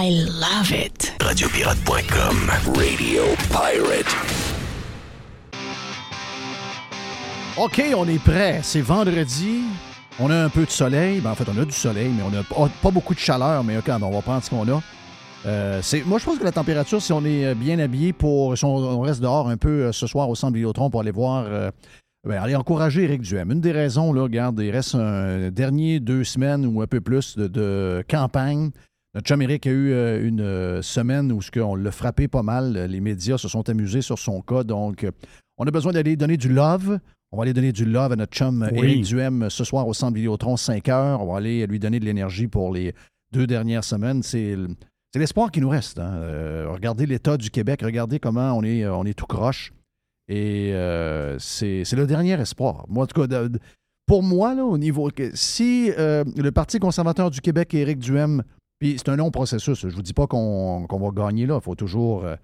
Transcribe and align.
I 0.00 0.10
love 0.40 0.70
it. 0.70 1.12
Radiopirate.com. 1.20 2.50
Radio 2.76 3.22
Pirate. 3.50 4.06
OK, 7.56 7.82
on 7.96 8.06
est 8.06 8.22
prêt. 8.22 8.60
C'est 8.62 8.80
vendredi. 8.80 9.62
On 10.20 10.30
a 10.30 10.44
un 10.44 10.48
peu 10.50 10.64
de 10.64 10.70
soleil. 10.70 11.20
Ben, 11.20 11.32
en 11.32 11.34
fait, 11.34 11.44
on 11.52 11.60
a 11.60 11.64
du 11.64 11.72
soleil, 11.72 12.12
mais 12.16 12.22
on 12.22 12.30
n'a 12.30 12.44
pas, 12.44 12.68
pas 12.80 12.90
beaucoup 12.92 13.12
de 13.14 13.18
chaleur. 13.18 13.64
Mais 13.64 13.76
OK, 13.78 13.88
on 13.88 14.10
va 14.10 14.22
prendre 14.22 14.42
ce 14.44 14.50
qu'on 14.50 14.68
a. 14.68 14.80
Euh, 15.46 15.80
c'est- 15.82 16.04
moi, 16.06 16.18
je 16.18 16.24
pense 16.24 16.38
que 16.38 16.44
la 16.44 16.52
température, 16.52 17.02
si 17.02 17.12
on 17.12 17.24
est 17.24 17.46
euh, 17.46 17.54
bien 17.54 17.78
habillé 17.80 18.12
pour. 18.12 18.56
Si 18.56 18.64
on, 18.64 18.76
on 18.76 19.00
reste 19.00 19.20
dehors 19.20 19.48
un 19.48 19.56
peu 19.56 19.86
euh, 19.86 19.92
ce 19.92 20.06
soir 20.06 20.28
au 20.28 20.36
centre 20.36 20.54
Vidéotron 20.54 20.90
pour 20.90 21.00
aller 21.00 21.10
voir. 21.10 21.44
euh, 21.48 21.70
ben, 22.24 22.40
aller 22.42 22.56
encourager 22.56 23.04
Éric 23.04 23.22
Duhem. 23.22 23.50
Une 23.52 23.60
des 23.60 23.72
raisons, 23.72 24.12
là, 24.12 24.22
regarde, 24.22 24.60
il 24.60 24.70
reste 24.70 24.94
un 24.96 25.50
dernier 25.50 25.98
deux 25.98 26.24
semaines 26.24 26.66
ou 26.66 26.82
un 26.82 26.86
peu 26.86 27.00
plus 27.00 27.36
de, 27.36 27.46
de 27.46 28.04
campagne. 28.08 28.70
Notre 29.14 29.26
chum 29.26 29.40
Éric 29.42 29.66
a 29.66 29.70
eu 29.70 29.92
euh, 29.92 30.26
une 30.26 30.40
euh, 30.40 30.82
semaine 30.82 31.32
où 31.32 31.40
qu'on 31.52 31.74
l'a 31.74 31.90
frappé 31.90 32.28
pas 32.28 32.42
mal. 32.42 32.76
Les 32.90 33.00
médias 33.00 33.38
se 33.38 33.48
sont 33.48 33.68
amusés 33.68 34.02
sur 34.02 34.18
son 34.18 34.40
cas. 34.42 34.64
Donc, 34.64 35.04
euh, 35.04 35.10
on 35.56 35.66
a 35.66 35.70
besoin 35.70 35.92
d'aller 35.92 36.16
donner 36.16 36.36
du 36.36 36.48
love. 36.48 36.98
On 37.32 37.36
va 37.36 37.42
aller 37.42 37.52
donner 37.54 37.72
du 37.72 37.84
love 37.84 38.12
à 38.12 38.16
notre 38.16 38.32
chum 38.32 38.68
Oui. 38.72 38.78
Éric 38.78 39.04
Duhem 39.04 39.50
ce 39.50 39.64
soir 39.64 39.86
au 39.88 39.94
centre 39.94 40.14
Vidéotron, 40.14 40.56
5 40.56 40.88
heures. 40.88 41.22
On 41.22 41.32
va 41.32 41.38
aller 41.38 41.66
lui 41.66 41.78
donner 41.78 42.00
de 42.00 42.04
l'énergie 42.04 42.48
pour 42.48 42.72
les 42.72 42.94
deux 43.32 43.46
dernières 43.46 43.84
semaines. 43.84 44.22
C'est 44.22 44.56
l'espoir 45.14 45.50
qui 45.50 45.60
nous 45.60 45.68
reste. 45.68 45.98
hein. 45.98 46.12
Euh, 46.14 46.66
regardez 46.70 47.06
l'état 47.06 47.36
du 47.36 47.50
Québec, 47.50 47.80
regardez 47.82 48.18
comment 48.20 48.52
on 48.52 48.62
est, 48.62 48.86
on 48.86 49.04
est 49.04 49.14
tout 49.14 49.26
croche. 49.26 49.72
Et 50.28 50.72
euh, 50.74 51.38
c'est 51.38 51.82
le 51.92 52.06
dernier 52.06 52.38
espoir. 52.40 52.84
Moi, 52.88 53.04
en 53.04 53.06
tout 53.06 53.26
cas, 53.26 53.48
pour 54.06 54.22
moi, 54.22 54.54
là, 54.54 54.64
au 54.64 54.78
niveau. 54.78 55.10
Si 55.34 55.90
euh, 55.98 56.24
le 56.36 56.52
Parti 56.52 56.78
conservateur 56.78 57.30
du 57.30 57.40
Québec 57.40 57.74
et 57.74 57.80
Éric 57.80 57.98
Duhem, 57.98 58.42
puis 58.78 58.96
c'est 58.98 59.08
un 59.08 59.16
long 59.16 59.30
processus, 59.30 59.80
je 59.80 59.86
ne 59.88 59.92
vous 59.92 60.02
dis 60.02 60.14
pas 60.14 60.26
qu'on 60.26 60.86
va 60.86 61.10
gagner 61.10 61.46
là, 61.46 61.56
il 61.56 61.64
faut 61.64 61.74
toujours, 61.74 62.24
euh, 62.24 62.36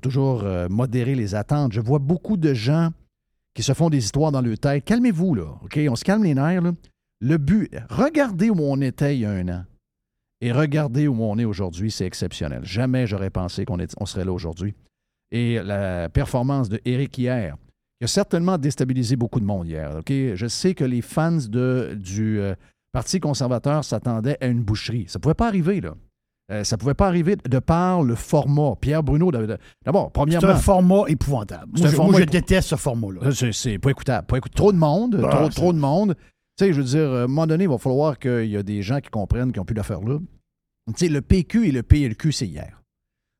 toujours 0.00 0.44
euh, 0.44 0.68
modérer 0.68 1.14
les 1.14 1.34
attentes. 1.34 1.72
Je 1.72 1.80
vois 1.80 1.98
beaucoup 1.98 2.36
de 2.36 2.54
gens 2.54 2.90
qui 3.54 3.62
se 3.62 3.72
font 3.72 3.90
des 3.90 3.98
histoires 3.98 4.30
dans 4.30 4.40
leur 4.40 4.58
tête. 4.58 4.84
Calmez-vous, 4.84 5.34
là, 5.34 5.58
OK? 5.64 5.78
On 5.88 5.96
se 5.96 6.04
calme 6.04 6.24
les 6.24 6.34
nerfs, 6.34 6.62
là. 6.62 6.72
Le 7.20 7.36
but, 7.36 7.70
regardez 7.90 8.48
où 8.48 8.56
on 8.60 8.80
était 8.80 9.16
il 9.16 9.20
y 9.20 9.24
a 9.26 9.30
un 9.30 9.48
an 9.48 9.64
et 10.40 10.52
regardez 10.52 11.06
où 11.06 11.22
on 11.22 11.38
est 11.38 11.44
aujourd'hui, 11.44 11.90
c'est 11.90 12.06
exceptionnel. 12.06 12.64
Jamais 12.64 13.06
j'aurais 13.06 13.30
pensé 13.30 13.64
qu'on 13.64 14.06
serait 14.06 14.24
là 14.24 14.32
aujourd'hui. 14.32 14.74
Et 15.30 15.60
la 15.62 16.08
performance 16.08 16.68
de 16.68 16.80
hier, 16.84 17.08
qui 17.10 17.28
a 17.28 18.06
certainement 18.06 18.56
déstabilisé 18.56 19.16
beaucoup 19.16 19.40
de 19.40 19.44
monde 19.44 19.68
hier. 19.68 19.96
OK? 19.98 20.10
Je 20.10 20.46
sais 20.48 20.74
que 20.74 20.84
les 20.84 21.02
fans 21.02 21.36
de, 21.36 21.96
du 22.00 22.40
euh, 22.40 22.54
Parti 22.92 23.20
conservateur 23.20 23.84
s'attendaient 23.84 24.36
à 24.40 24.46
une 24.46 24.62
boucherie. 24.62 25.04
Ça 25.08 25.18
ne 25.18 25.22
pouvait 25.22 25.34
pas 25.34 25.46
arriver, 25.46 25.80
là. 25.80 25.94
Euh, 26.50 26.64
ça 26.64 26.74
ne 26.74 26.80
pouvait 26.80 26.94
pas 26.94 27.06
arriver 27.06 27.36
de 27.36 27.58
par 27.60 28.02
le 28.02 28.16
format. 28.16 28.74
Pierre 28.80 29.04
Bruno, 29.04 29.30
d'abord, 29.30 29.56
d'abord, 29.84 30.04
C'est 30.06 30.12
premièrement. 30.12 30.48
un 30.48 30.56
format 30.56 31.02
épouvantable. 31.06 31.78
Moi, 31.78 31.88
je, 31.88 31.94
format 31.94 32.10
moi, 32.10 32.20
je 32.20 32.24
épou- 32.24 32.32
déteste 32.32 32.68
ce 32.70 32.74
format-là. 32.76 33.20
Euh, 33.22 33.52
C'est, 33.52 33.78
pas 33.78 33.90
écoutable. 33.90 34.26
Pas 34.26 34.40
trop 34.40 34.72
de 34.72 34.76
monde. 34.78 35.16
Bah, 35.20 35.48
trop, 35.54 35.72
de 35.72 35.78
monde. 35.78 36.16
Tu 36.58 36.64
sais, 36.64 36.72
je 36.72 36.78
veux 36.80 36.84
dire, 36.86 37.08
à 37.08 37.22
un 37.22 37.26
moment 37.28 37.46
donné, 37.46 37.64
il 37.64 37.70
va 37.70 37.78
falloir 37.78 38.18
qu'il 38.18 38.46
y 38.46 38.56
a 38.56 38.64
des 38.64 38.82
gens 38.82 38.98
qui 38.98 39.10
comprennent 39.10 39.52
qu'ils 39.52 39.60
n'ont 39.60 39.64
plus 39.64 39.74
d'affaires 39.76 40.00
là. 40.00 40.18
Tu 40.88 40.94
sais, 40.96 41.08
le 41.08 41.20
PQ 41.20 41.68
et 41.68 41.72
le 41.72 41.84
PLQ, 41.84 42.32
c'est 42.32 42.48
hier. 42.48 42.82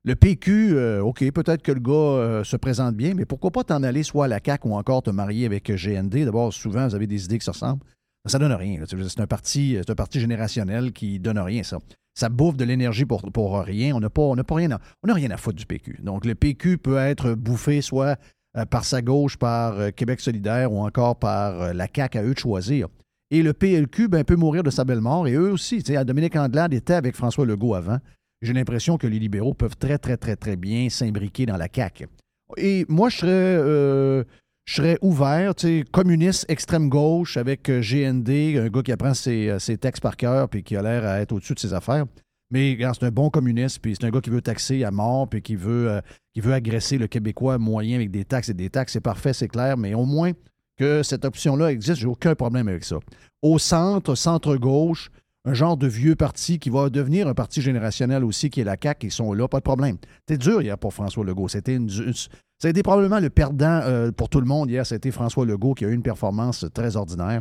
Le 0.05 0.15
PQ, 0.15 0.77
euh, 0.77 1.03
OK, 1.03 1.29
peut-être 1.33 1.63
que 1.63 1.73
le 1.73 1.81
gars 1.81 1.93
euh, 1.93 2.45
se 2.45 2.57
présente 2.57 2.95
bien, 2.95 3.13
mais 3.15 3.25
pourquoi 3.27 3.51
pas 3.51 3.65
t'en 3.65 3.83
aller 3.83 4.05
soit 4.05 4.27
à 4.27 4.29
la 4.29 4.39
CAQ 4.43 4.69
ou 4.69 4.75
encore 4.75 5.03
te 5.03 5.11
marier 5.11 5.45
avec 5.47 5.69
euh, 5.69 5.77
GND? 5.77 6.25
D'abord, 6.25 6.53
souvent, 6.55 6.87
vous 6.87 6.95
avez 6.95 7.09
des 7.09 7.25
idées 7.25 7.39
qui 7.39 7.45
se 7.45 7.51
ressemblent. 7.51 7.83
Ça 8.27 8.39
donne 8.39 8.53
rien. 8.53 8.83
C'est 8.87 9.21
un 9.21 9.27
parti, 9.27 9.77
c'est 9.79 9.91
un 9.91 9.95
parti 9.95 10.21
générationnel 10.21 10.93
qui 10.93 11.19
donne 11.19 11.39
rien, 11.39 11.63
ça. 11.63 11.79
Ça 12.15 12.29
bouffe 12.29 12.57
de 12.57 12.65
l'énergie 12.65 13.05
pour, 13.05 13.23
pour 13.33 13.61
rien. 13.61 13.95
On 13.95 14.01
n'a 14.01 14.11
pas, 14.11 14.23
on 14.23 14.37
pas 14.37 14.55
rien, 14.55 14.73
à, 14.73 14.81
on 15.03 15.09
n'a 15.09 15.15
rien 15.15 15.31
à 15.31 15.37
foutre 15.37 15.57
du 15.57 15.67
PQ. 15.67 16.01
Donc, 16.03 16.25
le 16.25 16.35
PQ 16.35 16.79
peut 16.79 16.99
être 16.99 17.33
bouffé 17.35 17.81
soit 17.81 18.19
euh, 18.57 18.65
par 18.67 18.85
sa 18.85 19.01
gauche, 19.01 19.37
par 19.37 19.79
euh, 19.79 19.91
Québec 19.91 20.21
solidaire 20.21 20.73
ou 20.73 20.81
encore 20.81 21.19
par 21.19 21.63
euh, 21.63 21.73
la 21.73 21.87
CAQ 21.95 22.19
à 22.19 22.23
eux 22.25 22.35
de 22.35 22.39
choisir. 22.39 22.89
Et 23.31 23.43
le 23.43 23.53
PLQ 23.53 24.09
ben, 24.09 24.25
peut 24.25 24.37
mourir 24.37 24.63
de 24.65 24.71
sa 24.71 24.85
belle 24.85 25.01
mort. 25.01 25.29
Et 25.29 25.35
eux 25.35 25.53
aussi. 25.53 25.83
Dominique 26.05 26.37
Andelade 26.37 26.75
était 26.75 26.95
avec 26.95 27.15
François 27.15 27.47
Legault 27.47 27.75
avant. 27.75 27.99
J'ai 28.43 28.53
l'impression 28.53 28.99
que 28.99 29.07
les 29.07 29.19
libéraux 29.19 29.55
peuvent 29.55 29.77
très, 29.77 29.99
très, 29.99 30.17
très, 30.17 30.35
très 30.35 30.57
bien 30.57 30.89
s'imbriquer 30.89 31.47
dans 31.47 31.57
la 31.57 31.69
CAQ. 31.73 32.09
Et 32.57 32.87
moi, 32.89 33.09
je 33.09 33.17
serais, 33.19 33.31
euh, 33.31 34.25
je 34.67 34.75
serais 34.75 34.99
ouvert, 35.03 35.55
tu 35.55 35.67
sais, 35.81 35.85
communiste 35.91 36.45
extrême 36.49 36.89
gauche 36.89 37.37
avec 37.37 37.69
euh, 37.69 37.81
GND, 37.81 38.59
un 38.59 38.69
gars 38.69 38.83
qui 38.83 38.93
apprend 38.93 39.15
ses, 39.15 39.49
euh, 39.49 39.59
ses 39.59 39.79
textes 39.79 40.03
par 40.03 40.17
cœur 40.17 40.49
puis 40.49 40.63
qui 40.63 40.77
a 40.77 40.83
l'air 40.83 41.05
à 41.05 41.21
être 41.21 41.33
au-dessus 41.33 41.55
de 41.55 41.59
ses 41.59 41.75
affaires. 41.75 42.05
Mais 42.53 42.77
c'est 42.81 43.05
un 43.05 43.11
bon 43.11 43.31
communiste, 43.31 43.79
puis 43.81 43.95
c'est 43.99 44.07
un 44.07 44.11
gars 44.11 44.21
qui 44.21 44.31
veut 44.31 44.43
taxer 44.43 44.83
à 44.85 44.91
mort, 44.91 45.29
puis 45.29 45.41
qui 45.41 45.55
veut, 45.55 45.89
euh, 45.91 46.01
qui 46.35 46.41
veut 46.41 46.53
agresser 46.53 46.99
le 46.99 47.07
Québécois 47.07 47.59
moyen 47.59 47.97
avec 47.97 48.11
des 48.11 48.25
taxes 48.25 48.49
et 48.49 48.55
des 48.55 48.71
taxes. 48.71 48.93
C'est 48.95 49.01
parfait, 49.01 49.33
c'est 49.33 49.47
clair, 49.49 49.77
mais 49.77 49.95
au 49.95 50.05
moins 50.05 50.33
que 50.77 51.03
cette 51.05 51.25
option-là 51.25 51.71
existe, 51.71 52.01
j'ai 52.01 52.07
aucun 52.09 52.35
problème 52.35 52.67
avec 52.67 52.85
ça. 52.85 52.97
Au 53.43 53.59
centre, 53.59 54.17
centre-gauche, 54.17 55.11
un 55.45 55.55
genre 55.55 55.77
de 55.77 55.87
vieux 55.87 56.17
parti 56.17 56.59
qui 56.59 56.71
va 56.71 56.91
devenir 56.91 57.29
un 57.29 57.35
parti 57.35 57.63
générationnel 57.63 58.25
aussi, 58.25 58.51
qui 58.51 58.61
est 58.61 58.65
la 58.65 58.77
CAQ, 58.83 59.07
ils 59.07 59.11
sont 59.13 59.33
là, 59.33 59.47
pas 59.47 59.59
de 59.59 59.65
problème. 59.65 59.97
C'était 60.27 60.39
dur 60.39 60.61
hier 60.61 60.77
pour 60.77 60.93
François 60.93 61.25
Legault. 61.25 61.49
C'était 61.49 61.77
une, 61.77 61.89
une- 61.89 62.13
ça 62.61 62.69
a 62.69 62.71
été 62.71 62.83
probablement 62.83 63.21
le 63.21 63.31
perdant 63.31 63.81
euh, 63.85 64.13
pour 64.13 64.29
tout 64.29 64.39
le 64.39 64.47
monde 64.47 64.71
hier. 64.71 64.85
C'était 64.85 65.11
François 65.11 65.47
Legault 65.47 65.73
qui 65.73 65.87
a 65.87 65.89
eu 65.89 65.95
une 65.95 66.03
performance 66.03 66.67
très 66.75 66.95
ordinaire. 66.95 67.41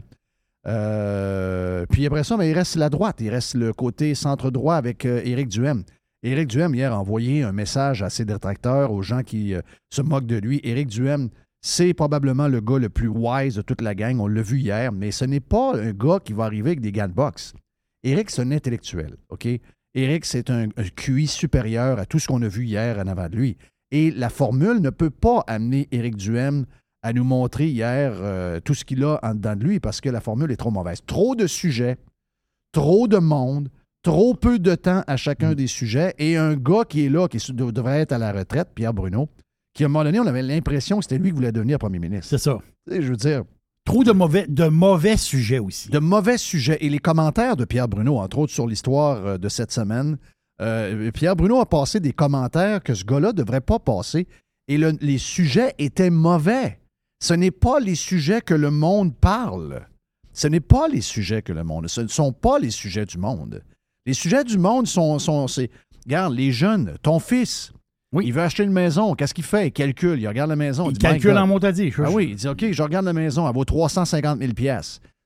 Euh, 0.65 1.85
puis 1.89 2.05
après 2.05 2.23
ça, 2.23 2.37
ben, 2.37 2.45
il 2.45 2.53
reste 2.53 2.77
la 2.77 2.89
droite. 2.89 3.17
Il 3.19 3.29
reste 3.29 3.55
le 3.55 3.73
côté 3.73 4.15
centre-droit 4.15 4.75
avec 4.75 5.05
euh, 5.05 5.21
Éric 5.25 5.49
Duhem. 5.49 5.83
Éric 6.23 6.47
Duhem, 6.47 6.73
hier, 6.73 6.93
a 6.93 6.99
envoyé 6.99 7.43
un 7.43 7.51
message 7.51 8.01
à 8.01 8.09
ses 8.09 8.23
détracteurs, 8.23 8.93
aux 8.93 9.01
gens 9.01 9.23
qui 9.23 9.53
se 9.89 10.01
moquent 10.01 10.25
de 10.25 10.37
lui. 10.37 10.59
Éric 10.63 10.87
Duhem, 10.87 11.29
c'est 11.61 11.93
probablement 11.93 12.47
le 12.47 12.61
gars 12.61 12.77
le 12.77 12.89
plus 12.89 13.07
wise 13.07 13.55
de 13.55 13.61
toute 13.61 13.81
la 13.81 13.95
gang. 13.95 14.19
On 14.19 14.27
l'a 14.27 14.41
vu 14.41 14.59
hier, 14.59 14.91
mais 14.91 15.11
ce 15.11 15.23
n'est 15.23 15.39
pas 15.39 15.75
un 15.77 15.91
gars 15.91 16.19
qui 16.23 16.33
va 16.33 16.45
arriver 16.45 16.71
avec 16.71 16.81
des 16.81 16.91
gants 16.91 17.07
de 17.07 17.13
boxe. 17.13 17.53
Éric, 18.03 18.29
c'est 18.31 18.41
un 18.41 18.51
intellectuel, 18.51 19.15
OK? 19.29 19.47
Éric, 19.95 20.25
c'est 20.25 20.49
un, 20.49 20.67
un 20.75 20.89
QI 20.95 21.27
supérieur 21.27 21.99
à 21.99 22.05
tout 22.05 22.19
ce 22.19 22.27
qu'on 22.27 22.41
a 22.41 22.47
vu 22.49 22.65
hier 22.65 22.99
en 22.99 23.07
avant 23.07 23.29
de 23.29 23.35
lui. 23.37 23.57
Et 23.91 24.11
la 24.11 24.29
formule 24.29 24.79
ne 24.81 24.89
peut 24.89 25.09
pas 25.09 25.43
amener 25.47 25.87
Éric 25.91 26.15
Duhem 26.15 26.65
à 27.01 27.13
nous 27.13 27.23
montrer 27.23 27.67
hier 27.69 28.13
euh, 28.15 28.59
tout 28.59 28.73
ce 28.73 28.85
qu'il 28.85 29.03
a 29.03 29.19
en 29.23 29.33
dedans 29.33 29.55
de 29.55 29.63
lui 29.63 29.79
parce 29.79 30.01
que 30.01 30.09
la 30.09 30.21
formule 30.21 30.51
est 30.51 30.57
trop 30.57 30.71
mauvaise. 30.71 30.99
Trop 31.05 31.35
de 31.35 31.47
sujets, 31.47 31.97
trop 32.71 33.07
de 33.07 33.17
monde, 33.17 33.69
trop 34.03 34.33
peu 34.33 34.59
de 34.59 34.75
temps 34.75 35.03
à 35.07 35.17
chacun 35.17 35.53
des 35.53 35.67
sujets 35.67 36.13
et 36.19 36.37
un 36.37 36.55
gars 36.55 36.83
qui 36.87 37.05
est 37.05 37.09
là, 37.09 37.27
qui 37.27 37.37
devrait 37.53 38.01
être 38.01 38.11
à 38.11 38.17
la 38.17 38.31
retraite, 38.31 38.69
Pierre 38.75 38.93
Bruno, 38.93 39.29
qui 39.73 39.83
à 39.83 39.85
un 39.85 39.89
moment 39.89 40.03
donné, 40.03 40.19
on 40.19 40.27
avait 40.27 40.41
l'impression 40.41 40.97
que 40.97 41.03
c'était 41.03 41.17
lui 41.17 41.29
qui 41.29 41.35
voulait 41.35 41.51
devenir 41.51 41.79
premier 41.79 41.99
ministre. 41.99 42.27
C'est 42.29 42.37
ça. 42.37 42.59
Sais, 42.87 43.01
Je 43.01 43.07
veux 43.09 43.15
dire, 43.17 43.43
Trop 43.85 44.03
de 44.03 44.11
mauvais, 44.11 44.45
de 44.47 44.67
mauvais 44.67 45.17
sujets 45.17 45.57
aussi. 45.57 45.89
de 45.89 45.99
mauvais 45.99 46.37
sujets. 46.37 46.77
Et 46.81 46.89
les 46.89 46.99
commentaires 46.99 47.55
de 47.55 47.65
Pierre 47.65 47.87
Bruno, 47.87 48.17
entre 48.17 48.37
autres 48.39 48.53
sur 48.53 48.67
l'histoire 48.67 49.25
euh, 49.25 49.37
de 49.37 49.49
cette 49.49 49.71
semaine, 49.71 50.17
euh, 50.61 51.11
Pierre 51.11 51.35
Bruno 51.35 51.59
a 51.59 51.65
passé 51.65 51.99
des 51.99 52.11
commentaires 52.13 52.81
que 52.83 52.93
ce 52.93 53.03
gars-là 53.05 53.29
ne 53.29 53.33
devrait 53.37 53.61
pas 53.61 53.79
passer. 53.79 54.27
Et 54.67 54.77
le- 54.77 54.97
les 55.01 55.17
sujets 55.17 55.73
étaient 55.79 56.09
mauvais. 56.09 56.79
Ce 57.23 57.33
n'est 57.33 57.51
pas 57.51 57.79
les 57.79 57.95
sujets 57.95 58.41
que 58.41 58.53
le 58.53 58.71
monde 58.71 59.15
parle. 59.15 59.85
Ce 60.33 60.47
n'est 60.47 60.59
pas 60.59 60.87
les 60.87 61.01
sujets 61.01 61.41
que 61.41 61.51
le 61.53 61.63
monde. 61.63 61.87
Ce 61.87 62.01
ne 62.01 62.07
sont 62.07 62.31
pas 62.31 62.59
les 62.59 62.69
sujets 62.71 63.05
du 63.05 63.17
monde. 63.17 63.63
Les 64.05 64.13
sujets 64.13 64.43
du 64.43 64.57
monde 64.57 64.87
sont. 64.87 65.19
sont 65.19 65.47
c'est, 65.47 65.69
regarde, 66.05 66.33
les 66.33 66.51
jeunes, 66.51 66.95
ton 67.01 67.19
fils, 67.19 67.73
Oui. 68.13 68.25
il 68.27 68.33
veut 68.33 68.41
acheter 68.41 68.63
une 68.63 68.71
maison. 68.71 69.15
Qu'est-ce 69.15 69.33
qu'il 69.33 69.43
fait? 69.43 69.67
Il 69.67 69.71
calcule, 69.71 70.19
il 70.19 70.27
regarde 70.27 70.49
la 70.49 70.55
maison. 70.55 70.89
Il 70.89 70.93
dit, 70.97 71.05
My 71.05 71.13
calcule 71.13 71.37
en 71.37 71.47
montadier. 71.47 71.93
Ah 71.97 72.09
oui, 72.11 72.27
il 72.31 72.35
dit 72.35 72.47
OK, 72.47 72.65
je 72.71 72.83
regarde 72.83 73.05
la 73.05 73.13
maison, 73.13 73.47
elle 73.47 73.53
vaut 73.53 73.65
350 73.65 74.39
000 74.39 74.53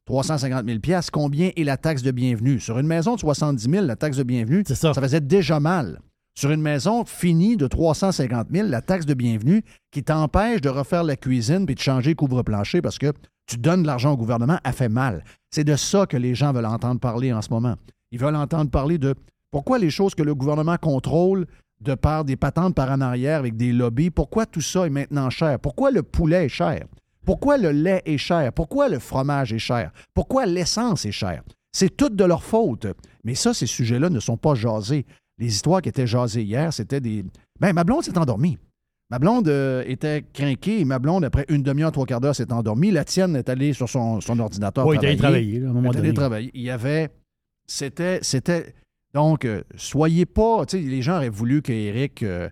350 0.06 0.66
000 0.68 1.02
combien 1.14 1.52
est 1.56 1.64
la 1.64 1.78
taxe 1.78 2.04
de 2.04 2.12
bienvenue? 2.12 2.60
Sur 2.60 2.78
une 2.78 2.88
maison 2.88 3.16
de 3.16 3.22
70 3.22 3.70
000, 3.70 3.86
la 3.86 3.96
taxe 3.96 4.18
de 4.18 4.24
bienvenue, 4.24 4.64
ça. 4.68 4.76
ça 4.76 4.94
faisait 4.94 5.22
déjà 5.22 5.62
mal. 5.62 6.02
Sur 6.36 6.52
une 6.52 6.62
maison 6.62 7.06
finie 7.06 7.56
de 7.56 7.68
350 7.68 8.48
000, 8.52 8.68
la 8.68 8.82
taxe 8.82 9.06
de 9.06 9.14
bienvenue 9.14 9.64
qui 9.92 10.04
t'empêche 10.04 10.60
de 10.60 10.68
refaire 10.68 11.04
la 11.04 11.16
cuisine 11.16 11.66
puis 11.66 11.76
de 11.76 11.80
changer 11.80 12.16
couvre-plancher 12.16 12.82
parce 12.82 12.98
que 12.98 13.14
tu 13.46 13.58
donnes 13.58 13.84
de 13.84 13.88
l'argent 13.88 14.14
au 14.14 14.18
gouvernement, 14.18 14.58
a 14.64 14.72
fait 14.74 14.90
mal. 14.90 15.24
C'est 15.52 15.64
de 15.64 15.76
ça 15.76 16.06
que 16.06 16.18
les 16.18 16.36
gens 16.36 16.52
veulent 16.52 16.66
entendre 16.66 17.00
parler 17.00 17.32
en 17.32 17.42
ce 17.42 17.50
moment. 17.50 17.76
Ils 18.12 18.20
veulent 18.20 18.36
entendre 18.36 18.72
parler 18.72 18.98
de 18.98 19.16
pourquoi 19.52 19.80
les 19.80 19.90
choses 19.90 20.16
que 20.16 20.24
le 20.24 20.36
gouvernement 20.36 20.78
contrôle 20.78 21.46
de 21.80 21.94
par 21.96 22.26
des 22.26 22.36
patentes 22.36 22.76
par 22.76 22.92
en 22.92 23.02
arrière 23.02 23.40
avec 23.40 23.56
des 23.56 23.72
lobbies, 23.72 24.10
pourquoi 24.10 24.46
tout 24.46 24.62
ça 24.62 24.86
est 24.86 24.90
maintenant 24.90 25.30
cher? 25.30 25.60
Pourquoi 25.60 25.92
le 25.92 26.04
poulet 26.04 26.46
est 26.46 26.50
cher? 26.50 26.86
Pourquoi 27.26 27.58
le 27.58 27.72
lait 27.72 28.02
est 28.06 28.18
cher? 28.18 28.52
Pourquoi 28.54 28.90
le 28.90 29.00
fromage 29.00 29.54
est 29.54 29.60
cher? 29.60 29.92
Pourquoi 30.14 30.46
l'essence 30.46 31.06
est 31.06 31.12
chère? 31.12 31.44
C'est 31.72 31.96
toute 31.96 32.16
de 32.16 32.24
leur 32.24 32.44
faute. 32.44 32.88
Mais 33.24 33.36
ça, 33.36 33.54
ces 33.54 33.66
sujets-là 33.66 34.10
ne 34.10 34.20
sont 34.20 34.38
pas 34.38 34.54
jasés. 34.56 35.06
Les 35.40 35.48
histoires 35.48 35.82
qui 35.82 35.90
étaient 35.90 36.08
jasées 36.08 36.44
hier, 36.44 36.72
c'était 36.72 37.02
des. 37.02 37.26
Ben, 37.60 37.74
ma 37.74 37.84
blonde 37.84 38.04
s'est 38.04 38.18
endormie. 38.18 38.58
Ma 39.10 39.20
blonde 39.20 39.48
euh, 39.48 39.84
était 39.88 40.24
crinquée 40.34 40.80
et 40.80 40.86
ma 40.86 41.00
blonde, 41.00 41.24
après 41.26 41.46
une 41.50 41.62
demi-heure, 41.64 41.92
trois 41.92 42.06
quarts 42.06 42.22
d'heure, 42.22 42.36
s'est 42.36 42.52
endormie. 42.52 42.92
La 42.92 43.06
tienne 43.06 43.36
est 43.36 43.50
allée 43.50 43.74
sur 43.74 43.90
son, 43.90 44.22
son 44.22 44.40
ordinateur. 44.40 44.86
Oui, 44.88 44.98
il 45.00 45.06
est 45.06 45.08
allé 45.10 45.18
travailler. 45.18 45.46
travailler, 45.46 45.60
là, 45.60 45.68
à 45.68 45.70
un 45.70 45.74
moment 45.74 45.90
Elle 45.92 45.96
est 45.96 46.00
allée 46.00 46.08
donné. 46.10 46.18
travailler. 46.18 46.52
Il 46.54 46.62
y 46.62 46.70
avait. 46.70 47.10
C'était. 47.68 48.20
C'était. 48.22 48.74
Donc, 49.14 49.46
euh, 49.46 49.64
soyez 49.76 50.26
pas. 50.26 50.66
Tu 50.66 50.78
sais, 50.78 50.84
les 50.84 51.02
gens 51.02 51.18
auraient 51.18 51.30
voulu 51.30 51.62
qu'Éric, 51.62 52.24
euh, 52.24 52.50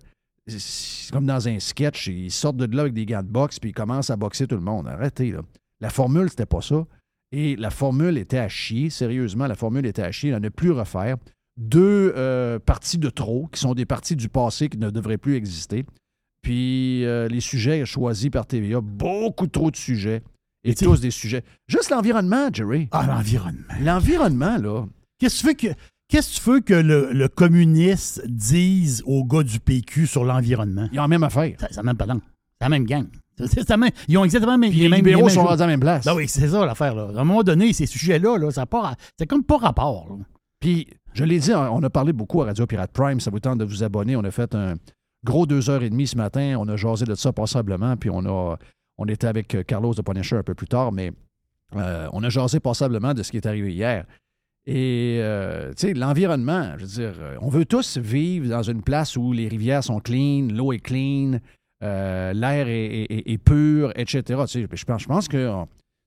c'est 0.47 1.11
comme 1.11 1.25
dans 1.25 1.47
un 1.47 1.59
sketch, 1.59 2.07
il 2.07 2.31
sorte 2.31 2.57
de 2.57 2.75
là 2.75 2.83
avec 2.83 2.93
des 2.93 3.05
gants 3.05 3.23
de 3.23 3.27
boxe 3.27 3.59
puis 3.59 3.71
il 3.71 3.73
commence 3.73 4.09
à 4.09 4.15
boxer 4.15 4.47
tout 4.47 4.55
le 4.55 4.61
monde. 4.61 4.87
Arrêtez, 4.87 5.31
là. 5.31 5.41
La 5.81 5.89
formule, 5.89 6.29
c'était 6.29 6.45
pas 6.45 6.61
ça. 6.61 6.85
Et 7.31 7.55
la 7.55 7.69
formule 7.69 8.17
était 8.17 8.37
à 8.37 8.47
chier. 8.49 8.89
Sérieusement, 8.89 9.47
la 9.47 9.55
formule 9.55 9.85
était 9.85 10.03
à 10.03 10.11
chier. 10.11 10.33
À 10.33 10.39
ne 10.39 10.49
plus 10.49 10.71
refaire. 10.71 11.17
Deux 11.57 12.13
euh, 12.15 12.59
parties 12.59 12.97
de 12.97 13.09
trop, 13.09 13.47
qui 13.51 13.59
sont 13.59 13.73
des 13.73 13.85
parties 13.85 14.15
du 14.15 14.29
passé 14.29 14.69
qui 14.69 14.77
ne 14.77 14.89
devraient 14.89 15.17
plus 15.17 15.35
exister. 15.35 15.85
Puis 16.41 17.05
euh, 17.05 17.27
les 17.27 17.39
sujets 17.39 17.85
choisis 17.85 18.29
par 18.29 18.45
TVA, 18.45 18.81
beaucoup 18.81 19.47
trop 19.47 19.71
de 19.71 19.75
sujets. 19.75 20.21
Et 20.63 20.75
tous 20.75 21.01
des 21.01 21.11
sujets. 21.11 21.43
Juste 21.67 21.89
l'environnement, 21.89 22.49
Jerry. 22.53 22.87
Ah, 22.91 23.07
l'environnement. 23.07 23.73
L'environnement, 23.79 24.57
là. 24.57 24.85
Qu'est-ce 25.17 25.37
que 25.37 25.41
tu 25.41 25.47
veux 25.47 25.73
que, 25.73 25.79
qu'est-ce 26.11 26.39
que, 26.39 26.43
tu 26.43 26.49
veux 26.51 26.59
que 26.59 26.73
le, 26.73 27.11
le 27.13 27.27
communiste 27.27 28.21
dise 28.27 29.01
aux 29.05 29.23
gars 29.23 29.43
du 29.43 29.59
PQ 29.59 30.05
sur 30.07 30.23
l'environnement? 30.23 30.87
Il 30.91 30.95
y 30.95 30.99
a 30.99 31.01
la 31.01 31.07
même 31.07 31.23
affaire. 31.23 31.55
Ça, 31.59 31.67
ça 31.71 31.81
même 31.83 31.97
pas 31.97 32.05
long. 32.05 32.21
C'est 32.59 32.65
la 32.65 32.69
même 32.69 32.85
gang. 32.85 33.05
C'est- 33.37 33.47
c'est 33.47 33.69
la 33.69 33.77
même- 33.77 33.91
ils 34.07 34.17
ont 34.17 34.23
exactement 34.25 34.55
les, 34.57 34.69
Puis 34.69 34.79
les 34.79 34.89
mêmes 34.89 34.97
libéraux 34.99 35.21
les 35.21 35.25
mêmes 35.27 35.33
sont 35.35 35.43
rendus 35.43 35.61
à 35.63 35.65
la 35.65 35.71
même 35.71 35.79
place. 35.79 36.05
Ben 36.05 36.13
oui, 36.13 36.27
c'est 36.27 36.47
ça 36.47 36.65
l'affaire. 36.65 36.93
Là. 36.93 37.07
À 37.15 37.21
un 37.21 37.23
moment 37.23 37.41
donné, 37.43 37.73
ces 37.73 37.85
sujets-là, 37.87 38.37
là, 38.37 38.51
ça 38.51 38.65
ra- 38.71 38.95
c'est 39.17 39.25
comme 39.25 39.43
pas 39.43 39.57
rapport. 39.57 40.07
là. 40.09 40.23
Puis, 40.59 40.87
je 41.13 41.23
l'ai 41.23 41.39
dit, 41.39 41.51
on 41.53 41.81
a 41.81 41.89
parlé 41.89 42.13
beaucoup 42.13 42.41
à 42.43 42.45
Radio 42.45 42.67
Pirate 42.67 42.91
Prime. 42.91 43.19
Ça 43.19 43.31
vous 43.31 43.39
tente 43.39 43.57
de 43.57 43.65
vous 43.65 43.81
abonner. 43.83 44.15
On 44.15 44.23
a 44.23 44.29
fait 44.31 44.53
un 44.53 44.75
gros 45.25 45.45
deux 45.47 45.69
heures 45.71 45.81
et 45.81 45.89
demie 45.89 46.05
ce 46.07 46.15
matin. 46.17 46.55
On 46.59 46.67
a 46.67 46.75
jasé 46.75 47.05
de 47.05 47.15
ça 47.15 47.33
passablement. 47.33 47.97
Puis, 47.97 48.09
on, 48.11 48.23
a, 48.25 48.57
on 48.99 49.05
était 49.07 49.25
avec 49.27 49.57
Carlos 49.65 49.93
de 49.95 50.01
Punisher 50.03 50.35
un 50.35 50.43
peu 50.43 50.53
plus 50.53 50.67
tard. 50.67 50.91
Mais 50.91 51.11
euh, 51.75 52.07
on 52.13 52.23
a 52.23 52.29
jasé 52.29 52.59
passablement 52.59 53.13
de 53.15 53.23
ce 53.23 53.31
qui 53.31 53.37
est 53.37 53.45
arrivé 53.47 53.73
hier. 53.73 54.05
Et, 54.67 55.17
euh, 55.21 55.69
tu 55.69 55.87
sais, 55.87 55.93
l'environnement, 55.93 56.73
je 56.77 56.81
veux 56.85 56.87
dire, 56.87 57.13
euh, 57.19 57.35
on 57.41 57.49
veut 57.49 57.65
tous 57.65 57.97
vivre 57.97 58.47
dans 58.47 58.61
une 58.61 58.83
place 58.83 59.17
où 59.17 59.33
les 59.33 59.47
rivières 59.47 59.83
sont 59.83 59.99
clean, 59.99 60.49
l'eau 60.51 60.71
est 60.71 60.79
clean, 60.79 61.39
euh, 61.83 62.31
l'air 62.33 62.67
est, 62.67 63.37
pur, 63.43 63.91
etc. 63.95 64.43
Tu 64.47 64.67
je 64.71 64.85
pense, 64.85 65.05
pense 65.05 65.27
que 65.27 65.47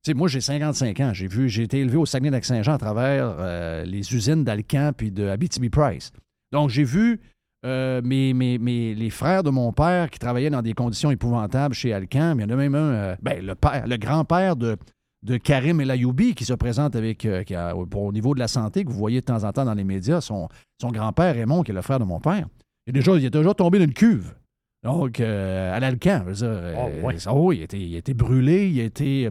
tu 0.05 0.11
sais, 0.11 0.15
moi, 0.15 0.29
j'ai 0.29 0.41
55 0.41 1.01
ans. 1.01 1.13
J'ai 1.13 1.27
vu, 1.27 1.49
j'ai 1.49 1.65
été 1.65 1.81
élevé 1.81 1.97
au 1.97 2.07
Saguenay-Lac-Saint-Jean 2.07 2.75
à 2.75 2.79
travers 2.79 3.85
les 3.87 4.15
usines 4.15 4.45
d'Alcan 4.45 4.93
puis 4.97 5.11
de 5.11 5.27
Abitibi-Price. 5.27 6.13
Donc, 6.53 6.69
j'ai 6.71 6.85
vu 6.85 7.21
mes, 7.65 8.35
mes- 8.35 8.59
mes- 8.59 8.95
les 8.95 9.11
frères 9.11 9.43
de 9.43 9.49
mon 9.51 9.73
père 9.73 10.11
qui 10.11 10.19
travaillaient 10.19 10.51
dans 10.51 10.61
des 10.63 10.75
conditions 10.75 11.11
épouvantables 11.11 11.75
chez 11.75 11.93
Alcan. 11.95 12.35
Il 12.39 12.43
y 12.43 12.45
en 12.45 12.51
a 12.51 12.55
même 12.57 12.75
un, 12.75 13.17
ben, 13.23 13.45
le, 13.45 13.55
père, 13.55 13.87
le 13.87 13.97
grand-père 13.97 14.55
de, 14.57 14.77
de 15.25 15.37
Karim 15.39 15.81
El 15.81 15.91
Ayoubi 15.91 16.35
qui 16.35 16.45
se 16.45 16.53
présente 16.55 16.95
avec, 16.97 17.25
euh, 17.25 17.43
qui 17.45 17.55
a- 17.55 17.75
pour, 17.91 18.03
au 18.05 18.13
niveau 18.13 18.35
de 18.35 18.39
la 18.39 18.47
santé, 18.49 18.85
que 18.85 18.91
vous 18.91 18.99
voyez 18.99 19.21
de 19.21 19.25
temps 19.25 19.43
en 19.45 19.53
temps 19.53 19.65
dans 19.65 19.75
les 19.75 19.85
médias. 19.85 20.21
Son, 20.21 20.49
son 20.81 20.89
grand-père, 20.91 21.35
Raymond, 21.35 21.63
qui 21.63 21.71
est 21.71 21.75
le 21.75 21.83
frère 21.83 21.99
de 21.99 22.05
mon 22.05 22.21
père, 22.21 22.47
il, 22.87 22.91
est 22.91 22.93
déjà, 22.93 23.13
il 23.17 23.25
est 23.25 23.31
déjà 23.31 23.55
tombé 23.55 23.79
d'une 23.79 23.95
cuve. 23.95 24.35
Donc, 24.83 25.19
euh, 25.21 25.75
à 25.75 25.81
l'Alcan, 25.81 26.25
dire, 26.31 26.37
euh, 26.43 26.75
Oh, 26.77 27.07
ouais. 27.07 27.57
il 27.57 27.61
a, 27.63 27.65
été, 27.65 27.81
il 28.11 28.15
brûlé, 28.15 28.69
il 28.71 28.81
a 28.81 28.85
été 28.85 29.31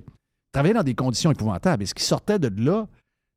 travaillé 0.51 0.73
dans 0.73 0.81
des 0.83 0.95
conditions 0.95 1.31
épouvantables. 1.31 1.83
Et 1.83 1.85
ce 1.85 1.93
qui 1.93 2.03
sortait 2.03 2.39
de 2.39 2.49
là, 2.63 2.87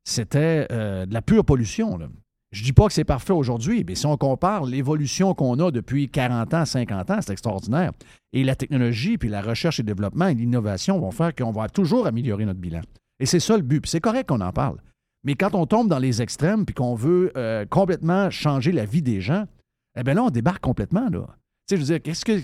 c'était 0.03 0.65
de 0.67 1.13
la 1.13 1.21
pure 1.21 1.45
pollution. 1.45 1.97
là. 1.97 2.07
Je 2.51 2.63
dis 2.63 2.71
pas 2.71 2.87
que 2.87 2.93
c'est 2.93 3.03
parfait 3.03 3.33
aujourd'hui, 3.33 3.83
mais 3.85 3.95
si 3.95 4.05
on 4.05 4.15
compare 4.15 4.63
l'évolution 4.63 5.33
qu'on 5.33 5.59
a 5.59 5.69
depuis 5.69 6.09
40 6.09 6.53
ans, 6.53 6.65
50 6.65 7.11
ans, 7.11 7.17
c'est 7.21 7.33
extraordinaire. 7.33 7.91
Et 8.31 8.43
la 8.43 8.55
technologie, 8.55 9.17
puis 9.17 9.27
la 9.27 9.41
recherche 9.41 9.79
et 9.79 9.83
le 9.83 9.87
développement 9.87 10.27
et 10.27 10.33
l'innovation 10.33 10.97
vont 10.99 11.11
faire 11.11 11.35
qu'on 11.35 11.51
va 11.51 11.67
toujours 11.67 12.07
améliorer 12.07 12.45
notre 12.45 12.59
bilan. 12.59 12.81
Et 13.19 13.25
c'est 13.25 13.41
ça 13.41 13.57
le 13.57 13.63
but. 13.63 13.85
C'est 13.85 13.99
correct 13.99 14.29
qu'on 14.29 14.41
en 14.41 14.53
parle. 14.53 14.77
Mais 15.23 15.35
quand 15.35 15.55
on 15.55 15.65
tombe 15.65 15.89
dans 15.89 15.99
les 15.99 16.21
extrêmes, 16.21 16.65
puis 16.65 16.73
qu'on 16.73 16.95
veut 16.95 17.31
euh, 17.35 17.65
complètement 17.65 18.29
changer 18.29 18.71
la 18.71 18.85
vie 18.85 19.01
des 19.01 19.19
gens, 19.19 19.45
eh 19.99 20.03
bien 20.03 20.13
là, 20.13 20.23
on 20.23 20.29
débarque 20.29 20.61
complètement. 20.61 21.09
Là. 21.09 21.25
Tu 21.67 21.75
sais, 21.75 21.75
je 21.75 21.81
veux 21.81 21.87
dire, 21.87 22.01
qu'est-ce 22.01 22.23
que, 22.23 22.39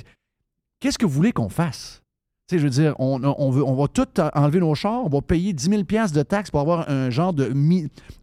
qu'est-ce 0.81 0.97
que 0.97 1.05
vous 1.05 1.13
voulez 1.13 1.31
qu'on 1.31 1.50
fasse? 1.50 2.01
Tu 2.50 2.55
sais, 2.55 2.59
je 2.59 2.65
veux 2.65 2.69
dire, 2.71 2.94
on, 3.00 3.23
on 3.23 3.51
veut, 3.51 3.63
on 3.63 3.73
va 3.73 3.88
tout 3.88 4.07
enlever 4.33 4.59
nos 4.59 4.75
chars, 4.75 5.05
on 5.05 5.07
va 5.07 5.21
payer 5.21 5.53
10 5.53 5.69
000 5.69 5.81
de 5.83 6.23
taxes 6.23 6.51
pour 6.51 6.59
avoir 6.59 6.89
un 6.89 7.09
genre 7.09 7.31
de, 7.31 7.53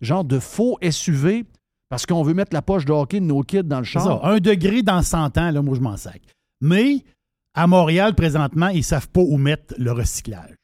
genre 0.03 0.25
de 0.25 0.39
faux 0.39 0.77
SUV 0.83 1.47
parce 1.91 2.07
qu'on 2.07 2.23
veut 2.23 2.33
mettre 2.35 2.55
la 2.55 2.63
poche 2.63 2.87
de 2.87 2.93
hockey 2.93 3.21
de 3.21 3.27
nos 3.27 3.43
kids 3.43 3.65
dans 3.65 3.81
le 3.81 3.85
ça. 3.85 4.21
Un 4.23 4.39
degré 4.39 4.83
dans 4.83 5.03
100 5.03 5.37
ans, 5.37 5.51
là, 5.51 5.61
moi, 5.61 5.75
je 5.75 5.81
m'en 5.81 5.97
sac. 5.97 6.23
Mais 6.63 7.05
à 7.55 7.67
Montréal, 7.67 8.15
présentement, 8.15 8.69
ils 8.69 8.85
savent 8.85 9.09
pas 9.09 9.21
où 9.21 9.37
mettre 9.37 9.75
le 9.77 9.93
recyclage. 9.93 10.55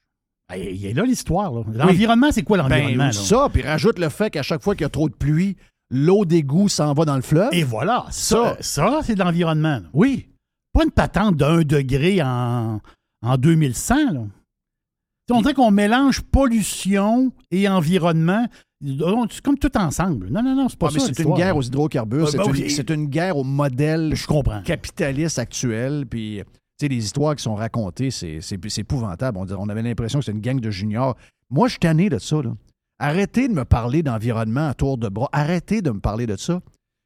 Eh, 0.55 0.75
Il 0.75 0.87
est 0.87 0.94
là 0.94 1.05
l'histoire. 1.05 1.52
L'environnement, 1.73 2.31
c'est 2.31 2.44
quoi 2.44 2.56
l'environnement? 2.56 3.06
Ben, 3.06 3.12
ça, 3.12 3.49
puis 3.52 3.62
rajoute 3.62 3.99
le 3.99 4.08
fait 4.08 4.31
qu'à 4.31 4.43
chaque 4.43 4.62
fois 4.62 4.75
qu'il 4.75 4.82
y 4.82 4.87
a 4.87 4.90
trop 4.90 5.08
de 5.08 5.14
pluie, 5.14 5.56
l'eau 5.90 6.25
d'égout 6.25 6.69
s'en 6.69 6.94
va 6.94 7.05
dans 7.05 7.17
le 7.17 7.23
fleuve. 7.23 7.49
Et 7.52 7.64
voilà. 7.64 8.06
Ça, 8.11 8.56
ça 8.61 9.00
c'est 9.02 9.17
de 9.17 9.20
l'environnement. 9.23 9.81
Oui. 9.93 10.28
Pas 10.73 10.84
une 10.84 10.93
patente 10.93 11.43
1 11.43 11.62
degré 11.62 12.23
en, 12.23 12.81
en 13.23 13.37
2100. 13.37 14.12
Là. 14.12 14.20
On 15.31 15.40
dirait 15.43 15.55
qu'on 15.55 15.73
mélange 15.73 16.20
pollution 16.20 17.32
et 17.50 17.69
environnement. 17.69 18.46
C'est 18.84 19.40
comme 19.40 19.58
tout 19.58 19.76
ensemble. 19.76 20.28
Non, 20.31 20.43
non, 20.43 20.55
non, 20.55 20.69
c'est 20.69 20.78
pas 20.78 20.88
Ah, 20.88 20.94
mais 20.94 21.00
ça. 21.00 21.06
c'est 21.06 21.23
une 21.23 21.34
guerre 21.34 21.56
aux 21.56 21.62
hydrocarbures, 21.62 22.28
c'est 22.28 22.37
ben 22.37 22.55
une, 22.55 22.69
c'est 22.69 22.90
une 22.90 23.06
guerre 23.06 23.37
au 23.37 23.44
modèle 23.44 24.14
Je 24.14 24.26
comprends. 24.26 24.61
capitaliste 24.62 25.38
actuel. 25.38 26.05
Puis, 26.06 26.43
les 26.81 26.96
histoires 26.96 27.34
qui 27.34 27.43
sont 27.43 27.55
racontées, 27.55 28.11
c'est 28.11 28.78
épouvantable. 28.78 29.38
On, 29.38 29.69
avait 29.69 29.82
l'impression 29.82 30.19
que 30.19 30.26
c'était 30.26 30.37
une 30.37 30.43
gang 30.43 30.61
de 30.61 30.70
juniors. 30.70 31.17
Moi, 31.49 31.69
je 31.69 31.73
suis 31.73 31.81
tanné 31.81 32.11
de 32.11 32.19
ça. 32.19 32.43
Là. 32.43 32.52
Arrêtez 32.99 33.49
de 33.49 33.55
me 33.55 33.64
parler 33.64 34.02
d'environnement 34.02 34.69
à 34.69 34.75
tour 34.75 34.99
de 34.99 35.08
bras. 35.08 35.28
Arrêtez 35.32 35.81
de 35.81 35.90
me 35.90 36.00
parler 36.00 36.26
de 36.26 36.37
ça. 36.37 36.61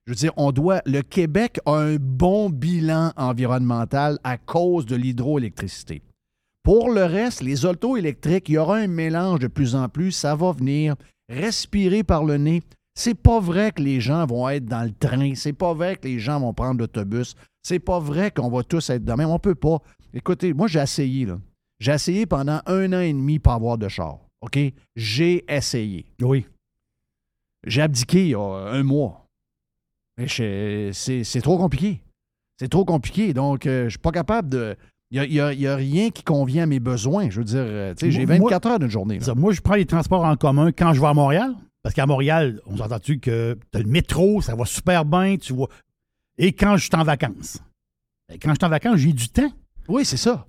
Je 0.07 0.13
veux 0.13 0.17
dire, 0.17 0.33
on 0.37 0.51
doit. 0.51 0.81
Le 0.87 1.03
Québec 1.03 1.61
a 1.67 1.77
un 1.77 1.97
bon 1.97 2.51
bilan 2.51 3.13
environnemental 3.17 4.19
à 4.25 4.39
cause 4.39 4.87
de 4.87 4.97
l'hydroélectricité. 4.97 6.03
Pour 6.65 6.91
le 6.91 7.05
reste, 7.05 7.43
les 7.43 7.65
autos 7.65 7.97
électriques, 7.97 8.49
il 8.49 8.53
y 8.53 8.59
aura 8.59 8.79
un 8.79 8.87
mélange 8.87 9.39
de 9.39 9.47
plus 9.47 9.77
en 9.77 9.89
plus. 9.89 10.11
Ça 10.13 10.35
va 10.35 10.53
venir 10.53 10.97
respirer 11.31 12.03
par 12.03 12.25
le 12.25 12.37
nez. 12.37 12.63
C'est 12.95 13.15
pas 13.15 13.41
vrai 13.41 13.73
que 13.73 13.81
les 13.81 14.01
gens 14.01 14.27
vont 14.27 14.49
être 14.49 14.67
dans 14.67 14.83
le 14.83 14.93
train. 14.93 15.35
C'est 15.35 15.53
pas 15.53 15.73
vrai 15.73 15.97
que 15.97 16.07
les 16.07 16.19
gens 16.19 16.41
vont 16.41 16.53
prendre 16.53 16.81
l'autobus. 16.81 17.35
C'est 17.63 17.79
pas 17.79 17.99
vrai 17.99 18.31
qu'on 18.31 18.51
va 18.51 18.63
tous 18.63 18.91
être 18.91 19.05
de 19.05 19.13
même. 19.13 19.31
On 19.31 19.39
peut 19.39 19.55
pas. 19.55 19.79
Écoutez, 20.13 20.53
moi, 20.53 20.67
j'ai 20.67 20.81
essayé, 20.81 21.25
là. 21.25 21.39
J'ai 21.79 21.93
essayé 21.93 22.27
pendant 22.27 22.61
un 22.67 22.93
an 22.93 23.01
et 23.01 23.13
demi 23.13 23.39
pour 23.39 23.53
avoir 23.53 23.79
de 23.79 23.89
char. 23.89 24.19
OK? 24.43 24.59
J'ai 24.97 25.45
essayé. 25.51 26.05
Oui. 26.21 26.47
J'ai 27.67 27.83
abdiqué 27.83 28.25
il 28.25 28.31
y 28.31 28.35
a 28.35 28.41
un 28.41 28.83
mois. 28.83 29.27
C'est 30.27 30.93
c'est 30.93 31.41
trop 31.41 31.57
compliqué. 31.57 32.03
C'est 32.59 32.69
trop 32.69 32.85
compliqué. 32.85 33.33
Donc, 33.33 33.65
euh, 33.67 33.85
je 33.85 33.91
suis 33.91 33.99
pas 33.99 34.13
capable 34.13 34.51
de. 34.51 34.77
Il 35.13 35.23
n'y 35.29 35.41
a, 35.41 35.77
rien 35.77 36.11
qui 36.11 36.23
convient 36.23 36.63
à 36.63 36.67
mes 36.67 36.79
besoins. 36.79 37.31
Je 37.31 37.39
veux 37.39 37.45
dire, 37.45 37.59
euh, 37.59 37.95
tu 37.95 38.07
sais, 38.07 38.13
j'ai 38.13 38.27
Moi- 38.27 38.39
24 38.39 38.67
heures 38.67 38.79
d'une 38.79 38.91
journée. 38.91 39.19
Ça, 39.21 39.35
moi, 39.35 39.53
je 39.53 39.61
prends 39.61 39.75
les 39.75 39.87
transports 39.87 40.25
en 40.25 40.37
commun 40.37 40.71
quand 40.71 40.93
je 40.93 41.01
vais 41.01 41.07
à 41.09 41.15
Montréal. 41.15 41.55
Parce 41.83 41.95
qu'à 41.95 42.07
Montréal, 42.07 42.61
on 42.67 42.77
s'entend-tu 42.77 43.19
que 43.19 43.59
tu 43.73 43.79
as 43.79 43.83
le 43.83 43.89
métro, 43.89 44.43
ça 44.43 44.55
va 44.55 44.65
super 44.67 45.05
bien, 45.05 45.37
tu 45.37 45.53
vois. 45.53 45.69
Et 46.39 46.53
quand 46.53 46.77
je 46.77 46.85
suis 46.85 46.95
en 46.95 47.05
vacances. 47.05 47.59
Et 48.33 48.39
Quand 48.39 48.51
je 48.51 48.57
suis 48.57 48.67
en 48.67 48.69
vacances, 48.69 48.99
j'ai 48.99 49.13
du 49.13 49.29
temps. 49.29 49.51
Oui, 49.89 50.05
c'est 50.05 50.17
ça. 50.17 50.47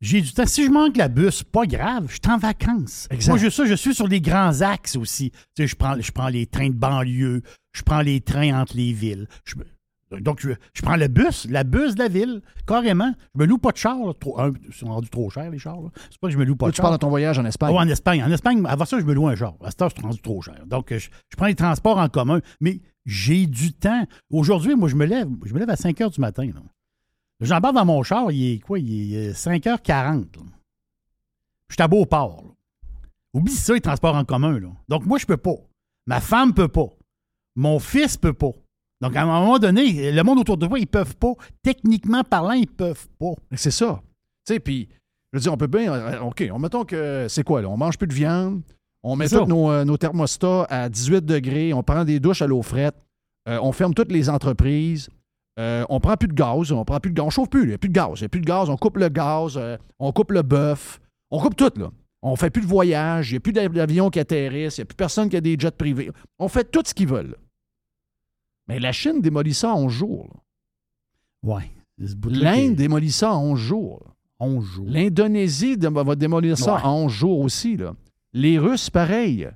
J'ai 0.00 0.20
du 0.20 0.32
temps. 0.32 0.46
Si 0.46 0.64
je 0.64 0.70
manque 0.70 0.96
la 0.98 1.08
bus, 1.08 1.42
pas 1.42 1.66
grave, 1.66 2.04
je 2.08 2.14
suis 2.14 2.32
en 2.32 2.36
vacances. 2.36 3.08
Exact. 3.10 3.30
Moi, 3.30 3.38
je, 3.38 3.48
ça, 3.48 3.64
je 3.64 3.74
suis 3.74 3.94
sur 3.94 4.06
les 4.06 4.20
grands 4.20 4.60
axes 4.60 4.96
aussi. 4.96 5.30
Tu 5.30 5.38
sais, 5.56 5.66
je 5.66 5.74
prends, 5.74 5.98
je 5.98 6.12
prends 6.12 6.28
les 6.28 6.46
trains 6.46 6.68
de 6.68 6.74
banlieue, 6.74 7.42
je 7.72 7.82
prends 7.82 8.02
les 8.02 8.20
trains 8.20 8.60
entre 8.60 8.76
les 8.76 8.92
villes. 8.92 9.26
Je 9.44 9.54
donc, 10.20 10.40
je, 10.40 10.50
je 10.72 10.82
prends 10.82 10.96
le 10.96 11.08
bus, 11.08 11.46
la 11.50 11.64
bus 11.64 11.94
de 11.94 11.98
la 12.00 12.08
ville, 12.08 12.40
carrément. 12.66 13.12
Je 13.34 13.40
me 13.40 13.46
loue 13.46 13.58
pas 13.58 13.72
de 13.72 13.76
char. 13.76 13.98
là. 13.98 14.12
Trop, 14.14 14.38
un, 14.40 14.52
ils 14.66 14.72
sont 14.72 14.86
rendus 14.86 15.10
trop 15.10 15.28
chers, 15.30 15.50
les 15.50 15.58
chars. 15.58 15.78
C'est 16.10 16.20
pas 16.20 16.28
que 16.28 16.32
je 16.32 16.38
me 16.38 16.44
loue 16.44 16.54
pas 16.56 16.66
de 16.66 16.72
tu 16.72 16.76
char. 16.76 16.84
parles 16.84 16.94
de 16.96 17.00
ton 17.00 17.08
voyage 17.08 17.38
en 17.38 17.44
Espagne. 17.44 17.74
Ouais, 17.74 17.80
en 17.80 17.88
Espagne. 17.88 18.22
En 18.22 18.30
Espagne, 18.30 18.62
avant 18.66 18.84
ça, 18.84 19.00
je 19.00 19.04
me 19.04 19.12
loue 19.14 19.26
un 19.26 19.34
char. 19.34 19.54
À 19.64 19.70
cette 19.70 19.82
heure, 19.82 19.90
c'est 19.94 20.02
rendu 20.02 20.20
trop 20.20 20.40
cher. 20.42 20.64
Donc, 20.66 20.92
euh, 20.92 20.98
je, 20.98 21.08
je 21.28 21.36
prends 21.36 21.46
les 21.46 21.54
transports 21.56 21.98
en 21.98 22.08
commun. 22.08 22.40
Mais 22.60 22.80
j'ai 23.04 23.46
du 23.46 23.72
temps. 23.72 24.06
Aujourd'hui, 24.30 24.76
moi, 24.76 24.88
je 24.88 24.94
me 24.96 25.06
lève. 25.06 25.28
Je 25.44 25.52
me 25.54 25.58
lève 25.58 25.70
à 25.70 25.76
5 25.76 25.98
h 25.98 26.12
du 26.14 26.20
matin. 26.20 26.48
J'embarque 27.40 27.74
dans 27.74 27.84
mon 27.84 28.02
char, 28.02 28.30
il 28.32 28.54
est 28.54 28.58
quoi? 28.60 28.78
Il 28.78 29.14
est 29.14 29.28
euh, 29.30 29.32
5h40. 29.32 30.36
là. 30.36 30.42
Je 31.68 31.74
suis 31.74 31.82
à 31.82 31.88
Beauport. 31.88 32.42
là. 32.44 32.50
Oublie 33.34 33.52
ça, 33.52 33.74
les 33.74 33.80
transports 33.80 34.14
en 34.14 34.24
commun. 34.24 34.58
Là. 34.60 34.68
Donc, 34.88 35.04
moi, 35.04 35.18
je 35.18 35.26
peux 35.26 35.36
pas. 35.36 35.56
Ma 36.06 36.20
femme 36.20 36.54
peut 36.54 36.68
pas. 36.68 36.88
Mon 37.56 37.78
fils 37.80 38.16
peut 38.16 38.32
pas. 38.32 38.52
Donc, 39.00 39.14
à 39.14 39.22
un 39.22 39.26
moment 39.26 39.58
donné, 39.58 40.10
le 40.10 40.22
monde 40.22 40.38
autour 40.38 40.56
de 40.56 40.66
moi, 40.66 40.78
ils 40.78 40.86
peuvent 40.86 41.16
pas. 41.16 41.32
Techniquement 41.62 42.24
parlant, 42.24 42.52
ils 42.52 42.66
peuvent 42.66 43.06
pas. 43.18 43.32
C'est 43.54 43.70
ça. 43.70 44.00
Tu 44.46 44.54
sais, 44.54 44.60
puis, 44.60 44.88
je 45.32 45.38
veux 45.38 45.42
dire, 45.42 45.52
on 45.52 45.56
peut 45.56 45.66
bien. 45.66 45.92
euh, 45.92 46.20
OK, 46.20 46.44
on, 46.52 46.58
mettons 46.58 46.84
que 46.84 47.26
c'est 47.28 47.42
quoi, 47.44 47.60
là? 47.60 47.68
On 47.68 47.76
mange 47.76 47.98
plus 47.98 48.06
de 48.06 48.14
viande, 48.14 48.62
on 49.02 49.16
met 49.16 49.28
tous 49.28 49.46
nos, 49.46 49.70
euh, 49.70 49.84
nos 49.84 49.96
thermostats 49.98 50.64
à 50.70 50.88
18 50.88 51.24
degrés, 51.26 51.72
on 51.74 51.82
prend 51.82 52.04
des 52.04 52.20
douches 52.20 52.40
à 52.42 52.46
l'eau 52.46 52.62
frette, 52.62 52.96
euh, 53.48 53.58
on 53.62 53.72
ferme 53.72 53.92
toutes 53.92 54.10
les 54.12 54.30
entreprises, 54.30 55.10
euh, 55.58 55.84
on 55.88 56.00
prend 56.00 56.16
plus 56.16 56.28
de 56.28 56.34
gaz, 56.34 56.72
on 56.72 56.84
prend 56.84 56.98
plus 57.00 57.10
de 57.10 57.16
gaz, 57.16 57.26
on 57.26 57.30
chauffe 57.30 57.50
plus, 57.50 57.62
il 57.64 57.68
n'y 57.68 57.74
a 57.74 57.78
plus 57.78 57.88
de 57.88 57.94
gaz, 57.94 58.12
il 58.16 58.22
n'y 58.22 58.26
a 58.26 58.28
plus 58.28 58.40
de 58.40 58.46
gaz, 58.46 58.70
on 58.70 58.76
coupe 58.76 58.96
le 58.96 59.08
gaz, 59.08 59.54
euh, 59.56 59.76
on 59.98 60.12
coupe 60.12 60.30
le 60.32 60.42
bœuf, 60.42 61.00
on 61.30 61.40
coupe 61.40 61.56
tout, 61.56 61.72
là. 61.76 61.90
On 62.22 62.34
fait 62.34 62.50
plus 62.50 62.62
de 62.62 62.66
voyage, 62.66 63.30
il 63.30 63.34
n'y 63.34 63.36
a 63.36 63.40
plus 63.40 63.52
d'avions 63.52 64.10
qui 64.10 64.18
atterrissent, 64.18 64.78
il 64.78 64.80
n'y 64.80 64.82
a 64.82 64.86
plus 64.86 64.96
personne 64.96 65.28
qui 65.28 65.36
a 65.36 65.40
des 65.40 65.56
jets 65.58 65.70
privés. 65.70 66.10
On 66.38 66.48
fait 66.48 66.64
tout 66.64 66.82
ce 66.84 66.92
qu'ils 66.94 67.06
veulent. 67.08 67.36
Mais 68.68 68.78
la 68.78 68.92
Chine 68.92 69.20
démolit 69.20 69.54
ça 69.54 69.72
en 69.74 69.82
11 69.84 69.92
jours. 69.92 70.42
est- 71.58 72.30
L'Inde 72.30 72.74
démolit 72.74 73.12
ça 73.12 73.32
en 73.34 73.42
11 73.52 73.58
jours. 73.60 74.02
là. 74.04 74.12
11 74.38 74.64
jours. 74.64 74.86
L'Indonésie 74.88 75.76
va 75.76 76.14
démolir 76.14 76.58
ça 76.58 76.74
Ouais. 76.76 76.80
en 76.82 77.04
11 77.04 77.12
jours 77.12 77.40
aussi. 77.40 77.76
là. 77.76 77.94
Les 78.32 78.58
Russes, 78.58 78.90
pareil. 78.90 79.48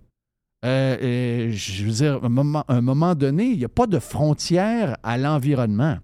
Euh, 0.64 0.96
euh, 1.02 1.50
je 1.52 1.84
veux 1.84 1.90
dire, 1.92 2.14
à 2.22 2.26
un 2.26 2.28
moment, 2.30 2.64
à 2.68 2.74
un 2.76 2.80
moment 2.80 3.14
donné, 3.14 3.46
il 3.50 3.58
n'y 3.58 3.64
a 3.64 3.68
pas 3.68 3.86
de 3.86 3.98
frontière 3.98 4.96
à 5.02 5.18
l'environnement. 5.18 5.98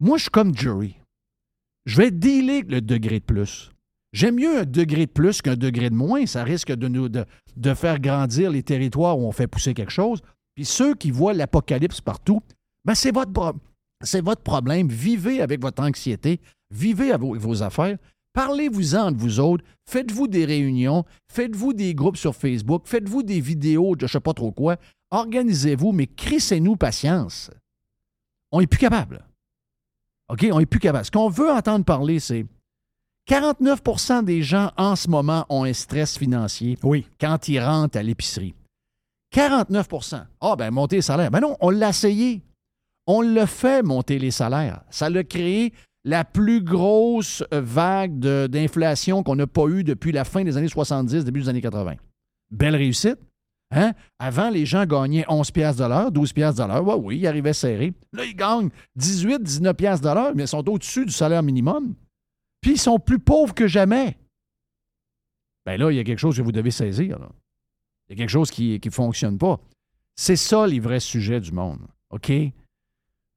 Moi, 0.00 0.18
je 0.18 0.22
suis 0.22 0.30
comme 0.30 0.54
Jury. 0.56 0.96
Je 1.86 1.96
vais 2.00 2.10
dealer 2.10 2.62
le 2.62 2.80
degré 2.80 3.18
de 3.20 3.24
plus. 3.24 3.70
J'aime 4.12 4.36
mieux 4.36 4.60
un 4.60 4.64
degré 4.64 5.06
de 5.06 5.10
plus 5.10 5.42
qu'un 5.42 5.56
degré 5.56 5.90
de 5.90 5.94
moins. 5.96 6.26
Ça 6.26 6.44
risque 6.44 6.72
de, 6.72 6.86
nous, 6.88 7.08
de, 7.08 7.24
de 7.56 7.74
faire 7.74 7.98
grandir 8.00 8.50
les 8.50 8.62
territoires 8.62 9.18
où 9.18 9.22
on 9.26 9.32
fait 9.32 9.48
pousser 9.48 9.74
quelque 9.74 9.90
chose. 9.92 10.20
Puis 10.54 10.64
ceux 10.64 10.94
qui 10.94 11.10
voient 11.10 11.34
l'apocalypse 11.34 12.00
partout, 12.00 12.40
ben 12.84 12.94
c'est 12.94 13.12
votre, 13.12 13.32
pro- 13.32 13.52
votre 14.22 14.42
problème. 14.42 14.88
Vivez 14.88 15.40
avec 15.40 15.60
votre 15.60 15.82
anxiété. 15.82 16.40
Vivez 16.70 17.12
avec 17.12 17.20
vos, 17.40 17.62
affaires. 17.62 17.98
Parlez-vous-en 18.32 19.08
entre 19.08 19.18
vous 19.18 19.40
autres. 19.40 19.64
Faites-vous 19.88 20.26
des 20.28 20.44
réunions. 20.44 21.04
Faites-vous 21.32 21.72
des 21.72 21.94
groupes 21.94 22.16
sur 22.16 22.34
Facebook. 22.34 22.82
Faites-vous 22.86 23.22
des 23.22 23.40
vidéos 23.40 23.94
de 23.94 24.00
je 24.00 24.04
ne 24.04 24.08
sais 24.08 24.20
pas 24.20 24.34
trop 24.34 24.50
quoi. 24.52 24.76
Organisez-vous, 25.10 25.92
mais 25.92 26.06
crissez-nous 26.08 26.76
patience. 26.76 27.50
On 28.50 28.60
n'est 28.60 28.66
plus 28.66 28.78
capable. 28.78 29.24
OK? 30.28 30.46
On 30.52 30.58
n'est 30.58 30.66
plus 30.66 30.80
capable. 30.80 31.04
Ce 31.04 31.10
qu'on 31.10 31.28
veut 31.28 31.50
entendre 31.50 31.84
parler, 31.84 32.18
c'est 32.18 32.46
49% 33.28 34.24
des 34.24 34.42
gens 34.42 34.70
en 34.76 34.96
ce 34.96 35.08
moment 35.08 35.46
ont 35.48 35.64
un 35.64 35.72
stress 35.72 36.18
financier 36.18 36.76
Oui. 36.82 37.06
quand 37.20 37.48
ils 37.48 37.60
rentrent 37.60 37.96
à 37.98 38.02
l'épicerie. 38.02 38.54
49% 39.34 40.24
Ah, 40.40 40.56
ben, 40.56 40.70
monter 40.70 40.96
les 40.96 41.02
salaires. 41.02 41.30
Ben 41.30 41.40
non, 41.40 41.56
on 41.60 41.70
l'a 41.70 41.88
essayé. 41.90 42.42
On 43.06 43.20
l'a 43.20 43.46
fait 43.46 43.82
monter 43.82 44.18
les 44.18 44.30
salaires. 44.30 44.82
Ça 44.90 45.10
l'a 45.10 45.24
créé 45.24 45.72
la 46.04 46.24
plus 46.24 46.62
grosse 46.62 47.42
vague 47.50 48.18
d'inflation 48.18 49.22
qu'on 49.22 49.36
n'a 49.36 49.46
pas 49.46 49.66
eue 49.66 49.84
depuis 49.84 50.12
la 50.12 50.24
fin 50.24 50.44
des 50.44 50.56
années 50.56 50.68
70, 50.68 51.24
début 51.24 51.40
des 51.40 51.48
années 51.48 51.60
80. 51.60 51.94
Belle 52.50 52.76
réussite. 52.76 53.18
Hein? 53.70 53.92
Avant, 54.18 54.50
les 54.50 54.66
gens 54.66 54.86
gagnaient 54.86 55.24
11 55.28 55.50
piastres 55.50 55.82
de 55.82 55.88
l'heure, 55.88 56.12
12 56.12 56.32
piastres 56.32 56.66
de. 56.66 56.80
Ouais, 56.80 56.94
oui, 56.94 57.18
ils 57.18 57.26
arrivaient 57.26 57.52
serrés. 57.52 57.92
Là, 58.12 58.24
ils 58.24 58.36
gagnent 58.36 58.70
18, 58.96 59.42
19 59.42 59.74
piastres 59.74 60.06
de 60.14 60.34
mais 60.34 60.44
ils 60.44 60.48
sont 60.48 60.68
au-dessus 60.68 61.06
du 61.06 61.12
salaire 61.12 61.42
minimum. 61.42 61.94
Puis 62.60 62.72
ils 62.72 62.80
sont 62.80 62.98
plus 62.98 63.18
pauvres 63.18 63.54
que 63.54 63.66
jamais. 63.66 64.16
Ben 65.66 65.78
là, 65.80 65.90
il 65.90 65.96
y 65.96 65.98
a 65.98 66.04
quelque 66.04 66.18
chose 66.18 66.36
que 66.36 66.42
vous 66.42 66.52
devez 66.52 66.70
saisir. 66.70 67.18
là. 67.18 67.28
Il 68.08 68.12
y 68.12 68.14
a 68.14 68.16
quelque 68.16 68.30
chose 68.30 68.50
qui 68.50 68.80
ne 68.82 68.90
fonctionne 68.90 69.38
pas. 69.38 69.58
C'est 70.16 70.36
ça 70.36 70.66
les 70.66 70.80
vrais 70.80 71.00
sujets 71.00 71.40
du 71.40 71.52
monde. 71.52 71.80
OK? 72.10 72.30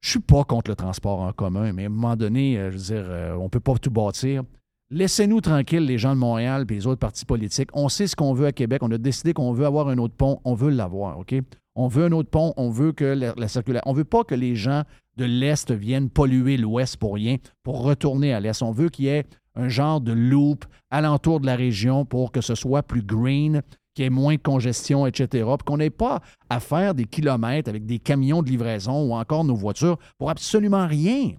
Je 0.00 0.10
suis 0.10 0.20
pas 0.20 0.44
contre 0.44 0.70
le 0.70 0.76
transport 0.76 1.20
en 1.20 1.32
commun, 1.32 1.72
mais 1.72 1.84
à 1.84 1.86
un 1.86 1.90
moment 1.90 2.16
donné, 2.16 2.56
euh, 2.56 2.70
je 2.70 2.76
veux 2.76 2.82
dire, 2.84 3.06
euh, 3.08 3.34
on 3.34 3.44
ne 3.44 3.48
peut 3.48 3.60
pas 3.60 3.74
tout 3.78 3.90
bâtir. 3.90 4.44
Laissez-nous 4.90 5.40
tranquilles, 5.40 5.84
les 5.84 5.98
gens 5.98 6.14
de 6.14 6.20
Montréal 6.20 6.64
et 6.68 6.74
les 6.74 6.86
autres 6.86 7.00
partis 7.00 7.24
politiques. 7.24 7.70
On 7.74 7.88
sait 7.88 8.06
ce 8.06 8.14
qu'on 8.14 8.32
veut 8.32 8.46
à 8.46 8.52
Québec. 8.52 8.82
On 8.82 8.90
a 8.92 8.98
décidé 8.98 9.34
qu'on 9.34 9.52
veut 9.52 9.66
avoir 9.66 9.88
un 9.88 9.98
autre 9.98 10.14
pont. 10.14 10.40
On 10.44 10.54
veut 10.54 10.70
l'avoir, 10.70 11.18
OK? 11.18 11.34
On 11.74 11.88
veut 11.88 12.04
un 12.04 12.12
autre 12.12 12.30
pont. 12.30 12.54
On 12.56 12.70
veut 12.70 12.92
que 12.92 13.04
la, 13.04 13.34
la 13.36 13.48
circulation. 13.48 13.90
On 13.90 13.92
veut 13.92 14.04
pas 14.04 14.24
que 14.24 14.34
les 14.34 14.54
gens 14.54 14.84
de 15.16 15.24
l'Est 15.24 15.72
viennent 15.72 16.08
polluer 16.08 16.56
l'Ouest 16.56 16.96
pour 16.96 17.14
rien, 17.14 17.36
pour 17.64 17.82
retourner 17.82 18.32
à 18.32 18.40
l'Est. 18.40 18.62
On 18.62 18.70
veut 18.70 18.88
qu'il 18.88 19.06
y 19.06 19.08
ait 19.08 19.26
un 19.56 19.68
genre 19.68 20.00
de 20.00 20.12
loop 20.12 20.64
alentour 20.90 21.40
de 21.40 21.46
la 21.46 21.56
région 21.56 22.04
pour 22.04 22.32
que 22.32 22.40
ce 22.40 22.54
soit 22.54 22.82
plus 22.82 23.02
green, 23.02 23.62
qu'il 23.98 24.04
y 24.04 24.06
ait 24.06 24.10
moins 24.10 24.36
de 24.36 24.40
congestion, 24.40 25.08
etc. 25.08 25.26
Puis 25.44 25.64
qu'on 25.66 25.78
n'ait 25.78 25.90
pas 25.90 26.20
à 26.48 26.60
faire 26.60 26.94
des 26.94 27.04
kilomètres 27.04 27.68
avec 27.68 27.84
des 27.84 27.98
camions 27.98 28.42
de 28.42 28.48
livraison 28.48 29.08
ou 29.08 29.12
encore 29.12 29.44
nos 29.44 29.56
voitures 29.56 29.98
pour 30.18 30.30
absolument 30.30 30.86
rien. 30.86 31.32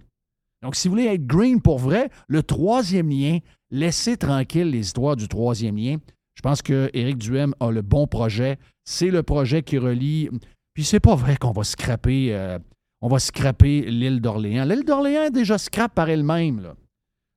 Donc, 0.62 0.76
si 0.76 0.90
vous 0.90 0.96
voulez 0.96 1.08
être 1.08 1.26
green 1.26 1.62
pour 1.62 1.80
vrai, 1.80 2.10
le 2.28 2.44
troisième 2.44 3.10
lien, 3.10 3.38
laissez 3.72 4.18
tranquille 4.18 4.70
les 4.70 4.80
histoires 4.80 5.16
du 5.16 5.30
troisième 5.30 5.78
lien. 5.78 6.00
Je 6.36 6.42
pense 6.42 6.62
que 6.62 6.90
Éric 6.94 7.18
Duhem 7.18 7.56
a 7.62 7.72
le 7.72 7.82
bon 7.82 8.08
projet. 8.08 8.58
C'est 8.84 9.10
le 9.10 9.24
projet 9.24 9.64
qui 9.64 9.78
relie. 9.78 10.30
Puis 10.74 10.84
c'est 10.84 11.00
pas 11.00 11.16
vrai 11.16 11.38
qu'on 11.38 11.52
va 11.52 11.64
scraper, 11.64 12.36
euh, 12.36 12.60
on 13.00 13.08
va 13.08 13.20
scraper 13.20 13.84
l'île 13.84 14.20
d'Orléans. 14.20 14.66
L'île 14.66 14.84
d'Orléans 14.84 15.24
est 15.24 15.32
déjà 15.32 15.58
scrap 15.58 15.96
par 15.96 16.10
elle-même. 16.10 16.74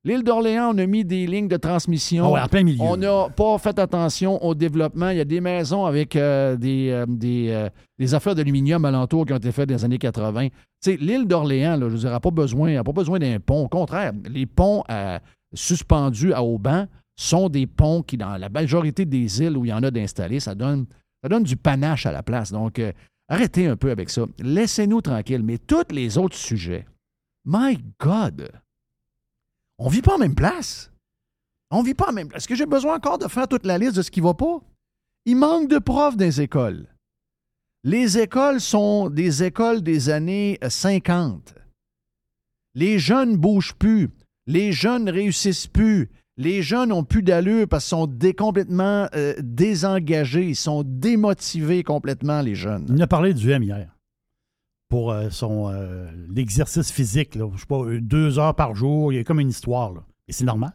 L'île 0.05 0.23
d'Orléans, 0.23 0.73
on 0.73 0.77
a 0.79 0.85
mis 0.85 1.05
des 1.05 1.25
lignes 1.25 1.47
de 1.47 1.55
transmission. 1.55 2.25
Ah 2.25 2.31
ouais, 2.31 2.41
en 2.41 2.47
plein 2.49 2.63
milieu. 2.63 2.81
On 2.81 2.97
n'a 2.97 3.29
pas 3.29 3.57
fait 3.57 3.79
attention 3.79 4.43
au 4.43 4.53
développement. 4.53 5.09
Il 5.11 5.17
y 5.17 5.21
a 5.21 5.25
des 5.25 5.39
maisons 5.39 5.85
avec 5.85 6.17
euh, 6.17 6.57
des, 6.57 6.89
euh, 6.89 7.05
des, 7.07 7.47
euh, 7.51 7.69
des 7.97 8.13
affaires 8.13 8.35
d'aluminium 8.35 8.83
alentour 8.83 9.25
qui 9.25 9.31
ont 9.31 9.37
été 9.37 9.53
faites 9.53 9.69
dans 9.69 9.75
les 9.75 9.85
années 9.85 9.97
80. 9.97 10.49
Tu 10.49 10.53
sais, 10.81 10.97
l'île 10.97 11.25
d'Orléans, 11.25 11.77
je 11.79 11.85
veux 11.85 11.97
dire, 11.97 12.11
n'a 12.11 12.19
pas 12.19 12.31
besoin, 12.31 12.75
a 12.75 12.83
pas 12.83 12.91
besoin 12.91 13.17
d'un 13.17 13.39
pont. 13.39 13.63
Au 13.63 13.69
contraire, 13.69 14.11
les 14.29 14.45
ponts 14.45 14.83
suspendus 15.53 16.33
à 16.33 16.43
Auban 16.43 16.87
sont 17.15 17.47
des 17.47 17.65
ponts 17.65 18.01
qui, 18.01 18.17
dans 18.17 18.35
la 18.35 18.49
majorité 18.49 19.05
des 19.05 19.41
îles 19.41 19.55
où 19.55 19.63
il 19.63 19.69
y 19.69 19.73
en 19.73 19.83
a 19.83 19.91
d'installés, 19.91 20.41
ça 20.41 20.53
donne, 20.53 20.85
ça 21.21 21.29
donne 21.29 21.43
du 21.43 21.55
panache 21.55 22.05
à 22.05 22.11
la 22.11 22.23
place. 22.23 22.51
Donc, 22.51 22.81
arrêtez 23.29 23.67
un 23.67 23.77
peu 23.77 23.89
avec 23.89 24.09
ça. 24.09 24.25
Laissez-nous 24.39 24.99
tranquilles. 24.99 25.43
Mais 25.43 25.59
tous 25.59 25.93
les 25.93 26.17
autres 26.17 26.35
sujets, 26.35 26.83
my 27.45 27.77
God, 28.01 28.51
on 29.83 29.89
vit 29.89 30.01
pas 30.01 30.15
en 30.15 30.17
même 30.17 30.33
place. 30.33 30.91
On 31.69 31.83
vit 31.83 31.93
pas 31.93 32.09
en 32.09 32.13
même 32.13 32.29
place. 32.29 32.43
Est-ce 32.43 32.47
que 32.47 32.55
j'ai 32.55 32.65
besoin 32.65 32.95
encore 32.95 33.17
de 33.17 33.27
faire 33.27 33.49
toute 33.49 33.65
la 33.65 33.77
liste 33.77 33.97
de 33.97 34.01
ce 34.01 34.11
qui 34.11 34.21
va 34.21 34.33
pas? 34.33 34.61
Il 35.25 35.35
manque 35.35 35.67
de 35.69 35.77
profs 35.77 36.15
dans 36.15 36.23
les 36.23 36.39
écoles. 36.39 36.87
Les 37.83 38.17
écoles 38.17 38.61
sont 38.61 39.09
des 39.09 39.43
écoles 39.43 39.81
des 39.83 40.09
années 40.09 40.57
euh, 40.63 40.69
50. 40.69 41.55
Les 42.75 42.97
jeunes 42.97 43.35
bougent 43.35 43.73
plus. 43.73 44.09
Les 44.47 44.71
jeunes 44.71 45.09
réussissent 45.09 45.67
plus. 45.67 46.09
Les 46.37 46.61
jeunes 46.61 46.93
ont 46.93 47.03
plus 47.03 47.21
d'allure 47.21 47.67
parce 47.67 47.83
qu'ils 47.83 47.89
sont 47.89 48.09
complètement 48.37 49.09
euh, 49.15 49.33
désengagés. 49.39 50.47
Ils 50.47 50.55
sont 50.55 50.83
démotivés 50.85 51.83
complètement, 51.83 52.41
les 52.41 52.55
jeunes. 52.55 52.89
En 52.89 52.99
a 53.01 53.07
parlé 53.07 53.33
du 53.33 53.51
M 53.51 53.63
hier. 53.63 53.92
Pour 54.93 55.11
euh, 55.11 55.31
son 55.31 55.71
euh, 55.71 56.05
l'exercice 56.29 56.91
physique, 56.91 57.33
là. 57.33 57.49
je 57.55 57.61
sais 57.61 57.65
pas, 57.65 57.79
euh, 57.79 57.99
deux 57.99 58.37
heures 58.37 58.53
par 58.53 58.75
jour, 58.75 59.11
il 59.11 59.15
y 59.15 59.19
a 59.19 59.23
comme 59.23 59.39
une 59.39 59.49
histoire. 59.49 59.91
Là. 59.91 60.03
Et 60.27 60.33
c'est 60.33 60.43
normal. 60.43 60.71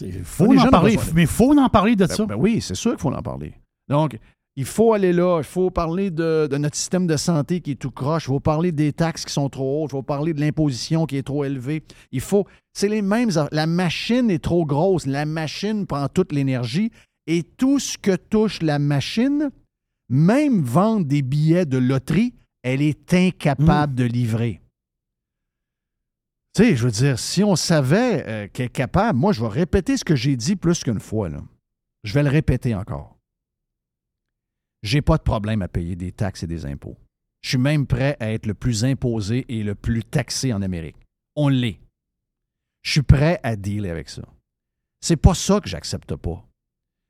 Il 0.00 0.24
faut 0.24 0.58
en 0.58 0.70
parler, 0.70 0.98
mais 1.14 1.24
il 1.24 1.28
faut 1.28 1.54
en 1.58 1.68
parler 1.68 1.94
de 1.94 2.06
Ben- 2.06 2.16
ça. 2.16 2.24
ben 2.24 2.36
oui, 2.36 2.62
c'est 2.62 2.74
sûr 2.74 2.92
qu'il 2.92 3.00
faut 3.00 3.12
en 3.12 3.20
parler. 3.20 3.52
Donc, 3.90 4.18
il 4.56 4.64
faut 4.64 4.94
aller 4.94 5.12
là, 5.12 5.40
il 5.40 5.44
faut 5.44 5.70
parler 5.70 6.10
de, 6.10 6.48
de 6.50 6.56
notre 6.56 6.74
système 6.74 7.06
de 7.06 7.18
santé 7.18 7.60
qui 7.60 7.72
est 7.72 7.74
tout 7.74 7.90
croche, 7.90 8.24
il 8.24 8.28
faut 8.28 8.40
parler 8.40 8.72
des 8.72 8.94
taxes 8.94 9.26
qui 9.26 9.32
sont 9.34 9.50
trop 9.50 9.82
hautes, 9.82 9.90
il 9.90 9.96
faut 9.96 10.02
parler 10.02 10.32
de 10.32 10.40
l'imposition 10.40 11.04
qui 11.04 11.18
est 11.18 11.22
trop 11.22 11.44
élevée. 11.44 11.82
Il 12.12 12.22
faut. 12.22 12.46
C'est 12.72 12.88
les 12.88 13.02
mêmes. 13.02 13.28
La 13.50 13.66
machine 13.66 14.30
est 14.30 14.42
trop 14.42 14.64
grosse, 14.64 15.04
la 15.04 15.26
machine 15.26 15.84
prend 15.86 16.08
toute 16.08 16.32
l'énergie 16.32 16.90
et 17.26 17.42
tout 17.42 17.78
ce 17.78 17.98
que 17.98 18.16
touche 18.16 18.62
la 18.62 18.78
machine, 18.78 19.50
même 20.08 20.62
vendre 20.62 21.04
des 21.04 21.20
billets 21.20 21.66
de 21.66 21.76
loterie, 21.76 22.32
elle 22.62 22.82
est 22.82 23.12
incapable 23.14 23.94
de 23.94 24.04
livrer. 24.04 24.60
Tu 26.54 26.64
sais, 26.64 26.76
je 26.76 26.84
veux 26.84 26.90
dire, 26.90 27.18
si 27.18 27.42
on 27.42 27.56
savait 27.56 28.26
euh, 28.26 28.48
qu'elle 28.52 28.66
est 28.66 28.68
capable, 28.68 29.18
moi, 29.18 29.32
je 29.32 29.40
vais 29.40 29.48
répéter 29.48 29.96
ce 29.96 30.04
que 30.04 30.14
j'ai 30.14 30.36
dit 30.36 30.54
plus 30.54 30.84
qu'une 30.84 31.00
fois. 31.00 31.28
Là. 31.28 31.42
Je 32.04 32.12
vais 32.12 32.22
le 32.22 32.28
répéter 32.28 32.74
encore. 32.74 33.16
J'ai 34.82 35.00
pas 35.00 35.16
de 35.16 35.22
problème 35.22 35.62
à 35.62 35.68
payer 35.68 35.96
des 35.96 36.12
taxes 36.12 36.42
et 36.42 36.46
des 36.46 36.66
impôts. 36.66 36.98
Je 37.40 37.50
suis 37.50 37.58
même 37.58 37.86
prêt 37.86 38.16
à 38.20 38.32
être 38.32 38.46
le 38.46 38.54
plus 38.54 38.84
imposé 38.84 39.46
et 39.48 39.62
le 39.62 39.74
plus 39.74 40.04
taxé 40.04 40.52
en 40.52 40.60
Amérique. 40.62 40.96
On 41.36 41.48
l'est. 41.48 41.80
Je 42.82 42.92
suis 42.92 43.02
prêt 43.02 43.40
à 43.42 43.56
dealer 43.56 43.90
avec 43.90 44.08
ça. 44.08 44.22
C'est 45.00 45.16
pas 45.16 45.34
ça 45.34 45.60
que 45.60 45.68
j'accepte 45.68 46.14
pas. 46.16 46.46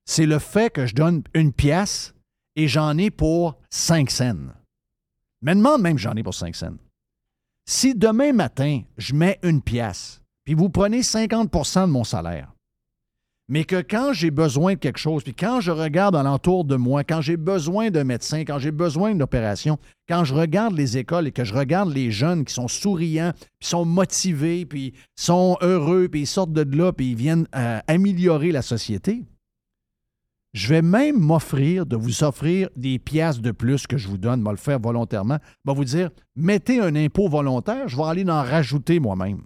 C'est 0.04 0.26
le 0.26 0.38
fait 0.38 0.71
que 0.71 0.87
je 0.87 0.94
donne 0.94 1.23
une 1.35 1.52
pièce 1.52 2.14
et 2.56 2.68
j'en 2.68 2.97
ai 2.97 3.11
pour 3.11 3.59
5 3.71 4.11
cents. 4.11 4.62
Mais 5.42 5.54
demande 5.54 5.82
même 5.82 5.99
j'en 5.99 6.14
ai 6.14 6.22
pour 6.22 6.34
5 6.34 6.54
cents. 6.54 6.76
Si 7.68 7.94
demain 7.94 8.32
matin, 8.32 8.82
je 8.96 9.14
mets 9.14 9.38
une 9.42 9.62
pièce, 9.62 10.20
puis 10.44 10.54
vous 10.54 10.68
prenez 10.68 11.00
50% 11.00 11.82
de 11.82 11.92
mon 11.92 12.04
salaire, 12.04 12.52
mais 13.49 13.64
que 13.64 13.82
quand 13.82 14.12
j'ai 14.12 14.30
besoin 14.30 14.75
de 14.75 14.78
quelque 14.78 14.99
chose, 14.99 15.22
puis 15.22 15.34
quand 15.34 15.61
je 15.61 15.70
regarde 15.70 16.16
alentour 16.16 16.64
de 16.64 16.76
moi, 16.76 17.04
quand 17.04 17.20
j'ai 17.20 17.37
besoin 17.37 17.90
d'un 17.90 18.04
médecin, 18.04 18.44
quand 18.44 18.58
j'ai 18.58 18.70
besoin 18.70 19.11
d'une 19.11 19.22
opération, 19.22 19.78
quand 20.08 20.25
je 20.25 20.34
regarde 20.34 20.75
les 20.75 20.96
écoles 20.96 21.26
et 21.26 21.32
que 21.32 21.44
je 21.44 21.52
regarde 21.52 21.92
les 21.92 22.11
jeunes 22.11 22.44
qui 22.44 22.54
sont 22.54 22.68
souriants, 22.68 23.32
puis 23.58 23.68
sont 23.68 23.84
motivés, 23.84 24.64
puis 24.64 24.94
sont 25.16 25.58
heureux, 25.61 26.08
puis 26.08 26.22
ils 26.22 26.26
sortent 26.26 26.52
de 26.52 26.76
là, 26.76 26.92
puis 26.92 27.11
ils 27.11 27.16
viennent 27.16 27.46
euh, 27.54 27.80
améliorer 27.88 28.52
la 28.52 28.62
société, 28.62 29.25
je 30.52 30.68
vais 30.68 30.82
même 30.82 31.18
m'offrir 31.18 31.87
de 31.87 31.97
vous 31.97 32.25
offrir 32.25 32.68
des 32.76 32.99
pièces 32.99 33.40
de 33.40 33.50
plus 33.50 33.87
que 33.87 33.97
je 33.97 34.09
vous 34.09 34.18
donne, 34.18 34.44
vais 34.44 34.50
le 34.50 34.56
faire 34.56 34.78
volontairement, 34.78 35.38
vais 35.64 35.75
vous 35.75 35.85
dire, 35.85 36.11
mettez 36.37 36.80
un 36.80 36.94
impôt 36.94 37.28
volontaire, 37.28 37.88
je 37.88 37.97
vais 37.97 38.04
aller 38.04 38.28
en 38.28 38.42
rajouter 38.42 39.00
moi-même. 39.00 39.42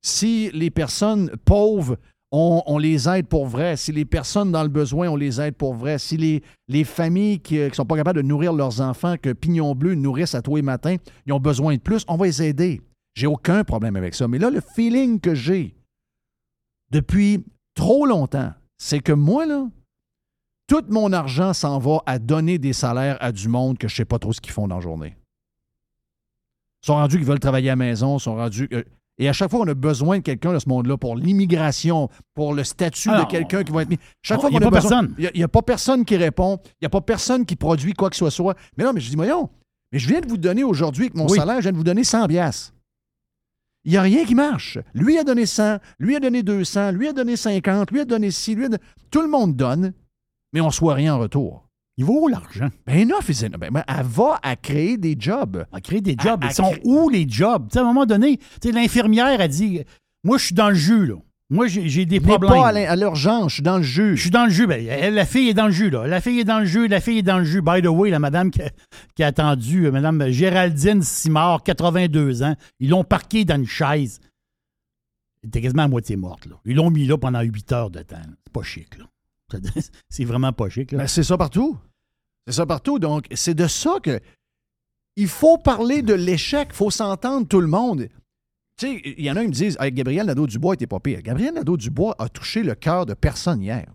Si 0.00 0.50
les 0.52 0.70
personnes 0.70 1.30
pauvres 1.44 1.96
on, 2.30 2.62
on 2.66 2.78
les 2.78 3.08
aide 3.08 3.26
pour 3.26 3.46
vrai. 3.46 3.76
Si 3.76 3.92
les 3.92 4.04
personnes 4.04 4.52
dans 4.52 4.62
le 4.62 4.68
besoin, 4.68 5.08
on 5.08 5.16
les 5.16 5.40
aide 5.40 5.54
pour 5.54 5.74
vrai. 5.74 5.98
Si 5.98 6.16
les, 6.16 6.42
les 6.68 6.84
familles 6.84 7.40
qui 7.40 7.58
ne 7.58 7.70
sont 7.70 7.86
pas 7.86 7.96
capables 7.96 8.18
de 8.22 8.26
nourrir 8.26 8.52
leurs 8.52 8.80
enfants, 8.80 9.16
que 9.20 9.32
Pignon 9.32 9.74
Bleu 9.74 9.94
nourrissent 9.94 10.34
à 10.34 10.42
tous 10.42 10.56
les 10.56 10.62
matins, 10.62 10.96
ils 11.26 11.32
ont 11.32 11.40
besoin 11.40 11.74
de 11.76 11.80
plus, 11.80 12.04
on 12.08 12.16
va 12.16 12.26
les 12.26 12.42
aider. 12.42 12.82
J'ai 13.14 13.26
aucun 13.26 13.64
problème 13.64 13.96
avec 13.96 14.14
ça. 14.14 14.28
Mais 14.28 14.38
là, 14.38 14.50
le 14.50 14.60
feeling 14.60 15.20
que 15.20 15.34
j'ai 15.34 15.74
depuis 16.90 17.44
trop 17.74 18.06
longtemps, 18.06 18.52
c'est 18.78 19.00
que 19.00 19.12
moi, 19.12 19.46
là, 19.46 19.66
tout 20.66 20.84
mon 20.88 21.12
argent 21.12 21.52
s'en 21.52 21.78
va 21.78 21.98
à 22.06 22.18
donner 22.18 22.58
des 22.58 22.72
salaires 22.72 23.16
à 23.20 23.32
du 23.32 23.48
monde 23.48 23.78
que 23.78 23.88
je 23.88 23.94
ne 23.94 23.96
sais 23.96 24.04
pas 24.04 24.18
trop 24.18 24.32
ce 24.32 24.40
qu'ils 24.40 24.52
font 24.52 24.68
dans 24.68 24.76
la 24.76 24.80
journée. 24.80 25.16
Ils 26.82 26.86
sont 26.86 26.94
rendus 26.94 27.16
qu'ils 27.16 27.26
veulent 27.26 27.40
travailler 27.40 27.70
à 27.70 27.72
la 27.72 27.76
maison, 27.76 28.18
sont 28.18 28.36
rendus. 28.36 28.68
euh, 28.72 28.82
et 29.20 29.28
à 29.28 29.32
chaque 29.32 29.50
fois 29.50 29.58
qu'on 29.58 29.68
a 29.68 29.74
besoin 29.74 30.18
de 30.18 30.22
quelqu'un 30.22 30.52
de 30.52 30.60
ce 30.60 30.68
monde-là 30.68 30.96
pour 30.96 31.16
l'immigration, 31.16 32.08
pour 32.34 32.54
le 32.54 32.62
statut 32.62 33.08
de 33.08 33.24
quelqu'un 33.28 33.64
qui 33.64 33.72
va 33.72 33.82
être 33.82 33.88
mis. 33.88 33.98
Chaque 34.22 34.40
fois 34.40 34.48
il 34.48 34.60
y 34.60 34.62
a 34.62 34.66
a 34.66 34.70
personne. 34.70 35.12
Il 35.18 35.30
n'y 35.34 35.42
a, 35.42 35.48
pas 35.48 35.62
personne 35.62 36.04
qui 36.04 36.16
répond. 36.16 36.60
Il 36.64 36.82
n'y 36.82 36.86
a 36.86 36.90
pas 36.90 37.00
personne 37.00 37.44
qui 37.44 37.56
produit 37.56 37.94
quoi 37.94 38.10
que 38.10 38.16
ce 38.16 38.30
soit. 38.30 38.56
Mais 38.76 38.84
non, 38.84 38.92
mais 38.92 39.00
je 39.00 39.10
dis, 39.10 39.16
voyons, 39.16 39.50
mais 39.90 39.98
je 39.98 40.06
viens 40.08 40.20
de 40.20 40.28
vous 40.28 40.36
donner 40.36 40.62
aujourd'hui 40.62 41.06
avec 41.06 41.16
mon 41.16 41.26
Oui. 41.26 41.36
salaire, 41.36 41.56
je 41.56 41.62
viens 41.62 41.72
de 41.72 41.76
vous 41.76 41.82
donner 41.82 42.04
100 42.04 42.28
piastres. 42.28 42.72
Il 43.88 43.92
n'y 43.92 43.96
a 43.96 44.02
rien 44.02 44.26
qui 44.26 44.34
marche. 44.34 44.76
Lui 44.92 45.16
a 45.16 45.24
donné 45.24 45.46
100, 45.46 45.78
lui 45.98 46.14
a 46.14 46.20
donné 46.20 46.42
200, 46.42 46.90
lui 46.92 47.08
a 47.08 47.14
donné 47.14 47.36
50, 47.36 47.90
lui 47.90 48.00
a 48.00 48.04
donné 48.04 48.30
6, 48.30 48.54
lui 48.54 48.66
a 48.66 48.68
donné... 48.68 48.82
Tout 49.10 49.22
le 49.22 49.28
monde 49.28 49.56
donne, 49.56 49.94
mais 50.52 50.60
on 50.60 50.66
ne 50.66 50.70
soit 50.70 50.92
rien 50.92 51.14
en 51.14 51.18
retour. 51.18 51.66
Il 51.96 52.04
vaut 52.04 52.28
l'argent? 52.28 52.68
Ben 52.86 53.08
non, 53.08 53.16
ben, 53.26 53.70
ben, 53.72 53.84
elle 53.88 54.04
va 54.04 54.38
à 54.42 54.56
créer 54.56 54.98
des 54.98 55.16
jobs. 55.18 55.64
À 55.72 55.80
créer 55.80 56.02
des 56.02 56.16
jobs. 56.22 56.44
À- 56.44 56.48
à 56.48 56.50
Ils 56.50 56.54
sont 56.54 56.70
cré- 56.70 56.82
où 56.84 57.08
les 57.08 57.26
jobs? 57.26 57.66
Tu 57.70 57.72
sais, 57.72 57.78
à 57.78 57.82
un 57.82 57.86
moment 57.86 58.04
donné, 58.04 58.38
l'infirmière 58.62 59.40
a 59.40 59.48
dit 59.48 59.80
Moi, 60.22 60.36
je 60.36 60.44
suis 60.44 60.54
dans 60.54 60.68
le 60.68 60.74
jus, 60.74 61.06
là. 61.06 61.14
Moi, 61.50 61.66
j'ai 61.66 62.04
des 62.04 62.20
Mais 62.20 62.26
problèmes. 62.26 62.50
pas 62.52 62.68
à 62.68 62.96
l'urgence, 62.96 63.50
je 63.52 63.54
suis 63.54 63.62
dans 63.62 63.78
le 63.78 63.82
Je 63.82 64.10
jus. 64.12 64.16
suis 64.18 64.30
dans 64.30 64.44
le 64.44 64.50
jus. 64.50 64.66
Ben, 64.66 65.14
la 65.14 65.24
fille 65.24 65.48
est 65.48 65.54
dans 65.54 65.66
le 65.66 65.72
jus, 65.72 65.88
là. 65.88 66.06
La 66.06 66.20
fille 66.20 66.40
est 66.40 66.44
dans 66.44 66.58
le 66.58 66.66
jus, 66.66 66.88
la 66.88 67.00
fille 67.00 67.18
est 67.18 67.22
dans 67.22 67.38
le 67.38 67.44
jus. 67.44 67.62
By 67.62 67.80
the 67.80 67.86
way, 67.86 68.10
la 68.10 68.18
madame 68.18 68.50
qui 68.50 68.60
a, 68.60 68.70
qui 69.14 69.22
a 69.22 69.28
attendu, 69.28 69.86
euh, 69.86 69.90
madame 69.90 70.28
Géraldine 70.28 71.02
Simard, 71.02 71.62
82 71.62 72.42
ans, 72.42 72.54
ils 72.80 72.90
l'ont 72.90 73.02
parquée 73.04 73.46
dans 73.46 73.56
une 73.56 73.66
chaise. 73.66 74.20
Elle 75.42 75.48
était 75.48 75.62
quasiment 75.62 75.84
à 75.84 75.88
moitié 75.88 76.16
morte, 76.16 76.44
là. 76.46 76.56
Ils 76.66 76.74
l'ont 76.76 76.90
mis 76.90 77.06
là 77.06 77.16
pendant 77.16 77.40
8 77.40 77.72
heures 77.72 77.90
de 77.90 78.02
temps. 78.02 78.16
C'est 78.44 78.52
pas 78.52 78.62
chic, 78.62 78.98
là. 78.98 79.04
C'est 80.10 80.24
vraiment 80.26 80.52
pas 80.52 80.68
chic, 80.68 80.92
là. 80.92 80.98
Ben, 80.98 81.06
c'est 81.06 81.22
ça 81.22 81.38
partout. 81.38 81.78
C'est 82.46 82.52
ça 82.52 82.66
partout. 82.66 82.98
Donc, 82.98 83.24
c'est 83.34 83.54
de 83.54 83.66
ça 83.66 83.94
que. 84.02 84.20
Il 85.16 85.28
faut 85.28 85.56
parler 85.56 86.02
de 86.02 86.12
l'échec. 86.12 86.68
Il 86.72 86.76
faut 86.76 86.90
s'entendre, 86.90 87.48
tout 87.48 87.60
le 87.62 87.66
monde. 87.66 88.08
Tu 88.78 88.86
sais, 88.86 89.02
il 89.04 89.24
y 89.24 89.30
en 89.30 89.36
a 89.36 89.42
qui 89.42 89.48
me 89.48 89.52
disent 89.52 89.76
Gabriel 89.76 90.26
Nadeau-Dubois 90.26 90.74
était 90.74 90.86
pas 90.86 91.00
pire. 91.00 91.20
Gabriel 91.20 91.54
Nadeau-Dubois 91.54 92.14
a 92.18 92.28
touché 92.28 92.62
le 92.62 92.74
cœur 92.74 93.06
de 93.06 93.14
personne 93.14 93.60
hier. 93.60 93.86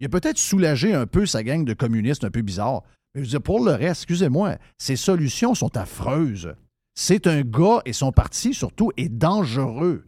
Il 0.00 0.06
a 0.06 0.08
peut-être 0.08 0.38
soulagé 0.38 0.94
un 0.94 1.06
peu 1.06 1.26
sa 1.26 1.44
gang 1.44 1.64
de 1.64 1.74
communistes 1.74 2.24
un 2.24 2.30
peu 2.30 2.42
bizarres. 2.42 2.82
Mais 3.14 3.22
pour 3.40 3.62
le 3.62 3.72
reste, 3.72 4.02
excusez-moi, 4.02 4.56
ses 4.78 4.96
solutions 4.96 5.54
sont 5.54 5.76
affreuses. 5.76 6.54
C'est 6.94 7.26
un 7.26 7.42
gars 7.42 7.82
et 7.84 7.92
son 7.92 8.10
parti, 8.10 8.54
surtout, 8.54 8.90
est 8.96 9.10
dangereux. 9.10 10.06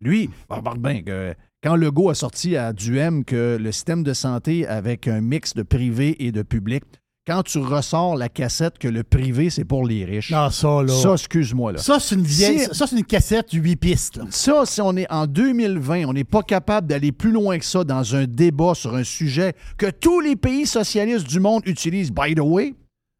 Lui, 0.00 0.28
remarque 0.50 0.78
bien 0.78 1.02
que 1.02 1.34
quand 1.62 1.76
Legault 1.76 2.10
a 2.10 2.14
sorti 2.14 2.56
à 2.56 2.74
Duhem 2.74 3.24
que 3.24 3.56
le 3.58 3.72
système 3.72 4.02
de 4.02 4.12
santé 4.12 4.66
avec 4.66 5.08
un 5.08 5.22
mix 5.22 5.54
de 5.54 5.62
privé 5.62 6.24
et 6.24 6.30
de 6.30 6.42
public, 6.42 6.84
quand 7.26 7.42
tu 7.42 7.58
ressors 7.58 8.16
la 8.16 8.28
cassette 8.28 8.78
que 8.78 8.86
le 8.88 9.02
privé, 9.02 9.50
c'est 9.50 9.64
pour 9.64 9.84
les 9.86 10.04
riches. 10.04 10.32
Ah, 10.32 10.48
ça, 10.52 10.82
là. 10.82 10.92
Ça, 10.92 11.12
excuse-moi, 11.14 11.72
là. 11.72 11.78
Ça, 11.78 11.98
c'est 11.98 12.14
une 12.14 12.22
vieille. 12.22 12.60
Si- 12.60 12.74
Ça, 12.74 12.86
c'est 12.86 12.96
une 12.96 13.04
cassette 13.04 13.50
8 13.52 13.76
pistes, 13.76 14.18
là. 14.18 14.24
Ça, 14.30 14.64
si 14.64 14.80
on 14.80 14.96
est 14.96 15.10
en 15.10 15.26
2020, 15.26 16.04
on 16.06 16.12
n'est 16.12 16.24
pas 16.24 16.42
capable 16.42 16.86
d'aller 16.86 17.10
plus 17.12 17.32
loin 17.32 17.58
que 17.58 17.64
ça 17.64 17.82
dans 17.84 18.14
un 18.14 18.26
débat 18.26 18.74
sur 18.74 18.94
un 18.94 19.02
sujet 19.04 19.54
que 19.76 19.90
tous 19.90 20.20
les 20.20 20.36
pays 20.36 20.66
socialistes 20.66 21.26
du 21.26 21.40
monde 21.40 21.62
utilisent, 21.66 22.12
by 22.12 22.34
the 22.34 22.40
way. 22.40 22.74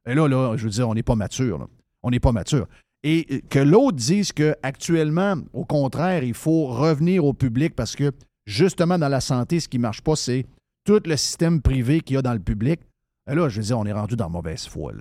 Et 0.08 0.14
là, 0.14 0.28
là, 0.28 0.56
je 0.56 0.64
veux 0.64 0.70
dire, 0.70 0.88
on 0.88 0.94
n'est 0.94 1.02
pas 1.02 1.16
mature. 1.16 1.58
là. 1.58 1.66
On 2.04 2.10
n'est 2.10 2.20
pas 2.20 2.30
mature. 2.32 2.66
Et 3.02 3.42
que 3.50 3.58
l'autre 3.58 3.96
dise 3.96 4.32
qu'actuellement, 4.32 5.34
au 5.52 5.64
contraire, 5.64 6.22
il 6.25 6.34
faut 6.34 6.66
revenir 6.66 7.24
au 7.24 7.33
public 7.33 7.74
parce 7.74 7.94
que 7.96 8.12
justement, 8.46 8.98
dans 8.98 9.09
la 9.09 9.20
santé, 9.20 9.61
ce 9.61 9.68
qui 9.68 9.78
ne 9.78 9.83
marche 9.83 10.00
pas, 10.00 10.16
c'est 10.16 10.46
tout 10.85 11.00
le 11.04 11.16
système 11.16 11.61
privé 11.61 12.00
qu'il 12.00 12.14
y 12.14 12.18
a 12.18 12.22
dans 12.22 12.33
le 12.33 12.38
public. 12.40 12.81
Et 13.30 13.34
là, 13.34 13.48
je 13.48 13.60
veux 13.60 13.66
dire, 13.66 13.78
on 13.78 13.86
est 13.86 13.92
rendu 13.92 14.16
dans 14.16 14.30
mauvaise 14.30 14.66
foi. 14.66 14.92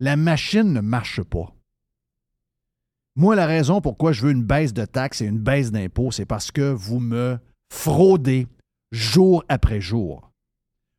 La 0.00 0.16
machine 0.16 0.72
ne 0.72 0.80
marche 0.80 1.22
pas. 1.22 1.52
Moi, 3.16 3.36
la 3.36 3.46
raison 3.46 3.80
pourquoi 3.80 4.12
je 4.12 4.22
veux 4.22 4.32
une 4.32 4.42
baisse 4.42 4.72
de 4.72 4.84
taxes 4.84 5.20
et 5.20 5.26
une 5.26 5.38
baisse 5.38 5.70
d'impôts, 5.70 6.10
c'est 6.10 6.26
parce 6.26 6.50
que 6.50 6.72
vous 6.72 6.98
me 6.98 7.38
fraudez 7.70 8.48
jour 8.90 9.44
après 9.48 9.80
jour. 9.80 10.30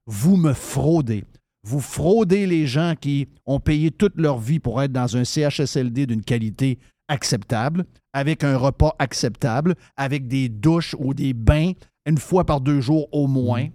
Vous 0.07 0.37
me 0.37 0.53
fraudez. 0.53 1.25
Vous 1.63 1.81
fraudez 1.81 2.45
les 2.45 2.67
gens 2.67 2.93
qui 2.99 3.27
ont 3.45 3.59
payé 3.59 3.91
toute 3.91 4.17
leur 4.17 4.37
vie 4.37 4.59
pour 4.59 4.81
être 4.81 4.91
dans 4.91 5.17
un 5.17 5.23
CHSLD 5.23 6.05
d'une 6.05 6.23
qualité 6.23 6.79
acceptable, 7.07 7.85
avec 8.13 8.43
un 8.43 8.57
repas 8.57 8.95
acceptable, 8.99 9.75
avec 9.97 10.27
des 10.27 10.47
douches 10.47 10.95
ou 10.99 11.13
des 11.13 11.33
bains 11.33 11.71
une 12.05 12.17
fois 12.17 12.45
par 12.45 12.61
deux 12.61 12.81
jours 12.81 13.07
au 13.11 13.27
moins. 13.27 13.67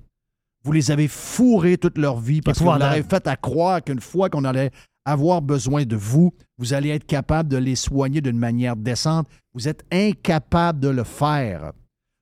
Vous 0.62 0.72
les 0.72 0.90
avez 0.90 1.08
fourrés 1.08 1.78
toute 1.78 1.96
leur 1.96 2.20
vie 2.20 2.40
parce 2.40 2.58
que 2.58 2.64
vous 2.64 2.70
leur 2.70 2.82
avez 2.82 3.02
fait 3.02 3.26
à 3.26 3.36
croire 3.36 3.82
qu'une 3.82 4.00
fois 4.00 4.28
qu'on 4.28 4.44
allait 4.44 4.70
avoir 5.04 5.40
besoin 5.40 5.84
de 5.84 5.96
vous, 5.96 6.32
vous 6.58 6.74
allez 6.74 6.90
être 6.90 7.06
capable 7.06 7.48
de 7.48 7.56
les 7.56 7.76
soigner 7.76 8.20
d'une 8.20 8.38
manière 8.38 8.76
décente. 8.76 9.26
Vous 9.54 9.68
êtes 9.68 9.84
incapable 9.90 10.80
de 10.80 10.88
le 10.88 11.04
faire. 11.04 11.72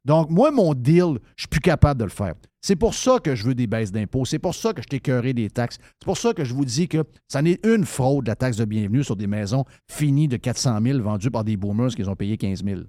Donc, 0.05 0.31
moi, 0.31 0.51
mon 0.51 0.73
deal, 0.75 1.19
je 1.37 1.43
suis 1.43 1.49
plus 1.49 1.61
capable 1.61 2.01
de 2.01 2.05
le 2.05 2.11
faire. 2.11 2.35
C'est 2.63 2.77
pour 2.77 2.95
ça 2.95 3.19
que 3.19 3.35
je 3.35 3.45
veux 3.45 3.55
des 3.55 3.67
baisses 3.67 3.93
d'impôts. 3.93 4.25
C'est 4.25 4.39
pour 4.39 4.55
ça 4.55 4.73
que 4.73 4.83
je 4.83 4.89
t'écœurerai 4.89 5.33
des 5.33 5.51
taxes. 5.51 5.79
C'est 6.01 6.07
pour 6.07 6.17
ça 6.17 6.33
que 6.33 6.45
je 6.45 6.55
vous 6.55 6.65
dis 6.65 6.89
que 6.89 7.05
ça 7.29 7.43
n'est 7.43 7.61
une 7.65 7.85
fraude, 7.85 8.27
la 8.27 8.37
taxe 8.37 8.57
de 8.57 8.65
bienvenue 8.65 9.05
sur 9.05 9.17
des 9.17 9.27
maisons 9.27 9.65
finies 9.91 10.29
de 10.29 10.37
400 10.37 10.79
000 10.83 11.01
vendues 11.01 11.31
par 11.31 11.45
des 11.45 11.57
boomers 11.57 11.91
qui 11.91 12.05
ont 12.09 12.17
payé 12.17 12.37
15 12.37 12.65
000. 12.65 12.81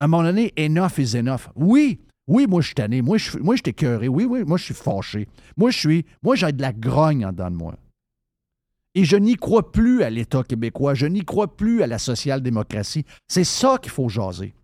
À 0.00 0.04
un 0.04 0.08
moment 0.08 0.22
donné, 0.22 0.52
enough 0.58 0.98
is 0.98 1.16
enough. 1.16 1.48
Oui, 1.56 2.00
oui, 2.28 2.46
moi, 2.46 2.60
je 2.60 2.66
suis 2.66 2.74
tanné. 2.74 3.00
Moi, 3.02 3.16
je, 3.16 3.38
moi, 3.38 3.56
je 3.56 3.62
suis 3.64 3.70
écœuré. 3.70 4.06
Oui, 4.06 4.24
oui, 4.24 4.44
moi, 4.44 4.58
je 4.58 4.64
suis 4.64 4.74
fâché. 4.74 5.26
Moi, 5.56 5.70
j'ai 5.70 6.02
de 6.52 6.60
la 6.62 6.72
grogne 6.72 7.24
en 7.24 7.32
dedans 7.32 7.50
de 7.50 7.56
moi. 7.56 7.74
Et 8.94 9.04
je 9.04 9.16
n'y 9.16 9.36
crois 9.36 9.72
plus 9.72 10.02
à 10.02 10.10
l'État 10.10 10.42
québécois. 10.42 10.94
Je 10.94 11.06
n'y 11.06 11.24
crois 11.24 11.56
plus 11.56 11.82
à 11.82 11.86
la 11.86 11.98
social-démocratie. 11.98 13.04
C'est 13.28 13.44
ça 13.44 13.78
qu'il 13.80 13.90
faut 13.92 14.08
jaser. 14.08 14.54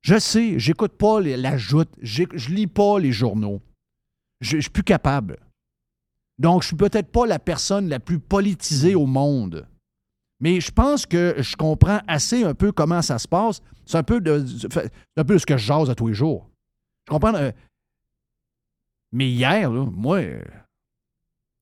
Je 0.00 0.18
sais, 0.18 0.58
j'écoute 0.58 0.92
pas 0.92 1.20
les- 1.20 1.36
la 1.36 1.56
joute, 1.56 1.90
je 2.00 2.24
lis 2.50 2.66
pas 2.66 2.98
les 2.98 3.12
journaux. 3.12 3.60
Je, 4.40 4.56
je 4.56 4.62
suis 4.62 4.70
plus 4.70 4.82
capable. 4.82 5.38
Donc, 6.38 6.62
je 6.62 6.68
suis 6.68 6.76
peut-être 6.76 7.12
pas 7.12 7.26
la 7.26 7.38
personne 7.38 7.88
la 7.88 8.00
plus 8.00 8.18
politisée 8.18 8.94
au 8.94 9.06
monde. 9.06 9.68
Mais 10.42 10.60
je 10.60 10.70
pense 10.72 11.06
que 11.06 11.36
je 11.38 11.56
comprends 11.56 12.00
assez 12.08 12.42
un 12.44 12.52
peu 12.52 12.72
comment 12.72 13.00
ça 13.00 13.18
se 13.18 13.26
passe. 13.28 13.62
C'est 13.86 13.96
un 13.96 14.02
peu 14.02 14.20
de, 14.20 14.44
un 15.16 15.24
peu 15.24 15.38
ce 15.38 15.46
que 15.46 15.56
je 15.56 15.64
jase 15.64 15.88
à 15.88 15.94
tous 15.94 16.08
les 16.08 16.14
jours. 16.14 16.50
Je 17.08 17.12
comprends. 17.12 17.34
euh, 17.34 17.50
mais 19.12 19.30
hier, 19.30 19.70
là, 19.70 19.86
moi, 19.90 20.18
euh, 20.18 20.42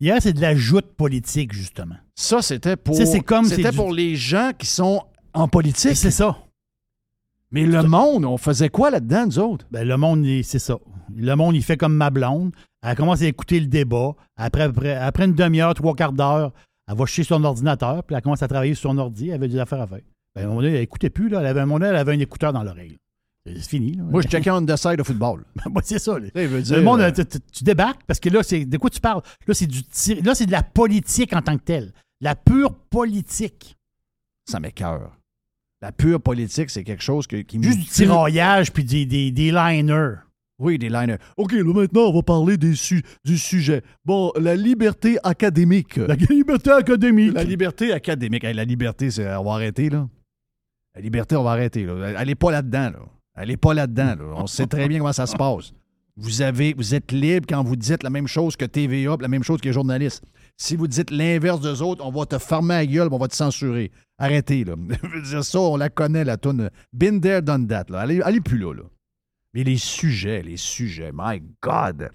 Hier, 0.03 0.17
c'est 0.23 0.33
de 0.33 0.41
la 0.41 0.55
joute 0.57 0.95
politique, 0.97 1.53
justement. 1.53 1.97
ça, 2.15 2.41
c'était 2.41 2.77
pour, 2.77 2.97
c'est 2.97 3.21
comme- 3.21 3.45
c'était 3.45 3.71
du- 3.71 3.77
pour 3.77 3.93
les 3.93 4.17
gens 4.17 4.53
qui 4.59 4.65
sont 4.67 5.03
en 5.35 5.47
politique. 5.47 5.95
C'est 5.95 6.11
ça. 6.11 6.39
Mais 7.51 7.67
le 7.67 7.83
monde, 7.83 8.25
on 8.25 8.39
faisait 8.39 8.71
quoi 8.71 8.91
là-dedans, 8.91 9.27
nous 9.27 9.39
autres? 9.39 9.67
Ben, 9.71 9.87
le 9.87 9.97
monde, 9.99 10.25
c'est 10.43 10.59
ça. 10.59 10.79
Le 11.15 11.35
monde, 11.35 11.55
il 11.55 11.63
fait 11.63 11.77
comme 11.77 11.95
ma 11.95 12.09
blonde. 12.09 12.53
Elle 12.83 12.97
commence 12.97 13.21
à 13.21 13.27
écouter 13.27 13.61
le 13.61 13.67
débat. 13.67 14.15
Après, 14.37 14.63
après, 14.63 14.95
après 14.97 15.27
une 15.27 15.35
demi-heure, 15.35 15.75
trois 15.75 15.95
quarts 15.95 16.13
d'heure, 16.15 16.53
elle 16.91 16.97
va 16.97 17.07
chez 17.07 17.25
son 17.25 17.43
ordinateur, 17.45 18.03
puis 18.05 18.17
elle 18.17 18.23
commence 18.23 18.43
à 18.43 18.49
travailler 18.49 18.75
sur 18.75 18.91
son 18.91 18.99
ordi. 18.99 19.29
Elle 19.29 19.35
avait 19.35 19.49
des 19.49 19.59
affaires 19.59 19.81
à 19.81 19.87
faire. 19.87 20.01
Ben, 20.35 20.43
à 20.43 20.45
un 20.45 20.49
moment 20.49 20.61
donné, 20.61 20.75
elle 20.75 20.81
n'écoutait 20.81 21.11
plus. 21.11 21.29
Là. 21.29 21.41
Elle 21.41 21.47
avait, 21.47 21.61
à 21.61 21.63
un 21.63 21.67
moment 21.67 21.79
donné, 21.79 21.91
elle 21.91 21.97
avait 21.97 22.13
un 22.15 22.19
écouteur 22.21 22.53
dans 22.53 22.63
l'oreille. 22.63 22.97
C'est 23.47 23.69
fini. 23.69 23.93
là. 23.95 24.03
Moi, 24.05 24.21
je 24.23 24.29
checkais 24.29 24.51
on 24.51 24.65
the 24.65 24.77
side 24.77 24.97
de 24.97 25.03
football. 25.03 25.45
Ben, 25.65 25.81
c'est 25.83 25.99
ça. 25.99 26.19
Le 26.19 26.83
monde, 26.83 27.01
euh, 27.01 27.11
tu, 27.11 27.25
tu- 27.25 27.39
tu 27.53 27.65
débarques 27.65 28.03
parce 28.07 28.21
que 28.21 28.29
là, 28.29 28.43
c'est 28.43 28.65
de 28.65 28.77
quoi 28.77 28.91
tu 28.91 29.01
parles? 29.01 29.23
Là, 29.47 29.55
c'est 29.55 29.67
du 29.67 29.81
là, 30.23 30.35
c'est 30.35 30.47
de 30.47 30.53
la 30.53 30.63
politique 30.63 31.33
en 31.35 31.41
tant 31.43 31.57
que 31.57 31.63
telle. 31.65 31.93
La 32.21 32.35
pure 32.37 32.75
politique. 32.75 33.77
ça 34.49 34.61
m'écœure. 34.61 35.17
La 35.83 35.93
pure 35.93 36.21
politique, 36.21 36.69
c'est 36.71 36.85
quelque 36.85 37.03
chose 37.03 37.27
que- 37.27 37.37
qui 37.39 37.59
me 37.59 37.63
Juste 37.65 37.79
du 37.79 37.87
tiraillage 37.87 38.73
puis 38.73 38.85
des, 38.85 39.07
des, 39.07 39.31
des 39.31 39.51
liners. 39.51 40.17
Oui, 40.61 40.79
des 40.79 40.91
liners. 40.91 41.17
OK, 41.39 41.53
là, 41.53 41.65
maintenant, 41.65 42.03
on 42.03 42.13
va 42.13 42.23
parler 42.23 42.57
des 42.59 42.75
su- 42.75 43.03
du 43.25 43.39
sujet. 43.39 43.83
Bon, 44.05 44.31
la 44.39 44.55
liberté 44.55 45.17
académique. 45.25 45.97
La 45.97 46.15
liberté 46.31 46.71
académique. 46.71 47.33
La 47.33 47.45
liberté 47.45 47.93
académique. 47.93 48.45
Hey, 48.45 48.55
la 48.55 48.65
liberté, 48.65 49.11
c'est, 49.11 49.27
on 49.37 49.45
va 49.45 49.53
arrêter, 49.53 49.89
là. 49.89 50.07
La 50.95 51.01
liberté, 51.01 51.35
on 51.37 51.43
va 51.43 51.53
arrêter, 51.53 51.85
là. 51.87 52.13
Elle 52.19 52.27
n'est 52.29 52.35
pas 52.35 52.51
là-dedans, 52.53 52.91
là. 52.91 52.99
Elle 53.37 53.49
n'est 53.49 53.57
pas 53.57 53.73
là-dedans, 53.75 54.17
là. 54.19 54.35
On 54.37 54.47
sait 54.47 54.67
très 54.67 54.87
bien 54.87 54.99
comment 54.99 55.13
ça 55.15 55.27
se 55.27 55.37
passe. 55.37 55.73
Vous, 56.17 56.43
avez, 56.43 56.75
vous 56.77 56.95
êtes 56.95 57.13
libre 57.13 57.47
quand 57.49 57.63
vous 57.65 57.77
dites 57.77 58.03
la 58.03 58.11
même 58.11 58.27
chose 58.27 58.55
que 58.57 58.67
TVA, 58.67 59.17
la 59.19 59.29
même 59.29 59.43
chose 59.45 59.61
que 59.63 59.69
les 59.69 59.73
journalistes. 59.73 60.23
si 60.59 60.77
vous 60.77 60.87
dites 60.89 61.11
l'inverse 61.11 61.61
d'eux 61.63 61.81
autres, 61.83 62.05
on 62.05 62.11
va 62.11 62.27
te 62.27 62.37
farmer 62.37 62.75
à 62.75 62.85
gueule, 62.85 63.09
on 63.11 63.17
va 63.17 63.29
te 63.29 63.35
censurer. 63.35 63.91
Arrêtez, 64.19 64.65
là. 64.65 64.75
Je 65.03 65.09
veux 65.09 65.23
dire, 65.23 65.45
ça, 65.45 65.59
on 65.61 65.77
la 65.79 65.89
connaît, 65.89 66.25
la 66.25 66.37
toune. 66.37 66.69
Been 66.93 67.21
there, 67.23 67.41
done 67.41 67.67
that, 67.69 67.85
là. 67.89 68.01
Allez, 68.01 68.21
allez 68.21 68.43
plus 68.43 68.59
là, 68.59 68.75
là. 68.75 68.83
Mais 69.55 69.65
les 69.65 69.79
sujets, 69.79 70.43
les 70.43 70.57
sujets, 70.57 71.11
my 71.13 71.43
God. 71.63 72.11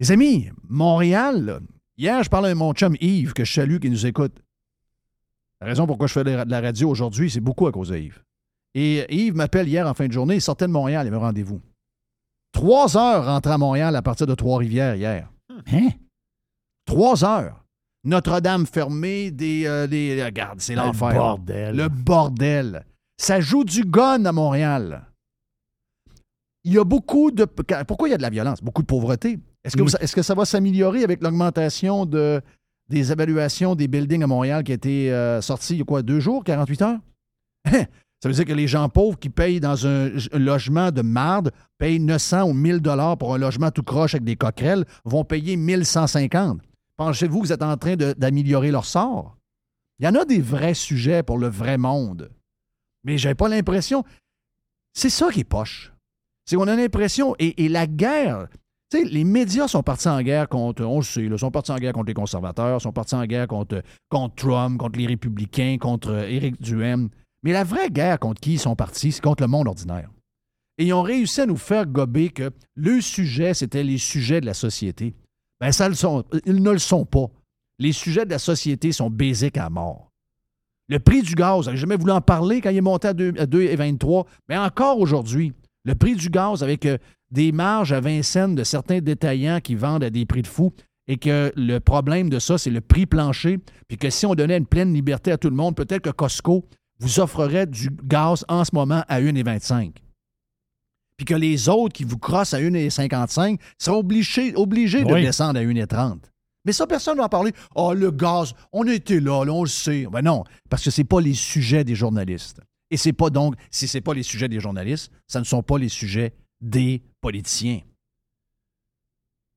Les 0.00 0.12
amis, 0.12 0.48
Montréal, 0.68 1.44
là, 1.44 1.58
hier, 1.96 2.22
je 2.22 2.28
parlais 2.30 2.48
avec 2.48 2.58
mon 2.58 2.72
chum 2.72 2.94
Yves, 3.00 3.32
que 3.32 3.44
je 3.44 3.52
salue, 3.52 3.78
qui 3.78 3.90
nous 3.90 4.06
écoute. 4.06 4.36
La 5.60 5.66
raison 5.68 5.86
pourquoi 5.86 6.06
je 6.06 6.12
fais 6.12 6.24
de 6.24 6.30
la 6.30 6.60
radio 6.60 6.90
aujourd'hui, 6.90 7.30
c'est 7.30 7.40
beaucoup 7.40 7.66
à 7.66 7.72
cause 7.72 7.88
de 7.88 7.96
Yves. 7.96 8.22
Et 8.74 9.06
Yves 9.14 9.34
m'appelle 9.34 9.68
hier 9.68 9.86
en 9.88 9.94
fin 9.94 10.06
de 10.06 10.12
journée, 10.12 10.34
il 10.36 10.42
sortait 10.42 10.66
de 10.66 10.72
Montréal, 10.72 11.06
il 11.06 11.08
avait 11.08 11.16
rendez-vous. 11.16 11.60
Trois 12.52 12.96
heures 12.96 13.24
rentré 13.24 13.52
à 13.52 13.58
Montréal 13.58 13.96
à 13.96 14.02
partir 14.02 14.26
de 14.26 14.34
Trois-Rivières 14.34 14.94
hier. 14.94 15.30
Hein? 15.72 15.88
Trois 16.84 17.24
heures. 17.24 17.64
Notre-Dame 18.04 18.66
fermée, 18.66 19.30
des, 19.30 19.66
euh, 19.66 19.86
des- 19.86 20.22
Regarde, 20.22 20.60
c'est 20.60 20.74
l'enfer. 20.74 21.08
Le 21.08 21.14
bordel. 21.14 21.76
Le 21.76 21.88
bordel. 21.88 22.84
Ça 23.16 23.40
joue 23.40 23.64
du 23.64 23.82
gun 23.84 24.24
à 24.26 24.32
Montréal. 24.32 25.05
Il 26.66 26.72
y 26.72 26.78
a 26.78 26.84
beaucoup 26.84 27.30
de. 27.30 27.44
Pourquoi 27.44 28.08
il 28.08 28.10
y 28.10 28.14
a 28.14 28.16
de 28.16 28.22
la 28.22 28.28
violence? 28.28 28.60
Beaucoup 28.60 28.82
de 28.82 28.88
pauvreté. 28.88 29.38
Est-ce 29.62 29.76
que, 29.76 29.82
Oui. 29.82 29.92
que 30.14 30.22
ça 30.22 30.34
va 30.34 30.44
s'améliorer 30.44 31.04
avec 31.04 31.22
l'augmentation 31.22 32.06
de, 32.06 32.42
des 32.88 33.12
évaluations 33.12 33.76
des 33.76 33.86
buildings 33.86 34.24
à 34.24 34.26
Montréal 34.26 34.64
qui 34.64 34.72
a 34.72 34.74
été 34.74 35.12
euh, 35.12 35.40
sortie 35.40 35.74
il 35.74 35.78
y 35.78 35.82
a 35.82 35.84
quoi, 35.84 36.02
deux 36.02 36.18
jours, 36.18 36.42
48 36.42 36.82
heures? 36.82 36.98
ça 37.70 37.88
veut 38.24 38.32
dire 38.32 38.44
que 38.44 38.52
les 38.52 38.66
gens 38.66 38.88
pauvres 38.88 39.16
qui 39.16 39.28
payent 39.30 39.60
dans 39.60 39.86
un, 39.86 40.08
un 40.32 40.38
logement 40.40 40.90
de 40.90 41.02
marde, 41.02 41.52
payent 41.78 42.00
900 42.00 42.50
ou 42.50 42.52
1000 42.52 42.80
dollars 42.80 43.16
pour 43.16 43.32
un 43.32 43.38
logement 43.38 43.70
tout 43.70 43.84
croche 43.84 44.14
avec 44.14 44.24
des 44.24 44.34
coquerelles, 44.34 44.84
vont 45.04 45.24
payer 45.24 45.54
1150. 45.56 46.60
Pensez-vous 46.96 47.42
que 47.42 47.46
vous 47.46 47.52
êtes 47.52 47.62
en 47.62 47.76
train 47.76 47.94
d'améliorer 47.94 48.72
leur 48.72 48.86
sort? 48.86 49.36
Il 50.00 50.04
y 50.04 50.08
en 50.08 50.16
a 50.16 50.24
des 50.24 50.40
vrais 50.40 50.74
sujets 50.74 51.22
pour 51.22 51.38
le 51.38 51.46
vrai 51.46 51.78
monde. 51.78 52.32
Mais 53.04 53.18
j'avais 53.18 53.36
pas 53.36 53.48
l'impression. 53.48 54.02
C'est 54.94 55.10
ça 55.10 55.30
qui 55.30 55.40
est 55.40 55.44
poche. 55.44 55.92
C'est 56.46 56.56
qu'on 56.56 56.68
a 56.68 56.76
l'impression. 56.76 57.34
Et, 57.38 57.68
la 57.68 57.86
guerre. 57.86 58.46
Tu 58.88 58.98
sais, 58.98 59.04
les 59.04 59.24
médias 59.24 59.66
sont 59.66 59.82
partis 59.82 60.08
en 60.08 60.22
guerre 60.22 60.48
contre. 60.48 60.84
On 60.84 60.98
le 60.98 61.04
sait, 61.04 61.28
là, 61.28 61.36
sont 61.36 61.50
partis 61.50 61.72
en 61.72 61.76
guerre 61.76 61.92
contre 61.92 62.06
les 62.06 62.14
conservateurs, 62.14 62.80
sont 62.80 62.92
partis 62.92 63.16
en 63.16 63.24
guerre 63.26 63.48
contre, 63.48 63.82
contre 64.08 64.34
Trump, 64.36 64.78
contre 64.78 64.98
les 64.98 65.06
républicains, 65.06 65.76
contre 65.80 66.10
euh, 66.10 66.28
Éric 66.28 66.60
Duhem. 66.62 67.08
Mais 67.42 67.52
la 67.52 67.64
vraie 67.64 67.90
guerre 67.90 68.20
contre 68.20 68.40
qui 68.40 68.54
ils 68.54 68.58
sont 68.60 68.76
partis, 68.76 69.10
c'est 69.10 69.20
contre 69.20 69.42
le 69.42 69.48
monde 69.48 69.66
ordinaire. 69.66 70.08
Et 70.78 70.86
ils 70.86 70.92
ont 70.92 71.02
réussi 71.02 71.40
à 71.40 71.46
nous 71.46 71.56
faire 71.56 71.86
gober 71.86 72.28
que 72.28 72.50
le 72.76 73.00
sujet, 73.00 73.54
c'était 73.54 73.82
les 73.82 73.98
sujets 73.98 74.40
de 74.40 74.46
la 74.46 74.54
société. 74.54 75.14
Ben, 75.60 75.72
ça 75.72 75.88
le 75.88 75.94
sont. 75.94 76.24
Ils 76.44 76.62
ne 76.62 76.70
le 76.70 76.78
sont 76.78 77.04
pas. 77.04 77.26
Les 77.78 77.92
sujets 77.92 78.24
de 78.24 78.30
la 78.30 78.38
société 78.38 78.92
sont 78.92 79.10
basiques 79.10 79.58
à 79.58 79.68
mort. 79.68 80.12
Le 80.88 81.00
prix 81.00 81.22
du 81.22 81.34
gaz, 81.34 81.68
j'ai 81.68 81.76
jamais 81.76 81.96
voulu 81.96 82.12
en 82.12 82.20
parler 82.20 82.60
quand 82.60 82.70
il 82.70 82.76
est 82.76 82.82
monté 82.82 83.08
à 83.08 83.14
2 83.14 83.34
à 83.38 83.46
2,23, 83.46 84.26
mais 84.48 84.56
encore 84.56 85.00
aujourd'hui, 85.00 85.52
le 85.86 85.94
prix 85.94 86.16
du 86.16 86.28
gaz 86.28 86.62
avec 86.62 86.84
euh, 86.84 86.98
des 87.30 87.52
marges 87.52 87.92
à 87.92 88.00
20 88.00 88.22
cents 88.22 88.48
de 88.48 88.64
certains 88.64 88.98
détaillants 88.98 89.60
qui 89.60 89.74
vendent 89.74 90.04
à 90.04 90.10
des 90.10 90.26
prix 90.26 90.42
de 90.42 90.46
fou 90.46 90.72
et 91.08 91.16
que 91.16 91.52
le 91.56 91.78
problème 91.78 92.28
de 92.28 92.40
ça, 92.40 92.58
c'est 92.58 92.70
le 92.70 92.80
prix 92.80 93.06
plancher, 93.06 93.60
puis 93.86 93.96
que 93.96 94.10
si 94.10 94.26
on 94.26 94.34
donnait 94.34 94.58
une 94.58 94.66
pleine 94.66 94.92
liberté 94.92 95.30
à 95.30 95.38
tout 95.38 95.48
le 95.48 95.54
monde, 95.54 95.76
peut-être 95.76 96.02
que 96.02 96.10
Costco 96.10 96.64
vous 96.98 97.20
offrerait 97.20 97.66
du 97.66 97.90
gaz 98.02 98.44
en 98.48 98.64
ce 98.64 98.74
moment 98.74 99.04
à 99.08 99.20
1,25 99.20 99.92
puis 101.16 101.24
que 101.24 101.34
les 101.34 101.68
autres 101.70 101.94
qui 101.94 102.04
vous 102.04 102.18
crossent 102.18 102.52
à 102.52 102.60
1,55 102.60 103.58
seront 103.78 104.00
obligés, 104.00 104.54
obligés 104.54 105.02
de 105.02 105.14
descendre 105.14 105.58
à 105.58 105.62
1,30. 105.62 106.18
Mais 106.66 106.72
ça, 106.72 106.86
personne 106.86 107.14
ne 107.14 107.20
va 107.20 107.26
en 107.26 107.28
parler. 107.28 107.52
Ah, 107.74 107.92
le 107.94 108.10
gaz, 108.10 108.52
on 108.72 108.86
était 108.86 109.20
là, 109.20 109.44
là, 109.44 109.52
on 109.52 109.62
le 109.62 109.68
sait. 109.68 110.06
Ben 110.12 110.20
non, 110.20 110.44
parce 110.68 110.82
que 110.82 110.90
ce 110.90 111.00
n'est 111.00 111.06
pas 111.06 111.20
les 111.20 111.32
sujets 111.32 111.84
des 111.84 111.94
journalistes. 111.94 112.60
Et 112.90 112.96
c'est 112.96 113.12
pas 113.12 113.30
donc, 113.30 113.54
si 113.70 113.88
ce 113.88 113.98
n'est 113.98 114.02
pas 114.02 114.14
les 114.14 114.22
sujets 114.22 114.48
des 114.48 114.60
journalistes, 114.60 115.10
ça 115.26 115.40
ne 115.40 115.44
sont 115.44 115.62
pas 115.62 115.78
les 115.78 115.88
sujets 115.88 116.32
des 116.60 117.02
politiciens. 117.20 117.80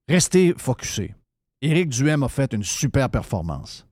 Restez 0.08 0.54
focusés. 0.58 1.14
Éric 1.62 1.90
Duhem 1.90 2.24
a 2.24 2.30
fait 2.30 2.52
une 2.54 2.64
super 2.64 3.10
performance. 3.10 3.86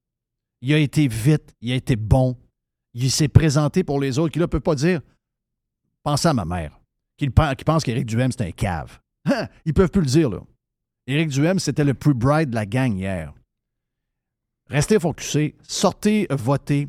Il 0.62 0.73
a 0.73 0.80
été 0.80 1.08
vite, 1.08 1.54
il 1.62 1.71
a 1.71 1.76
été 1.76 1.95
bon. 1.95 2.36
Il 2.93 3.12
s'est 3.12 3.28
présenté 3.28 3.84
pour 3.84 4.00
les 4.00 4.17
autres 4.17 4.34
qui 4.34 4.39
ne 4.39 4.45
peuvent 4.47 4.62
pas 4.62 4.76
dire 4.76 5.02
Pensez 6.02 6.28
à 6.30 6.34
ma 6.34 6.45
mère, 6.45 6.80
qui, 7.17 7.30
pen- 7.30 7.54
qui 7.56 7.63
pense 7.63 7.84
qu'Éric 7.84 8.06
Duhem, 8.06 8.32
c'est 8.32 8.41
un 8.47 8.52
cave. 8.52 9.00
Hein, 9.26 9.47
Ils 9.65 9.73
peuvent 9.73 9.91
plus 9.91 10.02
le 10.02 10.08
dire, 10.08 10.30
là. 10.30 10.39
Éric 11.06 11.30
Duhem, 11.30 11.60
c'était 11.60 11.84
le 11.84 11.93
plus 11.93 12.13
bright 12.13 12.50
de 12.50 12.56
la 12.56 12.65
gang 12.65 12.97
hier. 12.97 13.34
Restez 14.69 15.00
focusés, 15.00 15.56
sortez 15.62 16.28
voter. 16.32 16.88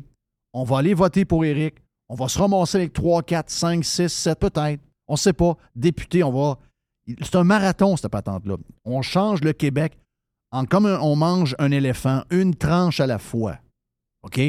On 0.53 0.63
va 0.63 0.79
aller 0.79 0.93
voter 0.93 1.25
pour 1.25 1.45
Éric. 1.45 1.75
On 2.09 2.15
va 2.15 2.27
se 2.27 2.39
ramasser 2.39 2.77
avec 2.77 2.93
3, 2.93 3.23
4, 3.23 3.49
5, 3.49 3.85
6, 3.85 4.09
7 4.09 4.39
peut-être. 4.39 4.81
On 5.07 5.13
ne 5.13 5.17
sait 5.17 5.33
pas. 5.33 5.55
Député, 5.75 6.23
on 6.23 6.31
va. 6.31 6.57
C'est 7.21 7.35
un 7.35 7.43
marathon, 7.43 7.95
cette 7.97 8.11
patente-là. 8.11 8.57
On 8.85 9.01
change 9.01 9.41
le 9.41 9.53
Québec 9.53 9.97
en 10.51 10.65
comme 10.65 10.85
on 10.85 11.15
mange 11.15 11.55
un 11.59 11.71
éléphant, 11.71 12.23
une 12.31 12.55
tranche 12.55 12.99
à 12.99 13.07
la 13.07 13.19
fois. 13.19 13.57
OK? 14.23 14.39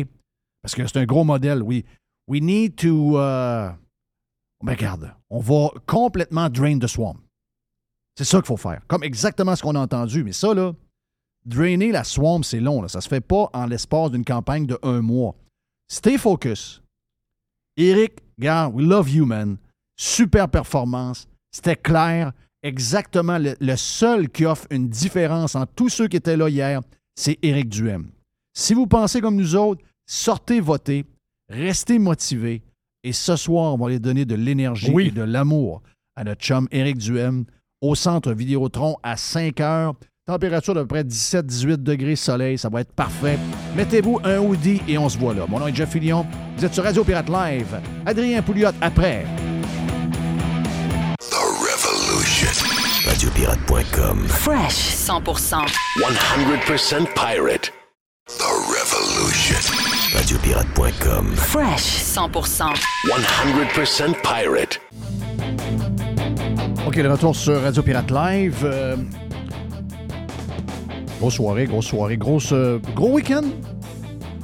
Parce 0.63 0.75
que 0.75 0.87
c'est 0.87 0.99
un 0.99 1.05
gros 1.05 1.25
modèle, 1.25 1.63
oui. 1.63 1.85
We 2.29 2.41
need 2.43 2.77
to. 2.77 3.19
euh, 3.19 3.71
Ben, 4.63 4.73
regarde, 4.73 5.15
on 5.31 5.41
va 5.41 5.69
complètement 5.87 6.49
drain 6.49 6.79
the 6.79 6.87
swamp. 6.87 7.17
C'est 8.17 8.25
ça 8.25 8.39
qu'il 8.39 8.47
faut 8.47 8.57
faire. 8.57 8.83
Comme 8.87 9.03
exactement 9.05 9.57
ce 9.57 9.63
qu'on 9.63 9.75
a 9.75 9.81
entendu. 9.81 10.23
Mais 10.25 10.33
ça, 10.33 10.53
là, 10.53 10.75
drainer 11.47 11.93
la 11.93 12.05
swamp, 12.05 12.43
c'est 12.43 12.61
long. 12.61 12.83
Là. 12.83 12.89
Ça 12.89 13.01
se 13.01 13.09
fait 13.09 13.21
pas 13.23 13.49
en 13.55 13.67
l'espace 13.67 14.11
d'une 14.11 14.25
campagne 14.25 14.67
de 14.67 14.79
un 14.83 15.01
mois. 15.01 15.35
Stay 15.91 16.19
focus. 16.19 16.83
Eric, 17.81 18.19
gars, 18.39 18.69
we 18.69 18.85
love 18.85 19.09
you, 19.09 19.25
man. 19.25 19.57
Super 19.97 20.49
performance. 20.49 21.27
C'était 21.51 21.77
clair. 21.77 22.33
Exactement. 22.63 23.39
Le, 23.39 23.57
le 23.59 23.77
seul 23.77 24.29
qui 24.29 24.45
offre 24.45 24.67
une 24.71 24.89
différence 24.89 25.55
entre 25.55 25.73
tous 25.75 25.89
ceux 25.89 26.09
qui 26.09 26.17
étaient 26.19 26.37
là 26.37 26.49
hier, 26.49 26.81
c'est 27.15 27.39
Éric 27.43 27.69
Duhem. 27.71 28.11
Si 28.55 28.75
vous 28.75 28.87
pensez 28.87 29.21
comme 29.21 29.37
nous 29.37 29.57
autres, 29.57 29.83
sortez 30.07 30.61
voter, 30.61 31.07
restez 31.49 31.99
motivés. 31.99 32.63
Et 33.03 33.13
ce 33.13 33.35
soir, 33.37 33.73
on 33.75 33.79
va 33.79 33.87
aller 33.87 33.99
donner 33.99 34.27
de 34.27 34.35
l'énergie 34.35 34.91
Oui. 34.93 35.07
et 35.07 35.11
de 35.11 35.23
l'amour 35.23 35.83
à 36.17 36.25
notre 36.25 36.43
chum 36.43 36.69
Éric 36.71 36.99
Duhem 36.99 37.47
au 37.81 37.95
centre 37.95 38.33
Vidéotron 38.33 38.97
à 39.03 39.17
5 39.17 39.59
heures. 39.61 39.95
Température 40.31 40.75
d'à 40.75 40.83
peu 40.83 40.87
près 40.87 41.03
17-18 41.03 41.79
degrés 41.79 42.15
soleil, 42.15 42.57
ça 42.57 42.69
va 42.69 42.83
être 42.83 42.93
parfait. 42.93 43.37
Mettez-vous 43.77 44.21
un 44.23 44.39
hoodie 44.39 44.81
et 44.87 44.97
on 44.97 45.09
se 45.09 45.19
voit 45.19 45.35
là. 45.35 45.45
Mon 45.49 45.59
nom 45.59 45.67
est 45.67 45.75
Jeff 45.75 45.91
Fillion. 45.91 46.25
Vous 46.57 46.65
êtes 46.65 46.73
sur 46.73 46.85
Radio 46.85 47.03
Pirate 47.03 47.29
Live. 47.29 47.81
Adrien 48.07 48.41
Pouliot 48.41 48.69
après. 48.81 49.25
The 51.19 51.35
Revolution. 51.35 52.65
Radiopirate.com. 53.09 54.29
Fresh 54.29 54.95
100%. 54.95 55.67
100% 55.99 57.07
pirate. 57.17 57.73
The 58.29 58.45
Revolution. 58.71 59.59
Radiopirate.com. 60.15 61.35
Fresh 61.35 62.05
100%. 62.05 62.73
100% 63.09 64.15
pirate. 64.23 64.81
OK, 66.87 66.95
le 66.95 67.11
retour 67.11 67.35
sur 67.35 67.61
Radio 67.61 67.83
Pirate 67.83 68.13
Live. 68.13 68.59
Euh, 68.63 68.95
grosse 71.21 71.35
soirée, 71.35 71.67
grosse 71.67 71.87
soirée, 71.87 72.19
euh, 72.53 72.79
gros 72.97 73.13
week-end. 73.13 73.43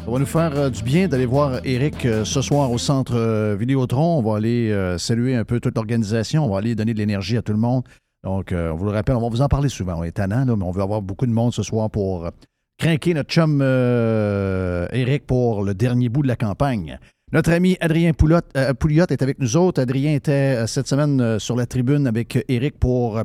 Ça 0.04 0.10
va 0.10 0.18
nous 0.18 0.26
faire 0.26 0.54
euh, 0.54 0.68
du 0.68 0.82
bien 0.82 1.08
d'aller 1.08 1.24
voir 1.24 1.60
Eric 1.64 2.04
euh, 2.04 2.22
ce 2.22 2.42
soir 2.42 2.70
au 2.70 2.76
centre 2.76 3.54
Vidéotron. 3.58 4.18
On 4.18 4.22
va 4.22 4.36
aller 4.36 4.96
saluer 4.98 5.34
un 5.36 5.44
peu 5.44 5.58
toute 5.58 5.74
l'organisation. 5.74 6.44
On 6.44 6.50
va 6.50 6.58
aller 6.58 6.74
donner 6.74 6.92
de 6.92 6.98
l'énergie 6.98 7.38
à 7.38 7.42
tout 7.42 7.52
le 7.52 7.58
monde. 7.58 7.84
Donc, 8.24 8.52
on 8.52 8.74
vous 8.74 8.84
le 8.84 8.90
rappelle, 8.90 9.16
on 9.16 9.22
va 9.22 9.28
vous 9.30 9.40
en 9.40 9.48
parler 9.48 9.70
souvent. 9.70 10.00
On 10.00 10.04
est 10.04 10.12
tannant, 10.12 10.44
mais 10.44 10.64
on 10.64 10.70
veut 10.70 10.82
avoir 10.82 11.00
beaucoup 11.00 11.26
de 11.26 11.32
monde 11.32 11.54
ce 11.54 11.62
soir 11.62 11.88
pour 11.88 12.28
craquer 12.76 13.14
notre 13.14 13.30
chum 13.30 13.62
Eric 13.62 15.26
pour 15.26 15.64
le 15.64 15.72
dernier 15.72 16.10
bout 16.10 16.22
de 16.22 16.28
la 16.28 16.36
campagne. 16.36 16.98
Notre 17.32 17.52
ami 17.52 17.78
Adrien 17.80 18.12
Pouliot, 18.12 18.40
est 18.54 19.22
avec 19.22 19.38
nous 19.38 19.56
autres. 19.56 19.80
Adrien 19.80 20.12
était 20.12 20.66
cette 20.66 20.88
semaine 20.88 21.38
sur 21.38 21.56
la 21.56 21.64
tribune 21.64 22.06
avec 22.06 22.44
Eric 22.48 22.78
pour 22.78 23.22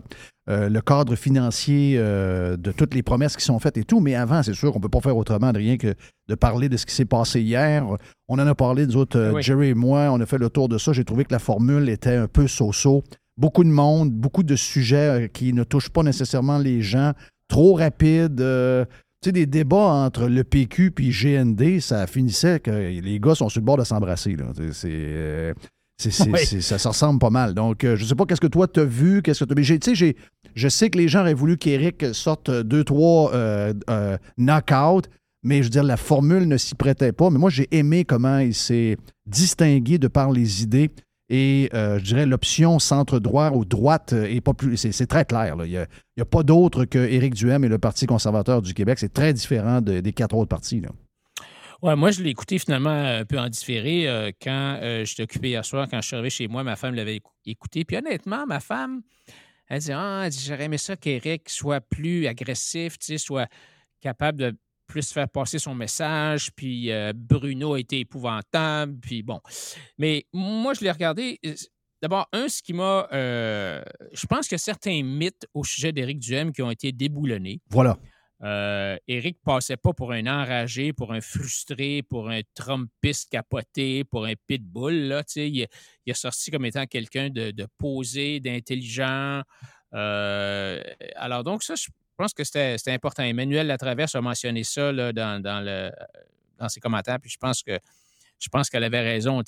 euh, 0.52 0.70
le 0.70 0.82
cadre 0.82 1.16
financier 1.16 1.96
euh, 1.98 2.58
de 2.58 2.72
toutes 2.72 2.94
les 2.94 3.02
promesses 3.04 3.36
qui 3.38 3.44
sont 3.46 3.58
faites 3.58 3.78
et 3.78 3.84
tout. 3.84 4.00
Mais 4.02 4.16
avant, 4.16 4.44
c'est 4.44 4.54
sûr 4.54 4.72
qu'on 4.72 4.80
ne 4.80 4.84
peut 4.84 4.90
pas 4.90 5.00
faire 5.02 5.16
autrement, 5.18 5.48
Adrien, 5.48 5.78
que 5.78 5.94
de 6.28 6.36
parler 6.36 6.68
de 6.70 6.78
ce 6.78 6.86
qui 6.86 6.94
s'est 6.94 7.06
passé 7.06 7.42
hier. 7.42 7.86
On 8.28 8.36
en 8.36 8.46
a 8.46 8.54
parlé, 8.56 8.86
nous 8.86 8.98
autres, 8.98 9.18
euh, 9.18 9.32
Oui. 9.32 9.42
Jerry 9.42 9.70
et 9.70 9.74
moi. 9.74 10.10
On 10.12 10.20
a 10.20 10.26
fait 10.26 10.38
le 10.38 10.50
tour 10.50 10.68
de 10.70 10.78
ça. 10.78 10.94
J'ai 10.94 11.06
trouvé 11.06 11.24
que 11.26 11.32
la 11.34 11.40
formule 11.40 11.88
était 11.90 12.16
un 12.16 12.28
peu 12.28 12.48
so-so. 12.48 13.04
Beaucoup 13.38 13.64
de 13.64 13.70
monde, 13.70 14.12
beaucoup 14.12 14.44
de 14.44 14.56
sujets 14.56 15.30
qui 15.34 15.54
ne 15.54 15.64
touchent 15.64 15.90
pas 15.90 16.04
nécessairement 16.04 16.58
les 16.58 16.82
gens. 16.82 17.14
Trop 17.48 17.74
rapide. 17.76 18.38
tu 18.38 19.28
sais, 19.28 19.32
des 19.32 19.46
débats 19.46 19.78
entre 20.06 20.28
le 20.28 20.44
PQ 20.44 20.92
puis 20.92 21.12
GND, 21.12 21.80
ça 21.80 22.08
finissait 22.08 22.60
que 22.60 22.72
les 22.72 23.20
gars 23.20 23.36
sont 23.36 23.50
sur 23.50 23.62
le 23.62 23.66
bord 23.66 23.78
de 23.78 23.84
s'embrasser. 23.84 24.36
là. 24.36 24.46
C'est- 24.72 25.54
ça, 26.62 26.90
ressemble 26.90 27.20
pas 27.20 27.30
mal. 27.30 27.54
Donc, 27.54 27.84
euh, 27.84 27.96
je 27.96 28.06
sais 28.06 28.16
pas 28.16 28.26
qu'est-ce 28.26 28.42
que 28.42 28.48
toi 28.48 28.68
t'as 28.68 28.84
vu, 28.84 29.22
qu'est-ce 29.22 29.42
que 29.44 29.46
t'as. 29.50 29.56
mais 29.56 29.64
j'ai- 29.64 29.78
tu 29.78 29.92
sais, 29.92 29.96
j'ai- 29.96 30.16
je 30.56 30.68
sais 30.68 30.90
que 30.90 30.98
les 30.98 31.08
gens 31.08 31.22
auraient 31.22 31.34
voulu 31.34 31.58
qu'Éric 31.58 32.14
sorte 32.14 32.50
deux, 32.52 32.84
trois 32.84 33.34
euh, 33.34 33.74
euh, 33.90 34.18
knock-out, 34.38 35.10
mais 35.44 35.58
je 35.60 35.64
veux 35.64 35.70
dire, 35.70 35.84
la 35.84 35.98
formule 35.98 36.48
ne 36.48 36.58
s'y 36.58 36.76
prêtait 36.76 37.12
pas. 37.12 37.30
Mais 37.30 37.40
moi, 37.40 37.50
j'ai 37.50 37.68
aimé 37.72 38.06
comment 38.06 38.38
il 38.40 38.54
s'est 38.54 38.98
distingué 39.26 39.98
de 39.98 40.08
par 40.08 40.32
les 40.32 40.64
idées. 40.64 40.92
Et 41.30 41.70
euh, 41.74 41.98
je 41.98 42.04
dirais 42.04 42.26
l'option 42.26 42.78
centre-droit 42.78 43.52
ou 43.52 43.64
droite 43.64 44.12
est 44.14 44.42
pas 44.42 44.54
plus. 44.54 44.76
C'est, 44.76 45.08
très 45.08 45.24
clair. 45.24 45.56
Il 45.64 45.70
n'y 45.70 45.78
a, 45.78 46.26
pas 46.26 46.44
d'autre 46.44 46.84
que 46.84 47.00
Éric 47.00 47.34
Duhem 47.36 47.64
et 47.64 47.70
le 47.70 47.78
Parti 47.78 48.06
conservateur 48.06 48.62
du 48.62 48.74
Québec. 48.74 49.00
C'est 49.00 49.14
très 49.14 49.32
différent 49.34 49.80
de- 49.80 50.02
des 50.02 50.12
quatre 50.12 50.36
autres 50.36 50.50
partis. 50.50 50.82
là. 50.82 50.90
Ouais, 51.82 51.96
moi, 51.96 52.12
je 52.12 52.22
l'ai 52.22 52.30
écouté 52.30 52.60
finalement 52.60 52.92
un 52.92 53.26
peu 53.26 53.40
en 53.40 53.50
différé 53.50 54.08
euh, 54.08 54.32
quand 54.40 54.78
euh, 54.82 55.04
j'étais 55.06 55.24
occupé 55.24 55.50
hier 55.50 55.66
soir. 55.66 55.88
Quand 55.90 56.00
je 56.02 56.08
suis 56.08 56.16
arrivé 56.16 56.30
chez 56.30 56.48
moi, 56.48 56.64
ma 56.64 56.76
femme 56.76 56.94
l'avait 56.94 57.16
écou- 57.18 57.32
écouté. 57.46 57.86
Puis 57.86 57.98
honnêtement, 57.98 58.46
ma 58.46 58.60
femme, 58.60 59.02
elle 59.72 59.80
dit 59.80 59.92
Ah, 59.94 60.28
j'aurais 60.30 60.66
aimé 60.66 60.78
ça 60.78 60.98
qu'Éric 60.98 61.50
soit 61.50 61.80
plus 61.80 62.28
agressif, 62.28 62.98
soit 63.18 63.48
capable 64.02 64.40
de 64.40 64.58
plus 64.86 65.14
faire 65.14 65.30
passer 65.30 65.60
son 65.60 65.74
message. 65.74 66.52
Puis 66.54 66.92
euh, 66.92 67.14
Bruno 67.16 67.76
a 67.76 67.80
été 67.80 68.02
épouvantable. 68.02 69.00
Puis 69.00 69.24
bon. 69.24 69.40
Mais 69.98 70.26
moi, 70.34 70.74
je 70.74 70.82
l'ai 70.82 70.92
regardé. 70.92 71.40
D'abord, 72.02 72.28
un, 72.34 72.50
ce 72.50 72.62
qui 72.62 72.74
m'a. 72.74 73.08
euh, 73.14 73.82
je 74.12 74.26
pense 74.26 74.48
a 74.56 74.58
certains 74.58 75.04
mythes 75.04 75.48
au 75.54 75.64
sujet 75.64 75.94
d'Éric 75.94 76.20
Duhem 76.20 76.52
qui 76.52 76.62
ont 76.62 76.72
été 76.72 76.92
déboulonnés. 76.92 77.62
Voilà. 77.70 77.98
Euh, 78.44 78.98
Éric 79.08 79.38
passait 79.44 79.78
pas 79.78 79.94
pour 79.94 80.12
un 80.12 80.26
enragé, 80.26 80.94
pour 80.94 81.14
un 81.14 81.22
frustré, 81.22 82.02
pour 82.02 82.30
un 82.30 82.42
Trumpiste 82.56 83.30
capoté, 83.30 84.04
pour 84.04 84.26
un 84.26 84.34
pitbull. 84.48 84.94
Là, 85.08 85.24
il, 85.36 85.42
il 85.58 85.68
est 86.08 86.14
sorti 86.14 86.50
comme 86.50 86.66
étant 86.66 86.86
quelqu'un 86.88 87.30
de, 87.30 87.68
posé, 87.78 88.40
d'intelligent. 88.40 89.44
Euh, 89.94 90.82
alors, 91.16 91.44
donc, 91.44 91.62
ça, 91.62 91.76
je 91.76 91.90
pense 92.18 92.34
que 92.34 92.44
c'était 92.44 92.78
important. 92.88 93.24
Emmanuel 93.24 93.68
Latraverse 93.68 94.16
a 94.16 94.22
mentionné 94.22 94.64
ça 94.64 94.92
là, 94.92 95.14
dans, 95.14 95.42
dans 95.42 95.64
le, 95.64 95.92
dans 96.58 96.70
ses 96.70 96.80
commentaires, 96.80 97.20
puis 97.20 97.30
je 97.30 97.38
pense 97.38 97.62
qu'elle 98.70 98.84
avait 98.84 99.02
raison. 99.02 99.44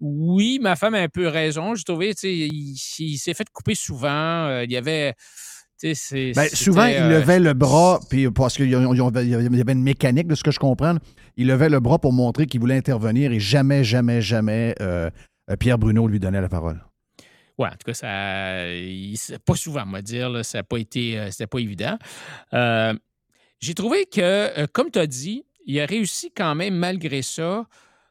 oui, 0.00 0.58
ma 0.60 0.76
femme 0.76 0.94
a 0.94 1.00
un 1.00 1.08
peu 1.08 1.28
raison. 1.28 1.74
J'ai 1.74 1.84
trouvé, 1.84 2.10
il, 2.22 2.76
il 2.98 3.18
s'est 3.18 3.34
fait 3.34 3.48
couper 3.48 3.74
souvent. 3.74 4.48
Euh, 4.48 4.64
il 4.64 4.72
y 4.72 4.76
avait. 4.76 5.14
Ben, 6.34 6.48
souvent, 6.48 6.86
il 6.86 6.96
euh, 6.96 7.18
levait 7.20 7.40
le 7.40 7.52
bras, 7.52 8.00
puis 8.08 8.30
parce 8.30 8.56
qu'il 8.56 8.70
y 8.70 8.74
avait 8.74 9.72
une 9.72 9.82
mécanique, 9.82 10.26
de 10.28 10.34
ce 10.34 10.42
que 10.42 10.50
je 10.50 10.58
comprends. 10.58 10.96
Il 11.36 11.46
levait 11.48 11.68
le 11.68 11.80
bras 11.80 11.98
pour 11.98 12.12
montrer 12.12 12.46
qu'il 12.46 12.60
voulait 12.60 12.76
intervenir 12.76 13.32
et 13.32 13.40
jamais, 13.40 13.84
jamais, 13.84 14.22
jamais 14.22 14.74
euh, 14.80 15.10
euh, 15.50 15.56
Pierre 15.56 15.78
Bruno 15.78 16.06
lui 16.06 16.20
donnait 16.20 16.40
la 16.40 16.48
parole. 16.48 16.82
Ouais, 17.58 17.68
en 17.68 17.72
tout 17.72 17.84
cas, 17.86 17.94
ça, 17.94 18.68
il- 18.72 19.18
pas 19.44 19.54
souvent, 19.56 19.84
on 19.86 19.90
va 19.92 20.02
dire, 20.02 20.30
là, 20.30 20.42
ça 20.42 20.58
n'a 20.58 20.62
pas 20.64 20.78
été, 20.78 21.18
euh, 21.18 21.30
c'était 21.30 21.46
pas 21.46 21.58
évident. 21.58 21.98
J'ai 23.60 23.74
trouvé 23.74 24.06
que, 24.06 24.66
comme 24.66 24.90
tu 24.90 24.98
as 24.98 25.06
dit, 25.06 25.44
il 25.66 25.80
a 25.80 25.86
réussi 25.86 26.30
quand 26.36 26.54
même, 26.54 26.74
malgré 26.74 27.22
ça, 27.22 27.66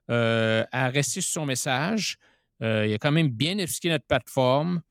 à 0.09 0.89
rester 0.89 1.21
sur 1.21 1.41
son 1.41 1.45
message. 1.45 2.17
Il 2.61 2.93
a 2.93 2.97
quand 2.99 3.11
même 3.11 3.29
bien 3.29 3.57
expliqué 3.57 3.89
notre 3.89 4.05
plateforme. 4.05 4.81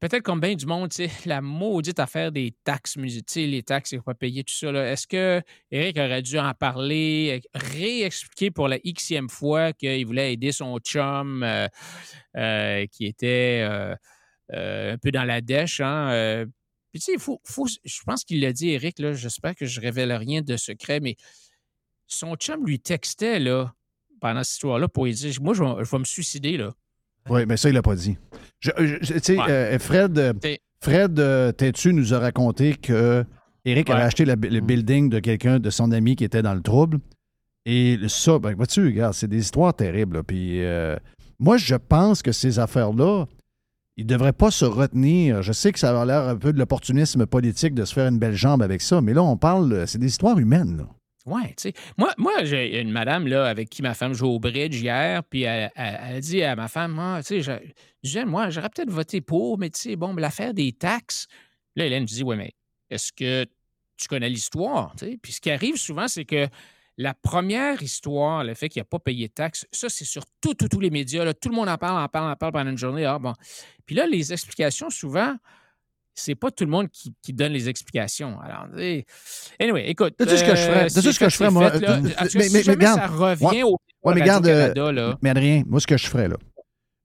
Peut-être 0.00 0.22
comme 0.22 0.40
bien 0.40 0.54
du 0.54 0.64
monde, 0.64 0.90
la 1.26 1.40
maudite 1.40 1.98
affaire 1.98 2.30
des 2.30 2.54
taxes 2.62 2.96
musicales, 2.96 3.50
les 3.50 3.62
taxes 3.64 3.90
qu'il 3.90 3.98
faut 3.98 4.04
pas 4.04 4.14
payer, 4.14 4.44
tout 4.44 4.54
ça. 4.54 4.70
Est-ce 4.70 5.06
que 5.08 5.42
Eric 5.72 5.96
aurait 5.96 6.22
dû 6.22 6.38
en 6.38 6.54
parler, 6.54 7.40
euh, 7.42 7.58
réexpliquer 7.72 8.52
pour 8.52 8.68
la 8.68 8.78
xème 8.78 9.28
fois 9.28 9.72
qu'il 9.72 10.06
voulait 10.06 10.34
aider 10.34 10.52
son 10.52 10.78
chum 10.78 11.42
euh, 11.42 11.66
euh, 12.36 12.86
qui 12.92 13.06
était 13.06 13.66
un 14.52 14.98
peu 14.98 15.10
dans 15.10 15.24
la 15.24 15.40
dèche, 15.40 15.80
hein? 15.80 16.46
puis 16.90 17.00
tu 17.00 17.12
sais, 17.12 17.18
faut, 17.18 17.40
je 17.84 18.00
pense 18.06 18.24
qu'il 18.24 18.40
l'a 18.40 18.52
dit, 18.52 18.70
Eric, 18.70 18.96
j'espère 19.12 19.54
que 19.54 19.66
je 19.66 19.80
révèle 19.80 20.12
rien 20.12 20.40
de 20.40 20.56
secret, 20.56 21.00
mais 21.00 21.16
son 22.06 22.34
chum 22.36 22.64
lui 22.64 22.80
textait, 22.80 23.40
là, 23.40 23.74
pendant 24.20 24.42
cette 24.42 24.54
histoire-là, 24.54 24.88
pour 24.88 25.04
lui 25.04 25.12
dire, 25.12 25.32
moi, 25.42 25.52
je 25.52 25.62
vais, 25.62 25.84
je 25.84 25.90
vais 25.90 25.98
me 25.98 26.04
suicider, 26.04 26.56
là. 26.56 26.72
Oui, 27.30 27.44
mais 27.46 27.56
ça, 27.56 27.68
il 27.68 27.74
l'a 27.74 27.82
pas 27.82 27.94
dit. 27.96 28.16
Je- 28.60 28.70
je- 28.78 29.12
tu 29.14 29.20
sais, 29.22 29.38
Ouais. 29.38 29.44
euh, 29.48 29.78
Fred, 29.78 30.18
euh, 30.18 30.32
Fred 30.82 31.18
euh, 31.20 31.52
Tétu 31.52 31.92
nous 31.92 32.14
a 32.14 32.18
raconté 32.18 32.74
que 32.74 33.24
Eric 33.64 33.90
avait 33.90 34.02
acheté 34.02 34.24
la- 34.24 34.34
le 34.36 34.60
building 34.60 35.08
de 35.10 35.18
quelqu'un, 35.20 35.58
de 35.58 35.70
son 35.70 35.92
ami 35.92 36.16
qui 36.16 36.24
était 36.24 36.42
dans 36.42 36.54
le 36.54 36.62
trouble. 36.62 36.98
Et 37.66 37.98
ça, 38.08 38.38
ben, 38.38 38.54
vois-tu, 38.54 38.84
regarde, 38.86 39.14
c'est 39.14 39.28
des 39.28 39.38
histoires 39.40 39.74
terribles. 39.74 40.16
là. 40.18 40.22
Puis 40.22 40.64
euh, 40.64 40.96
moi, 41.38 41.56
je 41.58 41.74
pense 41.74 42.22
que 42.22 42.32
ces 42.32 42.58
affaires-là, 42.58 43.26
ils 43.96 44.04
ne 44.06 44.08
devraient 44.08 44.32
pas 44.32 44.50
se 44.50 44.64
retenir. 44.64 45.42
Je 45.42 45.52
sais 45.52 45.72
que 45.72 45.78
ça 45.78 46.00
a 46.00 46.04
l'air 46.06 46.22
un 46.28 46.36
peu 46.36 46.52
de 46.52 46.58
l'opportunisme 46.58 47.26
politique 47.26 47.74
de 47.74 47.84
se 47.84 47.92
faire 47.92 48.08
une 48.08 48.18
belle 48.18 48.34
jambe 48.34 48.62
avec 48.62 48.80
ça, 48.80 49.00
mais 49.00 49.12
là, 49.12 49.22
on 49.22 49.36
parle, 49.36 49.86
c'est 49.86 49.98
des 49.98 50.06
histoires 50.06 50.38
humaines. 50.38 50.78
là. 50.78 50.84
Ouais, 51.28 51.48
tu 51.48 51.54
sais. 51.58 51.72
Moi, 51.96 52.12
moi 52.16 52.44
j'ai 52.44 52.80
une 52.80 52.90
madame 52.90 53.26
là, 53.26 53.46
avec 53.46 53.68
qui 53.68 53.82
ma 53.82 53.94
femme 53.94 54.14
joue 54.14 54.26
au 54.28 54.38
bridge 54.38 54.80
hier, 54.80 55.22
puis 55.24 55.42
elle, 55.42 55.70
elle- 55.76 56.20
dit 56.20 56.42
à 56.42 56.56
ma 56.56 56.68
femme, 56.68 56.98
Ah, 56.98 57.20
tu 57.24 57.42
sais, 57.42 57.62
je- 58.02 58.24
moi, 58.24 58.50
j'aurais 58.50 58.70
peut-être 58.70 58.90
voté 58.90 59.20
pour, 59.20 59.58
mais 59.58 59.70
tu 59.70 59.80
sais, 59.80 59.96
bon, 59.96 60.14
l'affaire 60.16 60.54
des 60.54 60.72
taxes. 60.72 61.26
Là, 61.76 61.86
Hélène 61.86 62.04
dit, 62.04 62.22
ouais, 62.24 62.36
mais 62.36 62.52
est-ce 62.90 63.12
que 63.12 63.44
tu 63.96 64.08
connais 64.08 64.28
l'histoire? 64.28 64.94
tu 64.96 65.06
sais? 65.06 65.18
Puis 65.22 65.32
ce 65.32 65.40
qui 65.40 65.50
arrive 65.50 65.76
souvent, 65.76 66.08
c'est 66.08 66.24
que 66.24 66.46
la 66.96 67.14
première 67.14 67.80
histoire, 67.82 68.42
le 68.42 68.54
fait 68.54 68.68
qu'il 68.68 68.80
n'a 68.80 68.84
pas 68.84 68.98
payé 68.98 69.28
de 69.28 69.32
taxes, 69.32 69.66
ça, 69.70 69.88
c'est 69.88 70.04
sur 70.04 70.24
tout, 70.40 70.54
tout- 70.54 70.68
tous 70.68 70.80
les 70.80 70.90
médias. 70.90 71.24
là. 71.24 71.34
Tout 71.34 71.48
le 71.50 71.54
monde 71.54 71.68
en 71.68 71.76
parle, 71.78 72.02
en 72.02 72.08
parle, 72.08 72.32
en 72.32 72.36
parle 72.36 72.52
pendant 72.52 72.70
une 72.70 72.78
journée. 72.78 73.04
Ah, 73.04 73.18
bon. 73.18 73.34
Puis 73.86 73.94
là, 73.94 74.06
les 74.06 74.32
explications, 74.32 74.90
souvent, 74.90 75.36
c'est 76.20 76.34
pas 76.34 76.50
tout 76.50 76.64
le 76.64 76.70
monde 76.70 76.88
qui, 76.90 77.12
qui 77.22 77.32
donne 77.32 77.52
les 77.52 77.68
explications. 77.68 78.38
Alors, 78.40 78.66
anyway, 79.60 79.88
écoute. 79.88 80.14
Sais-tu 80.20 80.36
ce 80.38 80.44
que 80.44 80.50
je 80.56 80.60
ferais? 80.62 80.84
euh, 80.84 80.88
c'est 80.88 81.00
ce 81.12 81.18
que 81.18 81.28
je 81.28 81.36
ferais, 81.36 81.48
c'est 81.48 81.52
moi? 81.54 81.70
fait, 81.70 81.80
là. 81.80 81.92
Euh, 81.96 82.00
mais- 82.34 82.48
si 82.48 82.52
mais- 82.52 82.72
regarde. 82.74 83.00
ça 83.00 83.06
revient 83.06 83.62
au 83.64 83.76
Ouais, 84.04 84.14
mais 84.14 84.20
regarde, 84.22 84.46
euh, 84.46 84.66
Radio-Canada, 84.68 84.92
là. 84.92 85.18
Mais 85.22 85.30
Adrien, 85.30 85.62
moi, 85.66 85.80
ce 85.80 85.86
que 85.86 85.96
je 85.96 86.06
ferais, 86.06 86.28
là. 86.28 86.36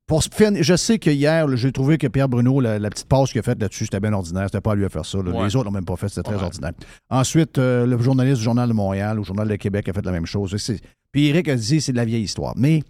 Pour 0.06 0.22
je 0.22 0.76
sais 0.76 1.00
que 1.00 1.10
hier, 1.10 1.48
j'ai 1.56 1.72
trouvé 1.72 1.98
que 1.98 2.08
Pierre 2.08 2.28
Bruno, 2.28 2.60
la, 2.60 2.78
la 2.78 2.90
petite 2.90 3.08
passe 3.08 3.32
qu'il 3.32 3.40
a 3.40 3.42
faite 3.42 3.60
là-dessus, 3.62 3.86
c'était 3.86 4.02
bien 4.02 4.12
ordinaire. 4.14 4.44
C'était 4.46 4.60
pas 4.62 4.74
à 4.74 4.76
lui 4.76 4.84
à 4.86 4.90
faire 4.90 5.06
ça. 5.06 5.18
Ouais. 5.20 5.46
Les 5.46 5.56
autres 5.56 5.66
l'ont 5.66 5.72
même 5.72 5.86
pas 5.86 5.96
fait. 5.96 6.10
C'était 6.10 6.24
très 6.24 6.44
ordinaire. 6.44 6.74
Ensuite, 7.10 7.58
euh, 7.58 7.86
le 7.86 7.98
journaliste 7.98 8.40
du 8.40 8.44
Journal 8.44 8.68
de 8.68 8.74
Montréal, 8.74 9.18
au 9.20 9.24
Journal 9.24 9.48
de 9.48 9.56
Québec, 9.56 9.88
a 9.88 9.94
fait 9.94 10.06
la 10.06 10.12
même 10.12 10.26
chose. 10.26 10.56
C'est- 10.58 10.82
Puis 11.12 11.28
Eric 11.28 11.48
a 11.48 11.56
dit 11.56 11.80
c'est 11.80 11.94
de 11.94 11.98
la 11.98 12.06
vieille 12.06 12.24
histoire. 12.24 12.54
Mais 12.58 12.84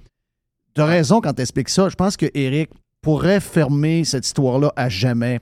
tu 0.73 0.81
as 0.81 0.85
raison 0.85 1.21
quand 1.21 1.33
tu 1.33 1.41
expliques 1.43 1.69
ça. 1.69 1.87
Je 1.87 1.95
pense 1.95 2.17
que 2.17 2.25
Eric 2.33 2.71
pourrait 3.01 3.39
fermer 3.39 4.03
cette 4.05 4.25
histoire-là 4.25 4.73
à 4.75 4.89
jamais 4.89 5.39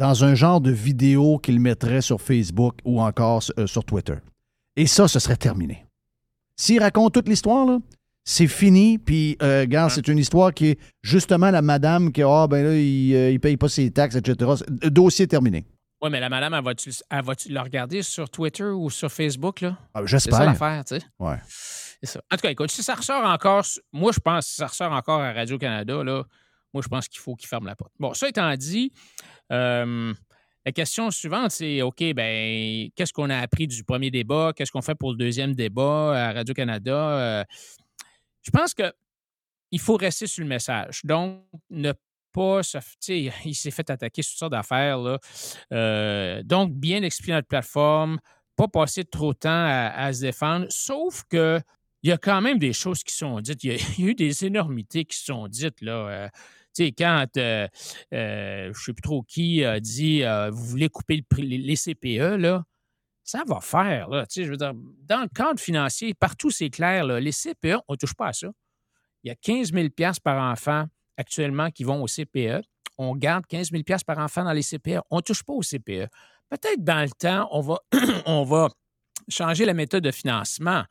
dans 0.00 0.24
un 0.24 0.34
genre 0.34 0.62
de 0.62 0.70
vidéo 0.70 1.38
qu'il 1.38 1.60
mettrait 1.60 2.00
sur 2.00 2.22
Facebook 2.22 2.76
ou 2.86 3.02
encore 3.02 3.42
euh, 3.58 3.66
sur 3.66 3.84
Twitter. 3.84 4.14
Et 4.74 4.86
ça, 4.86 5.06
ce 5.06 5.18
serait 5.18 5.36
terminé. 5.36 5.84
S'il 6.56 6.80
raconte 6.80 7.12
toute 7.12 7.28
l'histoire, 7.28 7.66
là, 7.66 7.78
c'est 8.24 8.46
fini. 8.46 8.96
Puis, 8.96 9.36
euh, 9.42 9.60
regarde, 9.60 9.90
c'est 9.90 10.08
une 10.08 10.16
histoire 10.16 10.54
qui 10.54 10.68
est 10.68 10.78
justement 11.02 11.50
la 11.50 11.60
madame 11.60 12.12
qui, 12.12 12.22
ah, 12.22 12.46
ben 12.48 12.64
là, 12.64 12.74
il, 12.74 13.14
euh, 13.14 13.30
il 13.30 13.40
paye 13.40 13.58
pas 13.58 13.68
ses 13.68 13.90
taxes, 13.90 14.16
etc. 14.16 14.52
Le 14.82 14.90
dossier 14.90 15.26
terminé. 15.26 15.66
Oui, 16.02 16.08
mais 16.10 16.20
la 16.20 16.30
madame, 16.30 16.54
elle 16.54 16.64
va-tu 16.64 16.90
va-tu 17.22 17.52
le 17.52 17.60
regarder 17.60 18.02
sur 18.02 18.30
Twitter 18.30 18.64
ou 18.64 18.88
sur 18.88 19.12
Facebook, 19.12 19.60
là? 19.60 19.76
Ah, 19.92 20.00
C'est 20.06 20.18
ça 20.18 20.18
J'espère. 20.18 20.46
l'affaire, 20.46 20.84
tu 20.86 20.96
sais. 20.96 21.02
Ouais. 21.18 21.36
C'est 22.02 22.06
ça. 22.12 22.22
En 22.32 22.36
tout 22.36 22.40
cas, 22.40 22.50
écoute, 22.50 22.70
si 22.70 22.82
ça 22.82 22.94
ressort 22.94 23.22
encore, 23.22 23.66
moi, 23.92 24.12
je 24.12 24.20
pense, 24.20 24.46
si 24.46 24.54
ça 24.54 24.66
ressort 24.66 24.92
encore 24.92 25.20
à 25.20 25.34
Radio-Canada, 25.34 26.02
là, 26.02 26.24
moi, 26.72 26.82
je 26.82 26.88
pense 26.88 27.08
qu'il 27.08 27.20
faut 27.20 27.34
qu'il 27.34 27.48
ferme 27.48 27.66
la 27.66 27.76
porte. 27.76 27.92
Bon, 27.98 28.14
ça 28.14 28.28
étant 28.28 28.54
dit, 28.56 28.92
euh, 29.52 30.14
la 30.64 30.72
question 30.72 31.10
suivante, 31.10 31.50
c'est 31.50 31.82
OK, 31.82 32.02
ben, 32.14 32.88
qu'est-ce 32.94 33.12
qu'on 33.12 33.30
a 33.30 33.38
appris 33.38 33.66
du 33.66 33.82
premier 33.82 34.10
débat? 34.10 34.52
Qu'est-ce 34.54 34.70
qu'on 34.70 34.82
fait 34.82 34.94
pour 34.94 35.10
le 35.10 35.16
deuxième 35.16 35.54
débat 35.54 36.28
à 36.28 36.32
Radio-Canada? 36.32 36.94
Euh, 36.94 37.44
je 38.42 38.50
pense 38.50 38.74
que 38.74 38.92
il 39.70 39.80
faut 39.80 39.96
rester 39.96 40.26
sur 40.26 40.42
le 40.42 40.48
message. 40.48 41.00
Donc, 41.04 41.44
ne 41.70 41.92
pas 42.32 42.62
se. 42.62 42.78
Il 43.08 43.54
s'est 43.54 43.70
fait 43.70 43.88
attaquer 43.88 44.22
sur 44.22 44.36
sortes 44.36 44.52
d'affaires. 44.52 44.98
Euh, 45.72 46.42
donc, 46.42 46.72
bien 46.74 47.02
expliquer 47.02 47.32
notre 47.32 47.48
plateforme, 47.48 48.18
pas 48.56 48.68
passer 48.68 49.04
trop 49.04 49.32
de 49.32 49.38
temps 49.38 49.64
à, 49.66 50.12
se 50.12 50.20
défendre, 50.20 50.66
sauf 50.68 51.24
que 51.28 51.60
il 52.02 52.08
y 52.08 52.12
a 52.12 52.18
quand 52.18 52.40
même 52.40 52.58
des 52.58 52.72
choses 52.72 53.02
qui 53.04 53.14
sont 53.14 53.40
dites. 53.40 53.62
Il 53.64 53.72
y 53.72 53.74
a, 53.74 53.76
il 53.98 54.04
y 54.04 54.08
a 54.08 54.10
eu 54.10 54.14
des 54.14 54.44
énormités 54.44 55.04
qui 55.04 55.18
sont 55.18 55.48
dites. 55.48 55.80
Là. 55.80 55.92
Euh, 55.92 56.28
tu 56.74 56.84
sais, 56.84 56.92
quand 56.92 57.26
euh, 57.36 57.66
euh, 58.14 58.64
je 58.64 58.68
ne 58.68 58.74
sais 58.74 58.92
plus 58.92 59.02
trop 59.02 59.22
qui 59.22 59.64
a 59.64 59.80
dit 59.80 60.22
euh, 60.22 60.50
vous 60.50 60.64
voulez 60.64 60.88
couper 60.88 61.24
les 61.38 61.76
CPE, 61.76 62.36
là, 62.38 62.64
ça 63.24 63.42
va 63.46 63.60
faire. 63.60 64.08
Là, 64.08 64.26
Tu 64.26 64.40
sais, 64.40 64.44
je 64.44 64.50
veux 64.50 64.56
dire, 64.56 64.72
dans 64.74 65.22
le 65.22 65.28
cadre 65.28 65.60
financier, 65.60 66.14
partout 66.14 66.50
c'est 66.50 66.70
clair, 66.70 67.04
là, 67.04 67.20
les 67.20 67.32
CPE, 67.32 67.78
on 67.88 67.94
ne 67.94 67.96
touche 67.96 68.14
pas 68.14 68.28
à 68.28 68.32
ça. 68.32 68.48
Il 69.22 69.28
y 69.28 69.30
a 69.30 69.34
15 69.34 69.72
000 69.72 69.88
par 70.22 70.52
enfant 70.52 70.86
actuellement 71.16 71.70
qui 71.70 71.84
vont 71.84 72.02
au 72.02 72.06
CPE. 72.06 72.62
On 72.98 73.14
garde 73.14 73.46
15 73.46 73.70
000 73.70 73.82
par 74.06 74.18
enfant 74.18 74.44
dans 74.44 74.52
les 74.52 74.62
CPE. 74.62 75.00
On 75.10 75.16
ne 75.16 75.22
touche 75.22 75.42
pas 75.42 75.52
au 75.52 75.62
CPE. 75.62 76.08
Peut-être 76.48 76.82
dans 76.82 77.02
le 77.02 77.10
temps, 77.10 77.48
on 77.52 77.60
va, 77.60 77.78
on 78.26 78.44
va 78.44 78.68
changer 79.28 79.64
la 79.64 79.74
méthode 79.74 80.02
de 80.02 80.10
financement. 80.10 80.84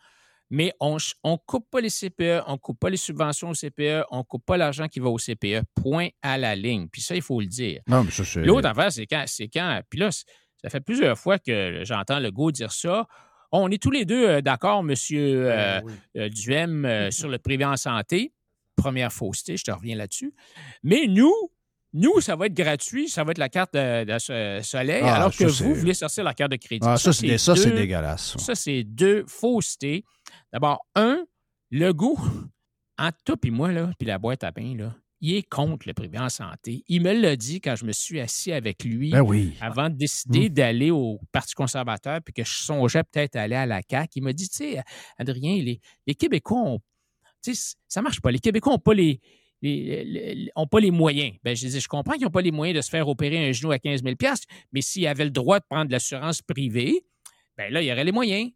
Mais 0.49 0.73
on 0.79 0.95
ne 0.95 1.35
coupe 1.45 1.69
pas 1.69 1.81
les 1.81 1.89
CPE, 1.89 2.43
on 2.47 2.53
ne 2.53 2.57
coupe 2.57 2.79
pas 2.79 2.89
les 2.89 2.97
subventions 2.97 3.49
au 3.49 3.53
CPE, 3.53 4.05
on 4.09 4.19
ne 4.19 4.23
coupe 4.23 4.45
pas 4.45 4.57
l'argent 4.57 4.87
qui 4.87 4.99
va 4.99 5.09
au 5.09 5.17
CPE. 5.17 5.63
Point 5.75 6.09
à 6.21 6.37
la 6.37 6.55
ligne. 6.55 6.87
Puis 6.87 7.01
ça, 7.01 7.15
il 7.15 7.21
faut 7.21 7.39
le 7.39 7.47
dire. 7.47 7.81
Non, 7.87 8.03
mais 8.03 8.11
ça, 8.11 8.25
c'est. 8.25 8.41
L'autre 8.41 8.67
affaire, 8.67 8.91
c'est 8.91 9.05
quand, 9.05 9.23
c'est 9.27 9.47
quand. 9.47 9.81
Puis 9.89 9.99
là, 9.99 10.09
ça 10.11 10.69
fait 10.69 10.81
plusieurs 10.81 11.17
fois 11.17 11.37
que 11.39 11.83
j'entends 11.83 12.19
le 12.19 12.31
go 12.31 12.51
dire 12.51 12.71
ça. 12.71 13.07
On 13.51 13.69
est 13.71 13.81
tous 13.81 13.91
les 13.91 14.05
deux 14.05 14.27
euh, 14.27 14.41
d'accord, 14.41 14.83
monsieur 14.83 15.45
Ben 15.45 15.49
euh, 15.49 15.81
euh, 16.17 16.29
Duhem, 16.29 16.85
euh, 16.85 17.11
sur 17.11 17.29
le 17.29 17.39
privé 17.39 17.65
en 17.65 17.77
santé. 17.77 18.33
Première 18.75 19.11
fausseté, 19.11 19.57
je 19.57 19.63
te 19.63 19.71
reviens 19.71 19.95
là-dessus. 19.95 20.33
Mais 20.83 21.07
nous, 21.07 21.33
nous, 21.93 22.21
ça 22.21 22.35
va 22.35 22.45
être 22.45 22.53
gratuit, 22.53 23.09
ça 23.09 23.23
va 23.23 23.31
être 23.31 23.37
la 23.39 23.49
carte 23.49 23.73
de, 23.73 24.03
de 24.03 24.19
so- 24.19 24.33
soleil, 24.63 25.01
Ah, 25.03 25.15
alors 25.15 25.35
que 25.35 25.45
vous 25.45 25.73
voulez 25.75 25.93
sortir 25.93 26.23
la 26.23 26.33
carte 26.33 26.51
de 26.51 26.57
crédit. 26.57 26.85
Ah, 26.87 26.97
ça, 26.97 27.11
c'est 27.13 27.37
ça, 27.37 27.53
dégueulasse. 27.55 28.37
ça. 28.37 28.53
c'est 28.55 28.83
deux 28.83 29.25
faussetés. 29.27 30.03
D'abord, 30.53 30.85
un, 30.95 31.25
le 31.71 31.91
goût, 31.91 32.19
entre 32.97 33.17
toi 33.25 33.35
et 33.43 33.49
moi, 33.51 33.71
là, 33.71 33.91
puis 33.97 34.07
la 34.07 34.17
boîte 34.19 34.43
à 34.43 34.51
pain, 34.51 34.75
là, 34.77 34.95
il 35.21 35.33
est 35.35 35.43
contre 35.49 35.85
le 35.87 35.93
privé 35.93 36.17
en 36.17 36.29
santé. 36.29 36.83
Il 36.87 37.01
me 37.01 37.11
l'a 37.11 37.35
dit 37.35 37.59
quand 37.59 37.75
je 37.75 37.83
me 37.83 37.91
suis 37.91 38.21
assis 38.21 38.53
avec 38.53 38.83
lui 38.85 39.09
Ben 39.11 39.21
oui. 39.21 39.53
avant 39.59 39.89
de 39.89 39.95
décider 39.95 40.49
Hmm. 40.49 40.53
d'aller 40.53 40.91
au 40.91 41.19
Parti 41.33 41.55
conservateur 41.55 42.21
puis 42.23 42.33
que 42.33 42.43
je 42.45 42.53
songeais 42.53 43.03
peut-être 43.03 43.35
aller 43.35 43.55
à 43.55 43.65
la 43.65 43.81
CAQ. 43.89 44.11
Il 44.15 44.23
m'a 44.23 44.31
dit, 44.31 44.47
tu 44.47 44.55
sais, 44.57 44.81
Adrien, 45.17 45.61
les, 45.61 45.81
les 46.07 46.15
Québécois, 46.15 46.59
ont, 46.61 46.79
tu 47.43 47.53
sais, 47.53 47.75
ça 47.89 48.01
marche 48.01 48.21
pas. 48.21 48.31
Les 48.31 48.39
Québécois 48.39 48.71
n'ont 48.73 48.79
pas 48.79 48.93
les, 48.93 49.19
les- 49.61 50.03
les- 50.03 50.35
les- 50.35 50.51
ont 50.55 50.67
pas 50.67 50.79
les 50.79 50.91
moyens. 50.91 51.33
Ben, 51.43 51.55
je 51.55 51.67
je 51.67 51.87
comprends 51.87 52.13
qu'ils 52.13 52.23
n'ont 52.23 52.31
pas 52.31 52.41
les 52.41 52.51
moyens 52.51 52.77
de 52.77 52.81
se 52.81 52.89
faire 52.89 53.07
opérer 53.07 53.49
un 53.49 53.51
genou 53.51 53.71
à 53.71 53.79
15 53.79 54.03
000 54.03 54.15
mais 54.71 54.81
s'ils 54.81 55.07
avaient 55.07 55.25
le 55.25 55.31
droit 55.31 55.59
de 55.59 55.65
prendre 55.69 55.91
l'assurance 55.91 56.41
privée, 56.41 57.01
ben 57.57 57.71
là, 57.71 57.81
il 57.81 57.87
y 57.87 57.91
aurait 57.91 58.03
les 58.05 58.11
moyens. 58.11 58.49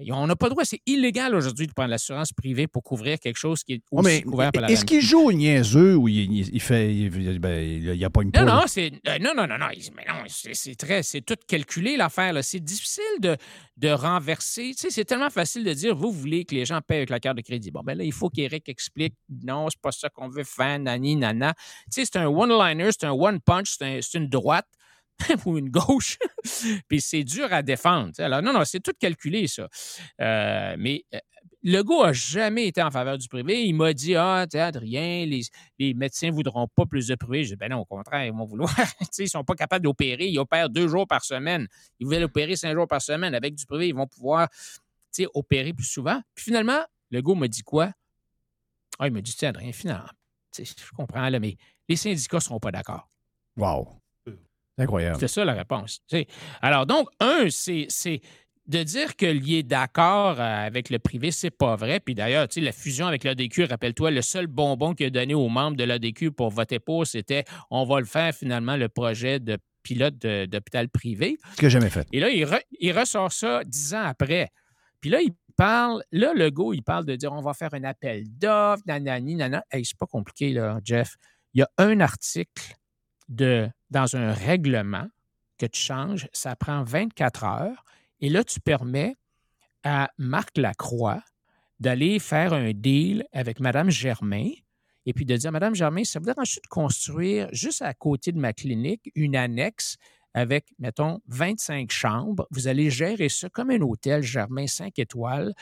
Et 0.00 0.10
On 0.12 0.26
n'a 0.26 0.34
pas 0.34 0.46
le 0.46 0.50
droit, 0.50 0.64
c'est 0.64 0.80
illégal 0.86 1.34
aujourd'hui 1.36 1.68
de 1.68 1.72
prendre 1.72 1.90
l'assurance 1.90 2.32
privée 2.32 2.66
pour 2.66 2.82
couvrir 2.82 3.18
quelque 3.20 3.36
chose 3.36 3.62
qui 3.62 3.74
est 3.74 3.82
Ouais, 3.92 4.00
aussi 4.00 4.08
mais 4.16 4.22
couvert 4.22 4.50
par 4.50 4.62
la 4.62 4.70
est-ce 4.72 4.84
qu'il 4.84 5.00
joue 5.00 5.20
au 5.28 5.32
niaiseux 5.32 5.94
ou 5.94 6.08
il, 6.08 6.48
il- 6.52 6.60
fait. 6.60 6.92
Il, 6.92 7.38
ben, 7.38 7.62
il, 7.62 8.04
a 8.04 8.10
pas 8.10 8.22
une 8.22 8.32
Non, 8.34 8.44
non, 8.44 8.62
c'est. 8.66 8.90
euh, 9.06 9.18
non, 9.20 9.32
non, 9.36 9.46
non, 9.46 9.56
non. 9.56 9.68
Mais 9.96 10.04
non, 10.08 10.24
c'est 10.26 10.74
très. 10.74 11.02
C'est 11.04 11.20
tout 11.20 11.36
calculé, 11.46 11.96
l'affaire. 11.96 12.32
là. 12.32 12.42
C'est 12.42 12.58
difficile 12.58 13.04
de, 13.20 13.36
de 13.76 13.88
renverser. 13.88 14.72
Tu 14.74 14.78
sais, 14.82 14.90
c'est 14.90 15.04
tellement 15.04 15.30
facile 15.30 15.62
de 15.62 15.72
dire 15.72 15.94
vous 15.94 16.10
voulez 16.10 16.44
que 16.44 16.54
les 16.56 16.64
gens 16.64 16.80
paient 16.80 16.96
avec 16.96 17.10
la 17.10 17.20
carte 17.20 17.36
de 17.36 17.42
crédit. 17.42 17.70
Bon, 17.70 17.82
ben 17.84 17.96
là, 17.96 18.02
il 18.02 18.12
faut 18.12 18.30
qu'Éric 18.30 18.68
explique 18.68 19.14
non, 19.44 19.68
c'est 19.70 19.80
pas 19.80 19.92
ça 19.92 20.08
qu'on 20.08 20.28
veut 20.28 20.44
faire, 20.44 20.78
nani, 20.80 21.14
nana. 21.16 21.54
Tu 21.54 22.00
sais, 22.00 22.04
c'est 22.04 22.16
un 22.18 22.26
one-liner, 22.26 22.90
c'est 22.92 23.06
un 23.06 23.12
one-punch, 23.12 23.76
c'est 23.78 23.84
un- 23.84 24.00
c'est 24.02 24.18
une 24.18 24.28
droite 24.28 24.66
ou 25.46 25.58
une 25.58 25.70
gauche. 25.70 26.18
Puis 26.88 27.00
c'est 27.00 27.24
dur 27.24 27.52
à 27.52 27.62
défendre. 27.62 28.12
Alors, 28.18 28.42
non, 28.42 28.52
non, 28.52 28.64
c'est 28.64 28.80
tout 28.80 28.92
calculé, 28.98 29.46
ça. 29.48 29.68
Euh, 30.20 30.76
mais. 30.78 31.04
euh, 31.14 31.18
Legault 31.66 32.02
a 32.02 32.12
jamais 32.12 32.66
été 32.66 32.82
en 32.82 32.90
faveur 32.90 33.16
du 33.16 33.26
privé. 33.26 33.64
Il 33.64 33.74
m'a 33.74 33.94
dit 33.94 34.14
Ah, 34.16 34.46
tu 34.50 34.58
Adrien, 34.58 35.24
les, 35.24 35.40
les 35.78 35.94
médecins 35.94 36.26
ne 36.26 36.32
voudront 36.32 36.68
pas 36.68 36.84
plus 36.84 37.06
de 37.06 37.14
privé. 37.14 37.44
Je 37.44 37.50
dis 37.50 37.56
Ben 37.56 37.70
non, 37.70 37.78
au 37.78 37.84
contraire, 37.86 38.26
ils 38.26 38.32
vont 38.34 38.44
vouloir. 38.44 38.70
Ils 39.18 39.22
ne 39.22 39.26
sont 39.26 39.44
pas 39.44 39.54
capables 39.54 39.82
d'opérer. 39.82 40.28
Ils 40.28 40.38
opèrent 40.38 40.68
deux 40.68 40.88
jours 40.88 41.06
par 41.06 41.24
semaine. 41.24 41.66
Ils 42.00 42.06
veulent 42.06 42.24
opérer 42.24 42.54
cinq 42.56 42.74
jours 42.74 42.86
par 42.86 43.00
semaine. 43.00 43.34
Avec 43.34 43.54
du 43.54 43.64
privé, 43.64 43.88
ils 43.88 43.94
vont 43.94 44.06
pouvoir 44.06 44.48
opérer 45.32 45.72
plus 45.72 45.86
souvent. 45.86 46.20
Puis 46.34 46.44
finalement, 46.44 46.84
Legault 47.10 47.34
m'a 47.34 47.48
dit 47.48 47.62
quoi? 47.62 47.92
Ah, 48.98 49.06
il 49.06 49.12
m'a 49.12 49.20
dit, 49.22 49.32
sais, 49.32 49.46
Adrien, 49.46 49.72
finalement, 49.72 50.08
je 50.56 50.72
comprends, 50.94 51.28
là, 51.28 51.40
mais 51.40 51.56
les 51.88 51.96
syndicats 51.96 52.36
ne 52.36 52.42
seront 52.42 52.60
pas 52.60 52.72
d'accord. 52.72 53.08
Wow. 53.56 54.00
C'est 54.76 54.82
incroyable. 54.84 55.16
C'est 55.20 55.28
ça 55.28 55.44
la 55.44 55.54
réponse. 55.54 56.00
Alors, 56.62 56.86
donc, 56.86 57.08
un, 57.20 57.46
c'est 57.50 58.20
de 58.66 58.82
dire 58.82 59.16
que 59.16 59.26
lié 59.26 59.62
d'accord 59.62 60.40
euh, 60.40 60.66
avec 60.66 60.88
le 60.88 60.98
privé, 60.98 61.30
c'est 61.30 61.50
pas 61.50 61.76
vrai. 61.76 62.00
Puis 62.00 62.14
d'ailleurs, 62.14 62.48
tu 62.48 62.54
sais, 62.54 62.60
la 62.64 62.72
fusion 62.72 63.06
avec 63.06 63.22
l'ADQ, 63.24 63.64
rappelle-toi, 63.64 64.10
le 64.10 64.22
seul 64.22 64.46
bonbon 64.46 64.94
qu'il 64.94 65.06
a 65.06 65.10
donné 65.10 65.34
aux 65.34 65.50
membres 65.50 65.76
de 65.76 65.84
l'ADQ 65.84 66.32
pour 66.32 66.48
voter 66.48 66.78
pour, 66.78 67.06
c'était 67.06 67.44
on 67.70 67.84
va 67.84 68.00
le 68.00 68.06
faire 68.06 68.34
finalement, 68.34 68.76
le 68.76 68.88
projet 68.88 69.38
de 69.38 69.58
pilote 69.82 70.16
d'hôpital 70.16 70.88
privé. 70.88 71.36
Ce 71.52 71.56
que 71.56 71.68
j'ai 71.68 71.78
jamais 71.78 71.90
fait. 71.90 72.08
Et 72.10 72.20
là, 72.20 72.30
il, 72.30 72.42
re- 72.46 72.62
il 72.80 72.98
ressort 72.98 73.30
ça 73.30 73.62
dix 73.64 73.92
ans 73.94 74.04
après. 74.04 74.48
Puis 75.02 75.10
là, 75.10 75.20
il 75.20 75.32
parle, 75.56 76.02
là, 76.10 76.32
le 76.34 76.50
go, 76.50 76.72
il 76.72 76.82
parle 76.82 77.04
de 77.04 77.16
dire 77.16 77.32
on 77.34 77.42
va 77.42 77.52
faire 77.52 77.74
un 77.74 77.84
appel 77.84 78.24
d'offres, 78.38 78.82
nanani, 78.86 79.34
nanana. 79.34 79.62
Hey, 79.70 79.84
c'est 79.84 79.98
pas 79.98 80.06
compliqué, 80.06 80.54
là, 80.54 80.80
Jeff. 80.82 81.16
Il 81.52 81.60
y 81.60 81.62
a 81.62 81.68
un 81.76 82.00
article 82.00 82.74
de, 83.28 83.68
dans 83.94 84.16
un 84.16 84.32
règlement 84.32 85.06
que 85.56 85.66
tu 85.66 85.80
changes, 85.80 86.28
ça 86.32 86.56
prend 86.56 86.82
24 86.82 87.44
heures. 87.44 87.84
Et 88.20 88.28
là, 88.28 88.42
tu 88.42 88.60
permets 88.60 89.14
à 89.84 90.10
Marc 90.18 90.58
Lacroix 90.58 91.22
d'aller 91.78 92.18
faire 92.18 92.52
un 92.52 92.72
deal 92.72 93.24
avec 93.32 93.60
Mme 93.60 93.90
Germain 93.90 94.50
et 95.06 95.12
puis 95.12 95.24
de 95.24 95.36
dire 95.36 95.52
Madame 95.52 95.74
Germain, 95.74 96.02
ça 96.02 96.18
vous 96.18 96.24
dérange 96.24 96.56
de 96.56 96.68
construire 96.68 97.48
juste 97.52 97.82
à 97.82 97.94
côté 97.94 98.32
de 98.32 98.38
ma 98.38 98.52
clinique 98.52 99.10
une 99.14 99.36
annexe 99.36 99.96
avec, 100.32 100.74
mettons, 100.78 101.20
25 101.28 101.92
chambres? 101.92 102.46
Vous 102.50 102.66
allez 102.66 102.90
gérer 102.90 103.28
ça 103.28 103.48
comme 103.48 103.70
un 103.70 103.80
hôtel 103.80 104.22
Germain 104.22 104.66
5 104.66 104.98
étoiles. 104.98 105.52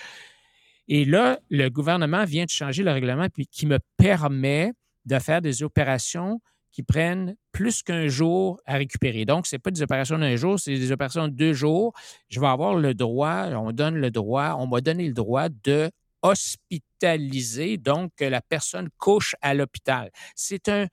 Et 0.88 1.04
là, 1.04 1.38
le 1.50 1.68
gouvernement 1.68 2.24
vient 2.24 2.44
de 2.44 2.50
changer 2.50 2.82
le 2.82 2.92
règlement 2.92 3.26
qui 3.50 3.66
me 3.66 3.78
permet 3.98 4.72
de 5.04 5.18
faire 5.18 5.42
des 5.42 5.62
opérations 5.62 6.40
qui 6.72 6.82
prennent 6.82 7.36
plus 7.52 7.82
qu'un 7.82 8.08
jour 8.08 8.60
à 8.66 8.76
récupérer. 8.76 9.24
Donc, 9.24 9.46
ce 9.46 9.54
n'est 9.54 9.60
pas 9.60 9.70
des 9.70 9.82
opérations 9.82 10.18
d'un 10.18 10.36
jour, 10.36 10.58
c'est 10.58 10.74
des 10.74 10.90
opérations 10.90 11.28
de 11.28 11.34
deux 11.34 11.52
jours. 11.52 11.92
Je 12.28 12.40
vais 12.40 12.46
avoir 12.46 12.74
le 12.74 12.94
droit, 12.94 13.48
on 13.54 13.72
donne 13.72 13.96
le 13.96 14.10
droit, 14.10 14.56
on 14.58 14.66
m'a 14.66 14.80
donné 14.80 15.06
le 15.06 15.14
droit 15.14 15.48
de 15.48 15.90
hospitaliser, 16.22 17.76
donc 17.76 18.12
que 18.16 18.24
la 18.24 18.40
personne 18.40 18.88
couche 18.96 19.34
à 19.42 19.54
l'hôpital. 19.54 20.10
C'est 20.34 20.68
un, 20.68 20.86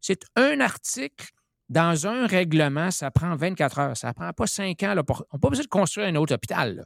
c'est 0.00 0.24
un 0.36 0.60
article 0.60 1.26
dans 1.68 2.06
un 2.06 2.26
règlement, 2.26 2.90
ça 2.90 3.10
prend 3.10 3.34
24 3.34 3.78
heures. 3.78 3.96
Ça 3.96 4.12
prend 4.12 4.32
pas 4.32 4.46
5 4.46 4.82
ans. 4.82 4.92
On 4.92 4.94
n'a 4.94 5.02
pas 5.02 5.48
besoin 5.48 5.64
de 5.64 5.68
construire 5.68 6.06
un 6.08 6.14
autre 6.16 6.34
hôpital. 6.34 6.84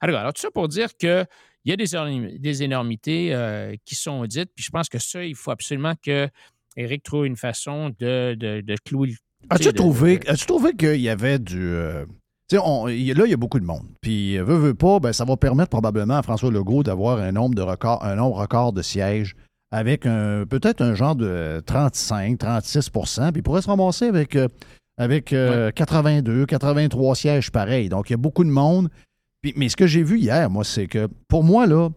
Alors, 0.00 0.32
tout 0.32 0.40
ça 0.40 0.50
pour 0.50 0.68
dire 0.68 0.96
qu'il 0.96 1.26
y 1.66 1.72
a 1.72 1.76
des 1.76 2.62
énormités 2.62 3.34
euh, 3.34 3.74
qui 3.84 3.94
sont 3.94 4.24
dites, 4.24 4.50
puis 4.54 4.64
je 4.64 4.70
pense 4.70 4.88
que 4.88 4.98
ça, 4.98 5.24
il 5.24 5.34
faut 5.34 5.50
absolument 5.50 5.94
que 6.02 6.28
Éric 6.76 7.02
trouve 7.02 7.26
une 7.26 7.36
façon 7.36 7.90
de, 8.00 8.34
de, 8.34 8.60
de 8.60 8.74
clouer 8.84 9.08
le. 9.08 9.14
tu 9.14 9.68
As-tu 9.68 9.72
trouvé, 9.74 10.18
de- 10.18 10.28
as 10.30 10.36
trouvé 10.36 10.72
qu'il 10.74 11.00
y 11.00 11.08
avait 11.08 11.38
du. 11.38 11.60
euh, 11.60 12.04
on- 12.54 12.86
là, 12.86 12.92
il 12.92 13.30
y 13.30 13.34
a 13.34 13.36
beaucoup 13.36 13.60
de 13.60 13.64
monde. 13.64 13.86
Puis, 14.00 14.36
euh, 14.38 14.44
veut, 14.44 14.56
veut 14.56 14.74
pas, 14.74 14.98
ben, 15.00 15.12
ça 15.12 15.24
va 15.24 15.36
permettre 15.36 15.70
probablement 15.70 16.14
à 16.18 16.22
François 16.22 16.50
Legault 16.50 16.82
d'avoir 16.82 17.18
un 17.18 17.32
nombre 17.32 17.54
de 17.54 17.62
records, 17.62 18.04
un 18.04 18.16
nombre 18.16 18.36
record 18.36 18.72
de 18.72 18.82
sièges 18.82 19.34
avec 19.72 20.02
peut-être 20.02 20.82
un 20.82 20.94
genre 20.94 21.16
de 21.16 21.60
35, 21.66 22.38
36% 22.38 23.32
puis 23.32 23.40
il 23.40 23.42
pourrait 23.42 23.62
se 23.62 23.66
ramasser 23.66 24.06
avec, 24.06 24.36
euh, 24.36 24.46
avec 24.98 25.32
euh, 25.32 25.72
82, 25.72 26.46
83 26.46 27.16
sièges 27.16 27.50
pareils. 27.50 27.88
Donc, 27.88 28.08
il 28.08 28.12
y 28.12 28.14
a 28.14 28.18
beaucoup 28.18 28.44
de 28.44 28.50
monde. 28.50 28.88
Puis- 29.42 29.52
mais 29.56 29.68
ce 29.68 29.76
que 29.76 29.86
j'ai 29.88 30.02
vu 30.04 30.18
hier, 30.20 30.48
moi, 30.48 30.62
c'est 30.64 30.86
que 30.86 31.08
pour 31.28 31.42
moi, 31.42 31.66
là, 31.66 31.88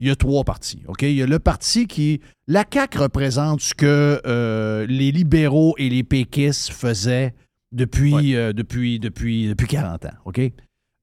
il 0.00 0.08
y 0.08 0.10
a 0.10 0.16
trois 0.16 0.44
partis. 0.44 0.82
OK? 0.88 1.02
Il 1.02 1.12
y 1.14 1.22
a 1.22 1.26
le 1.26 1.38
parti 1.38 1.86
qui. 1.86 2.20
La 2.46 2.64
CAQ 2.70 2.98
représente 2.98 3.60
ce 3.60 3.74
que 3.74 4.20
euh, 4.26 4.86
les 4.88 5.12
libéraux 5.12 5.74
et 5.78 5.88
les 5.88 6.02
péquistes 6.02 6.70
faisaient 6.72 7.32
depuis, 7.72 8.34
euh, 8.36 8.52
depuis, 8.52 8.98
depuis, 8.98 9.48
depuis 9.48 9.66
40 9.66 10.04
ans. 10.06 10.10
OK? 10.26 10.40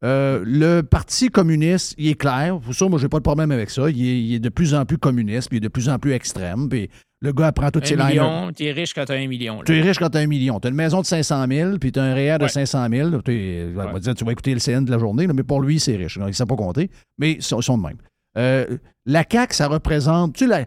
Euh, 0.03 0.41
le 0.45 0.81
Parti 0.81 1.29
communiste, 1.29 1.93
il 1.99 2.07
est 2.07 2.15
clair. 2.15 2.59
Pour 2.59 2.73
ça, 2.73 2.87
moi, 2.89 2.97
j'ai 2.99 3.07
pas 3.07 3.17
de 3.19 3.23
problème 3.23 3.51
avec 3.51 3.69
ça. 3.69 3.87
Il 3.89 4.03
est, 4.03 4.19
il 4.21 4.33
est 4.33 4.39
de 4.39 4.49
plus 4.49 4.73
en 4.73 4.83
plus 4.83 4.97
communiste, 4.97 5.49
puis 5.49 5.57
il 5.57 5.61
est 5.63 5.67
de 5.67 5.67
plus 5.67 5.89
en 5.89 5.99
plus 5.99 6.13
extrême. 6.13 6.69
Puis 6.69 6.89
le 7.21 7.31
gars 7.33 7.47
apprend 7.47 7.69
toutes 7.69 7.85
ses 7.85 7.93
Un 7.93 8.09
liners. 8.09 8.19
million, 8.19 8.51
tu 8.51 8.65
es 8.65 8.71
riche 8.71 8.95
quand 8.95 9.05
tu 9.05 9.11
as 9.11 9.15
un 9.17 9.27
million. 9.27 9.57
là. 9.57 9.63
Tu 9.63 9.77
es 9.77 9.81
riche 9.81 9.99
quand 9.99 10.09
tu 10.09 10.17
as 10.17 10.21
un 10.21 10.25
million. 10.27 10.59
Tu 10.59 10.67
as 10.67 10.71
une 10.71 10.75
maison 10.75 11.01
de 11.01 11.05
500 11.05 11.45
000, 11.47 11.77
puis 11.77 11.91
tu 11.91 11.99
as 11.99 12.03
un 12.03 12.13
REER 12.15 12.37
de 12.39 12.43
Ouais. 12.45 12.49
500 12.49 12.87
000. 12.91 13.21
Tu, 13.21 13.63
on 13.69 13.77
va 13.77 13.93
Ouais. 13.93 13.99
dire, 13.99 14.15
tu 14.15 14.25
vas 14.25 14.31
écouter 14.31 14.53
le 14.55 14.59
CN 14.59 14.81
de 14.85 14.89
la 14.89 14.97
journée, 14.97 15.27
mais 15.27 15.43
pour 15.43 15.61
lui, 15.61 15.79
c'est 15.79 15.95
riche. 15.95 16.17
Donc, 16.17 16.27
il 16.29 16.31
ne 16.31 16.35
sait 16.35 16.45
pas 16.47 16.55
compter, 16.55 16.89
mais 17.19 17.33
ils 17.33 17.43
sont 17.43 17.59
de 17.59 17.81
même. 17.83 17.97
Euh, 18.37 18.77
la 19.05 19.23
CAQ, 19.29 19.53
ça 19.55 19.67
représente. 19.67 20.35
Tu 20.35 20.45
sais, 20.45 20.49
la- 20.49 20.65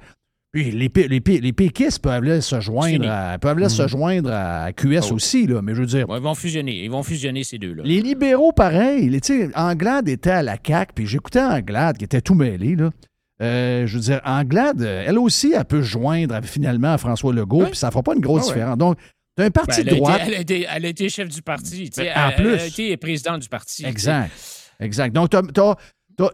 les, 0.56 0.70
les, 0.70 1.18
les 1.40 1.52
péquistes 1.52 1.98
peuvent 2.00 2.12
aller 2.12 2.40
se 2.40 2.60
joindre 2.60 3.08
à, 3.10 3.38
peuvent 3.38 3.56
aller 3.58 3.68
se 3.68 3.88
joindre 3.88 4.30
à 4.32 4.72
QS 4.72 5.00
Ah 5.10 5.12
aussi, 5.12 5.48
là, 5.48 5.60
mais 5.62 5.74
je 5.74 5.80
veux 5.80 5.86
dire. 5.86 6.06
Ils 6.08 6.20
vont 6.22 6.34
fusionner. 6.36 6.84
Ils 6.84 6.90
vont 6.90 7.02
fusionner 7.02 7.42
ces 7.42 7.58
deux-là. 7.58 7.82
Les 7.84 8.00
libéraux, 8.00 8.52
pareil. 8.52 9.08
Les- 9.08 9.50
Anglade 9.56 10.08
était 10.08 10.30
à 10.30 10.42
la 10.44 10.56
CAQ, 10.64 10.92
puis 10.94 11.06
j'écoutais 11.08 11.40
Anglade 11.42 11.96
qui 11.98 12.04
était 12.04 12.20
tout 12.20 12.34
mêlé, 12.34 12.76
là. 12.76 12.90
Euh, 13.42 13.84
je 13.88 13.94
veux 13.96 14.02
dire, 14.04 14.20
Anglade, 14.24 14.80
euh, 14.82 15.04
elle 15.08 15.18
aussi, 15.18 15.52
elle 15.56 15.64
peut 15.64 15.82
se 15.82 15.88
joindre 15.88 16.36
à- 16.36 16.42
finalement 16.42 16.92
à 16.92 16.98
François 16.98 17.32
Legault, 17.32 17.62
Oui. 17.64 17.70
puis 17.70 17.76
ça 17.78 17.88
ne 17.88 17.90
fera 17.90 18.04
pas 18.04 18.14
une 18.14 18.20
grosse 18.20 18.42
Ah 18.44 18.46
ouais. 18.50 18.54
différence. 18.54 18.78
Donc, 18.78 18.96
tu 18.96 19.42
as 19.42 19.46
un 19.46 19.48
Ben, 19.48 19.50
parti 19.50 19.80
elle, 19.80 19.86
de 19.86 19.90
a 19.90 19.92
été, 19.94 20.00
droite. 20.00 20.20
elle, 20.24 20.34
a 20.34 20.38
été, 20.38 20.66
elle 20.72 20.84
a 20.84 20.88
été 20.88 21.08
chef 21.08 21.28
du 21.30 21.42
parti. 21.42 21.90
Ben, 21.96 22.02
en 22.04 22.06
elle, 22.06 22.12
elle 22.38 22.54
a 22.54 22.56
plus. 22.58 22.66
été 22.68 22.96
présidente 22.96 23.40
du 23.42 23.48
parti. 23.48 23.84
Exact. 23.84 24.30
Exact. 24.78 25.12
Donc, 25.12 25.30
tu 25.30 25.36
as, 25.60 25.76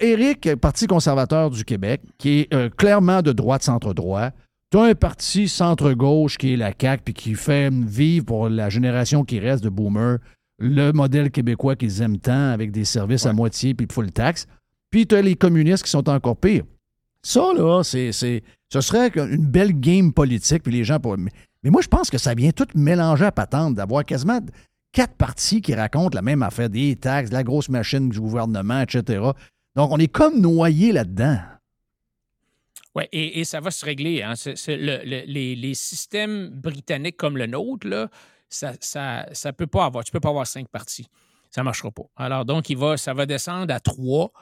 Éric, 0.01 0.57
Parti 0.57 0.87
conservateur 0.87 1.51
du 1.51 1.65
Québec, 1.65 2.03
qui 2.19 2.41
est 2.41 2.55
euh, 2.55 2.69
clairement 2.69 3.23
de 3.23 3.33
droite 3.33 3.63
centre-droit. 3.63 4.31
Tu 4.71 4.79
as 4.79 4.83
un 4.83 4.95
parti 4.95 5.49
centre-gauche 5.49 6.39
qui 6.39 6.53
est 6.53 6.57
la 6.57 6.73
CAQ, 6.79 7.03
puis 7.05 7.15
qui 7.15 7.35
fait 7.35 7.73
vivre 7.73 8.27
pour 8.27 8.49
la 8.49 8.69
génération 8.69 9.25
qui 9.25 9.41
reste 9.41 9.65
de 9.65 9.69
boomers 9.69 10.19
le 10.61 10.93
modèle 10.93 11.31
québécois 11.31 11.75
qu'ils 11.75 12.03
aiment 12.03 12.19
tant 12.19 12.51
avec 12.51 12.71
des 12.71 12.85
services 12.85 13.27
à 13.27 13.33
moitié 13.33 13.75
puis 13.75 13.87
full 13.91 14.13
tax. 14.13 14.47
puis 14.91 15.07
tu 15.07 15.17
as 15.17 15.23
les 15.23 15.35
communistes 15.35 15.85
qui 15.85 15.91
sont 15.91 16.09
encore 16.09 16.37
pires. 16.37 16.65
Ça, 17.23 17.53
là, 17.57 17.83
c'est, 17.83 18.13
c'est, 18.13 18.43
ce 18.73 18.81
serait 18.81 19.11
une 19.17 19.47
belle 19.47 19.79
game 19.79 20.13
politique, 20.13 20.63
puis 20.63 20.73
les 20.73 20.85
gens 20.85 21.01
pourraient. 21.01 21.17
Mais, 21.19 21.33
mais 21.63 21.71
moi, 21.71 21.83
je 21.83 21.89
pense 21.89 22.11
que 22.11 22.19
ça 22.19 22.35
vient 22.35 22.51
tout 22.51 22.67
mélanger 22.75 23.25
à 23.25 23.33
patente, 23.33 23.75
d'avoir 23.75 24.05
quasiment 24.05 24.41
quatre 24.93 25.15
partis 25.15 25.61
qui 25.61 25.75
racontent 25.75 26.15
la 26.15 26.23
même 26.23 26.43
affaire, 26.43 26.71
des 26.71 26.97
taxes, 26.97 27.31
de 27.31 27.35
la 27.35 27.43
grosse 27.43 27.69
machine 27.69 28.09
du 28.09 28.21
gouvernement, 28.21 28.81
etc. 28.81 29.21
Donc, 29.81 29.93
on 29.93 29.99
est 29.99 30.13
comme 30.13 30.43
noyé 30.43 30.93
là-dedans. 30.93 31.39
Oui, 32.95 33.05
et, 33.13 33.41
et, 33.41 33.45
ça 33.45 33.61
va 33.61 33.71
se 33.71 33.83
régler. 33.83 34.23
Hein. 34.23 34.35
Les, 34.67 35.73
systèmes 35.73 36.51
britanniques 36.51 37.17
comme 37.17 37.39
le 37.39 37.47
nôtre, 37.47 37.89
là, 37.89 38.11
ça, 38.51 38.75
ça, 38.81 39.27
ça 39.33 39.55
peut 39.55 39.67
pas 39.67 39.87
avoir. 39.87 40.05
Tu 40.05 40.13
peux 40.13 40.21
pas 40.21 40.29
avoir 40.29 40.47
cinq 40.47 40.69
partis. 40.69 41.07
Ça 41.51 41.63
ne 41.63 41.65
marchera 41.65 41.91
pas. 41.91 42.03
Alors, 42.17 42.45
donc, 42.45 42.69
il 42.69 42.77
va, 42.77 42.99
ça 42.99 43.15
va 43.15 43.25
descendre 43.25 43.73
à 43.73 43.81
trois. 43.81 44.33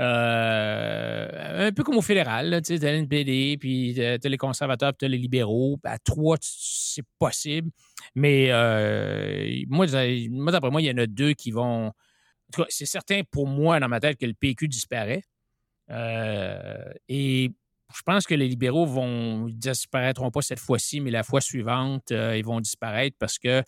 Euh, 0.00 1.66
un 1.68 1.72
peu 1.72 1.84
comme 1.84 1.98
au 1.98 2.00
fédéral, 2.00 2.62
tu 2.64 2.72
sais, 2.72 2.80
t'as 2.80 2.90
l'NPD, 2.90 3.58
puis 3.60 3.92
t'as 3.94 4.26
les 4.26 4.38
conservateurs, 4.38 4.94
puis 4.94 5.00
t'as 5.00 5.08
les 5.08 5.18
libéraux. 5.18 5.78
À 5.84 5.98
trois, 5.98 6.38
c'est 6.40 7.04
possible. 7.18 7.70
Mais 8.14 8.46
euh, 8.52 9.64
moi, 9.68 9.84
moi 10.30 10.50
d'après 10.50 10.70
moi, 10.70 10.80
il 10.80 10.86
y 10.86 10.90
en 10.90 10.96
a 10.96 11.06
deux 11.06 11.34
qui 11.34 11.50
vont. 11.50 11.92
En 12.48 12.52
tout 12.52 12.62
cas, 12.62 12.66
c'est 12.70 12.86
certain 12.86 13.22
pour 13.30 13.46
moi, 13.46 13.78
dans 13.78 13.88
ma 13.88 14.00
tête, 14.00 14.18
que 14.18 14.26
le 14.26 14.34
PQ 14.34 14.68
disparaît. 14.68 15.22
Euh, 15.90 16.92
et 17.08 17.50
je 17.94 18.02
pense 18.02 18.26
que 18.26 18.34
les 18.34 18.48
libéraux 18.48 18.86
vont 18.86 19.48
disparaîtront 19.48 20.30
pas 20.30 20.42
cette 20.42 20.58
fois-ci, 20.58 21.00
mais 21.00 21.10
la 21.10 21.22
fois 21.22 21.40
suivante, 21.40 22.10
euh, 22.12 22.36
ils 22.36 22.44
vont 22.44 22.60
disparaître 22.60 23.16
parce 23.18 23.38
que 23.38 23.62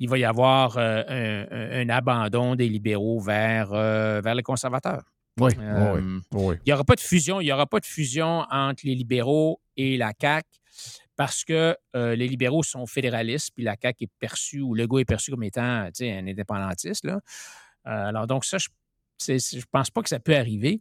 il 0.00 0.08
va 0.08 0.16
y 0.16 0.24
avoir 0.24 0.78
euh, 0.78 1.02
un, 1.08 1.80
un, 1.80 1.88
abandon 1.88 2.54
des 2.54 2.68
libéraux 2.68 3.18
vers, 3.18 3.70
vers 3.70 4.34
les 4.34 4.44
conservateurs. 4.44 5.02
Oui, 5.40 5.52
oui, 5.56 6.20
oui, 6.32 6.56
Il 6.64 6.68
n'y 6.68 6.72
aura 6.72 6.84
pas 6.84 6.94
de 6.94 7.00
fusion, 7.00 7.40
il 7.40 7.46
y 7.46 7.52
aura 7.52 7.66
pas 7.66 7.80
de 7.80 7.86
fusion 7.86 8.44
entre 8.50 8.82
les 8.84 8.94
libéraux 8.94 9.60
et 9.76 9.96
la 9.96 10.12
CAQ 10.20 10.48
parce 11.16 11.44
que 11.44 11.76
les 11.94 12.28
libéraux 12.28 12.62
sont 12.62 12.86
fédéralistes, 12.86 13.50
puis 13.54 13.64
la 13.64 13.74
CAQ 13.80 14.04
est 14.04 14.10
perçue, 14.20 14.60
ou 14.60 14.74
Legault 14.74 15.00
est 15.00 15.04
perçu 15.04 15.32
comme 15.32 15.42
étant 15.42 15.62
un 16.00 16.26
indépendantiste. 16.28 17.04
Là. 17.04 17.20
Alors, 17.88 18.26
donc, 18.26 18.44
ça, 18.44 18.58
je 18.58 19.32
ne 19.32 19.62
pense 19.70 19.90
pas 19.90 20.02
que 20.02 20.08
ça 20.08 20.20
peut 20.20 20.36
arriver. 20.36 20.80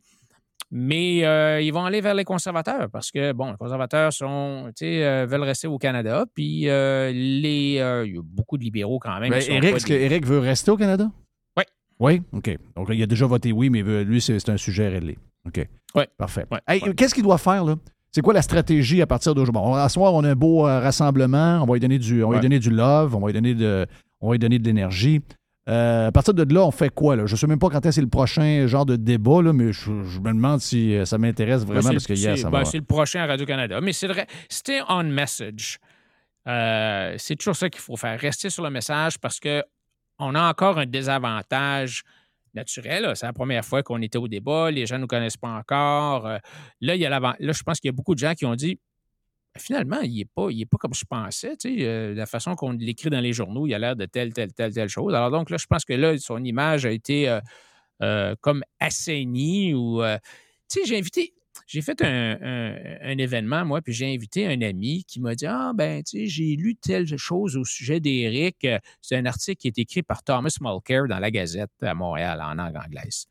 Mais 0.70 1.26
euh, 1.26 1.62
ils 1.62 1.72
vont 1.72 1.86
aller 1.86 2.02
vers 2.02 2.14
les 2.14 2.26
conservateurs 2.26 2.90
parce 2.92 3.10
que, 3.10 3.32
bon, 3.32 3.52
les 3.52 3.58
conservateurs 3.58 4.12
sont, 4.12 4.70
euh, 4.82 5.26
veulent 5.30 5.44
rester 5.44 5.68
au 5.68 5.78
Canada. 5.78 6.26
Puis 6.34 6.68
euh, 6.68 7.12
les, 7.14 7.76
il 8.06 8.16
y 8.16 8.18
a 8.18 8.22
beaucoup 8.22 8.58
de 8.58 8.64
libéraux 8.64 9.00
quand 9.00 9.18
même. 9.20 9.32
Éric, 9.32 9.48
est-ce 9.48 9.86
des... 9.86 10.00
qu'Éric 10.00 10.26
veut 10.26 10.40
rester 10.40 10.70
au 10.72 10.76
Canada? 10.76 11.10
Oui. 11.56 11.64
Oui? 12.00 12.22
OK. 12.34 12.58
Donc, 12.76 12.90
il 12.92 13.02
a 13.02 13.06
déjà 13.06 13.26
voté 13.26 13.54
oui, 13.54 13.70
mais 13.70 13.82
lui, 13.82 14.20
c'est 14.20 14.50
un 14.50 14.58
sujet 14.58 14.90
réglé. 14.90 15.18
OK. 15.46 15.66
Oui. 15.96 16.04
Parfait. 16.18 16.46
Hey, 16.68 16.82
Qu'est-ce 16.96 17.16
qu'il 17.16 17.24
doit 17.24 17.38
faire, 17.38 17.64
là? 17.64 17.76
C'est 18.12 18.22
quoi 18.22 18.34
la 18.34 18.42
stratégie 18.42 19.02
à 19.02 19.08
partir 19.08 19.36
d'aujourd'hui? 19.36 19.62
Bon, 19.62 19.74
à 19.74 19.88
soir, 19.88 20.14
on 20.14 20.24
a 20.24 20.32
un 20.32 20.36
beau 20.36 20.64
rassemblement. 20.64 21.62
On 21.62 21.66
va 21.66 21.74
lui 21.76 21.80
donner 21.80 22.00
du, 22.00 22.24
on 22.24 22.30
va 22.30 22.36
lui 22.36 22.42
donner 22.42 22.60
du 22.60 22.72
love. 22.72 23.16
On 23.16 23.20
va 23.20 23.28
lui 23.28 23.34
donner 23.34 23.56
de, 23.56 23.86
on 24.20 24.28
va 24.28 24.34
lui 24.34 24.40
donner 24.40 24.60
de 24.60 24.66
l'énergie. 24.66 25.22
Euh, 25.68 26.08
à 26.08 26.12
partir 26.12 26.34
de 26.34 26.54
là, 26.54 26.66
on 26.66 26.72
fait 26.72 26.90
quoi? 26.90 27.16
Là? 27.16 27.26
Je 27.26 27.34
ne 27.34 27.38
sais 27.38 27.48
même 27.48 27.60
pas 27.60 27.70
quand 27.70 27.86
est-ce 27.86 28.00
le 28.00 28.08
prochain 28.08 28.66
genre 28.68 28.86
de 28.86 28.96
débat, 28.96 29.42
là, 29.42 29.52
mais 29.52 29.74
je, 29.74 30.04
je, 30.04 30.20
me 30.20 30.32
demande 30.32 30.62
si 30.62 30.96
euh, 30.96 31.04
ça 31.04 31.18
m'intéresse 31.18 31.66
vraiment 31.66 31.90
parce 31.90 32.08
que 32.08 32.14
hier, 32.14 32.38
ça 32.38 32.50
ben, 32.50 32.60
va. 32.60 32.66
C'est 32.66 32.78
le 32.78 32.86
prochain 32.86 33.22
à 33.22 33.26
Radio-Canada. 33.26 33.82
Mais 33.82 33.92
c'est 33.92 34.08
c'était 34.50 34.80
on 34.88 35.04
message. 35.04 35.80
Euh, 36.48 37.16
c'est 37.18 37.36
toujours 37.36 37.56
ça 37.56 37.70
qu'il 37.70 37.82
faut 37.82 37.98
faire. 37.98 38.18
Rester 38.18 38.50
sur 38.50 38.64
le 38.64 38.70
message 38.70 39.20
parce 39.20 39.40
que 39.40 39.62
on 40.20 40.36
a 40.36 40.50
encore 40.50 40.78
un 40.78 40.86
désavantage 40.86 42.04
naturel. 42.54 43.12
C'est 43.16 43.26
la 43.26 43.34
première 43.34 43.66
fois 43.66 43.84
qu'on 43.84 44.02
était 44.02 44.18
au 44.18 44.30
débat. 44.30 44.72
Les 44.72 44.86
gens 44.86 44.96
ne 44.96 45.02
nous 45.02 45.08
connaissent 45.08 45.38
pas 45.38 45.50
encore. 45.50 46.28
Là, 46.82 46.96
il 46.96 47.02
y 47.02 47.06
a 47.06 47.20
là, 47.20 47.36
je 47.40 47.64
pense 47.64 47.80
qu'il 47.80 47.90
y 47.90 47.94
a 47.94 47.96
beaucoup 47.96 48.16
de 48.16 48.20
gens 48.20 48.34
qui 48.34 48.46
ont 48.46 48.56
dit 48.56 48.80
finalement, 49.58 50.00
il 50.02 50.16
n'est 50.16 50.26
pas, 50.26 50.48
il 50.50 50.66
pas 50.68 50.78
comme 50.78 50.94
je 50.94 51.06
pensais. 51.06 51.56
Euh, 51.66 52.14
la 52.14 52.26
façon 52.26 52.56
qu'on 52.56 52.72
l'écrit 52.72 53.10
dans 53.10 53.20
les 53.20 53.34
journaux, 53.34 53.68
il 53.68 53.74
a 53.74 53.80
l'air 53.80 53.96
de 53.96 54.06
telle, 54.06 54.34
telle, 54.34 54.54
telle, 54.54 54.74
telle 54.74 54.90
chose. 54.90 55.14
Alors 55.14 55.32
donc 55.32 55.50
là, 55.50 55.58
je 55.58 55.66
pense 55.66 55.86
que 55.86 55.94
là, 55.94 56.18
son 56.18 56.44
image 56.44 56.86
a 56.86 56.92
été 56.92 57.30
euh, 57.30 57.40
euh, 58.02 58.36
comme 58.42 58.64
assainie 58.80 59.74
ou. 59.74 60.02
tu 60.70 60.82
sais, 60.82 60.86
j'ai 60.86 60.98
invité. 60.98 61.34
J'ai 61.66 61.82
fait 61.82 62.02
un, 62.02 63.18
événement, 63.18 63.66
moi, 63.66 63.82
puis 63.82 63.92
j'ai 63.92 64.14
invité 64.14 64.46
un 64.46 64.62
ami 64.62 65.04
qui 65.06 65.20
m'a 65.20 65.36
dit 65.36 65.48
Ah, 65.48 65.72
ben, 65.74 66.04
tu 66.04 66.20
sais, 66.20 66.26
j'ai 66.28 66.56
lu 66.56 66.76
telle 66.76 67.08
chose 67.18 67.58
au 67.58 67.66
sujet 67.66 68.00
d'Éric. 68.00 68.68
C'est 69.02 69.16
un 69.16 69.26
article 69.26 69.58
qui 69.58 69.68
est 69.68 69.78
écrit 69.80 70.04
par 70.04 70.24
Thomas 70.24 70.56
Mulcair 70.62 71.08
dans 71.08 71.20
la 71.20 71.32
Gazette 71.32 71.72
à 71.82 71.94
Montréal 71.94 72.42
en 72.42 72.54
langue 72.54 72.78
anglaise. 72.78 73.28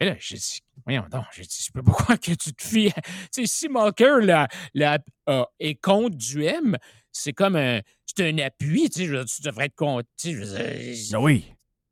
Et 0.00 0.04
là, 0.04 0.14
j'ai 0.18 0.36
dit, 0.36 0.60
voyons 0.84 1.04
donc, 1.10 1.24
j'ai 1.32 1.42
dit, 1.42 1.64
je 1.66 1.72
peux 1.72 1.82
pas 1.82 1.92
croire 1.98 2.20
que 2.20 2.32
tu 2.32 2.52
te 2.52 2.62
fies. 2.62 2.92
Tu 3.32 3.46
sais, 3.46 3.46
si 3.46 3.68
Mulcair 3.68 4.18
la, 4.18 4.48
la, 4.74 4.98
euh, 5.28 5.44
est 5.58 5.74
contre 5.74 6.16
du 6.16 6.44
M, 6.44 6.76
c'est 7.10 7.32
comme 7.32 7.56
un, 7.56 7.80
c'est 8.06 8.28
un 8.28 8.38
appui, 8.38 8.88
tu 8.90 9.06
sais, 9.06 9.24
tu 9.24 9.42
devrais 9.42 9.66
être 9.66 9.74
contre. 9.74 10.08
Tu 10.16 10.44
sais, 10.44 10.94
ah 11.12 11.20
oui. 11.20 11.44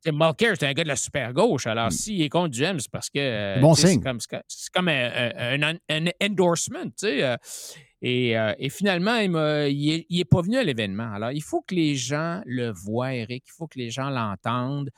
Mulcair, 0.06 0.54
c'est 0.58 0.68
un 0.68 0.72
gars 0.72 0.84
de 0.84 0.88
la 0.88 0.96
super 0.96 1.32
gauche. 1.32 1.66
Alors, 1.66 1.88
mm. 1.88 1.90
s'il 1.90 2.22
est 2.22 2.28
contre 2.28 2.50
du 2.50 2.62
M, 2.62 2.78
c'est 2.78 2.90
parce 2.90 3.10
que. 3.10 3.18
Euh, 3.18 3.60
bon 3.60 3.74
signe. 3.74 3.98
C'est 3.98 4.00
comme, 4.00 4.20
c'est 4.20 4.72
comme 4.72 4.88
un, 4.88 5.60
un, 5.60 5.74
un, 5.88 6.04
endorsement, 6.22 6.84
tu 6.84 6.92
sais. 6.98 7.24
Euh, 7.24 7.36
et, 8.02 8.36
et, 8.58 8.68
finalement, 8.68 9.16
il 9.16 9.32
n'est 9.32 9.72
il 9.72 10.20
est 10.20 10.26
pas 10.26 10.42
venu 10.42 10.58
à 10.58 10.62
l'événement. 10.62 11.10
Alors, 11.12 11.32
il 11.32 11.42
faut 11.42 11.62
que 11.62 11.74
les 11.74 11.96
gens 11.96 12.42
le 12.44 12.70
voient, 12.70 13.14
Eric. 13.14 13.44
Il 13.48 13.52
faut 13.56 13.66
que 13.66 13.78
les 13.78 13.90
gens 13.90 14.10
l'entendent 14.10 14.90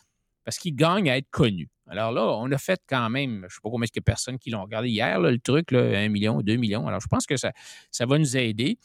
parce 0.44 0.58
qu'il 0.58 0.74
gagne 0.74 1.08
à 1.08 1.16
être 1.16 1.30
connu. 1.30 1.70
Alors 1.90 2.12
là, 2.12 2.22
on 2.22 2.50
a 2.52 2.58
fait 2.58 2.80
quand 2.88 3.08
même, 3.10 3.40
je 3.40 3.44
ne 3.44 3.48
sais 3.48 3.60
pas 3.62 3.70
combien 3.70 3.86
de 3.94 4.00
personnes 4.00 4.38
qui 4.38 4.50
l'ont 4.50 4.62
regardé 4.62 4.88
hier, 4.88 5.20
le 5.20 5.38
truc, 5.38 5.70
là, 5.70 5.80
1 5.80 6.08
million, 6.08 6.40
2 6.40 6.56
millions. 6.56 6.86
Alors, 6.86 7.00
je 7.00 7.08
pense 7.08 7.26
que 7.26 7.36
ça, 7.36 7.52
ça 7.90 8.06
va 8.06 8.18
nous 8.18 8.36
aider. 8.36 8.78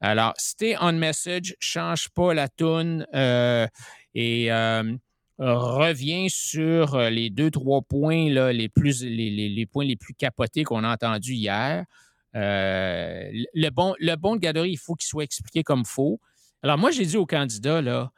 Alors, 0.00 0.32
stay 0.36 0.76
on 0.80 0.92
message, 0.92 1.56
change 1.58 2.08
pas 2.10 2.32
la 2.32 2.48
toune 2.48 3.06
euh, 3.14 3.66
et 4.14 4.52
euh, 4.52 4.96
reviens 5.38 6.26
sur 6.28 6.98
les 6.98 7.30
deux, 7.30 7.50
trois 7.50 7.82
points 7.82 8.28
les, 8.28 8.68
plus, 8.68 9.04
points 9.72 9.84
les 9.84 9.96
plus 9.96 10.14
capotés 10.14 10.64
qu'on 10.64 10.84
a 10.84 10.92
entendus 10.92 11.34
hier. 11.34 11.84
Euh, 12.36 13.30
le, 13.54 13.70
bon, 13.70 13.94
le 13.98 14.14
de 14.14 14.38
garderie, 14.38 14.70
il 14.70 14.78
faut 14.78 14.94
qu'il 14.94 15.08
soit 15.08 15.24
expliqué 15.24 15.62
comme 15.62 15.84
faux. 15.84 16.20
Alors, 16.62 16.78
moi, 16.78 16.90
j'ai 16.90 17.04
dit 17.04 17.16
aux 17.16 17.26
candidats, 17.26 17.82
là, 17.82 18.12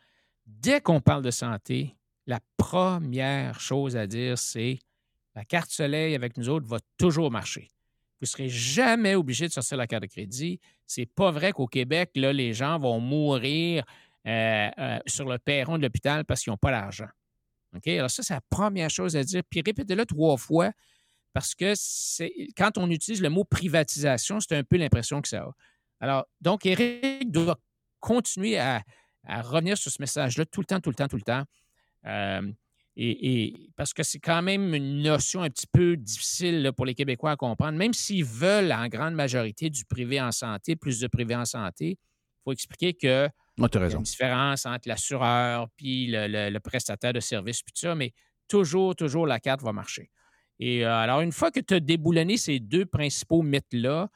dès 0.47 0.81
qu'on 0.81 1.01
parle 1.01 1.23
de 1.23 1.31
santé, 1.31 1.97
la 2.27 2.41
première 2.57 3.61
chose 3.61 3.97
à 3.97 4.07
dire, 4.07 4.39
c'est 4.39 4.79
la 5.35 5.45
carte 5.45 5.71
soleil 5.71 6.15
avec 6.15 6.37
nous 6.37 6.49
autres 6.49 6.67
va 6.67 6.79
toujours 6.99 7.31
marcher. 7.31 7.71
Vous 8.21 8.25
ne 8.25 8.27
serez 8.27 8.49
jamais 8.49 9.15
obligé 9.15 9.49
de 9.49 9.53
sortir 9.53 9.79
la 9.79 9.87
carte 9.87 10.03
de 10.03 10.09
crédit. 10.09 10.61
C'est 10.87 11.07
pas 11.07 11.31
vrai 11.31 11.53
qu'au 11.53 11.67
Québec, 11.67 12.11
les 12.15 12.53
gens 12.53 12.79
vont 12.79 13.01
mourir 13.01 13.85
euh, 14.27 14.69
euh, 14.79 14.99
sur 15.07 15.27
le 15.27 15.39
perron 15.39 15.79
de 15.79 15.83
l'hôpital 15.83 16.25
parce 16.27 16.43
qu'ils 16.43 16.51
n'ont 16.51 16.59
pas 16.59 16.71
l'argent. 16.71 17.09
Alors, 17.87 18.11
ça, 18.11 18.23
c'est 18.23 18.35
la 18.35 18.43
première 18.51 18.91
chose 18.91 19.17
à 19.17 19.25
dire. 19.25 19.43
Puis 19.49 19.63
répétez-le 19.65 20.05
trois 20.05 20.37
fois 20.37 20.73
parce 21.33 21.55
que 21.55 21.73
quand 22.55 22.77
on 22.77 22.91
utilise 22.91 23.23
le 23.23 23.31
mot 23.31 23.45
privatisation, 23.45 24.41
c'est 24.41 24.57
un 24.57 24.65
peu 24.65 24.77
l'impression 24.77 25.23
que 25.23 25.29
ça 25.29 25.43
a. 25.43 25.55
Alors, 26.01 26.27
donc, 26.41 26.67
Eric 26.67 27.31
doit 27.31 27.59
continuer 28.01 28.59
à 28.59 28.83
revenir 29.27 29.79
sur 29.79 29.91
ce 29.91 30.03
message-là 30.03 30.45
tout 30.47 30.61
le 30.61 30.67
temps, 30.67 30.81
tout 30.81 30.91
le 30.91 30.97
temps, 30.97 31.09
tout 31.09 31.17
le 31.17 31.23
temps. 31.23 31.45
Euh, 32.07 32.51
et, 32.97 33.45
et, 33.45 33.71
parce 33.77 33.95
que 33.95 34.03
c'est 34.03 34.19
quand 34.19 34.43
même 34.43 34.75
une 34.75 35.03
notion 35.03 35.43
un 35.43 35.51
petit 35.51 35.67
peu 35.67 35.97
difficile 35.97 36.63
là, 36.63 36.73
pour 36.73 36.87
les 36.87 36.95
Québécois 36.95 37.33
à 37.33 37.37
comprendre. 37.37 37.79
Même 37.79 37.95
s'ils 37.95 38.25
veulent 38.25 38.73
en 38.73 38.89
grande 38.89 39.15
majorité 39.15 39.71
du 39.71 39.85
privé 39.85 40.21
en 40.21 40.33
santé, 40.33 40.77
plus 40.77 41.01
de 41.01 41.07
privé 41.07 41.35
en 41.35 41.45
santé, 41.45 41.91
il 41.91 42.43
faut 42.45 42.53
expliquer 42.53 42.95
que 42.95 43.29
oh, 43.59 43.67
y 43.73 43.79
a 43.79 43.91
une 43.91 44.03
différence 44.03 44.67
entre 44.67 44.89
l'assureur 44.89 45.69
puis 45.77 46.09
le, 46.09 46.27
le, 46.27 46.51
le, 46.51 46.61
prestataire 46.61 47.13
de 47.13 47.21
service, 47.21 47.63
puis 47.63 47.73
tout 47.73 47.81
ça, 47.81 47.95
mais 47.95 48.13
toujours, 48.49 48.97
toujours, 48.97 49.27
la 49.27 49.41
carte 49.41 49.63
va 49.63 49.73
marcher. 49.73 50.11
Et 50.59 50.85
euh, 50.85 50.95
alors, 50.95 51.23
une 51.23 51.33
fois 51.33 51.51
que 51.51 51.61
tu 51.61 51.75
as 51.75 51.81
déboulonné 51.81 52.37
ces 52.37 52.61
deux 52.61 52.85
principaux 52.85 53.43
mythes-là, 53.43 54.11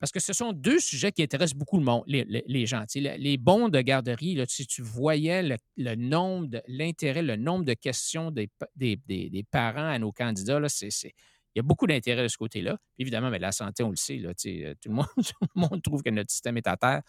parce 0.00 0.12
que 0.12 0.18
ce 0.18 0.32
sont 0.32 0.52
deux 0.52 0.80
sujets 0.80 1.12
qui 1.12 1.22
intéressent 1.22 1.56
beaucoup 1.56 1.76
le 1.76 1.84
monde, 1.84 2.02
les, 2.06 2.24
les, 2.24 2.42
les 2.46 2.66
gens. 2.66 2.84
Les, 2.94 3.18
les, 3.18 3.36
bons 3.36 3.68
de 3.68 3.80
garderie, 3.82 4.34
là, 4.34 4.46
si 4.48 4.66
tu 4.66 4.80
voyais 4.80 5.42
le, 5.42 5.56
le 5.76 5.94
nombre, 5.94 6.62
l'intérêt, 6.66 7.22
le 7.22 7.36
nombre 7.36 7.66
de 7.66 7.74
questions 7.74 8.30
des, 8.30 8.48
des, 8.76 8.98
des, 9.06 9.28
des 9.28 9.44
parents 9.44 9.90
à 9.90 9.98
nos 9.98 10.10
candidats, 10.10 10.58
là, 10.58 10.70
c'est, 10.70 10.90
c'est, 10.90 11.12
il 11.54 11.58
y 11.58 11.60
a 11.60 11.62
beaucoup 11.62 11.86
d'intérêt 11.86 12.22
de 12.22 12.28
ce 12.28 12.38
côté-là. 12.38 12.78
Évidemment, 12.98 13.28
mais 13.28 13.38
la 13.38 13.52
santé, 13.52 13.82
on 13.82 13.90
le 13.90 13.96
sait, 13.96 14.16
là, 14.16 14.32
tout, 14.34 14.48
le 14.88 14.90
monde, 14.94 15.06
tout 15.16 15.46
le 15.54 15.60
monde 15.60 15.82
trouve 15.82 16.02
que 16.02 16.10
notre 16.10 16.30
système 16.30 16.56
est 16.56 16.66
à 16.66 16.78
terre. 16.78 17.02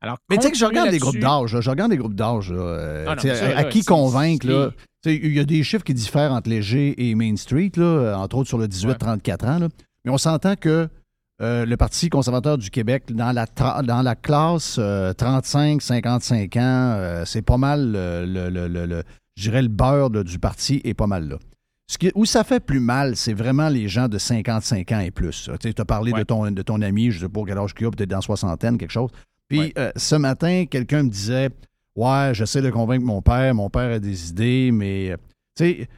Alors, 0.00 0.18
mais 0.28 0.36
tu 0.36 0.42
sais 0.42 0.50
que 0.52 0.58
je 0.58 0.64
regarde 0.64 0.90
des 0.90 0.98
groupes 0.98 1.18
d'âge, 1.18 1.60
je 1.60 1.70
regarde 1.70 1.90
des 1.90 1.96
groupes 1.96 2.14
d'âge, 2.14 2.52
euh, 2.52 3.04
ah 3.08 3.16
à, 3.16 3.58
à 3.58 3.64
qui 3.64 3.84
convaincre, 3.84 4.46
là? 4.46 4.70
Il 5.04 5.32
y 5.32 5.38
a 5.38 5.44
des 5.44 5.62
chiffres 5.62 5.84
qui 5.84 5.94
diffèrent 5.94 6.32
entre 6.32 6.50
léger 6.50 7.08
et 7.08 7.14
Main 7.14 7.36
Street, 7.36 7.70
là, 7.76 8.16
entre 8.16 8.38
autres 8.38 8.48
sur 8.48 8.58
le 8.58 8.66
18-34 8.66 9.26
ouais. 9.26 9.48
ans. 9.48 9.58
Là. 9.60 9.68
Mais 10.04 10.10
on 10.10 10.18
s'entend 10.18 10.56
que 10.56 10.88
euh, 11.40 11.64
le 11.64 11.76
Parti 11.76 12.08
conservateur 12.08 12.58
du 12.58 12.70
Québec, 12.70 13.04
dans 13.10 13.32
la, 13.32 13.46
dans 13.82 14.02
la 14.02 14.14
classe 14.16 14.76
euh, 14.78 15.12
35-55 15.12 16.58
ans, 16.58 16.60
euh, 16.62 17.24
c'est 17.24 17.42
pas 17.42 17.56
mal, 17.56 17.92
le, 17.92 18.48
le, 18.50 18.68
le, 18.68 19.02
je 19.36 19.42
dirais, 19.42 19.62
le 19.62 19.68
beurre 19.68 20.10
du 20.10 20.38
parti 20.38 20.80
est 20.84 20.94
pas 20.94 21.06
mal 21.06 21.28
là. 21.28 21.36
Ce 21.90 21.96
qui, 21.96 22.10
où 22.14 22.26
ça 22.26 22.44
fait 22.44 22.60
plus 22.60 22.80
mal, 22.80 23.16
c'est 23.16 23.32
vraiment 23.32 23.70
les 23.70 23.88
gens 23.88 24.08
de 24.08 24.18
55 24.18 24.92
ans 24.92 25.00
et 25.00 25.10
plus. 25.10 25.48
Tu 25.60 25.72
as 25.78 25.84
parlé 25.86 26.12
de, 26.12 26.22
ton, 26.22 26.50
de 26.50 26.62
ton 26.62 26.82
ami, 26.82 27.10
je 27.10 27.20
sais 27.20 27.28
pas 27.30 27.40
quel 27.46 27.56
âge 27.56 27.72
qu'il 27.72 27.86
a, 27.86 27.90
peut-être 27.90 28.10
dans 28.10 28.20
soixantaine, 28.20 28.76
quelque 28.76 28.90
chose. 28.92 29.10
Puis 29.48 29.58
Ouais. 29.60 29.72
euh, 29.78 29.90
ce 29.96 30.14
matin, 30.16 30.66
quelqu'un 30.70 31.04
me 31.04 31.08
disait 31.08 31.48
Ouais, 31.96 32.32
j'essaie 32.34 32.60
de 32.60 32.68
convaincre 32.70 33.06
mon 33.06 33.22
père, 33.22 33.54
mon 33.54 33.70
père 33.70 33.90
a 33.94 33.98
des 33.98 34.28
idées, 34.28 34.70
mais 34.70 35.12
euh, 35.12 35.16
tu 35.56 35.64
sais, 35.64 35.88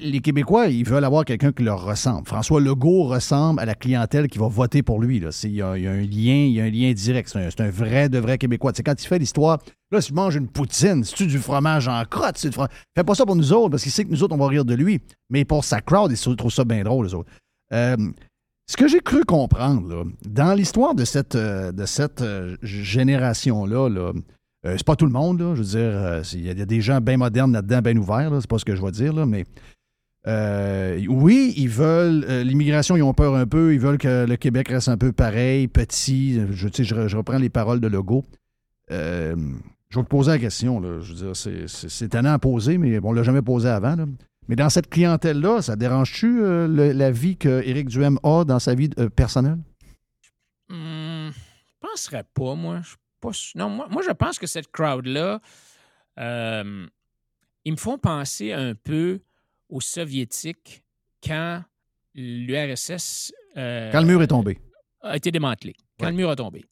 les 0.00 0.20
Québécois, 0.20 0.66
ils 0.66 0.84
veulent 0.84 1.04
avoir 1.04 1.24
quelqu'un 1.24 1.50
qui 1.50 1.62
leur 1.62 1.82
ressemble. 1.84 2.26
François 2.26 2.60
Legault 2.60 3.04
ressemble 3.04 3.58
à 3.60 3.64
la 3.64 3.74
clientèle 3.74 4.28
qui 4.28 4.38
va 4.38 4.46
voter 4.48 4.82
pour 4.82 5.00
lui. 5.00 5.18
là. 5.18 5.32
C'est- 5.32 5.48
Il 5.48 5.54
y, 5.54 5.62
a, 5.62 5.68
un 5.70 5.76
lien, 5.76 6.44
il 6.44 6.52
y 6.52 6.60
a 6.60 6.64
un 6.64 6.70
lien 6.70 6.92
direct. 6.92 7.30
C'est 7.32 7.38
un, 7.38 7.48
c'est 7.50 7.70
vrai 7.70 8.08
de 8.10 8.18
vrai 8.18 8.36
Québécois. 8.36 8.72
Sais, 8.74 8.82
quand 8.82 9.00
il 9.02 9.06
fait 9.06 9.18
l'histoire, 9.18 9.58
là, 9.90 10.00
si 10.02 10.08
tu 10.08 10.14
manges 10.14 10.36
une 10.36 10.48
poutine, 10.48 11.04
si 11.04 11.14
tu 11.14 11.26
du 11.26 11.38
fromage 11.38 11.88
en 11.88 12.02
crotte, 12.04 12.36
c'est. 12.36 12.54
Fais 12.54 13.04
pas 13.04 13.14
ça 13.14 13.24
pour 13.24 13.34
nous 13.36 13.52
autres, 13.52 13.70
parce 13.70 13.82
qu'il 13.82 13.92
sait 13.92 14.04
que 14.04 14.10
nous 14.10 14.22
autres, 14.22 14.34
on 14.34 14.38
va 14.38 14.48
rire 14.48 14.64
de 14.66 14.74
lui. 14.74 15.00
Mais 15.30 15.44
pour 15.46 15.64
sa 15.64 15.80
crowd, 15.80 16.12
ils 16.12 16.36
trouvent 16.36 16.52
ça 16.52 16.64
bien 16.64 16.84
drôle, 16.84 17.06
les 17.06 17.14
autres. 17.14 17.30
Euh, 17.72 17.96
ce 18.70 18.76
que 18.76 18.86
j'ai 18.88 19.00
cru 19.00 19.24
comprendre, 19.24 20.04
dans 20.28 20.52
l'histoire 20.52 20.94
de 20.94 21.06
cette, 21.06 21.34
euh, 21.34 21.72
euh, 22.20 22.56
génération-là, 22.62 23.88
là, 23.88 24.12
c'est 24.64 24.84
pas 24.84 24.96
tout 24.96 25.06
le 25.06 25.12
monde, 25.12 25.38
je 25.54 25.62
veux 25.62 25.64
dire, 25.64 26.20
c'est- 26.24 26.36
il 26.38 26.44
y, 26.46 26.50
a- 26.50 26.66
des 26.66 26.80
gens 26.82 27.00
bien 27.00 27.16
modernes 27.16 27.52
là-dedans, 27.52 27.80
bien 27.80 27.96
ouverts, 27.96 28.30
c'est 28.40 28.46
pas 28.50 28.58
ce 28.58 28.64
que 28.66 28.76
je 28.76 28.82
vais 28.82 28.90
dire, 28.90 29.14
mais 29.26 29.44
euh, 30.26 31.00
oui, 31.08 31.54
ils 31.56 31.68
veulent, 31.68 32.24
euh, 32.28 32.42
l'immigration, 32.42 32.96
ils 32.96 33.02
ont 33.02 33.14
peur 33.14 33.34
un 33.34 33.46
peu, 33.46 33.72
ils 33.72 33.80
veulent 33.80 33.98
que 33.98 34.26
le 34.26 34.36
Québec 34.36 34.68
reste 34.68 34.88
un 34.88 34.98
peu 34.98 35.12
pareil, 35.12 35.68
petit, 35.68 36.40
je, 36.50 36.68
je, 36.68 37.08
je 37.08 37.16
reprends 37.16 37.38
les 37.38 37.48
paroles 37.50 37.80
de 37.80 37.88
Legault. 37.88 38.24
Euh, 38.90 39.36
je 39.90 39.98
vais 39.98 40.04
te 40.04 40.08
poser 40.08 40.32
la 40.32 40.38
question, 40.38 40.80
là, 40.80 41.00
je 41.00 41.14
veux 41.14 41.32
dire, 41.32 41.36
c'est- 41.66 42.04
étonnant 42.04 42.32
à 42.32 42.38
poser, 42.38 42.76
mais 42.78 42.98
on 43.02 43.12
l'a 43.12 43.22
jamais 43.22 43.42
posé 43.42 43.68
avant. 43.68 43.96
Mais 44.48 44.56
dans 44.56 44.68
cette 44.68 44.90
clientèle-là, 44.90 45.62
ça 45.62 45.76
dérange-tu 45.76 46.40
la 46.68 47.10
vie 47.10 47.36
qu'Éric 47.36 47.88
Duhem 47.88 48.18
a 48.22 48.44
dans 48.44 48.58
sa 48.58 48.74
vie 48.74 48.88
personnelle? 49.14 49.58
Hum, 50.70 51.30
je 51.32 51.88
penserais 51.88 52.24
pas, 52.34 52.54
moi. 52.54 52.80
Je 52.82 52.94
pas 53.20 53.30
Non, 53.54 53.68
moi, 53.70 53.88
moi, 53.90 54.02
je 54.06 54.12
pense 54.12 54.38
que 54.38 54.46
cette 54.46 54.70
crowd-là, 54.70 55.40
ils 56.18 57.72
me 57.72 57.76
font 57.76 57.98
penser 57.98 58.52
un 58.52 58.74
peu 58.74 59.20
aux 59.68 59.80
Soviétiques 59.80 60.82
quand 61.22 61.62
l'URSS 62.14 63.32
euh, 63.56 63.90
Quand 63.92 64.00
le 64.00 64.06
mur 64.06 64.22
est 64.22 64.26
tombé. 64.28 64.58
a 65.02 65.16
été 65.16 65.30
démantelé, 65.30 65.74
quand 65.98 66.06
Ouais. 66.06 66.10
le 66.12 66.16
mur 66.16 66.30
a 66.30 66.36
tombé. 66.36 66.64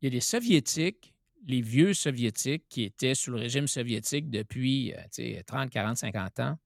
Il 0.00 0.06
y 0.06 0.08
a 0.08 0.10
des 0.10 0.20
Soviétiques, 0.20 1.12
les 1.46 1.60
vieux 1.60 1.94
Soviétiques 1.94 2.64
qui 2.68 2.82
étaient 2.84 3.14
sous 3.14 3.30
le 3.32 3.38
régime 3.38 3.66
soviétique 3.66 4.30
depuis 4.30 4.92
euh, 4.94 4.96
tu 5.12 5.34
sais, 5.34 5.42
30, 5.46 5.70
40, 5.70 5.96
50 5.96 6.40
ans, 6.40 6.58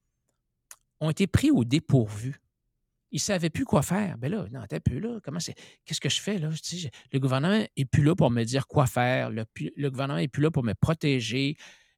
ont 1.01 1.11
été 1.11 1.27
pris 1.27 1.51
au 1.51 1.65
dépourvu. 1.65 2.41
Ils 3.11 3.17
ne 3.17 3.21
savaient 3.21 3.51
plus 3.51 3.65
quoi 3.65 3.83
faire. 3.83 4.19
Ben 4.19 4.31
là, 4.31 4.47
non, 4.51 4.61
t'es 4.69 4.81
plus 4.81 4.99
là. 4.99 5.21
Comment 5.23 5.39
c'est. 5.39 5.55
Qu'est-ce 5.85 6.01
que 6.01 6.09
je 6.09 6.21
fais 6.21 6.39
là? 6.39 6.49
Le 7.13 7.19
gouvernement 7.21 7.65
n'est 7.77 7.85
plus 7.85 8.03
là 8.03 8.17
pour 8.17 8.31
me 8.31 8.43
dire 8.43 8.67
quoi 8.67 8.87
faire. 8.87 9.31
Le, 9.31 9.45
le 9.77 9.91
gouvernement 9.91 10.19
n'est 10.19 10.27
plus 10.29 10.43
là 10.43 10.51
pour 10.51 10.65
me 10.65 10.73
protéger, 10.75 11.57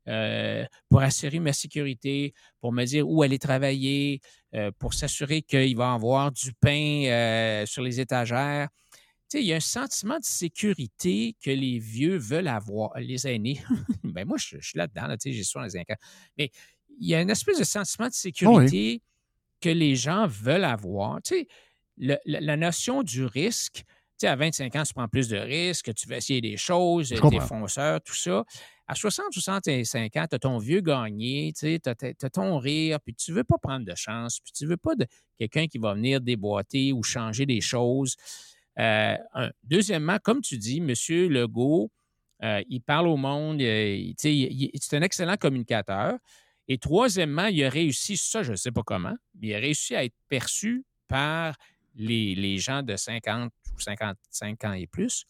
euh, 0.08 0.64
pour 0.88 1.00
assurer 1.02 1.38
ma 1.40 1.52
sécurité, 1.52 2.32
pour 2.60 2.72
me 2.72 2.84
dire 2.84 3.08
où 3.08 3.22
aller 3.22 3.38
travailler, 3.38 4.20
euh, 4.54 4.70
pour 4.78 4.94
s'assurer 4.94 5.42
qu'il 5.42 5.76
va 5.76 5.90
y 5.92 5.94
avoir 5.94 6.32
du 6.32 6.52
pain 6.54 7.04
euh, 7.06 7.66
sur 7.66 7.82
les 7.82 8.00
étagères. 8.00 8.68
Tu 9.28 9.38
sais, 9.38 9.42
il 9.42 9.46
y 9.46 9.52
a 9.52 9.56
un 9.56 9.60
sentiment 9.60 10.18
de 10.18 10.24
sécurité 10.24 11.34
que 11.42 11.50
les 11.50 11.78
vieux 11.80 12.16
veulent 12.16 12.46
avoir, 12.48 12.92
les 12.98 13.26
aînés. 13.26 13.60
ben 14.04 14.24
moi, 14.26 14.36
je, 14.38 14.56
je 14.60 14.68
suis 14.68 14.78
là-dedans, 14.78 15.06
là, 15.08 15.16
tu 15.16 15.30
sais, 15.30 15.36
j'ai 15.36 15.42
65 15.44 15.90
ans. 15.90 15.96
Mais 16.38 16.50
il 17.00 17.08
y 17.08 17.14
a 17.14 17.20
une 17.20 17.30
espèce 17.30 17.58
de 17.58 17.64
sentiment 17.64 18.08
de 18.08 18.12
sécurité 18.14 19.02
que 19.60 19.68
les 19.68 19.96
gens 19.96 20.26
veulent 20.28 20.64
avoir. 20.64 21.20
Tu 21.22 21.34
sais, 21.40 21.48
le- 21.98 22.18
la, 22.24 22.40
la 22.40 22.56
notion 22.56 23.02
du 23.02 23.24
risque, 23.24 23.82
sais, 24.18 24.26
à 24.28 24.36
25 24.36 24.74
ans, 24.76 24.82
tu 24.82 24.94
prends 24.94 25.08
plus 25.08 25.28
de 25.28 25.36
risques, 25.36 25.94
tu 25.94 26.08
vas 26.08 26.16
essayer 26.16 26.40
des 26.40 26.56
choses, 26.56 27.08
Je 27.08 27.14
t'es 27.14 27.20
comprends. 27.20 27.46
fonceur, 27.46 28.00
tout 28.00 28.14
ça. 28.14 28.44
À 28.88 28.94
60, 28.94 29.32
65 29.32 30.16
ans, 30.16 30.26
tu 30.28 30.34
as 30.36 30.38
ton 30.38 30.58
vieux 30.58 30.80
gagné, 30.80 31.52
tu 31.58 31.78
as, 31.84 32.30
ton 32.30 32.58
rire, 32.58 33.00
puis 33.00 33.14
tu 33.14 33.32
veux 33.32 33.44
pas 33.44 33.58
prendre 33.58 33.84
de 33.84 33.94
chance, 33.96 34.38
puis 34.40 34.52
tu 34.52 34.66
veux 34.66 34.76
pas 34.76 34.94
de 34.94 35.06
quelqu'un 35.38 35.66
qui 35.66 35.78
va 35.78 35.94
venir 35.94 36.20
déboîter 36.20 36.92
ou 36.92 37.02
changer 37.02 37.46
des 37.46 37.60
choses. 37.60 38.14
Euh, 38.78 39.16
un. 39.34 39.50
Deuxièmement, 39.64 40.18
comme 40.22 40.40
tu 40.40 40.56
dis, 40.56 40.78
M. 40.78 40.92
Legault, 41.30 41.90
euh, 42.42 42.62
il 42.68 42.80
parle 42.80 43.08
au 43.08 43.16
monde, 43.16 43.60
euh, 43.60 44.12
c'est 44.18 44.94
un 44.94 45.02
excellent 45.02 45.36
communicateur. 45.36 46.18
Et 46.68 46.78
troisièmement, 46.78 47.46
il 47.46 47.62
a 47.64 47.70
réussi, 47.70 48.16
ça, 48.16 48.42
je 48.42 48.52
ne 48.52 48.56
sais 48.56 48.72
pas 48.72 48.82
comment, 48.84 49.14
mais 49.40 49.48
il 49.48 49.54
a 49.54 49.58
réussi 49.58 49.94
à 49.94 50.04
être 50.04 50.16
perçu 50.28 50.84
par 51.08 51.56
les, 51.96 52.34
les 52.34 52.58
gens 52.58 52.82
de 52.82 52.96
50 52.96 53.50
ou 53.74 53.80
55 53.80 54.64
ans 54.64 54.72
et 54.72 54.86
plus, 54.86 55.24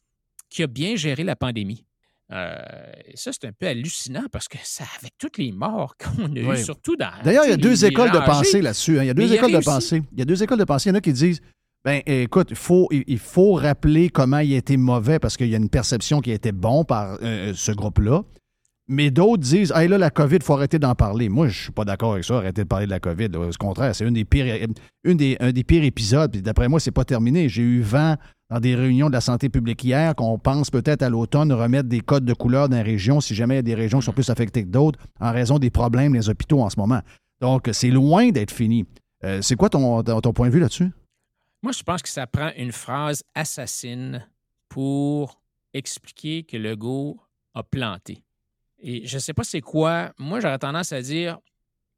qui 0.51 0.62
a 0.62 0.67
bien 0.67 0.97
géré 0.97 1.25
la 1.25 1.37
pandémie. 1.37 1.85
Euh, 2.33 2.57
et 3.05 3.17
ça, 3.17 3.31
c'est 3.33 3.47
un 3.47 3.53
peu 3.53 3.67
hallucinant 3.69 4.25
parce 4.33 4.49
que 4.49 4.59
ça, 4.64 4.85
avec 5.01 5.12
toutes 5.17 5.39
les 5.39 5.53
morts 5.53 5.97
qu'on 5.99 6.25
a 6.25 6.29
Oui. 6.41 6.59
eues, 6.61 6.64
surtout 6.64 6.97
dans. 6.97 7.12
D'ailleurs, 7.23 7.45
il 7.45 7.51
y 7.51 7.53
a 7.53 7.57
deux 7.57 7.69
les- 7.71 7.75
les 7.77 7.85
écoles 7.87 8.11
de 8.11 8.19
pensée 8.19 8.61
là-dessus. 8.62 8.99
hein. 8.99 9.05
Il 9.05 9.07
y 9.07 9.11
a 9.11 9.14
deux 9.14 9.31
a 9.31 9.35
écoles 9.37 9.53
de 9.53 9.59
pensée. 9.64 10.03
Il 10.12 10.19
y 10.19 10.23
a 10.23 10.25
deux 10.25 10.43
écoles 10.43 10.59
de 10.59 10.64
pensée. 10.64 10.89
Il 10.89 10.93
y 10.93 10.97
en 10.97 10.99
a 10.99 11.01
qui 11.01 11.12
disent 11.12 11.41
ben 11.85 12.03
écoute, 12.05 12.49
il 12.51 12.57
faut, 12.57 12.89
il 12.91 13.05
il 13.07 13.19
faut 13.21 13.53
rappeler 13.53 14.09
comment 14.09 14.41
il 14.41 14.53
a 14.55 14.57
été 14.57 14.77
mauvais 14.77 15.21
parce 15.21 15.37
qu'il 15.37 15.47
y 15.47 15.55
a 15.55 15.57
une 15.59 15.69
perception 15.71 16.21
qui 16.21 16.33
a 16.33 16.35
été 16.35 16.51
bon 16.51 16.83
par 16.85 17.17
euh, 17.23 17.53
ce 17.55 17.71
groupe-là. 17.71 18.25
Mais 18.89 19.11
d'autres 19.11 19.43
disent 19.43 19.72
Hey 19.74 19.89
là, 19.89 19.99
la 19.99 20.11
COVID, 20.11 20.37
il 20.37 20.43
faut 20.43 20.55
arrêter 20.55 20.78
d'en 20.78 20.95
parler. 20.95 21.28
Moi, 21.28 21.49
je 21.49 21.64
suis 21.64 21.72
pas 21.72 21.84
d'accord 21.84 22.12
avec 22.12 22.24
ça, 22.24 22.37
arrêter 22.37 22.62
de 22.62 22.68
parler 22.68 22.87
de 22.87 22.91
la 22.91 23.01
COVID. 23.01 23.28
Au 23.37 23.51
contraire, 23.59 23.95
c'est 23.95 24.09
des, 24.09 25.37
un 25.41 25.53
des 25.53 25.64
pires 25.64 25.84
épisodes. 25.84 26.30
Puis 26.30 26.43
d'après 26.43 26.68
moi, 26.68 26.78
c'est 26.78 26.93
pas 26.93 27.05
terminé. 27.05 27.49
J'ai 27.49 27.62
eu 27.62 27.80
vent 27.80 28.16
dans 28.49 28.61
des 28.61 28.76
réunions 28.76 29.09
de 29.09 29.12
la 29.12 29.20
santé 29.20 29.49
publique 29.49 29.82
hier 29.82 30.14
qu'on 30.14 30.39
pense 30.39 30.70
peut-être 30.70 31.03
à 31.03 31.09
l'automne 31.09 31.53
remettre 31.53 31.89
des 31.89 32.01
codes 32.01 32.24
de 32.24 32.34
couleur 32.34 32.68
dans 32.68 32.76
les 32.76 32.82
régions 32.82 33.20
si 33.20 33.34
jamais 33.34 33.55
il 33.55 33.59
y 33.59 33.61
a 33.61 33.62
des 33.62 33.74
régions 33.74 33.99
qui 33.99 34.07
sont 34.07 34.12
plus 34.12 34.30
affectées 34.30 34.62
que 34.62 34.68
d'autres 34.68 35.01
en 35.18 35.32
raison 35.32 35.59
des 35.59 35.70
problèmes 35.70 36.12
des 36.12 36.28
hôpitaux 36.28 36.61
en 36.61 36.70
ce 36.70 36.78
moment. 36.78 37.01
Donc, 37.41 37.68
c'est 37.72 37.91
loin 37.91 38.30
d'être 38.30 38.53
fini. 38.53 38.87
Euh, 39.24 39.43
c'est 39.43 39.57
quoi 39.57 39.68
ton, 39.68 40.03
ton, 40.03 40.32
point 40.32 40.49
de 40.49 40.53
vue 40.53 40.61
là-dessus? 40.61 40.91
Moi, 41.62 41.72
je 41.72 41.82
pense 41.82 42.03
que 42.03 42.09
ça 42.09 42.26
prend 42.26 42.51
une 42.57 42.72
phrase 42.72 43.24
assassine 43.34 44.24
pour 44.68 45.41
expliquer 45.74 46.45
que 46.45 46.57
Legault 46.57 47.18
a 47.55 47.62
planté. 47.62 48.22
Et 48.79 49.07
je 49.07 49.16
ne 49.16 49.20
sais 49.20 49.35
pas 49.35 49.45
c'est 49.45 49.61
quoi. 49.61 50.12
Moi, 50.18 50.41
j'aurais 50.41 50.59
tendance 50.59 50.93
à 50.93 51.01
dire 51.01 51.39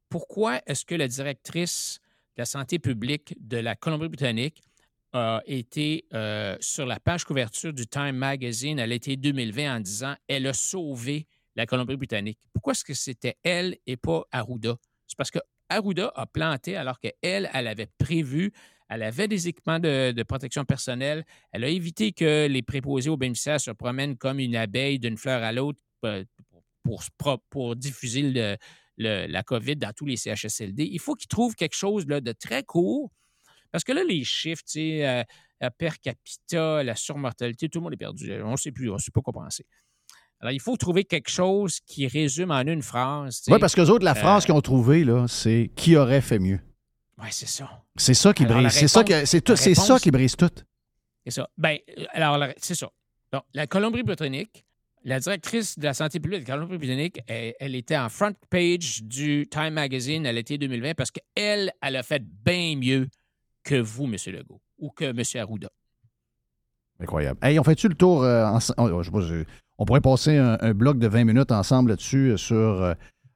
pourquoi 0.09 0.61
est-ce 0.65 0.85
que 0.85 0.95
la 0.95 1.07
directrice 1.07 1.99
de 2.35 2.41
la 2.41 2.45
santé 2.45 2.79
publique 2.79 3.35
de 3.39 3.57
la 3.57 3.75
Colombie-Britannique 3.75 4.63
a 5.13 5.41
été 5.45 6.05
euh, 6.13 6.55
sur 6.59 6.85
la 6.85 6.99
page 6.99 7.25
couverture 7.25 7.73
du 7.73 7.87
Time 7.87 8.15
Magazine 8.15 8.79
à 8.79 8.85
l'été 8.85 9.17
2020 9.17 9.77
en 9.77 9.79
disant 9.79 10.15
elle 10.27 10.47
a 10.47 10.53
sauvé 10.53 11.27
la 11.55 11.65
Colombie-Britannique? 11.65 12.39
Pourquoi 12.53 12.71
est-ce 12.71 12.83
que 12.83 12.93
c'était 12.93 13.37
elle 13.43 13.77
et 13.87 13.97
pas 13.97 14.23
Arruda? 14.31 14.77
C'est 15.07 15.17
parce 15.17 15.31
que 15.31 15.39
Arruda 15.67 16.11
a 16.15 16.25
planté 16.25 16.75
alors 16.75 16.99
qu'elle, 16.99 17.49
elle 17.53 17.67
avait 17.67 17.89
prévu, 17.97 18.51
elle 18.87 19.03
avait 19.03 19.27
des 19.27 19.47
équipements 19.47 19.79
de, 19.79 20.11
de 20.11 20.23
protection 20.23 20.63
personnelle, 20.65 21.25
elle 21.51 21.63
a 21.63 21.67
évité 21.67 22.11
que 22.11 22.47
les 22.47 22.61
préposés 22.61 23.09
aux 23.09 23.17
bénéficiaires 23.17 23.61
se 23.61 23.71
promènent 23.71 24.17
comme 24.17 24.39
une 24.39 24.55
abeille 24.55 24.99
d'une 24.99 25.17
fleur 25.17 25.43
à 25.43 25.51
l'autre 25.51 25.79
euh, 26.05 26.23
pour, 26.83 27.03
diffuser 27.75 28.21
le, 28.23 28.57
le- 28.97 29.27
la 29.27 29.43
COVID 29.43 29.75
dans 29.77 29.93
tous 29.93 30.05
les 30.05 30.17
CHSLD. 30.17 30.83
Il 30.91 30.99
faut 30.99 31.15
qu'ils 31.15 31.27
trouvent 31.27 31.55
quelque 31.55 31.75
chose 31.75 32.05
là, 32.07 32.21
de 32.21 32.31
très 32.31 32.63
court. 32.63 33.11
Parce 33.71 33.83
que 33.83 33.91
là, 33.91 34.03
les 34.03 34.23
chiffres, 34.23 34.63
tu 34.63 34.71
sais, 34.79 35.07
euh, 35.07 35.23
euh, 35.63 35.69
per 35.77 35.91
capita, 36.01 36.83
la 36.83 36.95
surmortalité, 36.95 37.69
tout 37.69 37.79
le 37.79 37.83
monde 37.83 37.93
est 37.93 37.97
perdu. 37.97 38.31
On 38.41 38.51
ne 38.51 38.57
sait 38.57 38.71
plus, 38.71 38.89
on 38.89 38.95
ne 38.95 38.99
sait 38.99 39.11
pas 39.11 39.21
quoi 39.21 39.33
penser. 39.33 39.65
Alors, 40.39 40.51
il 40.53 40.61
faut 40.61 40.77
trouver 40.77 41.03
quelque 41.03 41.29
chose 41.29 41.79
qui 41.81 42.07
résume 42.07 42.49
en 42.51 42.61
une 42.61 42.81
phrase. 42.81 43.37
tu 43.39 43.43
sais. 43.45 43.53
Oui, 43.53 43.59
parce 43.59 43.75
que 43.75 43.81
autres, 43.81 44.05
la 44.05 44.15
phrase 44.15 44.43
euh, 44.43 44.45
qu'ils 44.47 44.55
ont 44.55 44.61
trouvée, 44.61 45.03
là, 45.03 45.27
c'est 45.27 45.69
qui 45.75 45.97
aurait 45.97 46.21
fait 46.21 46.39
mieux. 46.39 46.59
Ouais, 47.17 47.27
c'est 47.31 47.45
ça. 47.49 47.83
C'est 47.97 48.13
ça 48.13 48.33
qui 48.33 48.45
Alors, 48.45 48.61
la 48.61 48.69
brise. 48.69 48.79
C'est 48.79 48.87
ça, 48.87 49.03
c'est 49.25 49.41
tout- 49.41 49.51
la 49.51 49.57
c'est 49.57 49.75
ça 49.75 49.99
qui 49.99 50.09
brise 50.11 50.37
tout. 50.37 50.49
C'est 51.25 51.31
ça. 51.31 51.49
Ben, 51.57 51.77
euh, 51.97 52.05
alors, 52.13 52.37
la- 52.37 52.53
c'est 52.57 52.73
ça. 52.75 52.89
Donc, 53.33 53.43
la 53.53 53.67
Colombie-Britannique, 53.67 54.65
la 55.03 55.19
directrice 55.19 55.77
de 55.79 55.85
la 55.85 55.93
santé 55.93 56.19
publique 56.19 56.43
de 56.43 56.49
la 56.49 56.55
Colombie-Britannique, 56.55 57.21
elle, 57.27 57.53
elle 57.59 57.75
était 57.75 57.97
en 57.97 58.09
front 58.09 58.33
page 58.49 59.03
du 59.03 59.47
Time 59.49 59.71
Magazine 59.73 60.25
à 60.25 60.31
l'été 60.31 60.57
2020 60.57 60.93
parce 60.95 61.11
qu'elle, 61.11 61.71
elle 61.81 61.95
a 61.95 62.03
fait 62.03 62.23
bien 62.45 62.75
mieux 62.75 63.07
que 63.63 63.75
vous, 63.75 64.05
M. 64.05 64.15
Legault, 64.27 64.61
ou 64.77 64.89
que 64.89 65.05
M. 65.05 65.21
Arruda. 65.41 65.69
Incroyable. 66.99 67.39
Hey, 67.41 67.59
on 67.59 67.63
fait-tu 67.63 67.87
le 67.87 67.95
tour? 67.95 68.23
euh, 68.23 68.45
ense- 68.45 68.73
oh, 68.77 69.01
on 69.77 69.85
pourrait 69.85 70.01
passer 70.01 70.37
un, 70.37 70.73
bloc 70.73 70.99
de 70.99 71.07
20 71.07 71.23
minutes 71.23 71.51
ensemble 71.51 71.91
là-dessus 71.91 72.31
euh, 72.31 72.37
sur 72.37 72.57
euh, 72.57 72.93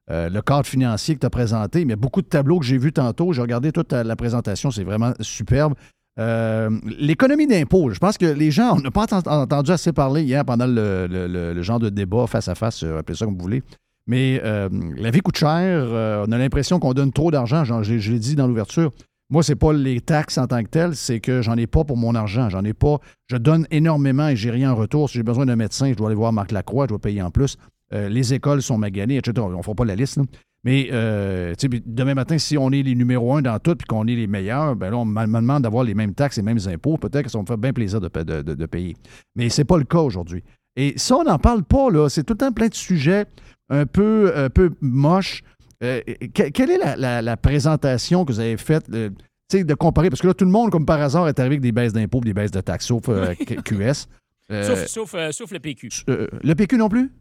le 0.09 0.41
cadre 0.41 0.66
financier 0.66 1.16
que 1.16 1.22
tu 1.22 1.26
as 1.26 1.30
présenté. 1.30 1.86
Mais 1.86 1.95
beaucoup 1.95 2.22
de 2.22 2.28
tableaux 2.28 2.59
que 2.59 2.66
j'ai 2.66 2.78
vus 2.78 2.91
tantôt. 2.91 3.32
J'ai 3.32 3.41
regardé 3.41 3.72
toute 3.72 3.93
la 3.93 4.16
présentation. 4.18 4.70
C'est 4.70 4.84
vraiment 4.84 5.14
superbe. 5.22 5.76
Euh, 6.20 6.70
L'économie 6.99 7.47
d'impôt, 7.47 7.89
je 7.91 7.99
pense 7.99 8.18
que 8.18 8.26
les 8.26 8.51
gens, 8.51 8.78
on 8.78 8.82
n'a 8.82 8.91
pas 8.91 9.05
enten- 9.05 9.28
entendu 9.28 9.72
assez 9.72 9.93
parler 9.93 10.24
hier 10.24 10.45
pendant 10.45 10.68
le, 10.68 11.61
genre 11.61 11.80
de 11.80 11.89
débat 11.89 12.28
face 12.28 12.47
à 12.47 12.55
face, 12.55 12.84
euh, 12.84 12.99
appelez 12.99 13.18
ça 13.18 13.26
comme 13.26 13.36
vous 13.36 13.41
voulez. 13.41 13.64
Mais 14.05 14.41
euh, 14.43 14.70
la 14.97 15.11
vie 15.11 15.22
coûte 15.22 15.38
cher. 15.38 15.86
on 16.28 16.32
a 16.32 16.38
l'impression 16.38 16.80
qu'on 16.80 16.93
donne 16.93 17.14
trop 17.14 17.32
d'argent. 17.32 17.64
Je, 17.64 18.11
l'ai 18.11 18.20
dit 18.20 18.36
dans 18.36 18.47
l'ouverture. 18.47 18.91
Moi, 19.30 19.41
c'est 19.41 19.55
pas 19.55 19.72
les 19.72 20.01
taxes 20.01 20.38
en 20.38 20.45
tant 20.45 20.61
que 20.61 20.68
telles, 20.68 20.95
c'est 20.95 21.22
que 21.22 21.41
j'en 21.41 21.55
ai 21.55 21.68
pas 21.68 21.86
pour 21.86 21.95
mon 21.97 22.14
argent. 22.14 22.49
J'en 22.49 22.64
ai 22.66 22.74
pas. 22.74 22.97
Je 23.28 23.38
donne 23.38 23.66
énormément 23.72 24.28
et 24.28 24.36
j'ai 24.36 24.51
rien 24.51 24.72
en 24.74 24.76
retour. 24.76 25.09
Si 25.09 25.18
j'ai 25.18 25.24
besoin 25.24 25.45
d'un 25.45 25.55
médecin, 25.55 25.89
je 25.89 25.95
dois 25.95 26.07
aller 26.07 26.18
voir 26.18 26.34
Marc 26.34 26.51
Lacroix, 26.51 26.86
je 26.86 26.89
dois 26.89 26.99
payer 26.99 27.22
en 27.22 27.32
plus. 27.32 27.57
Les 27.91 28.34
écoles 28.34 28.61
sont 28.61 28.78
maganées, 28.78 29.18
etc. 29.18 29.34
On 29.39 29.57
ne 29.57 29.61
fera 29.61 29.76
pas 29.76 29.86
la 29.86 29.95
liste. 29.95 30.20
Mais 30.66 30.88
euh, 30.93 31.53
demain 31.86 32.14
matin, 32.14 32.38
si 32.38 32.57
on 32.57 32.72
est 32.72 32.84
les 32.84 32.95
numéros 32.95 33.36
un 33.36 33.41
dans 33.41 33.59
tout 33.59 33.76
puis 33.76 33.86
qu'on 33.86 34.07
est 34.07 34.16
les 34.16 34.28
meilleurs, 34.28 34.76
ben 34.78 34.91
là, 34.91 34.97
on 34.97 35.03
me 35.05 35.26
demande 35.26 35.64
d'avoir 35.64 35.84
les 35.84 35.93
mêmes 35.93 36.14
taxes 36.14 36.38
et 36.38 36.41
les 36.41 36.45
mêmes 36.45 36.59
impôts. 36.68 36.97
Peut-être 36.97 37.24
que 37.26 37.30
ça 37.30 37.38
va 37.38 37.41
me 37.41 37.47
faire 37.47 37.57
bien 37.57 37.74
plaisir 37.74 37.99
de, 37.99 38.07
de- 38.07 38.41
de- 38.41 38.53
de 38.55 38.66
payer. 38.66 38.95
Mais 39.36 39.49
c'est 39.49 39.66
pas 39.66 39.78
le 39.78 39.84
cas 39.84 39.99
aujourd'hui. 39.99 40.41
Et 40.78 40.93
ça, 40.97 41.18
on 41.18 41.24
n'en 41.26 41.38
parle 41.38 41.64
pas, 41.64 41.89
là. 41.91 42.07
C'est 42.09 42.24
tout 42.24 42.34
le 42.34 42.38
temps 42.38 42.51
plein 42.53 42.68
de 42.70 42.74
sujets 42.74 43.26
un 43.70 43.86
peu, 43.86 44.32
un 44.36 44.49
peu 44.49 44.72
moches. 44.82 45.43
Euh, 45.84 45.99
que- 46.34 46.49
quelle 46.49 46.72
est 46.72 46.78
la, 46.78 46.95
la- 46.95 47.22
la 47.22 47.36
présentation 47.38 48.24
que 48.24 48.32
vous 48.32 48.39
avez 48.39 48.55
faite, 48.57 48.86
euh, 48.93 49.09
de 49.53 49.74
comparer? 49.74 50.09
Parce 50.09 50.22
que 50.22 50.28
là, 50.28 50.34
tout 50.34 50.45
le 50.45 50.51
monde, 50.51 50.72
comme 50.72 50.86
par 50.86 51.01
hasard, 51.01 51.28
est 51.28 51.38
arrivé 51.39 51.55
avec 51.55 51.61
des 51.61 51.72
baisses 51.74 51.91
d'impôts 51.93 52.22
des 52.22 52.34
baisses 52.34 52.51
de 52.51 52.61
taxes, 52.61 52.86
sauf 52.88 53.03
euh, 53.09 53.34
QS. 53.66 54.07
Sauf, 54.49 54.86
sauf, 54.88 55.16
sauf 55.32 55.51
le 55.51 55.59
PQ. 55.59 55.89
le 56.07 56.53
PQ 56.53 56.78
non 56.78 56.89
plus? 56.89 57.11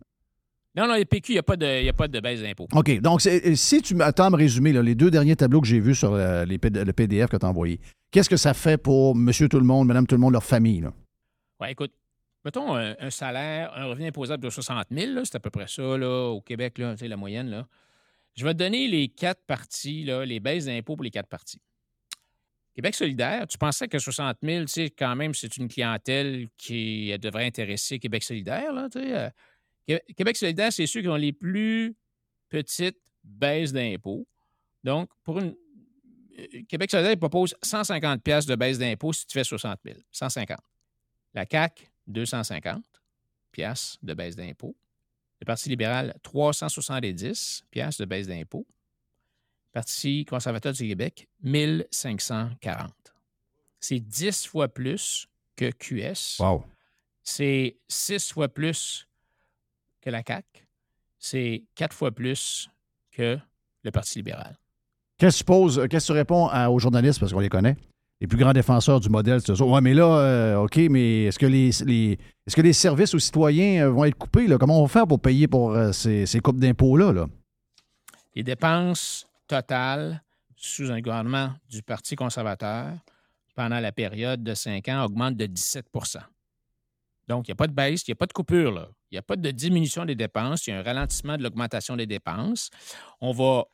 Non, 0.74 0.86
non, 0.86 0.96
le 0.96 1.04
PQ, 1.04 1.32
il 1.32 1.34
n'y 1.34 1.38
a, 1.38 1.42
pas 1.42 1.56
de- 1.56 1.82
y 1.84 1.88
a 1.88 1.92
pas 1.92 2.08
de 2.08 2.18
baisse 2.20 2.40
d'impôt. 2.40 2.66
OK. 2.72 3.00
Donc, 3.00 3.24
euh, 3.26 3.54
si 3.54 3.82
tu 3.82 3.94
m'attends 3.94 4.24
à 4.26 4.30
me 4.30 4.36
résumer 4.36 4.72
là, 4.72 4.80
les 4.82 4.94
deux 4.94 5.10
derniers 5.10 5.36
tableaux 5.36 5.60
que 5.60 5.66
j'ai 5.66 5.80
vus 5.80 5.94
sur 5.94 6.14
euh, 6.14 6.44
les 6.46 6.58
le 6.62 6.92
PDF 6.92 7.28
que 7.28 7.36
tu 7.36 7.44
as 7.44 7.48
envoyé, 7.48 7.78
qu'est-ce 8.10 8.30
que 8.30 8.38
ça 8.38 8.54
fait 8.54 8.78
pour 8.78 9.14
monsieur 9.14 9.48
tout 9.48 9.58
le 9.58 9.66
monde, 9.66 9.88
madame 9.88 10.06
tout 10.06 10.14
le 10.14 10.20
monde, 10.20 10.32
leur 10.32 10.44
famille? 10.44 10.82
Ouais, 11.60 11.72
écoute, 11.72 11.92
mettons 12.42 12.74
un, 12.74 12.94
un 12.98 13.10
salaire, 13.10 13.70
un 13.76 13.84
revenu 13.84 14.06
imposable 14.06 14.42
de 14.42 14.48
60 14.48 14.86
000, 14.90 15.12
là, 15.12 15.20
c'est 15.24 15.36
à 15.36 15.40
peu 15.40 15.50
près 15.50 15.66
ça 15.68 15.82
là, 15.82 16.28
au 16.30 16.40
Québec, 16.40 16.78
là, 16.78 16.94
la 16.98 17.16
moyenne. 17.18 17.50
Là. 17.50 17.66
Je 18.34 18.44
vais 18.44 18.54
te 18.54 18.58
donner 18.58 18.88
les 18.88 19.08
quatre 19.08 19.42
parties, 19.46 20.04
là, 20.04 20.24
les 20.24 20.40
baisses 20.40 20.64
d'impôts 20.64 20.96
pour 20.96 21.04
les 21.04 21.10
quatre 21.10 21.28
parties. 21.28 21.60
Québec 22.74 22.94
solidaire, 22.94 23.46
tu 23.46 23.58
pensais 23.58 23.86
que 23.86 23.98
60 23.98 24.38
000, 24.42 24.64
tu 24.64 24.68
sais, 24.72 24.90
quand 24.90 25.14
même, 25.14 25.34
c'est 25.34 25.54
une 25.58 25.68
clientèle 25.68 26.48
qui 26.56 27.12
euh, 27.12 27.18
devrait 27.18 27.44
intéresser 27.44 27.98
Québec 27.98 28.22
solidaire. 28.22 28.72
Là, 28.72 28.88
Québec 30.16 30.36
solidaire, 30.36 30.72
c'est 30.72 30.86
ceux 30.86 31.00
qui 31.02 31.08
ont 31.08 31.16
les 31.16 31.32
plus 31.32 31.94
petites 32.48 32.98
baisses 33.24 33.72
d'impôts. 33.72 34.26
Donc, 34.84 35.10
pour 35.24 35.38
une. 35.38 35.54
euh, 36.38 36.62
Québec 36.68 36.90
solidaire 36.90 37.16
propose 37.18 37.54
150 37.62 38.22
pièces 38.22 38.46
de 38.46 38.54
baisse 38.54 38.78
d'impôts 38.78 39.12
si 39.12 39.26
tu 39.26 39.34
fais 39.34 39.44
60 39.44 39.78
000. 39.84 39.98
150. 40.10 40.58
La 41.34 41.46
CAQ, 41.50 41.86
250 42.06 42.82
pièces 43.52 43.96
de 44.02 44.14
baisse 44.14 44.36
d'impôts. 44.36 44.76
Le 45.40 45.44
Parti 45.44 45.68
libéral, 45.68 46.14
370 46.22 47.64
pièces 47.70 47.98
de 47.98 48.04
baisse 48.04 48.26
d'impôts. 48.26 48.66
Parti 49.72 50.24
conservateur 50.24 50.72
du 50.72 50.86
Québec, 50.86 51.28
1540. 51.42 52.92
C'est 53.80 53.98
10 54.00 54.46
fois 54.46 54.68
plus 54.68 55.26
que 55.56 55.70
QS. 55.70 56.38
Wow. 56.40 56.64
C'est 57.22 57.76
6 57.88 58.32
fois 58.32 58.48
plus 58.48 59.08
que 60.03 60.11
la 60.11 60.22
CAQ. 60.26 60.44
C'est 61.18 61.64
4 61.76 61.94
fois 61.94 62.11
plus 62.11 62.68
que 63.12 63.38
le 63.84 63.90
Parti 63.90 64.18
libéral. 64.18 64.59
Qu'est-ce 65.18 65.38
que 65.38 65.38
tu 65.38 65.44
poses, 65.44 65.78
euh, 65.78 65.86
qu'est-ce 65.86 66.09
que 66.09 66.12
tu 66.12 66.18
réponds 66.18 66.48
à- 66.48 66.68
aux 66.68 66.78
journalistes, 66.78 67.20
parce 67.20 67.32
qu'on 67.32 67.40
les 67.40 67.48
connaît? 67.48 67.76
Les 68.20 68.26
plus 68.26 68.38
grands 68.38 68.53
défenseurs 68.53 69.00
du 69.00 69.09
modèle, 69.09 69.40
c'est 69.40 69.55
ça. 69.57 69.64
Ouais, 69.64 69.80
mais 69.80 69.94
là, 69.94 70.05
euh, 70.07 70.57
OK, 70.62 70.76
mais 70.90 71.24
est-ce 71.24 71.38
que 71.38 71.46
les, 71.46 71.70
les- 71.84 72.18
est-ce 72.46 72.55
que 72.55 72.61
les 72.61 72.72
services 72.72 73.14
aux 73.14 73.18
citoyens 73.18 73.86
euh, 73.86 73.90
vont 73.90 74.05
être 74.05 74.16
coupés? 74.16 74.46
Là? 74.46 74.59
Comment 74.59 74.78
on 74.78 74.82
va 74.82 74.88
faire 74.88 75.07
pour 75.07 75.20
payer 75.20 75.48
pour 75.48 75.72
euh, 75.72 75.92
ces, 75.92 76.26
ces 76.26 76.40
coupes 76.40 76.59
d'impôts-là? 76.59 77.12
Là? 77.12 77.26
Les 78.34 78.42
dépenses 78.44 79.26
totales 79.48 80.22
sous 80.57 80.90
un 80.92 81.00
gouvernement 81.00 81.53
du 81.68 81.82
Parti 81.82 82.14
conservateur 82.14 82.92
pendant 83.57 83.80
la 83.80 83.90
période 83.92 84.42
de 84.42 84.55
5 84.55 84.88
ans 84.88 85.05
augmentent 85.05 85.36
de 85.36 85.46
17% 85.46 86.18
Donc, 87.28 87.48
il 87.48 87.50
n'y 87.50 87.53
a 87.53 87.57
pas 87.57 87.66
de 87.66 87.72
baisse, 87.74 88.03
il 88.07 88.11
n'y 88.11 88.12
a 88.12 88.16
pas 88.16 88.26
de 88.26 88.32
coupure. 88.32 88.70
là. 88.72 88.88
Il 89.12 89.16
n'y 89.16 89.18
a 89.18 89.22
pas 89.22 89.36
de 89.36 89.50
diminution 89.50 90.06
des 90.06 90.14
dépenses, 90.14 90.66
il 90.66 90.70
y 90.70 90.72
a 90.72 90.78
un 90.78 90.82
ralentissement 90.82 91.36
de 91.36 91.42
l'augmentation 91.42 91.96
des 91.96 92.06
dépenses. 92.06 92.70
On 93.20 93.32
va 93.32 93.66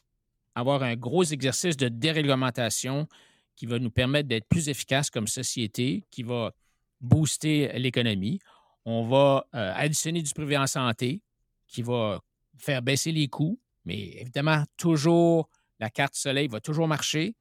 avoir 0.57 0.83
un 0.83 0.97
gros 0.97 1.23
exercice 1.23 1.77
de 1.77 1.87
déréglementation 1.87 3.07
qui 3.55 3.67
va 3.67 3.79
nous 3.79 3.91
permettre 3.91 4.29
d'être 4.29 4.49
plus 4.49 4.69
efficaces 4.69 5.11
comme 5.11 5.29
société, 5.29 6.03
qui 6.11 6.25
va 6.25 6.53
booster 7.01 7.71
l'économie. 7.79 8.41
On 8.85 9.07
va 9.07 9.47
euh, 9.55 9.73
additionner 9.77 10.23
du 10.23 10.35
privé 10.35 10.59
en 10.59 10.67
santé, 10.67 11.23
qui 11.69 11.83
va 11.83 12.21
faire 12.57 12.83
baisser 12.83 13.13
les 13.13 13.29
coûts, 13.29 13.61
mais 13.85 14.17
évidemment, 14.21 14.65
toujours, 14.77 15.49
la 15.79 15.89
carte 15.89 16.17
soleil 16.17 16.49
va 16.49 16.59
toujours 16.59 16.89
marcher. 16.89 17.37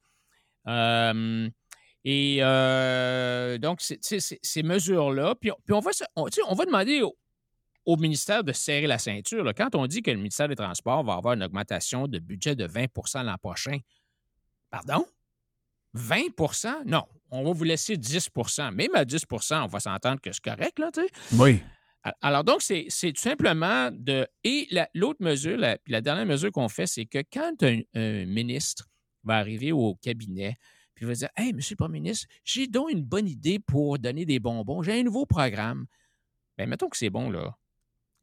Et 0.68 2.38
euh, 2.41 3.58
donc, 3.58 3.82
ces 3.82 4.64
mesures-là, 4.64 5.34
puis, 5.34 5.50
puis 5.66 5.74
on, 5.74 5.80
va, 5.80 5.89
on, 6.16 6.28
on 6.48 6.54
va 6.54 6.66
demander 6.66 7.02
au, 7.02 7.18
au 7.88 7.96
ministère 7.98 8.44
de 8.44 8.52
serrer 8.52 8.86
la 8.86 8.98
ceinture. 9.00 9.44
là. 9.44 9.54
Quand 9.54 9.74
on 9.74 9.88
dit 9.88 10.02
que 10.04 10.12
le 10.12 10.18
ministère 10.18 10.48
des 10.50 10.56
Transports 10.56 11.04
va 11.06 11.14
avoir 11.14 11.34
une 11.36 11.42
augmentation 11.44 12.08
de 12.08 12.20
budget 12.20 12.54
de 12.56 12.68
20% 12.68 13.24
l'an 13.24 13.38
prochain, 13.42 13.80
pardon? 14.70 15.06
20% 15.96 16.84
Non, 16.86 17.06
on 17.32 17.44
va 17.44 17.52
vous 17.54 17.64
laisser 17.64 17.96
10% 17.98 18.72
Même 18.74 18.94
à 18.94 19.06
10% 19.06 19.64
on 19.64 19.68
va 19.68 19.80
s'entendre 19.80 20.20
que 20.22 20.32
c'est 20.32 20.44
correct, 20.44 20.78
là, 20.80 20.92
tu 20.94 21.02
sais. 21.02 21.08
Oui. 21.40 21.62
Al- 22.04 22.14
Alors, 22.22 22.44
donc, 22.44 22.62
c'est 22.62 22.88
tout 22.90 23.22
simplement 23.22 23.90
de. 23.92 24.28
Et 24.44 24.68
la- 24.70 24.90
l'autre 24.94 25.24
mesure, 25.24 25.58
la, 25.58 25.78
puis 25.78 25.94
la 25.94 26.02
dernière 26.02 26.26
mesure 26.26 26.52
qu'on 26.52 26.70
fait, 26.70 26.88
c'est 26.88 27.06
que 27.06 27.20
quand 27.32 27.64
un, 27.64 27.80
un 27.96 28.26
ministre 28.26 28.88
va 29.24 29.38
arriver 29.38 29.72
au 29.72 29.96
cabinet, 29.96 30.56
puis 30.94 31.06
il 31.06 31.08
va 31.08 31.14
dire 31.14 31.30
Hey, 31.36 31.54
monsieur 31.54 31.74
le 31.74 31.84
premier 31.84 32.00
ministre, 32.02 32.28
j'ai 32.44 32.68
donc 32.68 32.92
une 32.92 33.04
bonne 33.04 33.28
idée 33.28 33.60
pour 33.60 33.98
donner 33.98 34.26
des 34.26 34.40
bonbons. 34.40 34.84
J'ai 34.84 35.00
un 35.00 35.04
nouveau 35.04 35.26
programme. 35.26 35.86
Bien, 36.58 36.68
mettons 36.68 36.90
que 36.90 36.98
c'est 36.98 37.10
bon, 37.10 37.30
là. 37.30 37.56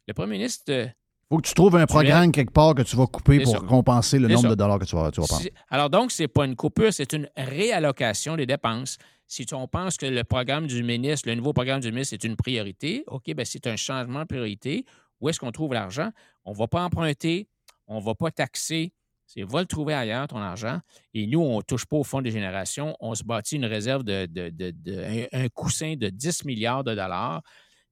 Le 0.06 0.14
premier 0.14 0.32
ministre. 0.38 0.64
euh, 0.70 0.86
faut 1.30 1.38
que 1.38 1.48
tu 1.48 1.54
trouves 1.54 1.74
un 1.76 1.86
programme 1.86 2.30
quelque 2.32 2.52
part 2.52 2.74
que 2.74 2.82
tu 2.82 2.94
vas 2.96 3.06
couper 3.06 3.38
C'est 3.38 3.44
pour 3.44 3.54
ça. 3.54 3.60
compenser 3.60 4.18
le 4.18 4.28
C'est 4.28 4.34
nombre 4.34 4.48
ça. 4.48 4.50
de 4.50 4.54
dollars 4.56 4.78
que 4.78 4.84
tu 4.84 4.94
vas, 4.94 5.10
tu 5.10 5.20
vas 5.20 5.26
prendre. 5.26 5.44
Alors 5.70 5.90
donc, 5.90 6.12
ce 6.12 6.22
n'est 6.22 6.28
pas 6.28 6.44
une 6.44 6.54
coupure, 6.54 6.92
c'est 6.92 7.12
une 7.12 7.28
réallocation 7.36 8.36
des 8.36 8.46
dépenses. 8.46 8.98
Si 9.26 9.46
on 9.52 9.66
pense 9.66 9.96
que 9.96 10.06
le 10.06 10.22
programme 10.22 10.66
du 10.66 10.82
ministre, 10.82 11.28
le 11.28 11.34
nouveau 11.34 11.52
programme 11.54 11.80
du 11.80 11.90
ministre 11.90 12.14
est 12.14 12.24
une 12.24 12.36
priorité, 12.36 13.04
OK, 13.06 13.32
ben 13.34 13.44
c'est 13.46 13.66
un 13.66 13.76
changement 13.76 14.20
de 14.20 14.26
priorité. 14.26 14.84
Où 15.20 15.28
est-ce 15.30 15.40
qu'on 15.40 15.50
trouve 15.50 15.72
l'argent? 15.72 16.10
On 16.44 16.52
ne 16.52 16.56
va 16.56 16.68
pas 16.68 16.84
emprunter, 16.84 17.48
on 17.86 18.00
ne 18.00 18.04
va 18.04 18.14
pas 18.14 18.30
taxer. 18.30 18.92
C'est 19.26 19.42
va 19.42 19.60
le 19.60 19.66
trouver 19.66 19.94
ailleurs, 19.94 20.28
ton 20.28 20.36
argent. 20.36 20.80
Et 21.14 21.26
nous, 21.26 21.40
on 21.40 21.56
ne 21.56 21.62
touche 21.62 21.86
pas 21.86 21.96
au 21.96 22.04
fonds 22.04 22.20
des 22.20 22.30
générations. 22.30 22.94
On 23.00 23.14
se 23.14 23.24
bâtit 23.24 23.56
une 23.56 23.64
réserve 23.64 24.04
de, 24.04 24.26
de- 24.26 24.50
de- 24.50 24.70
de- 24.76 25.26
un, 25.32 25.44
un 25.44 25.48
coussin 25.48 25.94
de 25.96 26.10
10 26.10 26.44
milliards 26.44 26.84
de 26.84 26.90
dollars. 26.94 27.40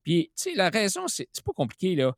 Puis, 0.03 0.33
tu 0.37 0.51
sais, 0.51 0.55
la 0.55 0.71
raison, 0.71 1.07
c'est 1.09 1.27
pas 1.45 1.53
compliqué, 1.53 1.95
là. 1.95 2.15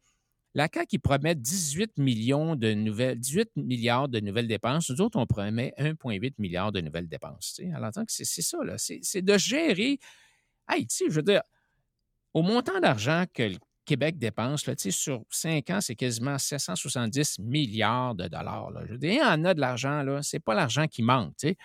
La 0.56 0.68
CAQ, 0.72 0.86
qui 0.86 0.98
promet 0.98 1.34
18 1.34 1.98
millions 1.98 2.54
de 2.54 2.72
nouvelles, 2.74 3.18
18 3.18 3.56
milliards 3.56 4.08
de 4.08 4.20
nouvelles 4.20 4.46
dépenses. 4.46 4.88
Nous 4.88 5.00
autres, 5.00 5.18
on 5.18 5.26
promet 5.26 5.74
1,8 5.78 6.34
milliard 6.38 6.70
de 6.70 6.80
nouvelles 6.80 7.08
dépenses. 7.08 7.54
tu 7.56 7.64
sais. 7.64 8.04
Que 8.04 8.12
c'est 8.12 8.42
ça, 8.42 8.58
là. 8.62 8.76
C'est 8.78 9.22
de 9.22 9.36
gérer. 9.36 9.98
Hey, 10.68 10.86
tu 10.86 10.96
sais, 10.96 11.04
je 11.08 11.14
veux 11.14 11.22
dire, 11.22 11.42
au 12.32 12.42
montant 12.42 12.78
d'argent 12.78 13.24
que 13.32 13.42
le 13.42 13.58
Québec 13.84 14.16
dépense, 14.16 14.66
là, 14.66 14.76
tu 14.76 14.84
sais, 14.84 14.90
sur 14.92 15.24
5 15.28 15.70
ans, 15.70 15.80
c'est 15.80 15.96
quasiment 15.96 16.38
770 16.38 17.40
milliards 17.40 18.14
de 18.14 18.28
dollars. 18.28 18.70
Je 18.86 18.92
veux 18.92 18.98
dire, 18.98 19.12
il 19.12 19.18
y 19.18 19.22
en 19.22 19.44
a 19.44 19.54
de 19.54 19.60
l'argent, 19.60 20.04
là. 20.04 20.22
C'est 20.22 20.38
pas 20.38 20.54
l'argent 20.54 20.86
qui 20.86 21.02
manque, 21.02 21.36
tu 21.36 21.48
sais. 21.48 21.56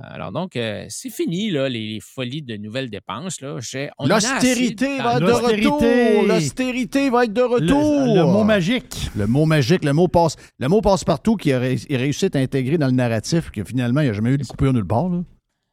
Alors 0.00 0.32
donc, 0.32 0.56
euh, 0.56 0.86
c'est 0.88 1.10
fini, 1.10 1.50
là, 1.50 1.68
les, 1.68 1.86
les 1.94 2.00
folies 2.00 2.40
de 2.42 2.56
nouvelles 2.56 2.88
dépenses. 2.88 3.40
Là. 3.42 3.58
L'austérité 4.00 4.98
va 4.98 5.14
être 5.16 5.20
de 5.20 5.32
retour. 5.32 6.26
L'austérité 6.26 7.10
va 7.10 7.24
être 7.24 7.32
de 7.32 7.40
Le, 7.40 7.46
retour. 7.46 8.14
le 8.14 8.24
mot 8.24 8.44
magique. 8.44 9.10
Le 9.14 9.26
mot 9.26 9.44
magique, 9.44 9.84
le 9.84 9.92
mot 9.92 10.08
passe, 10.08 10.36
le 10.58 10.68
mot 10.68 10.80
passe 10.80 11.04
partout 11.04 11.36
qui 11.36 11.52
a 11.52 11.58
ré- 11.58 11.76
réussi 11.90 12.26
à 12.32 12.38
intégrer 12.38 12.78
dans 12.78 12.86
le 12.86 12.92
narratif 12.92 13.50
que 13.50 13.62
finalement, 13.64 14.00
il 14.00 14.04
n'y 14.04 14.10
a 14.10 14.14
jamais 14.14 14.30
eu 14.30 14.38
de 14.38 14.44
coupure 14.44 14.72
nulle 14.72 14.86
part. 14.86 15.08
là. 15.08 15.22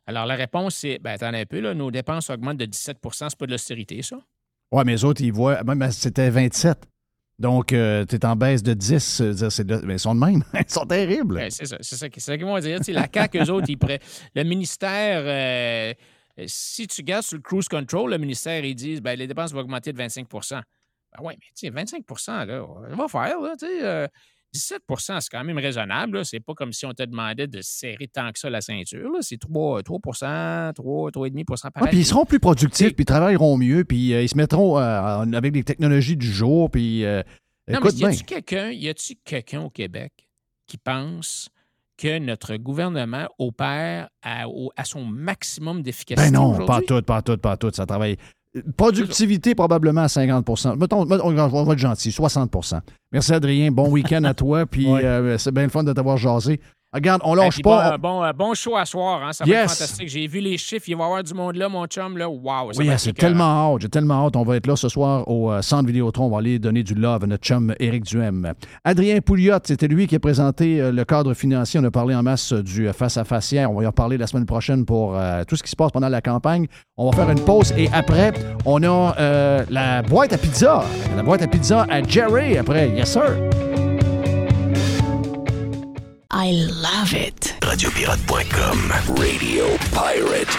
Alors, 0.06 0.26
la 0.26 0.36
réponse, 0.36 0.76
c'est, 0.76 1.00
ben, 1.00 1.12
attendez 1.12 1.38
un 1.40 1.46
peu, 1.46 1.60
là, 1.60 1.74
nos 1.74 1.92
dépenses 1.92 2.30
augmentent 2.30 2.58
de 2.58 2.66
17% 2.66 3.30
c'est 3.30 3.38
pas 3.38 3.46
de 3.46 3.52
l'austérité, 3.52 4.02
ça? 4.02 4.18
Ouais, 4.72 4.84
mais 4.86 4.94
les 4.94 5.06
autres, 5.06 5.22
ils 5.22 5.32
voient. 5.32 5.64
Même 5.64 5.82
à- 5.82 5.92
c'était 5.92 6.30
27. 6.30 6.78
Donc, 7.40 7.68
tu 7.68 7.76
es 7.76 8.26
en 8.26 8.36
baisse 8.36 8.62
de 8.62 8.74
10. 8.74 9.22
euh, 9.22 9.34
de- 9.34 9.92
ils 9.92 10.00
sont 10.00 10.14
de 10.14 10.20
même. 10.20 10.44
ils 10.54 10.72
sont 10.72 10.86
terribles. 10.86 11.36
Ben, 11.36 11.50
c'est 11.50 11.66
ça, 11.66 11.78
c'est 11.80 11.96
ça, 11.96 12.08
ça 12.18 12.38
qu'ils 12.38 12.46
vont 12.46 12.60
dire. 12.60 12.78
Tu 12.80 12.86
sais, 12.86 12.92
la 12.92 13.08
CAQ, 13.12 13.40
eux 13.40 13.50
autres, 13.50 13.68
ils 13.70 13.78
prêt. 13.78 14.00
Le 14.36 14.44
ministère, 14.44 15.22
euh, 15.26 15.94
euh, 16.40 16.44
si 16.48 16.86
tu 16.88 17.02
gardes 17.02 17.24
sur 17.24 17.38
le 17.38 17.42
cruise 17.42 17.68
control, 17.68 18.12
le 18.12 18.18
ministère, 18.18 18.64
ils 18.64 18.76
disent, 18.76 19.02
ben, 19.02 19.18
les 19.18 19.26
dépenses 19.28 19.54
vont 19.54 19.62
augmenter 19.62 19.94
de 19.94 19.98
25% 19.98 20.50
Ben 20.52 20.62
oui, 21.22 21.34
mais 21.40 21.46
tu 21.56 21.68
sais, 21.68 21.70
25 21.70 22.04
là, 22.46 22.66
on 22.92 22.96
va 22.96 23.08
faire, 23.08 23.40
là, 23.40 23.54
sais. 23.60 24.10
Euh, 24.56 24.78
17% 24.90 25.20
c'est 25.22 25.30
quand 25.30 25.44
même 25.44 25.58
raisonnable. 25.58 26.26
C'est 26.26 26.40
pas 26.40 26.54
comme 26.54 26.74
si 26.74 26.86
on 26.86 26.94
te 26.94 27.04
demandait 27.04 27.48
de 27.48 27.62
serrer 27.62 28.08
tant 28.08 28.32
que 28.32 28.40
ça 28.40 28.50
la 28.50 28.62
ceinture. 28.62 29.10
C'est 29.22 29.38
3, 29.40 29.84
3 29.84 30.00
3, 30.02 30.74
3,5% 31.12 31.72
par 31.72 31.84
Ouais, 31.84 31.90
puis 31.90 32.00
ils 32.00 32.06
seront 32.06 32.26
plus 32.26 32.40
productifs, 32.40 32.94
puis 32.96 33.04
ils 33.04 33.06
travailleront 33.06 33.58
mieux, 33.58 33.84
puis 33.86 34.14
euh, 34.14 34.22
ils 34.24 34.30
se 34.30 34.38
mettront 34.38 34.78
euh, 34.80 34.82
avec 35.34 35.52
des 35.54 35.64
technologies 35.64 36.18
du 36.18 36.32
jour, 36.32 36.70
puis 36.70 37.06
euh, 37.06 37.22
Non, 37.68 37.80
Écoute 37.80 37.94
mais 37.96 38.00
y 38.02 38.06
a-tu 38.06 38.24
quelqu'un, 38.24 38.70
y 38.72 38.90
a-tu 38.90 39.16
quelqu'un 39.24 39.62
au 39.62 39.70
Québec 39.70 40.12
qui 40.68 40.78
pense 40.78 41.50
que 41.98 42.18
notre 42.20 42.56
gouvernement 42.56 43.28
opère 43.40 44.10
à, 44.22 44.48
au- 44.48 44.72
à 44.78 44.86
son 44.86 45.04
maximum 45.04 45.82
d'efficacité 45.84 46.32
Ben 46.32 46.38
non, 46.40 46.66
pas 46.66 46.80
tout, 46.82 47.02
pas 47.02 47.22
tout, 47.22 47.38
pas 47.38 47.58
tout. 47.58 47.72
Ça 47.74 47.86
travaille. 47.86 48.16
Productivité 48.78 49.54
probablement 49.54 50.02
à 50.02 50.08
50 50.08 50.78
Mettons, 50.78 51.02
on 51.02 51.06
va 51.66 51.74
être 51.74 51.78
gentil, 51.80 52.10
60% 52.10 52.80
Merci 53.12 53.34
Adrien, 53.34 53.72
bon 53.72 53.90
week-end 53.90 54.24
à 54.24 54.34
toi, 54.34 54.66
puis 54.66 54.88
Ouais. 54.88 55.04
euh, 55.04 55.38
c'est 55.38 55.52
bien 55.52 55.64
le 55.64 55.70
fun 55.70 55.84
de 55.84 55.94
t'avoir 55.94 56.18
jasé. 56.18 56.60
Regarde, 56.92 57.22
on 57.24 57.36
Hey, 57.38 57.44
lâche 57.46 57.62
pas. 57.62 57.98
Bon, 58.00 58.10
bon, 58.20 58.24
euh, 58.24 58.34
bon 58.34 58.54
show 58.56 58.76
à 58.76 58.84
soir, 58.84 59.22
hein, 59.24 59.32
ça 59.32 59.44
va 59.46 59.50
Yes. 59.52 59.64
être 59.64 59.78
fantastique. 59.78 60.10
J'ai 60.10 60.26
vu 60.26 60.40
les 60.40 60.58
chiffres, 60.58 60.86
il 60.88 60.96
va 60.96 61.04
y 61.04 61.06
avoir 61.06 61.24
du 61.24 61.34
monde 61.36 61.56
là, 61.56 61.70
mon 61.70 61.86
chum, 61.86 62.18
là. 62.18 62.28
Wow, 62.28 62.74
ça 62.74 62.80
Oui, 62.80 62.90
c'est 62.98 63.14
tellement 63.14 63.74
hâte, 63.76 63.82
j'ai 63.82 63.90
tellement 63.90 64.26
hâte. 64.26 64.36
On 64.36 64.42
va 64.44 64.56
être 64.56 64.66
là 64.66 64.76
ce 64.76 64.90
soir 64.90 65.28
au 65.28 65.52
euh, 65.52 65.62
Centre 65.62 65.86
Vidéotron. 65.86 66.26
On 66.26 66.30
va 66.32 66.40
aller 66.40 66.58
donner 66.58 66.82
du 66.82 66.96
love 66.96 67.24
à 67.24 67.28
notre 67.28 67.44
chum 67.44 67.76
Éric 67.80 68.06
Duhem. 68.06 68.54
Adrien 68.84 69.20
Pouliot, 69.22 69.60
c'était 69.64 69.88
lui 69.88 70.08
qui 70.08 70.16
a 70.16 70.20
présenté 70.20 70.82
euh, 70.82 70.92
le 70.92 71.06
cadre 71.06 71.36
financier. 71.36 71.80
On 71.80 71.84
a 71.84 71.92
parlé 71.92 72.16
en 72.16 72.24
masse 72.24 72.54
euh, 72.54 72.64
du 72.64 72.88
euh, 72.88 72.94
face-à-face 72.94 73.52
hier. 73.52 73.70
On 73.70 73.76
va 73.76 73.84
y 73.84 73.88
en 73.88 73.92
parler 73.92 74.18
la 74.18 74.26
semaine 74.26 74.48
prochaine 74.48 74.84
pour 74.84 75.16
euh, 75.16 75.44
tout 75.48 75.56
ce 75.56 75.62
qui 75.62 75.70
se 75.70 75.76
passe 75.76 75.92
pendant 75.92 76.10
la 76.10 76.22
campagne. 76.22 76.66
On 76.98 77.12
va 77.12 77.16
faire 77.16 77.30
une 77.30 77.42
pause 77.46 77.72
et 77.78 77.88
après, 77.94 78.34
on 78.66 78.82
a 78.82 79.16
euh, 79.20 79.64
la 79.70 80.02
boîte 80.02 80.34
à 80.34 80.40
pizza. 80.40 80.84
La 81.16 81.22
boîte 81.22 81.44
à 81.44 81.48
pizza 81.48 81.86
à 81.88 82.02
Jerry 82.02 82.58
après. 82.58 82.90
Yes, 82.90 83.12
sir. 83.14 83.38
I 86.32 86.52
love 86.70 87.14
it. 87.14 87.56
Radiopirate.com. 87.62 88.92
Radio 89.18 89.66
Pirate. 89.92 90.56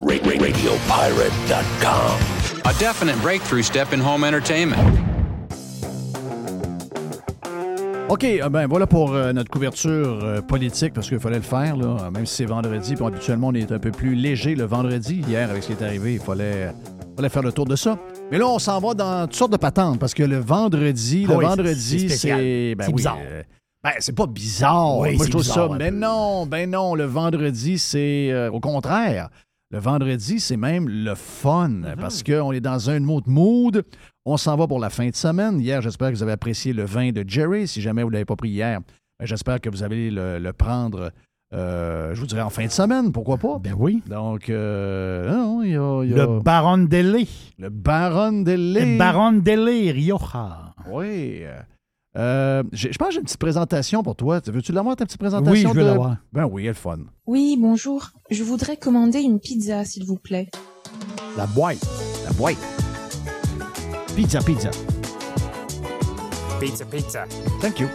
Ra- 0.00 0.22
ra- 0.22 0.38
Radiopirate.com. 0.38 2.20
A 2.64 2.72
definite 2.78 3.20
breakthrough 3.22 3.62
step 3.62 3.92
in 3.92 4.00
home 4.00 4.22
entertainment. 4.24 4.78
OK, 8.08 8.22
euh, 8.24 8.48
ben 8.48 8.68
voilà 8.68 8.86
pour 8.86 9.12
euh, 9.14 9.32
notre 9.32 9.50
couverture 9.50 10.20
euh, 10.22 10.40
politique, 10.40 10.92
parce 10.94 11.08
qu'il 11.08 11.18
fallait 11.18 11.36
le 11.38 11.42
faire, 11.42 11.76
là, 11.76 12.08
même 12.12 12.24
si 12.24 12.36
c'est 12.36 12.44
vendredi, 12.44 12.94
puis 12.94 13.04
habituellement 13.04 13.48
on 13.48 13.54
est 13.54 13.72
un 13.72 13.80
peu 13.80 13.90
plus 13.90 14.14
léger 14.14 14.54
le 14.54 14.62
vendredi. 14.64 15.24
Hier, 15.26 15.50
avec 15.50 15.64
ce 15.64 15.68
qui 15.68 15.72
est 15.72 15.82
arrivé, 15.84 16.14
il 16.14 16.20
fallait, 16.20 16.72
fallait 17.16 17.28
faire 17.28 17.42
le 17.42 17.50
tour 17.50 17.64
de 17.66 17.74
ça. 17.74 17.98
Mais 18.30 18.38
là, 18.38 18.46
on 18.46 18.60
s'en 18.60 18.78
va 18.78 18.94
dans 18.94 19.26
toutes 19.26 19.34
sortes 19.34 19.50
de 19.52 19.56
patentes, 19.56 19.98
parce 19.98 20.14
que 20.14 20.22
le 20.22 20.38
vendredi, 20.38 21.26
Ah 21.28 21.32
le 21.32 21.36
oui, 21.38 21.44
c'est- 21.44 21.48
vendredi, 21.48 22.08
c'est 22.10 22.74
ben 22.76 22.84
C'est 22.84 22.90
oui, 22.92 22.94
bizarre. 22.94 23.18
euh, 23.20 23.42
ben, 23.86 23.92
c'est 24.00 24.14
pas 24.14 24.26
bizarre. 24.26 24.98
Oui, 24.98 25.16
Moi, 25.16 25.24
je 25.26 25.30
trouve 25.30 25.42
bizarre 25.42 25.70
ça... 25.70 25.76
Mais 25.78 25.90
peu. 25.90 25.96
non, 25.96 26.46
ben 26.46 26.70
non, 26.70 26.94
le 26.94 27.04
vendredi, 27.04 27.78
c'est 27.78 28.30
euh, 28.32 28.50
au 28.50 28.60
contraire. 28.60 29.28
Le 29.70 29.78
vendredi, 29.78 30.38
c'est 30.40 30.56
même 30.56 30.88
le 30.88 31.14
fun, 31.14 31.68
Mm-hmm. 31.70 31.96
parce 31.96 32.22
qu'on 32.22 32.52
est 32.52 32.60
dans 32.60 32.90
un 32.90 33.06
autre 33.08 33.28
mood. 33.28 33.84
On 34.24 34.36
s'en 34.36 34.56
va 34.56 34.66
pour 34.66 34.78
la 34.80 34.90
fin 34.90 35.08
de 35.08 35.14
semaine. 35.16 35.60
Hier, 35.60 35.80
j'espère 35.82 36.10
que 36.10 36.16
vous 36.16 36.22
avez 36.22 36.32
apprécié 36.32 36.72
le 36.72 36.84
vin 36.84 37.10
de 37.12 37.24
Jerry. 37.26 37.66
Si 37.68 37.80
jamais 37.80 38.02
vous 38.02 38.08
ne 38.08 38.14
l'avez 38.14 38.24
pas 38.24 38.36
pris 38.36 38.50
hier, 38.50 38.80
ben, 39.18 39.26
j'espère 39.26 39.60
que 39.60 39.68
vous 39.70 39.82
allez 39.82 40.10
le, 40.10 40.38
le 40.38 40.52
prendre, 40.52 41.10
euh, 41.54 42.12
je 42.14 42.20
vous 42.20 42.26
dirais, 42.26 42.42
en 42.42 42.50
fin 42.50 42.64
de 42.66 42.70
semaine. 42.70 43.12
Pourquoi 43.12 43.38
pas? 43.38 43.58
Ben 43.60 43.74
oui. 43.78 44.02
Donc, 44.08 44.50
euh, 44.50 45.30
non, 45.30 45.62
il 45.62 45.70
y 45.70 45.76
a, 45.76 46.02
il 46.04 46.10
y 46.10 46.14
a 46.20 46.26
Le 46.26 46.40
Baron 46.40 46.78
Dele. 46.78 47.26
le 47.58 47.68
Baron 47.70 48.42
de 48.42 48.52
Le. 48.52 48.98
Baron 48.98 49.32
Dele, 49.32 49.90
Rioja. 49.92 50.74
Oui. 50.90 51.42
Euh, 52.16 52.62
je 52.72 52.88
pense 52.96 53.08
que 53.08 53.14
j'ai 53.14 53.18
une 53.20 53.24
petite 53.24 53.38
présentation 53.38 54.02
pour 54.02 54.16
toi. 54.16 54.40
Veux-tu 54.46 54.72
l'avoir, 54.72 54.96
ta 54.96 55.04
petite 55.04 55.18
présentation? 55.18 55.52
Oui, 55.52 55.60
je 55.62 55.68
veux 55.68 55.82
de- 55.82 55.86
l'avoir. 55.88 56.16
Ben 56.32 56.46
oui, 56.50 56.64
elle 56.64 56.70
est 56.70 56.74
fun. 56.74 56.98
Oui, 57.26 57.56
bonjour. 57.60 58.10
Je 58.30 58.42
voudrais 58.42 58.76
commander 58.76 59.20
une 59.20 59.38
pizza, 59.38 59.84
s'il 59.84 60.04
vous 60.04 60.16
plaît. 60.16 60.48
La 61.36 61.46
boîte. 61.46 61.86
La 62.24 62.32
boîte. 62.32 62.56
Pizza, 64.14 64.40
pizza. 64.40 64.70
Pizza, 66.58 66.84
pizza. 66.86 67.24
Thank 67.60 67.80
you. 67.80 67.88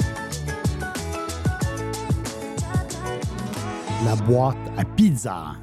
La 4.06 4.16
boîte 4.16 4.58
à 4.78 4.86
pizza. 4.86 5.54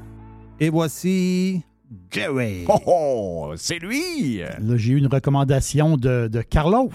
Et 0.59 0.69
voici 0.69 1.61
Jerry. 2.11 2.65
Oh, 2.67 2.79
oh, 2.85 3.53
c'est 3.55 3.79
lui! 3.79 4.39
Là, 4.39 4.75
j'ai 4.75 4.93
eu 4.93 4.97
une 4.97 5.07
recommandation 5.07 5.95
de, 5.95 6.27
de 6.29 6.41
Carlos. 6.41 6.89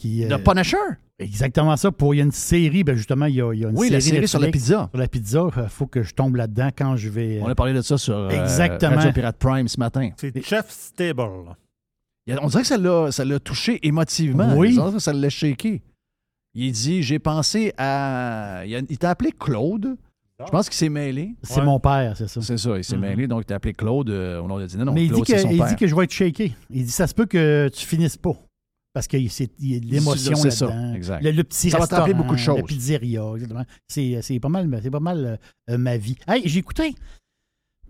Qui, 0.00 0.24
De 0.26 0.32
euh, 0.32 0.38
Punisher? 0.38 0.76
Exactement 1.18 1.76
ça. 1.76 1.92
Pour, 1.92 2.14
il 2.14 2.18
y 2.18 2.20
a 2.22 2.24
une 2.24 2.32
série, 2.32 2.82
ben 2.84 2.96
justement, 2.96 3.26
il 3.26 3.34
y 3.34 3.42
a, 3.42 3.52
il 3.52 3.60
y 3.60 3.66
a 3.66 3.68
une 3.68 3.76
Oui, 3.76 3.88
série 3.88 3.92
la 3.92 4.00
série 4.00 4.28
sur 4.28 4.38
la 4.40 4.48
pizza. 4.48 4.88
Sur 4.90 4.98
la 4.98 5.08
pizza, 5.08 5.46
il 5.58 5.68
faut 5.68 5.86
que 5.86 6.02
je 6.02 6.14
tombe 6.14 6.36
là-dedans 6.36 6.70
quand 6.76 6.96
je 6.96 7.10
vais. 7.10 7.36
euh, 7.36 7.42
On 7.42 7.48
a 7.48 7.54
parlé 7.54 7.74
de 7.74 7.82
ça 7.82 7.98
sur 7.98 8.16
euh, 8.16 8.28
Exactement. 8.30 8.96
Radio 8.96 9.12
Pirate 9.12 9.36
Prime 9.38 9.68
ce 9.68 9.78
matin. 9.78 10.08
C'est 10.16 10.42
Chef 10.42 10.70
Stable. 10.70 11.20
On 12.42 12.46
dirait 12.48 12.62
que 12.62 12.68
ça 12.68 12.78
l'a, 12.78 13.12
ça 13.12 13.24
l'a 13.26 13.38
touché 13.40 13.78
émotivement. 13.86 14.54
Oui. 14.56 14.70
On 14.78 14.84
dirait 14.84 14.92
que 14.94 14.98
Ça 15.02 15.12
l'a 15.12 15.28
shaké. 15.28 15.82
Il 16.54 16.72
dit 16.72 17.02
J'ai 17.02 17.18
pensé 17.18 17.74
à. 17.76 18.62
Il, 18.66 18.74
a- 18.74 18.80
il 18.88 18.96
t'a 18.98 19.10
appelé 19.10 19.32
Claude. 19.38 19.96
Je 20.42 20.50
pense 20.50 20.70
qu'il 20.70 20.76
s'est 20.78 20.88
mêlé. 20.88 21.34
C'est 21.42 21.58
Ouais. 21.60 21.66
mon 21.66 21.78
père, 21.78 22.16
c'est 22.16 22.26
ça. 22.26 22.40
C'est 22.40 22.56
ça, 22.56 22.78
il 22.78 22.82
s'est 22.84 22.96
Mhm. 22.96 23.02
mêlé. 23.02 23.26
Donc, 23.26 23.42
il 23.42 23.44
t'a 23.44 23.56
appelé 23.56 23.74
Claude. 23.74 24.08
euh, 24.08 24.40
on 24.40 24.56
a 24.56 24.64
dit 24.64 24.78
non, 24.78 24.86
non, 24.86 24.92
Mais 24.94 25.04
il 25.04 25.12
dit, 25.12 25.20
que, 25.20 25.36
son 25.36 25.50
il 25.50 25.58
père. 25.58 25.66
dit 25.68 25.76
que 25.76 25.86
je 25.86 25.94
vais 25.94 26.04
être 26.04 26.12
shaké. 26.12 26.54
Il 26.70 26.84
dit 26.86 26.90
ça 26.90 27.06
se 27.06 27.12
peut 27.12 27.26
que 27.26 27.68
tu 27.74 27.84
finisses 27.84 28.16
pas. 28.16 28.32
Parce 28.92 29.06
l'émotion 29.80 30.34
C'est 30.36 30.50
ça, 30.50 30.66
là-dedans. 30.66 30.94
exact. 30.94 31.22
Le, 31.22 31.30
le 31.30 31.44
petit 31.44 31.70
Ça 31.70 31.78
va 31.78 31.86
beaucoup 32.14 32.34
de 32.34 32.40
choses. 32.40 32.56
La 32.56 32.62
pizzeria. 32.64 33.22
C'est, 33.88 34.20
c'est 34.22 34.40
pas 34.40 34.48
mal, 34.48 34.80
c'est 34.82 34.90
pas 34.90 35.00
mal 35.00 35.38
euh, 35.70 35.78
ma 35.78 35.96
vie. 35.96 36.16
Hey, 36.26 36.42
j'ai 36.48 36.58
écouté. 36.58 36.94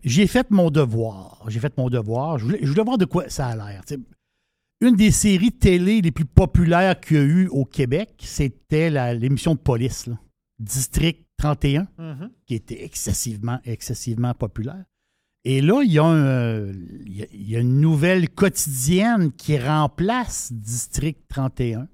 J'ai 0.03 0.27
fait 0.27 0.51
mon 0.51 0.71
devoir. 0.71 1.43
J'ai 1.49 1.61
fait 1.61 1.77
mon 1.79 1.89
devoir. 1.91 2.39
Je 2.39 2.45
voulais, 2.45 2.59
je 2.63 2.69
voulais 2.69 2.85
voir 2.85 2.99
de 2.99 3.05
quoi 3.07 3.29
ça 3.29 3.47
a 3.49 3.57
l'air. 3.57 3.83
Une 4.83 4.97
des 4.97 5.11
séries 5.11 5.53
télé 5.53 6.01
les 6.01 6.11
plus 6.11 6.25
populaires 6.25 6.99
qu'il 7.01 7.17
y 7.17 7.21
a 7.21 7.23
eu 7.23 7.47
au 7.49 7.67
Québec, 7.67 8.15
c'était 8.25 8.89
la- 8.89 9.13
l'émission 9.13 9.55
de 9.55 9.59
police, 9.59 10.07
là. 10.07 10.19
District 10.59 11.27
31 11.39 11.87
qui 12.47 12.55
était 12.55 12.85
excessivement, 12.85 13.59
excessivement 13.65 14.33
populaire. 14.35 14.85
Et 15.45 15.63
là, 15.63 15.83
il 15.83 15.91
y, 15.93 15.99
a 15.99 16.07
euh, 16.07 16.73
une 17.37 17.81
nouvelle 17.81 18.29
quotidienne 18.29 19.33
qui 19.33 19.59
remplace 19.59 20.53
District 20.53 21.19
31. 21.29 21.89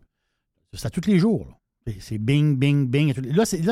C'est 0.73 0.87
à 0.87 0.91
tous 0.91 1.09
les 1.09 1.19
jours. 1.19 1.47
C'est- 1.87 2.01
C'est 2.01 2.19
bing, 2.19 2.57
bing, 2.57 2.89
bing. 2.89 3.15
Là, 3.35 3.45
c'est- 3.45 3.63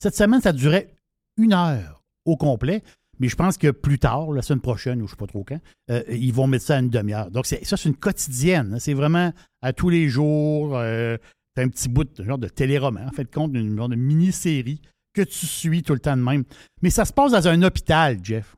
cette 0.00 0.16
semaine, 0.16 0.40
ça 0.40 0.52
durait 0.52 0.94
une 1.36 1.52
heure 1.52 2.02
au 2.24 2.36
complet. 2.36 2.82
Mais 3.20 3.28
je 3.28 3.36
pense 3.36 3.56
que 3.56 3.70
plus 3.70 4.00
tard, 4.00 4.32
la 4.32 4.42
semaine 4.42 4.60
prochaine, 4.60 5.00
ou 5.00 5.06
je 5.06 5.12
ne 5.12 5.16
sais 5.16 5.16
pas 5.16 5.28
trop 5.28 5.44
quand, 5.44 5.60
euh, 5.90 6.02
ils 6.10 6.32
vont 6.32 6.48
mettre 6.48 6.64
ça 6.64 6.76
à 6.76 6.80
une 6.80 6.90
demi-heure. 6.90 7.30
Donc, 7.30 7.46
c'est- 7.46 7.64
ça, 7.64 7.76
c'est 7.76 7.88
une 7.88 7.94
quotidienne. 7.94 8.74
hein. 8.74 8.78
C'est 8.80 8.94
vraiment 8.94 9.32
à 9.62 9.72
tous 9.72 9.88
les 9.90 10.08
jours. 10.08 10.76
euh, 10.76 11.16
T'as 11.56 11.62
un 11.62 11.68
petit 11.68 11.88
bout 11.88 12.02
de 12.02 12.24
genre 12.24 12.36
de 12.38 12.48
téléroman, 12.48 13.06
en 13.06 13.12
fait, 13.12 13.32
compte 13.32 13.52
d'une 13.52 13.70
mini-série 13.94 14.80
que 15.12 15.22
tu 15.22 15.46
suis 15.46 15.84
tout 15.84 15.92
le 15.92 16.00
temps 16.00 16.16
de 16.16 16.22
même. 16.22 16.42
Mais 16.82 16.90
ça 16.90 17.04
se 17.04 17.12
passe 17.12 17.30
dans 17.30 17.46
un 17.46 17.62
hôpital, 17.62 18.18
Jeff. 18.24 18.56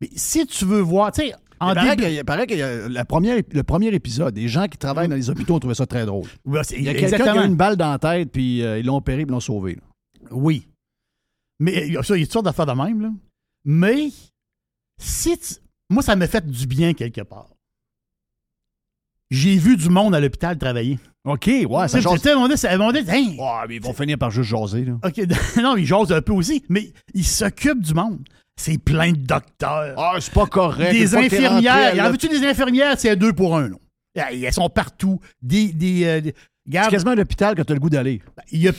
Mais 0.00 0.08
si 0.16 0.46
tu 0.46 0.64
veux 0.64 0.80
voir, 0.80 1.12
tu 1.12 1.22
sais, 1.22 1.34
en 1.60 1.70
Il 1.70 1.74
paraît 1.74 1.96
début- 1.96 2.10
il 2.14 2.24
paraît 2.24 2.46
que 2.46 2.88
la 2.88 3.04
première, 3.04 3.36
le 3.52 3.62
premier 3.62 3.88
épisode, 3.94 4.32
des 4.34 4.48
gens 4.48 4.66
qui 4.66 4.78
travaillent 4.78 5.08
dans 5.08 5.14
les 5.16 5.28
hôpitaux 5.28 5.56
ont 5.56 5.58
trouvé 5.60 5.74
ça 5.74 5.86
très 5.86 6.06
drôle. 6.06 6.26
Il 6.46 6.82
y 6.82 6.88
a 6.88 6.94
quelqu'un 6.94 7.16
qui 7.18 7.22
a 7.38 7.44
eu 7.44 7.46
une 7.46 7.54
balle 7.56 7.76
dans 7.76 7.90
la 7.90 7.98
tête, 7.98 8.32
puis 8.32 8.62
euh, 8.62 8.78
ils 8.78 8.86
l'ont 8.86 8.96
opéré, 8.96 9.24
puis 9.26 9.30
ils 9.30 9.32
l'ont 9.34 9.40
sauvé. 9.40 9.74
là. 9.74 10.28
Oui. 10.30 10.66
Mais 11.58 11.86
il 11.86 11.92
y 11.92 11.96
a 11.98 12.02
ça, 12.02 12.16
il 12.16 12.20
y 12.20 12.22
a 12.22 12.26
toutes 12.26 12.32
sortes 12.32 12.44
d'affaires 12.46 12.64
de 12.66 12.72
même, 12.72 13.02
là. 13.02 13.10
Mais 13.66 14.08
si 14.98 15.36
tu- 15.36 15.54
moi, 15.90 16.02
ça 16.02 16.16
m'a 16.16 16.26
fait 16.26 16.46
du 16.50 16.66
bien 16.66 16.94
quelque 16.94 17.20
part. 17.20 17.48
J'ai 19.30 19.56
vu 19.56 19.76
du 19.76 19.88
monde 19.90 20.14
à 20.14 20.20
l'hôpital 20.20 20.58
travailler. 20.58 20.98
OK, 21.24 21.46
ouais, 21.46 21.88
ça 21.88 22.00
jase. 22.00 22.20
sais, 22.22 22.34
on 22.34 22.48
dit, 22.48 22.56
ça- 22.56 22.76
on 22.80 22.90
dit, 22.92 23.00
Ouais, 23.00 23.36
mais 23.68 23.76
ils 23.76 23.82
vont 23.82 23.92
finir 23.92 24.16
par 24.18 24.30
juste 24.30 24.48
jaser. 24.48 24.86
Là. 24.86 24.94
OK, 25.04 25.20
non, 25.62 25.76
ils 25.76 25.84
jasent 25.86 26.10
un 26.10 26.22
peu 26.22 26.32
aussi, 26.32 26.64
mais 26.68 26.92
ils 27.14 27.24
s'occupent 27.26 27.82
du 27.82 27.92
monde. 27.94 28.26
C'est 28.60 28.76
plein 28.76 29.12
de 29.12 29.16
docteurs. 29.16 29.94
Ah, 29.98 30.16
c'est 30.20 30.34
pas 30.34 30.44
correct. 30.46 30.92
des 30.92 31.14
infirmières. 31.14 31.94
Y 31.94 32.00
en 32.02 32.10
veux-tu 32.10 32.28
des 32.28 32.44
infirmières? 32.46 33.00
C'est 33.00 33.16
deux 33.16 33.32
pour 33.32 33.56
un. 33.56 33.70
Ah, 34.18 34.32
Elles 34.34 34.52
sont 34.52 34.68
partout. 34.68 35.18
Des. 35.40 35.72
des, 35.72 36.04
euh, 36.04 36.20
des- 36.20 36.34
C'est 36.34 36.68
regarde, 36.78 36.90
quasiment 36.90 37.12
un 37.12 37.18
hôpital 37.18 37.54
que 37.54 37.62
tu 37.62 37.72
as 37.72 37.74
le 37.74 37.80
goût 37.80 37.88
d'aller. 37.88 38.20
il 38.52 38.60
y 38.60 38.68
a- 38.68 38.72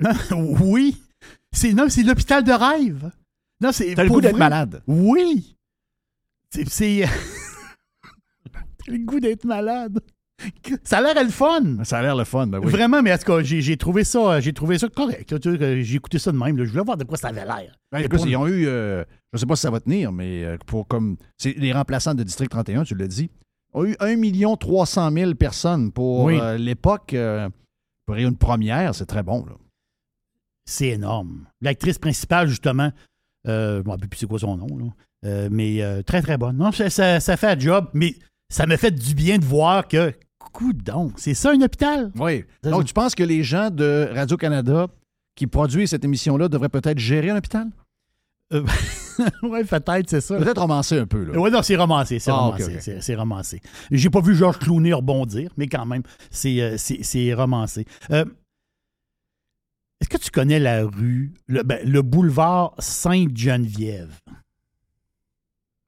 non, 0.00 0.56
oui. 0.60 1.00
C'est, 1.52 1.72
non, 1.72 1.88
c'est 1.88 2.02
l'hôpital 2.02 2.42
de 2.42 2.50
rêve. 2.52 3.10
Non, 3.60 3.70
c'est. 3.70 3.94
T'as 3.94 4.02
le 4.02 4.08
goût 4.08 4.20
d'être 4.20 4.36
malade. 4.36 4.82
Oui. 4.88 5.56
C'est. 6.52 6.68
c'est- 6.68 7.04
T'as 8.52 8.90
le 8.92 8.98
goût 8.98 9.20
d'être 9.20 9.44
malade. 9.44 10.00
Ça 10.84 10.98
a 10.98 11.00
l'air 11.02 11.24
le 11.24 11.30
fun. 11.30 11.82
Ça 11.84 11.98
a 11.98 12.02
l'air 12.02 12.14
le 12.16 12.24
fun, 12.24 12.46
ben 12.46 12.58
oui. 12.62 12.70
Vraiment, 12.70 13.02
mais 13.02 13.12
en 13.12 13.18
tout 13.18 13.24
cas, 13.24 13.42
j'ai, 13.42 13.76
trouvé 13.76 14.04
ça, 14.04 14.40
j'ai 14.40 14.52
trouvé 14.52 14.78
ça 14.78 14.88
correct. 14.88 15.36
que 15.38 15.82
J'ai 15.82 15.96
écouté 15.96 16.18
ça 16.18 16.30
de 16.32 16.36
même. 16.36 16.56
là. 16.56 16.64
Je 16.64 16.70
voulais 16.70 16.84
voir 16.84 16.96
de 16.96 17.04
quoi 17.04 17.16
ça 17.18 17.28
avait 17.28 17.44
l'air. 17.44 17.74
Ben, 17.90 17.98
écoute, 17.98 18.20
ils 18.26 18.36
ont 18.36 18.46
eu, 18.46 18.66
euh, 18.68 19.04
je 19.32 19.38
sais 19.38 19.46
pas 19.46 19.56
si 19.56 19.62
ça 19.62 19.70
va 19.70 19.80
tenir, 19.80 20.12
mais 20.12 20.44
euh, 20.44 20.56
pour 20.66 20.86
comme. 20.86 21.16
C'est 21.36 21.52
les 21.58 21.72
remplaçants 21.72 22.14
de 22.14 22.22
District 22.22 22.48
31, 22.50 22.84
tu 22.84 22.94
l'as 22.94 23.08
dit. 23.08 23.30
ont 23.74 23.84
eu 23.84 23.96
1 24.00 24.56
300 24.56 25.10
000 25.12 25.34
personnes 25.34 25.90
pour 25.92 26.24
Oui. 26.24 26.38
euh, 26.40 26.56
l'époque. 26.56 27.14
euh, 27.14 27.48
pour 28.06 28.14
une 28.16 28.36
première, 28.36 28.94
c'est 28.94 29.06
très 29.06 29.22
bon. 29.22 29.44
C'est 30.64 30.88
énorme. 30.88 31.46
L'actrice 31.60 31.98
principale, 31.98 32.48
justement, 32.48 32.90
euh, 33.46 33.82
je 33.82 33.86
ne 33.86 33.90
rappelle 33.90 34.08
plus 34.08 34.18
c'est 34.18 34.26
quoi 34.26 34.38
son 34.38 34.56
nom, 34.56 34.78
là. 34.78 34.84
Euh, 35.26 35.48
mais 35.50 35.82
euh, 35.82 36.02
très, 36.02 36.22
très 36.22 36.38
bonne. 36.38 36.56
Non, 36.56 36.70
ça, 36.72 36.90
ça, 36.90 37.18
ça 37.20 37.36
fait 37.36 37.48
un 37.48 37.58
job, 37.58 37.88
mais 37.92 38.14
ça 38.50 38.66
me 38.66 38.76
fait 38.76 38.92
du 38.92 39.14
bien 39.14 39.38
de 39.38 39.44
voir 39.44 39.88
que, 39.88 40.12
coudon, 40.52 41.12
c'est 41.16 41.34
ça 41.34 41.50
un 41.52 41.60
hôpital? 41.60 42.10
Oui. 42.16 42.44
Donc, 42.62 42.84
tu 42.84 42.94
penses 42.94 43.14
que 43.14 43.22
les 43.22 43.42
gens 43.42 43.70
de 43.70 44.08
Radio-Canada 44.14 44.88
qui 45.34 45.46
produisent 45.46 45.90
cette 45.90 46.04
émission-là 46.04 46.48
devraient 46.48 46.68
peut-être 46.68 46.98
gérer 46.98 47.30
un 47.30 47.36
hôpital? 47.36 47.68
oui, 49.42 49.64
peut-être, 49.68 50.08
c'est 50.08 50.20
ça. 50.22 50.38
Peut-être 50.38 50.60
romancer 50.60 50.98
un 50.98 51.06
peu, 51.06 51.22
là. 51.24 51.38
Oui, 51.38 51.50
non, 51.50 51.60
c'est 51.62 51.76
romancé, 51.76 52.18
c'est 52.18 52.30
Ah, 52.30 52.34
romancé, 52.36 53.00
c'est- 53.00 53.14
romancé. 53.14 53.60
J'ai 53.90 54.08
pas 54.10 54.20
vu 54.22 54.34
Georges 54.34 54.58
Clooney 54.58 54.92
rebondir, 54.92 55.50
mais 55.58 55.66
quand 55.68 55.84
même, 55.84 56.02
c'est 56.30 56.60
euh, 56.60 56.76
c'est 56.78 57.34
romancé. 57.34 57.84
Euh, 58.10 58.24
Est-ce 60.00 60.08
que 60.08 60.16
tu 60.16 60.30
connais 60.30 60.58
la 60.60 60.84
rue, 60.86 61.32
le, 61.46 61.62
ben, 61.62 61.80
le 61.86 62.02
boulevard 62.02 62.74
Sainte-Geneviève? 62.78 64.14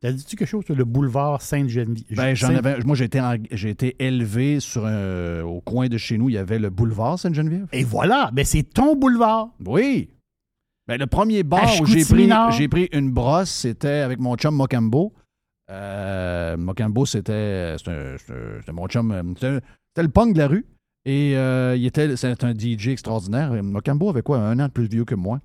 T'as 0.02 0.12
dit-tu 0.12 0.34
quelque 0.36 0.48
chose 0.48 0.64
sur 0.64 0.74
le 0.74 0.84
boulevard 0.86 1.42
Sainte-Geneviève? 1.42 2.16
Ben, 2.16 2.34
j'en 2.34 2.48
Sainte- 2.48 2.56
avais, 2.64 2.78
moi, 2.84 2.96
j'ai 2.96 3.04
été, 3.04 3.20
en- 3.20 3.36
j'ai 3.50 3.68
été 3.68 3.96
élevé 4.02 4.58
sur 4.60 4.86
un- 4.86 5.42
au 5.42 5.60
coin 5.60 5.88
de 5.88 5.98
chez 5.98 6.16
nous. 6.16 6.30
Il 6.30 6.34
y 6.34 6.38
avait 6.38 6.58
le 6.58 6.70
boulevard 6.70 7.18
Sainte-Geneviève. 7.18 7.66
Et 7.72 7.84
voilà, 7.84 8.30
ben 8.32 8.44
c'est 8.44 8.62
ton 8.62 8.96
boulevard. 8.96 9.50
Oui. 9.66 10.08
Ben, 10.88 10.98
le 10.98 11.06
premier 11.06 11.42
bar 11.42 11.64
où 11.82 11.86
j'ai 11.86 12.04
pris, 12.04 12.30
j'ai 12.56 12.68
pris 12.68 12.88
une 12.92 13.10
brosse, 13.12 13.50
c'était 13.50 14.00
avec 14.00 14.18
mon 14.18 14.36
chum 14.36 14.54
Mocambo. 14.54 15.12
Euh, 15.70 16.56
Mocambo, 16.56 17.06
c'était, 17.06 17.76
c'était, 17.78 18.16
c'était- 18.18 18.34
c'était 18.60 18.72
mon 18.72 18.86
chum. 18.88 19.12
euh, 19.12 19.22
C'était, 19.34 19.60
c'était 19.88 20.02
le 20.02 20.08
punk 20.08 20.32
de 20.34 20.38
la 20.38 20.48
rue. 20.48 20.66
Et 21.04 21.36
euh, 21.36 21.76
il 21.76 21.86
était, 21.86 22.16
c'est 22.16 22.42
un 22.44 22.54
DJ 22.54 22.88
extraordinaire. 22.88 23.54
Et 23.54 23.62
Mocambo 23.62 24.08
avait 24.10 24.22
quoi, 24.22 24.38
un 24.38 24.58
an 24.58 24.66
de 24.66 24.72
plus 24.72 24.88
vieux 24.88 25.04
que 25.04 25.14
moi. 25.14 25.40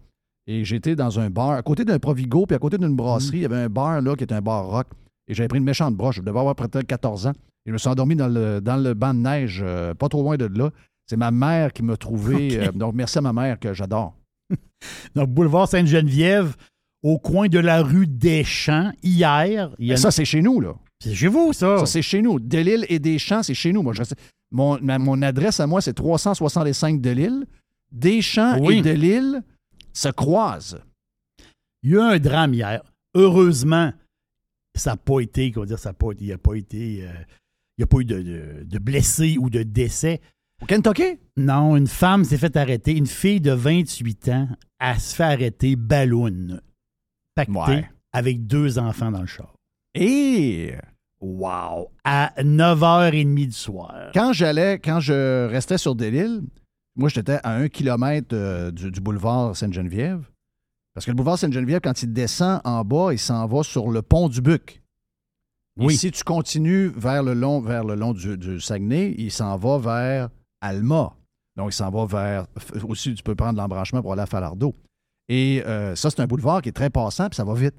Et 0.48 0.64
j'étais 0.64 0.96
dans 0.96 1.20
un 1.20 1.30
bar, 1.30 1.52
à 1.52 1.62
côté 1.64 1.86
d'un 1.86 1.98
Provigo, 2.00 2.46
puis 2.46 2.56
à 2.56 2.60
côté 2.60 2.78
d'une 2.78 2.96
brasserie, 2.96 3.38
il 3.38 3.41
y 3.41 3.46
avait 3.46 3.56
un 3.64 3.70
bar 3.70 4.02
là 4.02 4.16
qui 4.16 4.24
était 4.24 4.36
un 4.36 4.41
bar 4.41 4.66
rock. 4.68 4.88
Et 5.28 5.34
j'avais 5.34 5.48
pris 5.48 5.58
une 5.58 5.64
méchante 5.66 5.96
broche. 5.96 6.18
Je 6.18 6.22
devais 6.22 6.38
avoir 6.39 6.56
peut-être 6.56 6.86
14 6.86 7.28
ans. 7.28 7.32
Et 7.66 7.70
je 7.70 7.72
me 7.72 7.78
suis 7.80 7.89
endormi 7.89 8.16
dans 8.16 8.28
le, 8.28 8.62
dans 8.62 8.78
le 8.78 8.93
banc 8.93 9.14
de 9.16 9.20
neige, 9.22 9.62
euh, 9.66 9.96
pas 9.96 10.08
trop 10.08 10.22
loin 10.22 10.38
de 10.38 10.46
là. 10.46 10.70
C'est 11.08 11.18
ma 11.18 11.32
mère 11.32 11.74
qui 11.74 11.82
m'a 11.82 11.98
trouvé. 11.98 12.60
Euh, 12.60 12.72
donc, 12.72 12.93
merci 12.93 13.18
à 13.18 13.22
ma 13.22 13.34
mère 13.34 13.60
que 13.60 13.74
j'adore. 13.74 14.16
Donc, 15.16 15.30
boulevard 15.30 15.68
Sainte-Geneviève, 15.68 16.56
au 17.02 17.18
coin 17.18 17.48
de 17.48 17.58
la 17.58 17.82
rue 17.82 18.06
Deschamps, 18.06 18.91
hier. 19.02 19.72
Il 19.80 19.88
y 19.88 19.91
a 19.91 19.93
Mais 19.93 19.98
ça, 19.98 20.12
c'est 20.12 20.26
chez 20.26 20.41
nous, 20.43 20.62
là. 20.62 20.76
C'est 21.04 21.16
chez 21.16 21.28
vous, 21.28 21.54
ça. 21.54 21.80
Ça, 21.80 21.86
c'est 21.88 22.02
chez 22.04 22.22
nous. 22.22 22.39
Delille 22.39 22.86
et 22.89 23.00
Deschamps, 23.00 23.41
c'est 23.41 23.54
chez 23.56 23.74
nous. 23.74 23.82
Moi, 23.82 23.93
je 23.93 24.04
mon, 24.52 24.80
ma- 24.82 25.00
mon 25.00 25.22
adresse 25.24 25.60
à 25.60 25.66
moi, 25.66 25.82
c'est 25.82 25.93
365 25.93 27.02
Delille. 27.02 27.46
Deschamps 27.91 28.60
Oui. 28.60 28.78
et 28.78 28.82
Delille 28.84 29.41
se 29.96 30.10
croisent. 30.10 30.78
Il 31.84 31.91
y 31.91 31.98
a 31.98 31.98
eu 31.98 32.16
un 32.16 32.20
drame 32.20 32.54
hier. 32.54 32.82
Heureusement, 33.16 33.93
ça 34.76 34.91
n'a 34.91 34.98
pas 34.98 35.22
été, 35.22 35.52
comment 35.52 35.66
dire, 35.66 35.80
ça 35.80 35.89
n'a 35.89 35.93
pas, 35.93 36.08
il 36.20 36.26
n'y 36.28 36.34
a 36.34 36.38
pas 36.38 36.56
été, 36.56 37.08
euh, 37.08 37.14
il 37.78 37.80
n'y 37.80 37.84
a 37.84 37.88
pas 37.88 38.00
eu 38.00 38.06
de, 38.06 38.22
de- 38.22 38.64
de 38.64 38.80
blessés 38.80 39.38
ou 39.39 39.50
de 39.50 39.64
décès. 39.64 40.22
Au 40.62 40.66
Kentucky? 40.66 41.18
Non, 41.38 41.76
une 41.76 41.88
femme 41.88 42.24
s'est 42.24 42.38
fait 42.38 42.56
arrêter. 42.58 42.96
Une 42.96 43.08
fille 43.08 43.41
de 43.41 43.52
28 43.52 44.30
ans, 44.30 44.48
elle 44.80 45.00
se 45.00 45.16
fait 45.16 45.24
arrêter 45.24 45.76
ballon, 45.76 46.60
pactée, 47.36 47.52
Ouais. 47.54 47.89
avec 48.14 48.46
deux 48.48 48.80
enfants 48.80 49.12
dans 49.12 49.22
le 49.22 49.28
char. 49.28 49.54
Et 49.93 50.74
Wow! 51.22 51.89
À 52.04 52.34
9h30 52.43 53.46
du 53.48 53.52
soir. 53.52 54.12
quand 54.14 54.34
j'allais, 54.34 54.80
quand 54.80 55.00
je 55.00 55.48
restais 55.48 55.78
sur 55.78 55.96
Delille, 55.96 56.41
moi, 56.96 57.10
j'étais 57.10 57.39
à 57.43 57.56
un 57.56 57.68
kilomètre 57.68 58.30
euh, 58.34 58.72
du, 58.72 58.91
du 58.91 59.00
boulevard 59.02 59.56
Sainte-Geneviève. 59.56 60.24
Parce 60.93 61.06
que 61.06 61.12
le 61.12 61.16
boulevard 61.16 61.38
Sainte-Geneviève, 61.38 61.82
quand 61.84 62.02
il 62.04 62.14
descend 62.14 62.62
en 62.64 62.84
bas, 62.86 63.10
il 63.12 63.20
s'en 63.20 63.46
va 63.48 63.64
sur 63.64 63.89
le 63.91 64.02
pont 64.02 64.30
du 64.30 64.41
Buc. 64.41 64.82
Et 65.80 65.86
Oui. 65.86 65.98
si 65.98 66.10
tu 66.12 66.24
continues 66.24 66.88
vers 66.96 67.22
le 67.22 67.34
long, 67.34 67.60
vers 67.60 67.84
le 67.84 67.96
long 67.96 68.14
du, 68.14 68.38
du 68.38 68.62
Saguenay, 68.62 69.14
il 69.18 69.30
s'en 69.32 69.58
va 69.58 69.78
vers 69.78 70.30
Alma. 70.62 71.14
Donc, 71.58 71.74
il 71.74 71.76
s'en 71.76 71.89
va 71.89 72.06
vers. 72.06 72.48
Aussi, 72.88 73.14
tu 73.14 73.24
peux 73.24 73.36
prendre 73.36 73.58
l'embranchement 73.60 74.02
pour 74.02 74.14
aller 74.14 74.22
à 74.22 74.26
Falardeau. 74.26 74.74
Et 75.28 75.64
euh, 75.66 75.96
ça, 75.96 76.10
c'est 76.10 76.22
un 76.22 76.28
boulevard 76.28 76.62
qui 76.62 76.70
est 76.70 76.74
très 76.74 76.89
passant, 76.89 77.28
puis 77.30 77.36
ça 77.36 77.43
va 77.43 77.54
vite. 77.56 77.76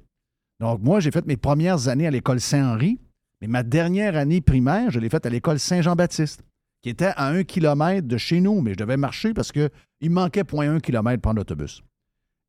Donc, 0.61 0.81
moi, 0.83 1.01
j'ai 1.01 1.11
fait 1.11 1.25
mes 1.27 1.37
premières 1.39 1.89
années 1.89 2.07
à 2.07 2.11
l'école 2.11 2.41
Saint-Henri, 2.41 2.99
mais 3.41 3.47
ma 3.47 3.63
dernière 3.63 4.17
année 4.17 4.41
primaire, 4.41 4.91
je 4.91 4.99
l'ai 5.01 5.09
faite 5.09 5.25
à 5.27 5.31
l'école 5.31 5.59
Saint-Jean-Baptiste, 5.59 6.43
qui 6.87 6.91
était 6.91 7.13
à 7.17 7.27
un 7.27 7.43
kilomètre 7.43 8.07
de 8.07 8.17
chez 8.17 8.41
nous, 8.41 8.61
mais 8.61 8.75
je 8.75 8.77
devais 8.77 8.97
marcher 8.97 9.35
parce 9.35 9.51
qu'il 9.51 9.71
manquait 10.03 10.43
0.1 10.43 10.81
kilomètre 10.81 11.17
pour 11.17 11.31
prendre 11.31 11.39
l'autobus. 11.39 11.83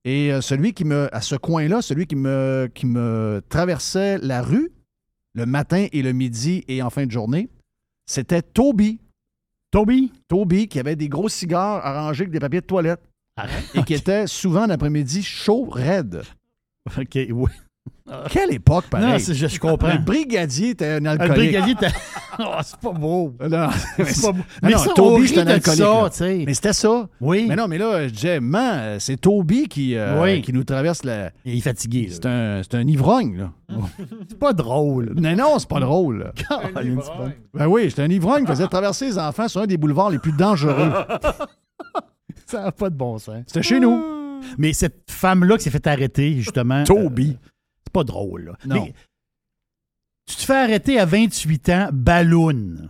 Et 0.05 0.31
euh, 0.31 0.41
celui 0.41 0.73
qui 0.73 0.85
me, 0.85 1.09
à 1.11 1.21
ce 1.21 1.33
coin-là, 1.33 1.81
celui 1.81 2.05
qui 2.05 2.15
me, 2.15 2.69
qui 2.71 2.85
me 2.85 3.41
traversait 3.49 4.19
la 4.19 4.43
rue, 4.43 4.71
le 5.33 5.47
matin 5.47 5.87
et 5.91 6.03
le 6.03 6.11
midi 6.11 6.63
et 6.67 6.83
en 6.83 6.91
fin 6.91 7.07
de 7.07 7.11
journée, 7.11 7.49
c'était 8.05 8.43
Toby. 8.43 8.99
Toby? 9.71 10.13
Toby 10.27 10.67
qui 10.67 10.79
avait 10.79 10.95
des 10.95 11.09
gros 11.09 11.29
cigares 11.29 11.83
arrangés 11.83 12.21
avec 12.21 12.31
des 12.31 12.39
papiers 12.39 12.61
de 12.61 12.67
toilette 12.67 13.01
et 13.73 13.81
qui 13.85 13.95
était 13.95 14.27
souvent 14.27 14.67
l'après-midi 14.67 15.23
chaud, 15.23 15.67
raide. 15.67 16.21
OK, 16.95 17.17
oui. 17.31 17.49
Quelle 18.29 18.53
époque, 18.53 18.85
pareil. 18.89 19.07
Non, 19.11 19.17
je, 19.17 19.33
je 19.47 19.59
comprends. 19.59 19.91
Le 19.93 19.97
brigadier 19.99 20.69
était 20.69 20.85
un 20.93 21.05
Ah, 21.05 21.15
Le 21.15 21.21
alcoolique. 21.21 21.51
brigadier 21.51 21.73
était- 21.73 21.87
Oh, 22.39 22.43
c'est 22.63 22.79
pas 22.79 22.91
beau. 22.91 23.33
Non, 23.49 23.67
C'est 23.97 24.21
pas 24.21 24.31
beau. 24.31 24.43
Mais 24.61 24.71
non, 24.71 24.77
ça, 24.77 24.91
Toby, 24.95 25.27
c'est 25.27 25.39
un 25.39 25.47
alcoolique, 25.47 25.81
ça, 25.81 25.83
là. 26.03 26.09
tu 26.11 26.17
sais. 26.17 26.43
Mais 26.45 26.53
c'était 26.53 26.73
ça. 26.73 27.09
Oui. 27.19 27.45
Mais 27.49 27.55
non, 27.55 27.67
mais 27.67 27.77
là, 27.79 28.07
je 28.07 28.13
disais, 28.13 28.39
man, 28.39 28.99
c'est 28.99 29.17
Toby 29.19 29.67
qui, 29.67 29.95
euh, 29.95 30.21
Oui. 30.21 30.41
qui 30.43 30.53
nous 30.53 30.63
traverse 30.63 31.03
la. 31.03 31.31
Il 31.45 31.57
est 31.57 31.61
fatigué. 31.61 32.09
C'est 32.11 32.25
un, 32.27 32.61
c'est 32.63 32.75
un 32.77 32.87
ivrogne, 32.87 33.37
là. 33.37 33.51
C'est 34.29 34.37
pas 34.39 34.53
drôle. 34.53 35.13
Non, 35.17 35.35
non, 35.35 35.59
c'est 35.59 35.67
pas 35.67 35.79
drôle. 35.79 36.31
pas- 36.49 36.61
Ben 37.53 37.67
oui, 37.67 37.89
c'était 37.89 38.03
un 38.03 38.09
ivrogne 38.09 38.45
qui 38.45 38.51
faisait 38.51 38.67
traverser 38.67 39.07
les 39.07 39.17
enfants 39.17 39.47
sur 39.47 39.61
un 39.61 39.65
des 39.67 39.77
boulevards 39.77 40.09
les 40.11 40.19
plus 40.19 40.31
dangereux. 40.31 40.91
Ça 42.45 42.63
n'a 42.63 42.71
pas 42.71 42.89
de 42.89 42.95
bon 42.95 43.17
sens. 43.17 43.43
C'était 43.47 43.63
chez 43.63 43.79
nous. 43.79 44.01
Mais 44.57 44.71
cette 44.73 45.09
femme-là 45.09 45.57
qui 45.57 45.63
s'est 45.63 45.69
fait 45.71 45.85
arrêter, 45.87 46.35
justement. 46.39 46.83
Toby. 46.83 47.37
euh, 47.43 47.47
pas 47.97 48.03
drôle, 48.03 48.45
là. 48.45 48.57
Non. 48.65 48.75
Mais 48.85 48.93
tu 50.27 50.35
te 50.35 50.41
fais 50.41 50.55
arrêter 50.57 50.99
à 50.99 51.05
28 51.05 51.69
ans, 51.69 51.89
ballon. 51.93 52.89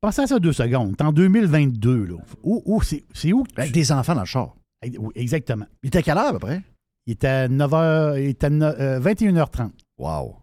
Pensez 0.00 0.22
à 0.22 0.26
ça 0.28 0.38
deux 0.38 0.52
secondes. 0.52 0.96
T'es 0.96 1.02
en 1.04 1.12
2022, 1.12 2.04
là. 2.04 2.14
Où, 2.44 2.62
où, 2.64 2.82
c'est, 2.82 3.04
où? 3.32 3.44
tu- 3.46 3.60
Avec 3.60 3.72
des 3.72 3.90
enfants 3.90 4.14
dans 4.14 4.20
le 4.20 4.26
char. 4.26 4.54
Oui, 4.84 5.10
Exactement. 5.16 5.66
Il 5.82 5.88
était 5.88 5.98
à 5.98 6.02
quelle 6.02 6.18
heure, 6.18 6.26
à 6.28 6.32
peu 6.32 6.38
près? 6.38 6.62
Il 7.06 7.14
était 7.14 7.26
à 7.26 7.48
9h, 7.48 8.22
il 8.22 8.28
était 8.28 8.46
à 8.46 8.50
no- 8.50 8.66
euh, 8.66 9.00
21h30. 9.00 9.72
Wow. 9.98 10.36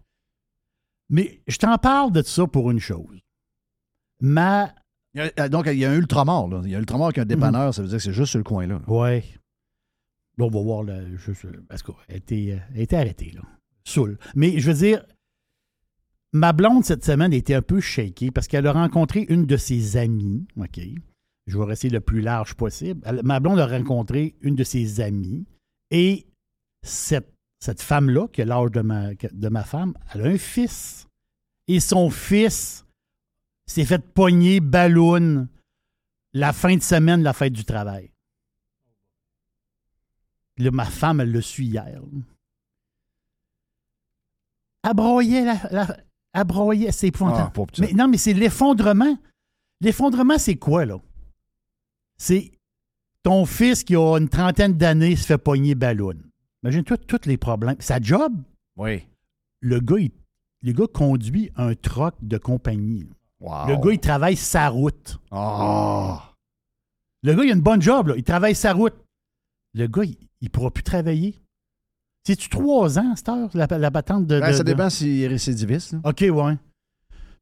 Mais 1.08 1.40
je 1.46 1.56
t'en 1.56 1.78
parle 1.78 2.12
de 2.12 2.20
ça 2.22 2.46
pour 2.46 2.70
une 2.70 2.80
chose. 2.80 3.18
Ma. 4.20 4.74
Il 5.14 5.20
y 5.20 5.22
a- 5.22 5.30
euh, 5.44 5.48
donc, 5.48 5.66
il 5.68 5.78
y 5.78 5.84
a 5.86 5.90
un 5.90 5.94
ultramar, 5.96 6.48
là. 6.48 6.60
Il 6.64 6.70
y 6.70 6.74
a 6.74 6.78
un 6.78 6.80
ultramar 6.80 7.12
qui 7.14 7.20
a 7.20 7.22
un 7.22 7.26
dépanneur, 7.26 7.72
ça 7.72 7.80
veut 7.80 7.88
dire 7.88 7.96
que 7.98 8.02
c'est 8.02 8.12
juste 8.12 8.30
sur 8.30 8.38
le 8.38 8.44
coin, 8.44 8.66
là. 8.66 8.80
Là, 10.38 10.44
on 10.44 10.50
va 10.50 10.60
voir. 10.60 10.82
Là, 10.82 11.00
parce 11.68 11.82
qu'elle 11.82 11.94
a 12.08 12.80
été 12.80 12.96
arrêtée, 12.96 13.32
là. 13.34 13.42
Saoul. 13.84 14.18
Mais 14.34 14.58
je 14.58 14.70
veux 14.70 14.78
dire, 14.78 15.04
ma 16.32 16.52
blonde, 16.52 16.84
cette 16.84 17.04
semaine, 17.04 17.32
était 17.32 17.54
un 17.54 17.62
peu 17.62 17.80
shakée 17.80 18.30
parce 18.30 18.48
qu'elle 18.48 18.66
a 18.66 18.72
rencontré 18.72 19.26
une 19.28 19.46
de 19.46 19.56
ses 19.56 19.96
amies. 19.96 20.46
OK? 20.56 20.80
Je 21.46 21.58
vais 21.58 21.64
rester 21.64 21.88
le 21.88 22.00
plus 22.00 22.20
large 22.20 22.54
possible. 22.54 23.00
Ma 23.22 23.38
blonde 23.38 23.60
a 23.60 23.66
rencontré 23.66 24.34
une 24.40 24.56
de 24.56 24.64
ses 24.64 25.00
amies 25.00 25.46
et 25.90 26.26
cette, 26.82 27.32
femme-là, 27.78 28.28
qui 28.28 28.42
a 28.42 28.44
l'âge 28.44 28.72
de 28.72 28.80
ma, 28.80 29.14
de 29.14 29.48
ma 29.48 29.62
femme, 29.62 29.94
elle 30.12 30.22
a 30.22 30.24
un 30.26 30.38
fils. 30.38 31.06
Et 31.68 31.80
son 31.80 32.10
fils 32.10 32.84
s'est 33.66 33.84
fait 33.84 34.04
pogner 34.04 34.60
ballon 34.60 35.48
la 36.32 36.52
fin 36.52 36.76
de 36.76 36.82
semaine, 36.82 37.22
la 37.22 37.32
fête 37.32 37.52
du 37.52 37.64
travail. 37.64 38.10
Là, 40.58 40.70
ma 40.70 40.84
femme, 40.86 41.20
elle 41.20 41.32
le 41.32 41.40
suit 41.42 41.66
hier. 41.66 42.00
Elle 44.82 44.94
broyait, 44.94 45.44
la, 45.44 45.60
la- 45.70 45.96
elle 46.32 46.44
broyait, 46.44 46.92
c'est 46.92 47.08
épouvantable. 47.08 47.50
Ah, 47.58 47.64
mais 47.80 47.92
non, 47.92 48.08
mais 48.08 48.18
c'est 48.18 48.32
l'effondrement. 48.34 49.18
L'effondrement, 49.80 50.38
c'est 50.38 50.56
quoi, 50.56 50.84
là? 50.86 50.98
C'est 52.18 52.52
ton 53.22 53.44
fils 53.44 53.84
qui 53.84 53.96
a 53.96 54.16
une 54.18 54.28
trentaine 54.28 54.74
d'années 54.74 55.16
se 55.16 55.26
fait 55.26 55.38
pogner 55.38 55.74
ballon. 55.74 56.14
Imagine-toi 56.62 56.96
tous 56.98 57.26
les 57.26 57.36
problèmes. 57.36 57.76
Sa 57.80 58.00
job, 58.00 58.32
Oui. 58.76 59.04
le 59.60 59.80
gars, 59.80 59.98
il, 59.98 60.10
le 60.62 60.72
gars 60.72 60.86
conduit 60.92 61.50
un 61.56 61.74
truck 61.74 62.14
de 62.22 62.38
compagnie. 62.38 63.06
Wow. 63.40 63.68
Le 63.68 63.76
gars, 63.76 63.92
il 63.92 64.00
travaille 64.00 64.36
sa 64.36 64.68
route. 64.68 65.18
Ah. 65.30 66.32
Le 67.22 67.34
gars, 67.34 67.44
il 67.44 67.50
a 67.50 67.54
une 67.54 67.60
bonne 67.60 67.82
job, 67.82 68.08
là. 68.08 68.14
il 68.16 68.24
travaille 68.24 68.54
sa 68.54 68.72
route. 68.72 68.94
Le 69.76 69.86
gars, 69.86 70.04
il 70.04 70.16
ne 70.42 70.48
pourra 70.48 70.70
plus 70.70 70.82
travailler. 70.82 71.34
C'est-tu 72.24 72.48
trois 72.48 72.98
ans, 72.98 73.14
cette 73.14 73.28
heure, 73.28 73.48
la, 73.54 73.66
la 73.78 73.90
patente 73.90 74.26
de. 74.26 74.40
Ben, 74.40 74.48
de- 74.50 74.52
ça 74.56 74.64
de- 74.64 74.68
dépend 74.72 74.90
s'il 74.90 75.22
est 75.22 75.28
récidiviste. 75.28 75.92
là. 75.92 76.00
OK, 76.04 76.20
ouais. 76.22 76.56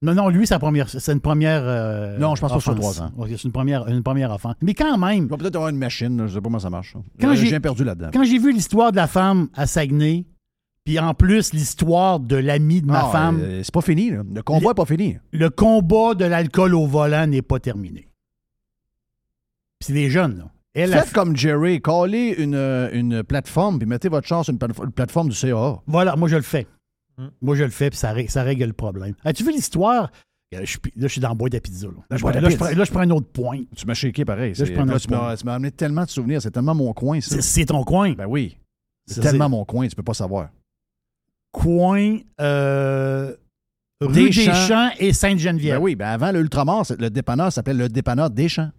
Non, 0.03 0.15
non, 0.15 0.29
lui, 0.29 0.47
c'est 0.47 0.59
première- 0.59 0.89
c'est 0.91 1.13
une 1.13 1.21
première. 1.21 1.63
euh, 1.65 2.19
Non, 2.19 2.35
je 2.35 2.41
pense 2.43 2.51
pas 2.51 2.57
que 2.59 2.61
ce 2.61 2.65
soit 2.65 2.75
offense. 2.75 2.97
trois 3.13 3.25
ans. 3.25 3.27
C'est 3.31 3.45
une 3.45 3.53
première, 3.53 3.89
une 3.89 4.03
première 4.03 4.31
offense. 4.33 4.57
Mais 4.61 4.75
quand 4.75 4.99
même, 4.99 5.25
Il 5.25 5.29
va 5.31 5.39
peut-être 5.39 5.55
avoir 5.57 5.71
une 5.71 5.79
machine, 5.79 6.19
là, 6.19 6.27
je 6.27 6.35
sais 6.35 6.41
pas 6.41 6.45
comment 6.45 6.59
ça 6.59 6.69
marche. 6.69 6.95
Euh, 6.97 7.35
j'ai- 7.35 7.47
j'ai 7.47 7.61
perdu 7.61 7.85
là-dedans. 7.85 8.11
quand 8.13 8.25
j'ai 8.25 8.39
vu 8.39 8.53
l'histoire 8.53 8.91
de 8.91 8.97
la 8.97 9.07
femme 9.07 9.49
à 9.55 9.67
Saguenay, 9.67 10.27
Puis 10.85 10.99
en 10.99 11.15
plus, 11.15 11.55
l'histoire 11.55 12.21
de 12.21 12.37
l'ami 12.37 12.83
de 12.83 12.87
ma 12.89 13.09
Ah, 13.09 13.11
femme, 13.11 13.41
euh, 13.41 13.63
c'est 13.63 13.73
pas 13.73 13.81
fini, 13.81 14.11
là. 14.11 14.23
Le 14.35 14.43
combat 14.43 14.69
n'est 14.69 14.75
pas 14.75 14.85
fini. 14.85 15.17
le 15.33 15.49
combat 15.49 16.15
de 16.15 16.27
l'alcool 16.27 16.75
au 16.75 16.87
volant 16.87 17.27
n'est 17.27 17.41
pas 17.41 17.59
terminé. 17.59 18.11
Puis 19.79 19.87
c'est 19.87 19.93
des 19.95 20.11
jeunes, 20.11 20.37
là. 20.37 20.51
Elle 20.75 20.93
a 20.93 21.03
Faites 21.03 21.13
comme 21.13 21.37
Jerry, 21.37 21.81
collez 21.81 22.35
une, 22.39 22.55
euh, 22.57 22.91
une 22.93 23.23
plateforme, 23.23 23.79
puis 23.79 23.87
mettez 23.87 24.09
votre 24.09 24.27
chance 24.27 24.47
sur 24.47 24.53
une, 24.53 24.59
plate- 24.59 24.77
une 24.83 24.91
plateforme 24.93 25.29
du 25.29 25.37
CA. 25.37 25.81
Voilà, 25.87 26.17
moi 26.17 26.29
je 26.29 26.37
le 26.37 26.43
fais. 26.43 26.67
Hmm. 27.17 27.29
Moi 27.41 27.55
je 27.55 27.63
le 27.65 27.71
fais, 27.71 27.91
puis 27.91 27.99
ça, 27.99 28.11
ré- 28.13 28.27
ça 28.29 28.43
règle 28.43 28.65
le 28.65 28.73
problème. 28.73 29.15
As-tu 29.25 29.45
vu 29.45 29.53
l'histoire? 29.53 30.11
Euh, 30.53 30.59
là, 30.61 30.65
je 30.97 31.07
suis 31.09 31.21
dans 31.21 31.29
la 31.31 31.35
boîte 31.35 31.55
à 31.55 31.61
pizza. 31.61 31.87
Là, 31.87 31.93
Là, 32.11 32.17
je, 32.17 32.23
prends, 32.23 32.31
là, 32.31 32.41
je 32.41 32.47
pizza. 32.47 32.65
prends- 32.67 32.77
là, 32.79 32.85
je 32.85 32.91
prends 32.91 33.01
un 33.01 33.11
autre 33.11 33.27
point. 33.29 33.61
Tu 33.77 33.87
m'as 33.87 33.95
shaké 33.95 34.25
pareil. 34.25 34.53
Là, 34.55 34.65
je 34.65 34.73
prends 34.73 34.85
tu 35.37 35.45
m'as 35.47 35.55
amené 35.55 35.71
tellement 35.71 36.05
de 36.05 36.11
souvenirs. 36.11 36.43
C'est 36.43 36.51
tellement 36.51 36.75
mon 36.75 36.93
coin. 36.93 37.21
C'est- 37.21 37.65
ton 37.67 37.83
coin? 37.85 38.13
Ben 38.13 38.27
oui. 38.27 38.57
C'est 39.07 39.21
tellement 39.21 39.49
mon 39.49 39.65
coin, 39.65 39.87
tu 39.89 39.95
peux 39.97 40.03
pas 40.03 40.15
savoir. 40.15 40.49
Coin 41.53 42.19
euh, 42.41 43.33
rue 44.01 44.13
Deschamps. 44.27 44.51
Deschamps 44.53 44.91
et 44.99 45.13
Sainte-Geneviève. 45.13 45.77
Ben 45.79 45.83
oui, 45.83 45.95
ben 45.95 46.09
avant 46.09 46.33
le 46.33 46.41
Ultramar, 46.41 46.85
c'est- 46.85 47.01
le 47.01 47.11
dépanneur 47.11 47.53
s'appelait 47.53 47.75
le 47.75 47.89
dépanneur 47.89 48.31
Deschamps. 48.31 48.71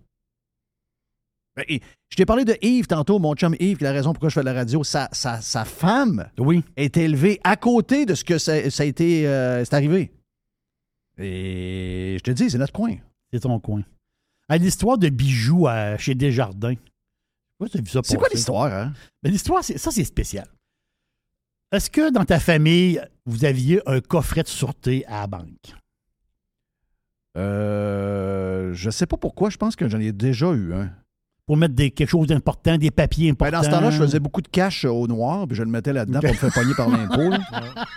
Ben, 1.56 1.64
et 1.70 1.82
je 2.10 2.16
t'ai 2.18 2.26
parlé 2.26 2.44
de 2.46 2.58
Yves 2.62 2.88
tantôt, 2.88 3.18
mon 3.20 3.34
chum 3.36 3.56
Yves, 3.60 3.78
qui 3.78 3.86
a 3.86 3.90
la 3.92 3.94
raison 3.98 4.12
pourquoi 4.14 4.30
je 4.30 4.34
fais 4.34 4.42
de 4.42 4.46
la 4.46 4.54
radio. 4.54 4.84
Sa, 4.84 5.08
sa, 5.14 5.40
sa 5.42 5.64
femme 5.66 6.30
Oui. 6.38 6.64
est 6.76 6.98
élevée 6.98 7.40
à 7.44 7.56
côté 7.56 8.06
de 8.06 8.14
ce 8.14 8.24
que 8.26 8.38
ça, 8.38 8.70
ça 8.70 8.84
a 8.84 8.86
été 8.86 9.28
euh, 9.28 9.64
c'est 9.64 9.74
arrivé. 9.74 10.12
Et 11.18 12.16
je 12.20 12.24
te 12.24 12.32
dis, 12.32 12.50
c'est 12.50 12.58
notre 12.58 12.74
coin. 12.74 12.96
C'est 13.32 13.40
ton 13.40 13.58
coin. 13.60 13.84
À 14.50 14.58
l'histoire 14.58 14.98
de 14.98 15.08
bijoux 15.10 15.66
à- 15.68 15.98
chez 15.98 16.14
Desjardins. 16.14 16.76
C'est 18.04 18.18
quoi 18.18 18.28
l'histoire, 18.34 18.72
hein? 18.74 18.92
Ben, 19.24 19.32
l'histoire, 19.32 19.64
ça, 19.64 19.92
c'est 19.92 20.04
spécial. 20.04 20.46
Est-ce 21.72 21.90
que 21.90 22.12
dans 22.12 22.26
ta 22.26 22.40
famille, 22.40 23.02
vous 23.26 23.46
aviez 23.46 23.82
un 23.90 24.02
coffret 24.02 24.44
de 24.44 24.50
sûreté 24.50 25.06
à 25.08 25.22
la 25.22 25.28
banque? 25.28 25.74
Euh, 27.38 28.74
je 28.74 28.90
sais 28.90 29.06
pas 29.06 29.18
pourquoi, 29.18 29.50
je 29.50 29.58
pense 29.58 29.76
que 29.76 29.88
j'en 29.90 30.00
ai 30.00 30.12
déjà 30.12 30.52
eu 30.52 30.74
un. 30.74 30.92
Pour 31.48 31.58
mettre 31.58 31.76
des, 31.76 31.92
quelque 31.92 32.10
chose 32.10 32.28
d'important, 32.28 32.78
des 32.78 32.90
papiers 32.92 33.32
Ben, 33.32 33.48
importants? 33.48 33.58
dans 33.58 33.64
ce 33.64 33.70
temps-là, 33.70 33.92
je 33.92 33.98
faisais 34.02 34.20
beaucoup 34.20 34.42
de 34.42 34.48
cash 34.48 34.84
euh, 34.86 34.90
au 34.90 35.06
noir, 35.08 35.46
puis 35.48 35.56
je 35.56 35.62
le 35.64 35.70
mettais 35.70 35.94
là-dedans 35.94 36.20
pour 36.20 36.30
me 36.32 36.36
faire 36.36 36.52
pogner 36.54 36.74
par 36.74 36.90
l'impôt. 36.90 37.30
là. 37.30 37.40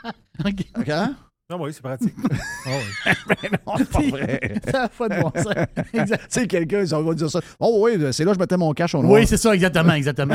OK. 0.44 0.64
OK, 0.78 0.88
hein? 0.90 1.14
Ah 1.50 1.56
oui, 1.58 1.72
c'est 1.72 1.80
pratique. 1.80 2.14
Non, 3.66 3.74
c'est 3.78 3.90
pas 3.90 4.00
vrai. 4.00 4.54
Ça 4.70 4.88
pas 4.88 5.08
de 5.08 5.22
bon 5.22 5.32
sens. 5.34 5.54
Exact. 5.94 6.20
Tu 6.20 6.40
sais, 6.40 6.46
quelqu'un, 6.46 6.82
ils 6.82 6.88
va 6.90 7.14
dire 7.14 7.30
ça. 7.30 7.40
Oh 7.58 7.80
oui, 7.84 7.92
c'est 8.12 8.24
là 8.24 8.32
que 8.32 8.34
je 8.34 8.40
mettais 8.40 8.56
mon 8.58 8.72
cash 8.74 8.94
au 8.94 9.02
noir. 9.02 9.14
Oui, 9.14 9.26
c'est 9.26 9.38
ça, 9.38 9.54
exactement, 9.54 9.94
exactement. 9.94 10.34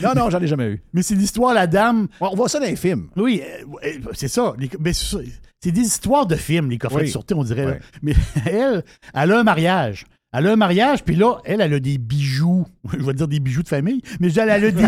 non, 0.00 0.14
non, 0.14 0.30
j'en 0.30 0.38
ai 0.40 0.46
jamais 0.46 0.68
eu. 0.68 0.82
Mais 0.92 1.02
c'est 1.02 1.16
l'histoire, 1.16 1.52
la 1.52 1.66
dame. 1.66 2.06
On 2.20 2.36
voit 2.36 2.48
ça 2.48 2.60
dans 2.60 2.66
les 2.66 2.76
films. 2.76 3.08
Oui, 3.16 3.42
euh, 3.44 3.64
euh, 3.84 4.10
c'est 4.12 4.28
ça. 4.28 4.54
Ben, 4.78 4.94
c'est 4.94 5.16
ça. 5.16 5.18
C'est 5.60 5.72
des 5.72 5.80
histoires 5.80 6.26
de 6.26 6.36
films, 6.36 6.70
les 6.70 6.78
coffrets 6.78 7.00
Oui. 7.00 7.06
de 7.06 7.10
sûreté, 7.10 7.34
on 7.34 7.42
dirait. 7.42 7.80
Mais 8.00 8.14
elle, 8.46 8.84
elle 9.14 9.32
a 9.32 9.40
un 9.40 9.42
mariage. 9.42 10.06
Elle 10.36 10.46
a 10.46 10.52
un 10.52 10.56
mariage, 10.56 11.04
puis 11.04 11.16
là, 11.16 11.38
elle, 11.46 11.62
elle 11.62 11.72
a 11.72 11.80
des 11.80 11.96
bijoux. 11.96 12.66
Je 12.98 13.02
vais 13.02 13.14
dire 13.14 13.28
des 13.28 13.40
bijoux 13.40 13.62
de 13.62 13.68
famille, 13.68 14.02
mais 14.20 14.30
elle 14.34 14.50
a 14.50 14.60
des, 14.70 14.72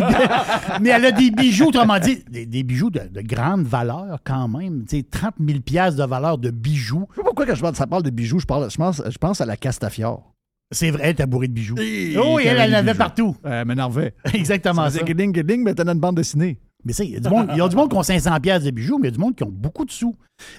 mais 0.82 0.90
elle 0.90 1.06
a 1.06 1.12
des 1.12 1.30
bijoux, 1.30 1.68
autrement 1.68 1.98
dit, 1.98 2.22
des, 2.30 2.44
des 2.44 2.62
bijoux 2.62 2.90
de, 2.90 3.00
de 3.10 3.20
grande 3.22 3.62
valeur 3.62 4.18
quand 4.24 4.48
même. 4.48 4.84
Tu 4.86 4.98
sais, 4.98 5.02
30 5.02 5.34
000 5.40 5.60
piastres 5.60 5.98
de 5.98 6.06
valeur 6.06 6.36
de 6.36 6.50
bijoux. 6.50 7.06
Je 7.10 7.14
sais 7.16 7.20
pas 7.22 7.26
pourquoi 7.28 7.46
quand 7.46 7.54
je 7.54 7.60
parle, 7.62 7.74
ça 7.76 7.86
parle 7.86 8.02
de 8.02 8.10
bijoux, 8.10 8.38
je, 8.38 8.44
parle, 8.46 8.70
je, 8.70 8.76
pense, 8.76 9.02
je 9.08 9.18
pense 9.18 9.40
à 9.40 9.46
la 9.46 9.56
Castafiore. 9.56 10.34
C'est 10.72 10.90
vrai, 10.90 11.02
elle 11.04 11.20
est 11.20 11.26
bourrée 11.26 11.48
de 11.48 11.52
bijoux. 11.54 11.76
Et- 11.78 12.16
oh, 12.18 12.34
oui, 12.36 12.42
qui 12.42 12.48
elle, 12.48 12.58
en 12.60 12.74
avait 12.74 12.82
bijoux. 12.92 12.98
partout. 12.98 13.36
Elle 13.42 13.64
m'énervait. 13.66 14.14
Exactement 14.34 14.84
Ça 14.84 14.90
ça. 14.90 14.98
faisait 15.00 15.14
gling, 15.14 15.32
gling, 15.32 15.62
mais 15.64 15.74
t'as 15.74 15.90
une 15.90 15.98
bande 15.98 16.16
dessinée. 16.16 16.60
Mais 16.84 16.92
ça, 16.92 17.02
il 17.02 17.10
y 17.10 17.16
a 17.16 17.20
du 17.20 17.28
monde, 17.28 17.48
il 17.52 17.58
y 17.58 17.60
a 17.60 17.68
du 17.68 17.76
monde 17.76 17.90
qui 17.90 17.96
ont 17.96 18.02
500 18.02 18.38
pièces 18.40 18.62
de 18.64 18.70
bijoux, 18.70 18.98
mais 18.98 19.08
il 19.08 19.10
y 19.10 19.14
a 19.14 19.16
du 19.16 19.20
monde 19.20 19.34
qui 19.34 19.42
ont 19.42 19.50
beaucoup 19.50 19.84
de 19.84 19.90
sous. 19.90 20.14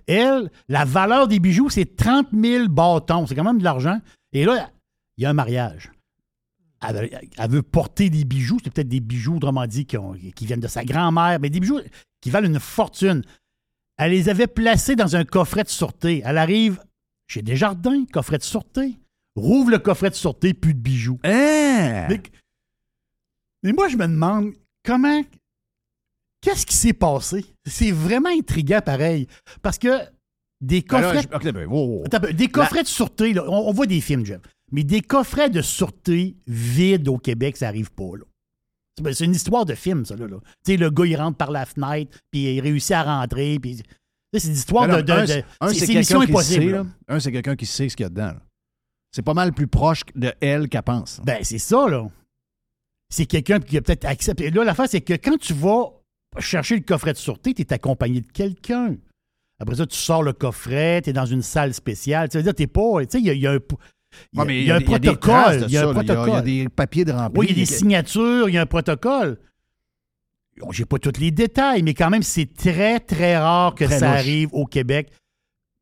Elle, 0.08 0.52
la 0.70 0.86
valeur 0.86 1.28
des 1.28 1.40
bijoux, 1.40 1.70
c'est 1.70 1.96
30 1.96 2.28
000 2.34 2.68
bâtons. 2.68 3.26
C'est 3.26 3.36
quand 3.36 3.44
même 3.44 3.58
de 3.60 3.64
l'argent. 3.64 4.00
Et 4.34 4.46
là, 4.46 4.72
il 5.18 5.24
y 5.24 5.26
a 5.26 5.30
un 5.30 5.34
mariage. 5.34 5.92
Elle, 6.88 6.96
veut- 6.96 7.10
elle 7.38 7.50
veut 7.52 7.62
porter 7.62 8.10
des 8.10 8.24
bijoux. 8.24 8.58
C'est 8.64 8.74
peut-être 8.74 8.90
des 8.90 9.00
bijoux, 9.02 9.36
autrement 9.36 9.68
dit, 9.68 9.86
qui, 9.86 9.98
ont- 9.98 10.14
qui 10.36 10.46
viennent 10.46 10.60
de 10.60 10.68
sa 10.68 10.84
grand-mère, 10.84 11.40
mais 11.40 11.50
des 11.50 11.60
bijoux 11.60 11.80
qui 12.22 12.30
valent 12.30 12.48
une 12.48 12.60
fortune. 12.60 13.24
Elle 13.98 14.12
les 14.12 14.30
avait 14.30 14.48
placés 14.48 14.96
dans 14.96 15.16
un 15.16 15.26
coffret 15.26 15.64
de 15.64 15.70
sûreté. 15.70 16.22
Elle 16.26 16.38
arrive 16.38 16.82
chez 17.28 17.42
Desjardins, 17.44 18.06
coffret 18.12 18.38
de 18.40 18.44
sûreté. 18.44 18.98
Rouvre 19.36 19.70
le 19.70 19.80
coffret 19.80 20.10
de 20.10 20.16
sûreté, 20.16 20.54
plus 20.54 20.74
de 20.74 20.80
bijoux. 20.80 21.20
Hein? 21.24 22.08
Mais, 22.10 22.22
mais 23.64 23.74
moi, 23.74 23.88
je 23.90 23.98
me 23.98 24.08
demande 24.08 24.54
comment. 24.84 25.22
Qu'est-ce 26.42 26.66
qui 26.66 26.76
s'est 26.76 26.94
passé? 26.94 27.46
C'est 27.66 27.92
vraiment 27.92 28.30
intriguant, 28.30 28.82
pareil. 28.84 29.28
Parce 29.62 29.78
que 29.78 29.90
des 30.62 30.82
Ben 30.82 31.02
là, 31.02 31.08
coffrets. 31.14 31.28
je- 31.30 31.36
ok, 31.36 31.54
ben, 31.54 31.66
wow, 31.68 31.86
wow. 31.86 32.04
Attends 32.06 32.18
un 32.18 32.20
peu, 32.22 32.34
des 32.34 32.48
coffrets 32.48 32.84
de 32.84 32.88
sûreté, 32.88 33.34
là, 33.34 33.44
on, 33.48 33.70
on 33.70 33.74
voit 33.74 33.88
des 33.88 34.00
films, 34.02 34.26
Jeff. 34.26 34.40
Mais 34.72 34.84
des 34.84 35.02
coffrets 35.02 35.50
de 35.50 35.62
sûreté 35.62 36.36
vides 36.48 37.08
au 37.10 37.18
Québec, 37.18 37.58
ça 37.58 37.66
n'arrive 37.66 37.92
pas, 37.92 38.16
là. 38.18 38.24
C'est 38.98 39.04
ben, 39.04 39.14
c'est 39.14 39.26
une 39.26 39.34
histoire 39.36 39.66
de 39.66 39.74
film, 39.76 40.06
ça, 40.06 40.16
là. 40.16 40.28
là. 40.28 40.38
Tu 40.66 40.74
sais, 40.74 40.78
le 40.78 40.90
gars, 40.90 41.06
il 41.06 41.16
rentre 41.16 41.38
par 41.38 41.52
la 41.52 41.66
fenêtre, 41.66 42.18
puis 42.32 42.54
il 42.56 42.62
réussit 42.62 42.92
à 42.92 43.04
rentrer, 43.04 43.58
puis... 43.60 43.82
C'est 44.34 44.48
une 44.48 44.54
histoire 44.54 44.88
Ben 44.88 45.02
de... 45.02 45.12
un, 45.12 45.26
c'est- 45.74 45.94
mission 45.94 46.20
quelqu'un 46.22 46.26
qui 46.38 46.44
sait. 46.44 46.56
impossible. 46.56 46.72
là. 46.72 46.86
Un, 47.10 47.20
c'est 47.20 47.32
quelqu'un 47.34 47.56
qui 47.58 47.66
sait 47.66 47.90
ce 47.90 47.98
qu'il 47.98 48.06
y 48.06 48.08
a 48.08 48.10
dedans. 48.10 48.32
C'est 49.14 49.24
pas 49.24 49.34
mal 49.34 49.52
plus 49.52 49.68
proche 49.68 50.04
de 50.16 50.34
elle 50.40 50.70
qu'elle 50.70 50.84
pense. 50.84 51.20
Ben, 51.26 51.44
c'est 51.44 51.58
ça, 51.60 51.86
là. 51.90 52.08
C'est 53.10 53.26
quelqu'un 53.26 53.60
qui 53.60 53.76
a 53.76 53.82
peut-être 53.82 54.06
accepté. 54.06 54.50
Là, 54.52 54.64
l'affaire, 54.64 54.88
c'est 54.88 55.02
que 55.02 55.14
quand 55.16 55.38
tu 55.38 55.54
vas 55.54 55.92
chercher 56.40 56.76
le 56.78 56.82
coffret 56.84 57.12
de 57.12 57.18
sûreté, 57.18 57.54
tu 57.54 57.62
es 57.62 57.74
accompagné 57.74 58.22
de 58.22 58.32
quelqu'un. 58.32 58.96
Après 59.62 59.76
ça, 59.76 59.86
tu 59.86 59.96
sors 59.98 60.24
le 60.24 60.34
coffret, 60.34 61.02
tu 61.04 61.12
es 61.12 61.14
dans 61.14 61.26
une 61.26 61.42
salle 61.44 61.74
spéciale. 61.74 62.30
Tu 62.30 62.38
veux 62.38 62.44
dire, 62.44 62.54
t'es 62.56 62.68
pas. 62.68 62.82
Tu 63.02 63.08
sais, 63.12 63.20
il 63.20 63.26
y 63.26 63.30
a, 63.30 63.34
il 63.34 63.42
y 63.42 63.48
a 63.48 63.52
un. 63.52 63.60
Il 64.34 64.38
y 64.38 64.40
a, 64.40 64.42
Ouais, 64.42 64.48
mais 64.48 64.60
il 64.62 64.68
y 64.68 64.72
a 64.72 64.76
un 64.76 64.80
des- 64.80 64.84
des 64.86 64.90
protocole. 64.92 65.66
Il 65.68 65.72
y 65.74 65.78
a 65.78 65.88
un 65.88 65.94
protocole. 65.94 66.42
Il 66.46 66.54
y 66.54 66.64
des 66.64 66.70
papiers 66.70 67.06
de 67.06 67.12
remplis. 67.12 67.40
Oui, 67.40 67.46
il 67.50 67.58
y 67.58 67.62
a 67.62 67.66
des 67.66 67.72
signatures, 67.72 68.50
il 68.50 68.56
y 68.56 68.58
a 68.58 68.62
un 68.62 68.66
protocole. 68.66 69.38
Bon, 70.60 70.72
J'ai 70.72 70.86
pas 70.86 70.98
tous 71.00 71.20
les 71.20 71.32
détails, 71.32 71.82
mais 71.82 71.94
quand 71.94 72.10
même, 72.10 72.24
c'est 72.24 72.54
très, 72.54 73.00
très 73.00 73.38
rare 73.38 73.74
que 73.74 73.86
Très 73.86 74.00
ça 74.00 74.08
louche. 74.12 74.20
arrive 74.20 74.50
au 74.52 74.66
Québec 74.66 75.12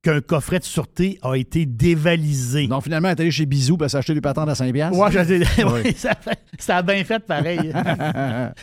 qu'un 0.04 0.22
coffret 0.22 0.60
de 0.60 0.64
sûreté 0.64 1.18
a 1.24 1.34
été 1.36 1.66
dévalisé. 1.66 2.68
Donc, 2.68 2.84
finalement, 2.84 3.10
elle 3.10 3.18
est 3.18 3.22
allée 3.22 3.32
chez 3.32 3.46
Bisou 3.46 3.76
pour 3.78 3.90
s'acheter 3.90 4.14
du 4.14 4.22
patente 4.22 4.48
à 4.48 4.54
5$. 4.54 4.72
piastres. 4.72 4.98
Ouais, 4.98 5.12
je 5.12 5.66
Oui. 5.66 5.94
ça, 5.98 6.12
ça 6.58 6.78
a 6.78 6.82
bien 6.84 7.04
fait 7.04 7.20
pareil. 7.20 7.74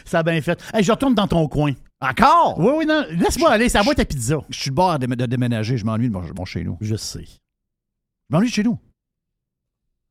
ça 0.05 0.21
a 0.21 0.23
bien 0.23 0.41
fait. 0.41 0.59
Hey, 0.73 0.83
je 0.85 0.93
retourne 0.93 1.15
dans 1.15 1.27
ton 1.27 1.47
coin. 1.49 1.73
Encore? 2.01 2.59
Oui, 2.59 2.71
oui, 2.79 2.87
non. 2.87 3.05
Laisse-moi 3.11 3.51
aller, 3.51 3.69
ça 3.69 3.83
va 3.83 3.95
ta 3.95 4.05
pizza. 4.05 4.37
Je 4.51 4.59
suis 4.61 4.71
le 4.71 4.75
bord 4.75 4.99
de, 4.99 5.07
de 5.07 5.27
déménager. 5.27 5.77
Je 5.79 5.85
m'ennuie 5.85 6.09
de 6.09 6.13
mon, 6.13 6.23
mon 6.37 6.45
chez 6.45 6.63
nous. 6.63 6.77
Je 6.81 6.95
sais. 6.97 7.25
Je 7.25 8.37
m'ennuie 8.37 8.49
de 8.49 8.53
chez 8.55 8.63
nous. 8.63 8.79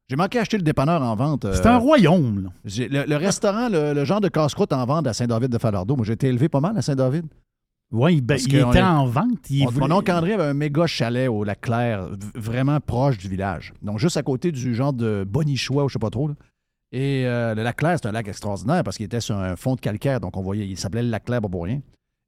J'ai 0.07 0.15
manqué 0.15 0.39
acheter 0.39 0.57
le 0.57 0.63
dépanneur 0.63 1.01
en 1.01 1.15
vente. 1.15 1.45
C'est 1.53 1.65
euh, 1.65 1.71
un 1.71 1.77
royaume, 1.77 2.43
là. 2.43 2.49
le, 2.63 3.05
le 3.07 3.15
restaurant, 3.17 3.69
le, 3.69 3.93
le 3.93 4.05
genre 4.05 4.21
de 4.21 4.27
casse-croûte 4.29 4.71
en 4.73 4.85
vente 4.85 5.07
à 5.07 5.13
Saint-David-de-Falardeau. 5.13 5.95
Moi, 5.95 6.05
j'ai 6.05 6.13
été 6.13 6.27
élevé 6.27 6.47
pas 6.49 6.59
mal 6.59 6.77
à 6.77 6.81
Saint-David. 6.81 7.25
Oui, 7.91 8.19
ben, 8.21 8.35
Parce 8.35 8.43
il 8.45 8.55
était 8.55 8.81
en 8.81 9.05
vente. 9.05 9.49
Il 9.49 9.65
On- 9.67 9.69
voulait- 9.71 9.87
Mon 9.87 9.95
oncle 9.97 10.11
André 10.11 10.33
avait 10.33 10.43
un 10.43 10.53
méga 10.55 10.85
chalet 10.87 11.27
au 11.29 11.43
lac 11.43 11.61
Clair, 11.61 12.07
v- 12.09 12.17
vraiment 12.35 12.79
proche 12.79 13.17
du 13.17 13.27
village. 13.29 13.73
Donc, 13.81 13.99
juste 13.99 14.17
à 14.17 14.23
côté 14.23 14.51
du 14.51 14.73
genre 14.75 14.93
de 14.93 15.23
Bonichois, 15.27 15.83
ou 15.85 15.89
je 15.89 15.93
sais 15.93 15.99
pas 15.99 16.09
trop. 16.09 16.27
là. 16.27 16.33
Et 16.95 17.25
euh, 17.25 17.53
le 17.55 17.61
lac 17.63 17.75
Clair, 17.75 17.97
c'est 18.01 18.07
un 18.07 18.13
lac 18.13 18.25
extraordinaire 18.25 18.81
parce 18.81 18.95
qu'il 18.95 19.05
était 19.05 19.19
sur 19.19 19.35
un 19.35 19.57
fond 19.57 19.75
de 19.75 19.81
calcaire. 19.81 20.21
Donc, 20.21 20.37
on 20.37 20.41
voyait, 20.41 20.65
il 20.65 20.77
s'appelait 20.77 21.03
le 21.03 21.09
lac 21.09 21.25
Clair 21.25 21.41
pas 21.41 21.49
pour 21.49 21.65
rien. 21.65 21.81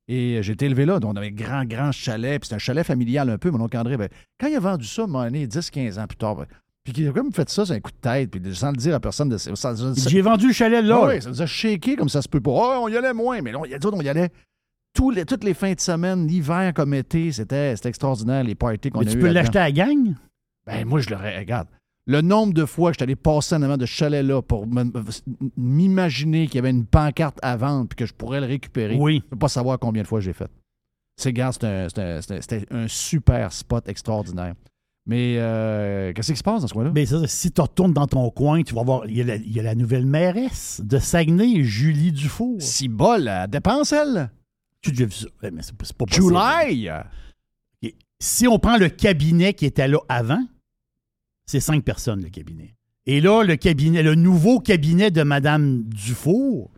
Et 0.10 0.36
euh, 0.38 0.42
j'ai 0.42 0.52
été 0.54 0.66
élevé 0.66 0.86
là. 0.86 1.00
Donc, 1.00 1.14
on 1.14 1.16
avait 1.16 1.28
un 1.28 1.32
grand, 1.32 1.64
grand 1.64 1.94
chalet. 1.94 2.38
Puis, 2.42 2.50
c'est 2.50 2.56
un 2.56 2.60
chalet 2.60 2.86
familial 2.86 3.30
un 3.30 3.38
peu. 3.38 3.50
Mon 3.50 3.62
oncle 3.62 3.78
André, 3.78 3.96
ben, 3.96 4.10
quand 4.38 4.48
il 4.48 4.58
a 4.58 4.60
vendu 4.60 4.86
ça, 4.86 5.08
moment 5.08 5.24
donné, 5.24 5.48
10-15 5.48 5.98
ans 6.02 6.06
plus 6.06 6.18
tard, 6.18 6.36
ben, 6.36 6.46
puis 6.84 6.92
qu'il 6.92 7.08
a 7.08 7.14
comme 7.14 7.32
fait 7.32 7.50
ça, 7.50 7.66
c'est 7.66 7.76
un 7.76 7.80
coup 7.80 7.92
de 7.92 7.98
tête. 8.02 8.30
Puis, 8.30 8.56
sans 8.56 8.72
le 8.72 8.76
dire 8.78 8.94
à 8.94 9.00
personne, 9.00 9.30
de, 9.30 9.38
sans, 9.38 10.10
J'ai 10.10 10.22
vendu 10.22 10.48
le 10.48 10.54
chalet 10.54 10.84
là. 10.84 11.00
ah 11.02 11.08
oui, 11.08 11.22
ça 11.22 11.30
nous 11.30 11.42
a 11.42 11.46
shaké 11.46 11.96
comme 11.96 12.10
ça 12.10 12.22
se 12.22 12.28
peut 12.28 12.42
pas. 12.42 12.52
Ah, 12.76 12.80
on 12.82 12.90
y 12.90 12.98
allait 12.98 13.14
moins, 13.14 13.42
mais 13.42 13.54
là, 13.54 13.60
on 13.60 13.94
on 13.94 14.02
y 14.02 14.10
allait 14.10 14.30
tous 14.94 15.12
les, 15.12 15.24
toutes 15.24 15.46
les 15.46 15.54
fins 15.54 15.74
de 15.74 15.80
semaine, 15.80 16.28
l'hiver 16.28 16.74
comme 16.74 16.94
été. 16.94 17.32
C'était 17.32 17.74
c'était 17.78 17.90
extraordinaire, 17.90 18.44
les 18.44 18.56
parties 18.56 18.90
qu'on 18.90 19.00
a 19.00 19.06
Mais 19.06 19.12
tu 19.12 19.20
peux 19.20 19.30
l'acheter 19.30 19.60
à 19.60 19.64
la 19.64 19.72
gang? 19.72 20.14
Ben, 20.66 20.86
moi, 20.86 21.00
je 21.00 21.10
re- 21.10 21.40
regarde. 21.40 21.68
Le 22.10 22.22
nombre 22.22 22.54
de 22.54 22.64
fois 22.66 22.90
que 22.92 22.94
je 22.96 23.00
suis 23.00 23.04
allé 23.04 23.18
passer 23.18 23.54
en 23.56 23.62
avant 23.62 23.76
de 23.76 23.86
ce 23.86 23.92
chalet-là 23.92 24.42
pour 24.42 24.66
m'imaginer 25.58 26.48
qu'il 26.48 26.56
y 26.56 26.60
avait 26.60 26.70
une 26.70 26.86
pancarte 26.86 27.38
à 27.42 27.58
vendre 27.58 27.90
puis 27.90 27.98
que 27.98 28.06
je 28.06 28.14
pourrais 28.14 28.40
le 28.40 28.48
récupérer. 28.48 28.96
Oui. 28.98 29.22
Je 29.26 29.30
peux 29.32 29.38
pas 29.38 29.50
savoir 29.50 29.78
combien 29.78 30.04
de 30.04 30.08
fois 30.08 30.22
j'ai 30.22 30.32
fait. 30.34 30.50
C'est 31.18 31.34
gars, 31.34 31.52
c'était 31.52 31.88
un, 32.72 32.84
un- 32.84 32.88
super 32.88 33.52
spot 33.52 33.90
extraordinaire. 33.90 34.54
Mais 35.06 35.36
euh, 35.38 36.14
qu'est-ce 36.14 36.32
qui 36.32 36.38
se 36.38 36.44
passe 36.44 36.62
dans 36.62 36.68
ce 36.68 36.74
coin-là? 36.74 36.92
Ben, 36.92 37.06
ça, 37.06 37.26
si 37.28 37.52
tu 37.52 37.62
retournes 37.62 37.94
dans 37.94 38.08
ton 38.08 38.30
coin, 38.30 38.62
tu 38.62 38.74
vas 38.74 38.84
voir, 38.84 39.06
il 39.08 39.18
y, 39.18 39.22
a 39.22 39.24
la, 39.26 39.36
il 39.36 39.52
y 39.52 39.60
a 39.60 39.64
la 39.64 39.76
nouvelle 39.76 40.06
mairesse 40.06 40.82
de 40.84 41.00
Saguenay, 41.00 41.64
Julie 41.64 42.12
Dufour. 42.12 42.58
Si 42.62 42.88
bol, 42.88 43.28
elle 43.28 43.50
dépense, 43.50 43.92
elle. 43.94 44.30
Tu 44.82 44.92
as 44.92 45.06
vu 45.06 45.12
ça? 45.12 45.28
Mais 45.44 45.62
c'est 45.62 45.76
pas, 45.76 45.86
possible. 46.06 46.28
July! 46.28 46.90
Si 48.20 48.48
on 48.48 48.60
prend 48.60 48.78
le 48.78 48.90
cabinet 48.90 49.54
qui 49.54 49.66
était 49.66 49.88
là 49.88 50.00
avant, 50.10 50.44
c'est 51.48 51.60
cinq 51.60 51.84
personnes, 51.84 52.22
le 52.22 52.30
cabinet. 52.30 52.76
Et 53.06 53.22
là, 53.22 53.44
le 53.44 53.56
cabinet, 53.56 54.04
le 54.04 54.16
nouveau 54.16 54.60
cabinet 54.60 55.12
de 55.12 55.24
Mme 55.24 55.84
Dufour, 55.86 56.72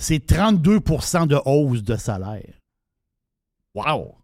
c'est 0.00 0.24
32% 0.30 1.26
de 1.26 1.36
hausse 1.44 1.82
de 1.82 1.96
salaire. 1.96 2.54
Wow! 3.74 4.16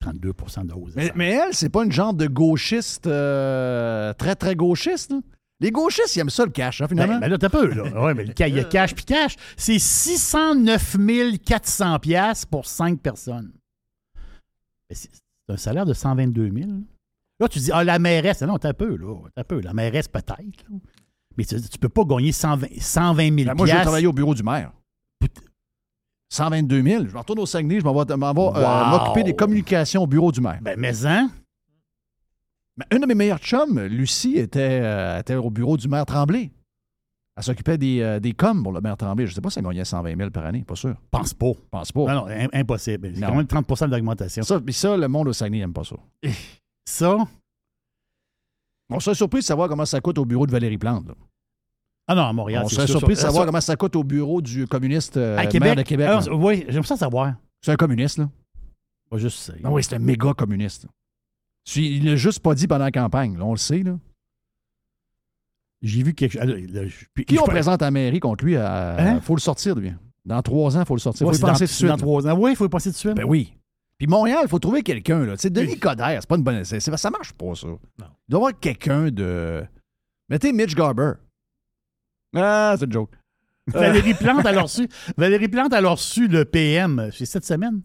32 0.00 0.32
de 0.64 0.72
hausse 0.74 0.92
de 0.92 0.96
Mais, 0.96 1.02
salaire. 1.02 1.12
mais 1.16 1.30
elle, 1.30 1.54
c'est 1.54 1.70
pas 1.70 1.84
une 1.84 1.92
genre 1.92 2.12
de 2.14 2.26
gauchiste 2.26 3.06
euh, 3.06 4.12
très, 4.12 4.36
très 4.36 4.54
gauchiste. 4.54 5.10
là? 5.10 5.20
Les 5.58 5.70
gauchistes, 5.70 6.14
ils 6.14 6.20
aiment 6.20 6.28
ça 6.28 6.44
le 6.44 6.50
cash, 6.50 6.82
hein, 6.82 6.86
finalement? 6.88 7.14
Ben, 7.14 7.20
ben 7.20 7.28
là, 7.30 7.38
t'as 7.38 7.48
peu, 7.48 7.66
là. 7.72 7.84
Ouais, 8.04 8.12
mais 8.12 8.24
le 8.24 8.34
ca- 8.36 8.46
il 8.46 8.56
y 8.56 8.60
a 8.60 8.64
cash 8.64 8.94
puis 8.94 9.06
cash. 9.06 9.36
C'est 9.56 9.78
609 9.78 10.96
400 11.44 11.98
piastres 11.98 12.46
pour 12.48 12.66
5 12.66 13.00
personnes. 13.00 13.52
Ben, 14.90 14.94
C'est 14.94 15.10
c'est 15.48 15.52
un 15.54 15.56
salaire 15.56 15.86
de 15.86 15.94
122 15.94 16.50
000. 16.52 16.70
Là, 17.38 17.48
tu 17.48 17.58
dis, 17.58 17.70
ah, 17.72 17.84
la 17.84 17.98
mairesse. 17.98 18.42
Non, 18.42 18.58
t'as 18.58 18.72
peu, 18.72 18.96
là. 18.96 19.14
T'as 19.34 19.44
peu. 19.44 19.60
La 19.60 19.74
mairesse, 19.74 20.08
peut-être. 20.08 20.64
Mais 21.36 21.44
tu, 21.44 21.60
tu 21.60 21.78
peux 21.78 21.88
pas 21.90 22.04
gagner 22.04 22.32
120, 22.32 22.66
120 22.80 23.22
000 23.22 23.34
Ben, 23.48 23.54
moi, 23.54 23.66
piastres. 23.66 23.82
travailler 23.82 24.06
au 24.06 24.12
bureau 24.12 24.34
du 24.34 24.42
maire. 24.42 24.72
122 26.30 26.82
000. 26.82 27.04
Je 27.04 27.10
vais 27.12 27.18
retourner 27.18 27.42
au 27.42 27.46
Saguenay, 27.46 27.78
je 27.80 27.84
m'en 27.84 27.92
vais, 27.94 28.10
euh, 28.12 28.90
m'occuper 28.90 29.22
des 29.22 29.34
communications 29.36 30.02
au 30.02 30.06
bureau 30.06 30.32
du 30.32 30.40
maire. 30.40 30.58
Ben, 30.62 30.74
mais 30.78 31.06
hein? 31.06 31.30
Ben, 32.76 32.84
une 32.92 33.00
de 33.02 33.06
mes 33.06 33.14
meilleures 33.14 33.38
chums, 33.38 33.78
Lucie, 33.80 34.36
était, 34.36 34.80
euh, 34.82 35.20
était 35.20 35.34
au 35.36 35.50
bureau 35.50 35.76
du 35.76 35.88
maire 35.88 36.04
Tremblay. 36.04 36.50
Elle 37.36 37.42
s'occupait 37.42 37.78
des, 37.78 38.00
euh, 38.00 38.18
des 38.18 38.32
coms 38.32 38.62
pour 38.62 38.72
le 38.72 38.80
maire 38.80 38.96
Tremblay. 38.96 39.26
Je 39.26 39.32
ne 39.32 39.34
sais 39.34 39.40
pas 39.40 39.50
si 39.50 39.58
elle 39.58 39.64
gagnait 39.66 39.84
120 39.84 40.16
000 40.16 40.30
par 40.30 40.46
année, 40.46 40.64
pas 40.66 40.74
sûr. 40.74 40.96
Pense 41.10 41.32
pas. 41.34 41.52
Pense 41.70 41.92
pas. 41.92 42.00
Non, 42.00 42.14
non, 42.22 42.26
im- 42.28 42.48
impossible. 42.52 43.12
C'est 43.14 43.20
quand 43.20 43.34
même 43.34 43.46
30% 43.46 43.88
d'augmentation. 43.88 44.42
Ça, 44.42 44.58
puis 44.60 44.74
ça, 44.74 44.96
le 44.96 45.06
monde 45.08 45.28
au 45.28 45.32
Saguenay 45.32 45.58
n'aime 45.60 45.72
pas 45.74 45.84
ça. 45.84 45.96
Ça, 46.88 47.16
On 48.90 49.00
serait 49.00 49.14
surpris 49.16 49.40
de 49.40 49.44
savoir 49.44 49.68
comment 49.68 49.84
ça 49.84 50.00
coûte 50.00 50.18
au 50.18 50.24
bureau 50.24 50.46
de 50.46 50.52
Valérie 50.52 50.78
Plante. 50.78 51.08
là. 51.08 51.14
ah 52.06 52.14
non, 52.14 52.22
à 52.22 52.32
Montréal, 52.32 52.62
On 52.64 52.68
serait 52.68 52.86
sûr, 52.86 52.98
surpris 52.98 53.14
de 53.14 53.20
savoir 53.20 53.42
ça- 53.42 53.46
comment 53.46 53.60
ça 53.60 53.76
coûte 53.76 53.96
au 53.96 54.04
bureau 54.04 54.40
du 54.40 54.66
communiste 54.68 55.16
euh, 55.16 55.36
à 55.36 55.42
maire 55.42 55.48
Québec? 55.50 55.76
de 55.78 55.82
Québec. 55.82 56.08
Ah, 56.10 56.34
oui, 56.34 56.64
j'aime 56.68 56.84
ça 56.84 56.96
savoir. 56.96 57.34
C'est 57.60 57.72
un 57.72 57.76
communiste, 57.76 58.18
là. 58.18 58.28
Pas 59.10 59.18
juste 59.18 59.38
ça. 59.38 59.52
Ah 59.64 59.70
oui, 59.70 59.82
c'est 59.82 59.96
un 59.96 59.98
méga 60.00 60.32
communiste. 60.34 60.84
là. 60.84 60.90
Il 61.74 62.04
ne 62.04 62.10
l'a 62.10 62.16
juste 62.16 62.38
pas 62.40 62.54
dit 62.54 62.68
pendant 62.68 62.84
la 62.84 62.92
campagne, 62.92 63.36
là, 63.36 63.44
on 63.44 63.50
le 63.52 63.56
sait. 63.58 63.82
Là. 63.82 63.98
J'ai 65.82 66.02
vu 66.04 66.14
quelque 66.14 66.32
chose. 66.38 66.42
ah, 66.42 67.22
Qui 67.26 67.38
on 67.40 67.44
présente 67.44 67.82
à 67.82 67.86
la 67.86 67.90
mairie 67.90 68.20
contre 68.20 68.44
lui? 68.44 68.52
Il 68.52 68.58
Hein? 68.58 69.20
faut 69.20 69.34
le 69.34 69.40
sortir, 69.40 69.74
lui. 69.74 69.92
Dans 70.24 70.40
trois 70.42 70.76
ans, 70.76 70.80
il 70.80 70.86
faut 70.86 70.94
le 70.94 71.00
sortir. 71.00 71.26
Ouais, 71.26 71.32
faut 71.32 71.38
y 71.38 71.42
dans, 71.42 71.48
penser 71.48 71.66
tout 71.66 71.72
de 71.72 71.76
c'est 71.76 71.86
dans 71.86 71.94
suite. 71.94 72.02
trois 72.02 72.26
ans. 72.28 72.38
Oui, 72.38 72.52
il 72.52 72.56
faut 72.56 72.66
y 72.66 72.68
passer 72.68 72.90
tout 72.90 72.94
de 72.94 72.98
suite. 72.98 73.14
Ben 73.14 73.24
oui. 73.24 73.52
Puis 73.98 74.06
Montréal, 74.06 74.40
il 74.42 74.48
faut 74.48 74.58
trouver 74.58 74.82
quelqu'un. 74.82 75.24
là. 75.24 75.36
Sais, 75.36 75.48
Denis 75.50 75.78
Coderre, 75.78 76.18
c'est 76.20 76.28
pas 76.28 76.36
une 76.36 76.42
bonne. 76.42 76.64
c'est- 76.64 76.80
c'est- 76.80 76.96
ça 76.96 77.10
marche 77.10 77.32
pas, 77.32 77.54
ça. 77.54 77.66
Il 77.68 78.04
doit 78.04 78.08
y 78.30 78.34
avoir 78.34 78.58
quelqu'un 78.60 79.10
de. 79.10 79.64
Mettez 80.28 80.52
Mitch 80.52 80.74
Garber. 80.74 81.12
Ah, 82.34 82.74
c'est 82.78 82.84
une 82.86 82.92
joke. 82.92 83.10
Valérie 83.68 84.14
Plante, 84.14 84.46
a 84.46 84.62
reçu, 84.62 84.88
Valérie 85.16 85.48
Plante, 85.48 85.72
a 85.72 85.80
reçu 85.80 86.28
le 86.28 86.44
PM, 86.44 86.98
euh, 87.00 87.10
c'est 87.12 87.26
cette 87.26 87.44
semaine. 87.44 87.80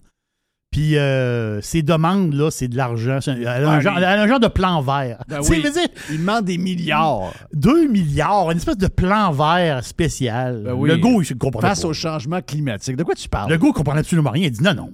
Puis 0.72 0.95
euh, 0.95 1.59
ses 1.62 1.82
demandes, 1.82 2.34
là, 2.34 2.49
c'est 2.51 2.68
de 2.68 2.78
l'argent. 2.78 3.20
C'est 3.20 3.32
un- 3.32 3.36
Elle, 3.36 3.47
a 3.66 3.72
un 3.72 3.80
genre, 3.82 3.95
mais- 3.95 4.01
elle 4.01 4.20
a 4.20 4.22
un 4.22 4.28
genre 4.28 4.39
de 4.39 4.47
plan 4.47 4.82
vert. 4.82 5.24
Ben 5.28 5.39
oui. 5.49 5.62
dire, 5.62 5.72
Il 6.12 6.20
demande 6.20 6.45
des 6.45 6.57
milliards 6.57 7.34
2 7.53 7.88
milliards, 7.88 8.51
une 8.51 8.57
espèce 8.57 8.78
de 8.78 8.88
plan 8.88 9.32
vert 9.32 9.84
spécial. 9.84 10.62
Ben 10.64 10.74
oui. 10.74 10.89
Le 10.89 10.97
gars, 10.97 11.09
il 11.30 11.38
comprenait 11.38 11.68
face 11.70 11.82
pas. 11.82 11.88
au 11.88 11.93
changement 11.93 12.41
climatique. 12.41 12.95
De 12.95 13.03
quoi 13.03 13.16
tu 13.16 13.28
parles? 13.28 13.49
Le 13.51 13.57
gars, 13.57 13.68
il 13.68 13.74
comprenait 13.74 13.99
absolument 14.01 14.30
rien. 14.32 14.45
Il 14.47 14.51
dit 14.51 14.64
non, 14.64 14.74
non. 14.74 14.91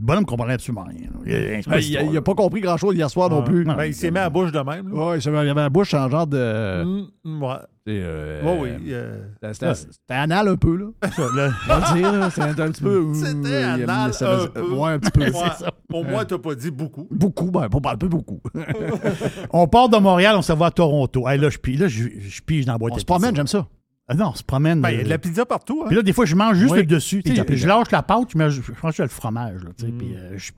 Le 0.00 0.04
bonhomme 0.06 0.24
comprenait 0.26 0.52
absolument 0.54 0.84
rien. 0.84 1.08
Il, 1.26 1.62
Ben, 1.68 1.78
il, 1.80 1.96
a- 1.98 2.02
il 2.04 2.16
a 2.16 2.22
pas 2.22 2.34
compris 2.34 2.60
grand-chose 2.60 2.94
hier 2.94 3.10
soir 3.10 3.28
non 3.30 3.42
plus. 3.42 3.64
Non. 3.64 3.74
Ben, 3.74 3.86
il 3.86 3.94
s'est 3.94 4.12
mis 4.12 4.18
à 4.18 4.22
la 4.22 4.30
bouche 4.30 4.52
de 4.52 4.60
même. 4.60 4.88
là. 4.88 4.94
Ouais, 5.10 5.18
il 5.18 5.28
avait 5.28 5.54
la 5.54 5.68
bouche 5.70 5.92
en 5.92 6.08
genre 6.08 6.26
de. 6.26 6.84
Mm, 7.24 7.42
ouais. 7.42 7.54
c'est, 7.84 7.98
euh, 8.00 8.42
Ouais, 8.44 8.58
oui. 8.78 8.92
euh, 8.92 9.24
C'était 9.52 9.74
c'était 9.74 10.14
anal 10.14 10.46
un 10.48 10.56
peu, 10.56 10.76
là. 10.76 10.86
Là, 11.34 11.50
On 11.64 11.80
va 11.80 11.94
le 11.94 11.98
dire, 12.00 12.12
là. 12.12 12.30
C'était 12.30 12.62
un 12.62 12.70
petit 12.70 12.82
peu. 12.82 13.12
C'était 13.12 13.34
mis- 13.34 13.82
anal 13.82 14.14
ça 14.14 14.42
un 14.42 14.46
peu. 14.46 14.72
Ouais, 14.72 14.90
un 14.92 14.98
petit 15.00 15.10
peu. 15.10 15.20
ouais. 15.24 15.32
ça. 15.58 15.72
Au 15.92 16.04
moins, 16.04 16.24
t'as 16.24 16.38
pas 16.38 16.54
dit 16.54 16.70
beaucoup. 16.70 17.08
Beaucoup, 17.10 17.50
ben, 17.50 17.68
pas 17.68 17.92
un 17.92 17.96
peu 17.96 18.08
beaucoup. 18.08 18.40
on 19.52 19.66
part 19.66 19.88
de 19.88 19.96
Montréal, 19.98 20.36
on 20.36 20.42
se 20.42 20.52
va 20.52 20.66
à 20.66 20.70
Toronto. 20.70 21.28
Hey, 21.28 21.38
là, 21.38 21.50
je 21.50 21.58
pige, 21.58 21.80
là, 21.80 21.88
je, 21.88 22.04
je 22.20 22.40
pige 22.42 22.64
dans 22.66 22.72
la 22.72 22.78
boîte 22.78 22.92
On 22.92 22.96
à 22.96 23.00
se 23.00 23.04
promène, 23.04 23.30
pizza. 23.30 23.36
j'aime 23.36 23.46
ça. 23.46 23.66
Ah 24.10 24.14
non, 24.14 24.28
on 24.30 24.34
se 24.34 24.42
promène. 24.42 24.80
Ben, 24.80 24.90
il 24.90 24.96
y 24.96 25.00
a 25.00 25.02
de 25.02 25.06
euh, 25.06 25.10
la 25.10 25.18
pizza 25.18 25.44
partout. 25.44 25.82
Hein? 25.82 25.88
Puis 25.88 25.96
là, 25.96 26.02
des 26.02 26.12
fois, 26.14 26.24
je 26.24 26.34
mange 26.34 26.56
juste 26.56 26.72
Oui. 26.72 26.78
le 26.80 26.86
dessus. 26.86 27.22
Pizza, 27.22 27.44
je, 27.46 27.66
lâche 27.66 27.90
la 27.90 28.02
pâte, 28.02 28.30
je, 28.32 28.38
je 28.38 28.72
mange 28.82 28.92
juste 28.94 28.98
le 29.00 29.08
fromage. 29.08 29.62
Là, 29.62 29.70
Mm. 29.70 29.98
puis, 29.98 30.16
euh, 30.16 30.38
je, 30.38 30.50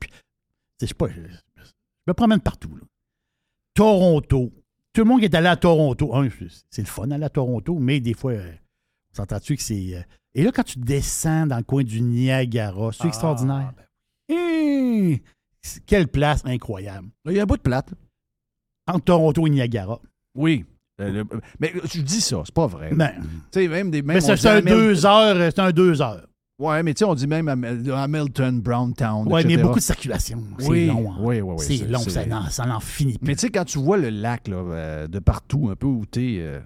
je 0.87 0.95
pas, 0.95 1.09
je, 1.09 1.15
je 1.21 1.63
me 2.07 2.13
promène 2.15 2.41
partout. 2.41 2.71
là. 2.77 2.83
Toronto. 3.75 4.53
Tout 4.93 5.03
le 5.03 5.05
monde 5.09 5.21
qui 5.21 5.25
est 5.27 5.35
allé 5.35 5.47
à 5.49 5.57
Toronto. 5.57 6.15
hein, 6.15 6.29
c'est 6.71 6.83
le 6.83 6.87
fun 6.89 7.07
d'aller 7.07 7.25
à 7.25 7.29
Toronto, 7.31 7.79
mais 7.79 8.01
des 8.01 8.15
fois, 8.15 8.33
euh, 8.33 8.53
on 9.13 9.17
s'entend-tu 9.17 9.57
que 9.57 9.63
c'est. 9.63 9.97
euh, 9.97 10.03
et 10.35 10.43
là, 10.45 10.53
quand 10.53 10.63
tu 10.65 10.79
descends 10.79 11.47
dans 11.47 11.57
le 11.57 11.63
coin 11.65 11.83
du 11.83 12.01
Niagara, 12.01 12.93
c'est 12.93 13.05
Ah, 13.05 13.09
extraordinaire. 13.09 13.73
ben 14.29 15.19
quelle 15.87 16.09
place 16.09 16.43
incroyable. 16.47 17.09
Il 17.27 17.33
y 17.33 17.41
a 17.41 17.43
un 17.43 17.47
bout 17.47 17.57
de 17.57 17.63
plate. 17.63 17.91
Entre 18.87 19.05
Toronto 19.05 19.47
et 19.47 19.51
Niagara. 19.51 20.01
Oui. 20.35 20.65
Euh, 21.01 21.11
le- 21.11 21.25
mais 21.59 21.73
je 21.93 22.01
dis 22.01 22.21
ça, 22.21 22.43
c'est 22.45 22.55
pas 22.55 22.67
vrai. 22.67 22.91
Ben, 22.95 23.11
Tu 23.51 23.61
sais, 23.61 23.69
même 23.69 23.91
des. 23.91 24.03
Même 24.03 24.17
mais 24.17 24.21
c'est 24.21 24.47
un 24.47 24.67
heures. 25.07 25.37
euh, 25.37 25.51
C'est 25.55 25.61
un 25.61 25.71
deux 25.71 26.01
heures. 26.03 26.27
Ouais, 26.59 26.83
mais 26.83 26.93
tu 26.93 26.99
sais, 26.99 27.05
on 27.07 27.15
dit 27.15 27.27
même 27.27 27.49
Ham- 27.49 27.65
Hamilton, 27.91 28.61
Browntown. 28.61 29.27
Ouais, 29.27 29.43
mais 29.43 29.49
il 29.49 29.51
y 29.51 29.55
a 29.55 29.55
etc. 29.55 29.63
beaucoup 29.63 29.79
de 29.79 29.83
circulation. 29.85 30.45
C'est 30.59 30.69
Oui, 30.69 30.87
long. 30.89 31.11
hein. 31.13 31.17
oui, 31.21 31.41
oui, 31.41 31.55
oui, 31.59 31.65
c'est 31.79 31.89
long, 31.89 32.01
ça 32.51 32.67
n'en, 32.67 32.81
finit 32.81 33.17
plus. 33.17 33.27
Mais 33.29 33.35
tu 33.35 33.41
sais, 33.41 33.49
quand 33.51 33.65
tu 33.65 33.79
vois 33.79 33.97
le 33.97 34.11
lac 34.11 34.47
là, 34.47 34.57
euh, 34.57 35.07
de 35.09 35.19
partout, 35.21 35.71
un 35.73 35.75
peu 35.77 35.87
où 35.87 36.05
t'es. 36.05 36.37
Euh, 36.41 36.61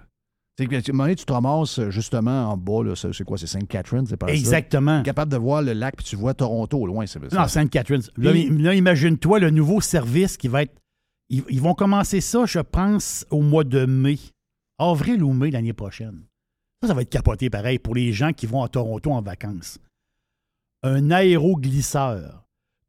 tu 0.57 0.66
sais, 0.68 0.93
donné, 0.93 1.14
tu 1.14 1.24
te 1.24 1.32
ramasses 1.32 1.78
euh, 1.78 1.91
justement 1.91 2.51
en 2.51 2.57
bas, 2.57 2.95
c'est 2.97 3.24
quoi, 3.24 3.39
c'est 3.39 3.47
Sainte-Catherine, 3.47 4.05
c'est 4.07 4.16
pas? 4.16 4.26
Exactement. 4.28 4.99
T'es 4.99 5.05
capable 5.07 5.30
de 5.30 5.37
voir 5.37 5.62
le 5.62 5.72
lac, 5.74 5.95
puis 5.97 6.05
tu 6.05 6.16
vois 6.16 6.35
Toronto 6.35 6.78
au 6.78 6.87
loin. 6.87 7.07
C'est 7.07 7.20
Non, 7.32 7.47
Sainte-Catherine. 7.47 8.03
Là, 8.16 8.74
imagine-toi 8.74 9.39
le 9.39 9.51
nouveau 9.51 9.80
service 9.80 10.37
qui 10.37 10.49
va 10.49 10.62
être. 10.62 10.74
Ils, 11.29 11.45
ils 11.49 11.61
vont 11.61 11.75
commencer 11.75 12.20
ça, 12.20 12.47
je 12.47 12.61
pense, 12.61 13.27
au 13.31 13.43
mois 13.43 13.64
de 13.64 13.87
mai. 13.87 14.18
Avril 14.79 15.22
ou 15.22 15.33
mai 15.33 15.51
l'année 15.51 15.72
prochaine. 15.72 16.22
Ça, 16.83 16.89
ça 16.89 16.95
va 16.95 17.03
être 17.03 17.11
capoté 17.11 17.51
pareil 17.51 17.79
pour 17.79 17.95
les 17.95 18.12
gens 18.12 18.33
qui 18.33 18.47
vont 18.47 18.62
à 18.62 18.68
Toronto 18.68 19.12
en 19.12 19.22
vacances. 19.22 19.79
Un 20.83 21.11
aéroglisseur. 21.11 22.45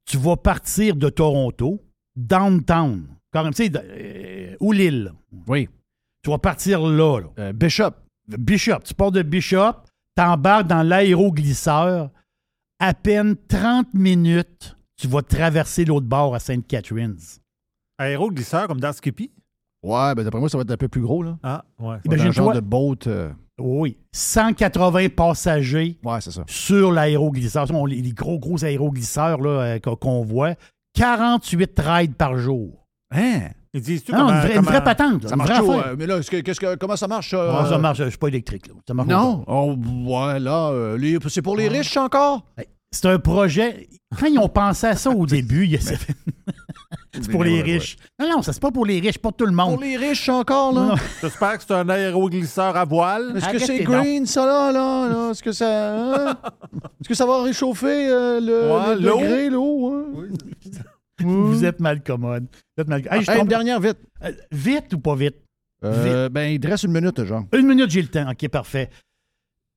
Tu 0.06 0.18
vas 0.18 0.36
partir 0.36 0.96
de 0.96 1.10
Toronto, 1.10 1.82
downtown, 2.16 3.08
quand 3.32 3.44
même, 3.44 3.54
tu 3.54 3.66
sais, 3.66 3.72
euh, 3.76 4.56
ou 4.60 4.72
l'île. 4.72 5.14
Oui. 5.48 5.70
Tu 6.24 6.30
vas 6.30 6.38
partir 6.38 6.82
là, 6.82 7.20
là. 7.20 7.28
Euh, 7.40 7.54
Bishop. 7.54 7.92
Bishop. 8.28 8.80
Tu 8.84 8.94
pars 8.94 9.12
de 9.12 9.22
Bishop, 9.22 9.74
t'embarques 10.16 10.68
dans 10.68 10.84
l'aéroglisseur. 10.84 12.10
À 12.80 12.94
peine 12.94 13.36
30 13.48 13.94
minutes, 13.94 14.76
tu 14.98 15.08
vas 15.08 15.22
traverser 15.22 15.86
l'autre 15.86 16.08
bord 16.08 16.36
à 16.36 16.40
Sainte-Catharines. 16.40 17.18
Aéroglisseur 17.98 18.68
comme 18.68 18.80
dans 18.80 18.94
Skippy? 18.94 19.32
Ouais, 19.84 20.16
ben 20.16 20.24
d'après 20.24 20.40
moi, 20.40 20.50
ça 20.50 20.58
va 20.58 20.64
être 20.64 20.72
un 20.72 20.78
peu 20.78 20.88
plus 20.88 21.02
gros, 21.02 21.22
là. 21.24 21.38
Ah, 21.44 21.64
ouais. 21.80 21.98
Va 22.06 22.16
être 22.16 22.26
un 22.26 22.32
genre 22.32 22.54
de 22.54 22.60
boat. 22.60 22.96
euh, 23.08 23.30
Oui. 23.60 23.98
180 24.14 25.10
passagers 25.16 25.98
Ouais, 26.04 26.20
c'est 26.22 26.32
ça. 26.32 26.44
sur 26.48 26.92
l'aéroglisseur. 26.92 27.66
Les, 27.88 28.02
gros, 28.14 28.40
gros 28.40 28.64
aéroglisseurs 28.66 29.40
là, 29.42 29.50
euh, 29.50 29.80
qu'on 29.80 30.24
voit. 30.24 30.56
48 30.96 31.80
rides 31.80 32.16
par 32.16 32.38
jour. 32.38 32.86
Hein? 33.12 33.50
Ils 33.74 33.82
disent-tu 33.82 34.12
Ah 34.14 34.20
non, 34.20 34.26
comment- 34.28 34.32
une, 34.36 34.40
vraie, 34.40 34.50
une 34.50 34.56
comment- 34.56 34.70
vraie 34.72 34.84
patente. 34.84 35.24
là, 35.24 35.30
Ça 35.30 35.36
une 35.36 35.38
marche 35.38 35.50
vraie 35.52 35.60
chaud, 35.60 35.74
euh, 35.86 35.96
mais 36.00 36.08
là, 36.08 36.20
que- 36.22 36.40
qu'est-ce 36.42 36.60
que, 36.60 36.76
comment 36.76 36.96
ça 36.96 37.08
marche? 37.08 37.34
euh, 37.34 37.52
Ah, 37.54 37.66
ça 37.70 37.78
marche, 37.78 37.98
je 38.00 38.10
suis 38.10 38.18
pas 38.18 38.30
électrique. 38.30 38.68
Là. 38.68 38.74
Ça 38.88 38.94
marche 38.94 39.10
Non? 39.10 39.40
pas. 39.40 39.52
Oh, 39.54 39.76
ouais, 39.76 40.40
là, 40.40 40.96
les- 40.98 41.18
c'est 41.28 41.42
pour 41.42 41.58
les 41.58 41.68
riches 41.68 41.98
encore? 41.98 42.46
C'est 42.96 43.08
un 43.10 43.20
projet. 43.20 43.90
Quand 44.18 44.28
ils 44.28 44.40
ont 44.40 44.48
pensé 44.48 44.88
à 44.88 44.96
ça 44.96 45.10
au 45.10 45.26
début, 45.26 45.66
il 45.66 45.72
y 45.72 45.76
a- 45.76 45.80
c'est 45.82 47.30
pour 47.32 47.44
les 47.44 47.62
riches. 47.62 47.98
Non, 48.20 48.30
non, 48.30 48.42
ça 48.42 48.54
c'est 48.54 48.62
pas 48.62 48.72
pour 48.72 48.86
les 48.86 49.00
riches, 49.02 49.18
pas 49.18 49.32
tout 49.34 49.46
le 49.46 49.52
monde. 49.52 49.74
Pour 49.74 49.82
les 49.84 49.98
riches 49.98 50.30
encore, 50.30 50.74
là? 50.74 50.96
J'espère 51.22 51.58
que 51.58 51.64
c'est 51.68 51.74
un 51.74 51.90
aéroglisseur 51.90 52.76
à 52.78 52.86
voile. 52.86 53.34
Est-ce 53.36 53.50
que 53.50 53.60
c'est 53.60 53.80
green, 53.84 54.26
ça, 54.26 54.46
là? 54.46 54.72
là, 54.72 55.10
là? 55.10 55.32
Est-ce 55.32 55.44
que 55.44 55.52
ça. 55.52 55.94
hein? 55.96 56.38
Est-ce 57.02 57.10
que 57.10 57.16
ça 57.16 57.26
va 57.26 57.44
réchauffer 57.44 58.08
euh, 58.10 58.40
le, 58.40 58.72
Ouais, 58.72 58.96
le 58.96 59.50
l'eau. 59.50 59.50
l'eau? 59.52 59.94
hein? 59.94 60.28
Vous 61.22 61.66
êtes 61.66 61.80
mal 61.82 62.02
commode. 62.04 62.48
Vous 62.78 62.82
êtes 62.82 62.88
mal... 62.88 63.02
Hey, 63.12 63.24
je 63.24 63.32
Hey, 63.32 63.42
une 63.42 63.48
dernière, 63.48 63.80
vite. 63.80 63.98
Euh, 64.24 64.32
Vite 64.52 64.94
ou 64.94 65.00
pas 65.00 65.16
vite? 65.16 65.36
Euh, 65.84 66.30
ben, 66.30 66.52
il 66.52 66.60
te 66.60 66.68
reste 66.68 66.84
une 66.84 66.92
minute, 66.94 67.24
genre. 67.26 67.44
Une 67.54 67.68
minute, 67.68 67.90
j'ai 67.90 68.02
le 68.02 68.08
temps. 68.08 68.30
OK, 68.30 68.48
parfait. 68.50 68.90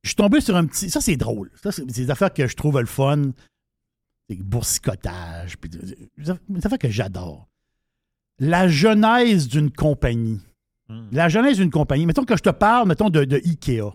Je 0.02 0.10
suis 0.10 0.16
tombé 0.16 0.40
sur 0.40 0.56
un 0.56 0.66
petit. 0.66 0.90
Ça, 0.90 1.00
c'est 1.00 1.16
drôle. 1.16 1.50
Ça, 1.62 1.72
c'est 1.72 1.82
c'est 1.90 2.02
des 2.02 2.10
affaires 2.10 2.32
que 2.32 2.46
je 2.46 2.56
trouve 2.56 2.80
le 2.80 2.86
fun. 2.86 3.32
Des 4.28 4.36
boursicotages. 4.36 5.56
Puis 5.58 5.70
des 5.70 6.66
affaires 6.66 6.78
que 6.78 6.90
j'adore. 6.90 7.48
La 8.38 8.68
genèse 8.68 9.48
d'une 9.48 9.70
compagnie. 9.70 10.40
La 11.12 11.28
genèse 11.28 11.58
d'une 11.58 11.70
compagnie. 11.70 12.06
Mettons 12.06 12.24
que 12.24 12.36
je 12.36 12.42
te 12.42 12.50
parle, 12.50 12.88
mettons, 12.88 13.10
de, 13.10 13.24
de 13.24 13.36
Ikea. 13.36 13.92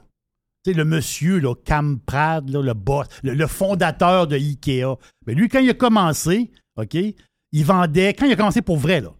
Tu 0.63 0.71
sais, 0.71 0.73
le 0.77 0.85
monsieur, 0.85 1.39
là, 1.39 1.55
Cam 1.65 1.99
Prad, 1.99 2.47
là, 2.49 2.61
le 2.61 2.73
boss, 2.73 3.07
le, 3.23 3.33
le 3.33 3.47
fondateur 3.47 4.27
de 4.27 4.35
Ikea. 4.35 4.95
Mais 5.25 5.33
lui, 5.33 5.49
quand 5.49 5.59
il 5.59 5.69
a 5.69 5.73
commencé, 5.73 6.51
OK, 6.77 6.95
il 6.95 7.65
vendait, 7.65 8.13
quand 8.13 8.25
il 8.25 8.33
a 8.33 8.35
commencé 8.35 8.61
pour 8.61 8.77
vrai, 8.77 9.01
là, 9.01 9.13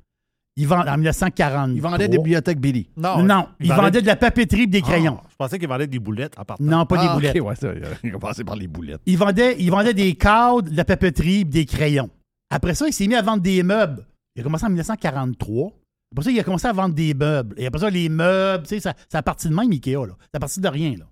Ils 0.55 0.67
vendent 0.67 0.87
en 0.87 0.93
1940. 0.97 1.71
Ils 1.73 1.81
vendaient 1.81 2.07
des 2.07 2.17
bibliothèques 2.17 2.59
Billy. 2.59 2.87
Non, 2.95 3.23
non, 3.23 3.47
ils 3.59 3.71
vendaient 3.73 4.01
de 4.01 4.07
la 4.07 4.15
papeterie 4.15 4.63
et 4.63 4.67
des 4.67 4.81
crayons. 4.81 5.19
Ah, 5.23 5.27
je 5.31 5.35
pensais 5.35 5.57
qu'ils 5.57 5.67
vendaient 5.67 5.87
des 5.87 5.97
boulettes 5.99 6.37
en 6.37 6.45
partant. 6.45 6.63
Non, 6.63 6.85
pas 6.85 6.97
des 6.97 7.07
Ah, 7.09 7.13
boulettes. 7.15 7.35
OK, 7.39 7.47
ouais, 7.47 7.55
ça, 7.55 7.69
il 8.03 8.09
a 8.09 8.11
commencé 8.19 8.43
par 8.43 8.55
les 8.55 8.67
boulettes. 8.67 9.01
Il 9.07 9.17
vendait, 9.17 9.55
il 9.59 9.71
vendait 9.71 9.95
des 9.95 10.13
cadres, 10.15 10.61
de 10.69 10.75
la 10.77 10.85
papeterie 10.85 11.41
et 11.41 11.43
des 11.43 11.65
crayons. 11.65 12.09
Après 12.51 12.75
ça, 12.75 12.87
il 12.87 12.93
s'est 12.93 13.07
mis 13.07 13.15
à 13.15 13.23
vendre 13.23 13.41
des 13.41 13.63
meubles. 13.63 14.05
Il 14.35 14.41
a 14.41 14.43
commencé 14.43 14.65
en 14.65 14.69
1943. 14.69 15.71
Après 16.11 16.25
ça, 16.25 16.31
il 16.31 16.39
a 16.39 16.43
commencé 16.43 16.67
à 16.67 16.73
vendre 16.73 16.93
des 16.93 17.15
meubles. 17.15 17.55
Et 17.57 17.65
après 17.65 17.79
ça, 17.81 17.89
les 17.89 18.07
meubles, 18.09 18.63
tu 18.63 18.75
sais, 18.75 18.79
ça, 18.79 18.93
ça 19.09 19.17
a 19.17 19.23
parti 19.23 19.49
de 19.49 19.55
même, 19.55 19.71
Ikea, 19.71 19.93
là. 20.05 20.13
Ça 20.31 20.35
a 20.35 20.39
parti 20.39 20.59
de 20.61 20.67
rien, 20.67 20.91
là. 20.91 21.05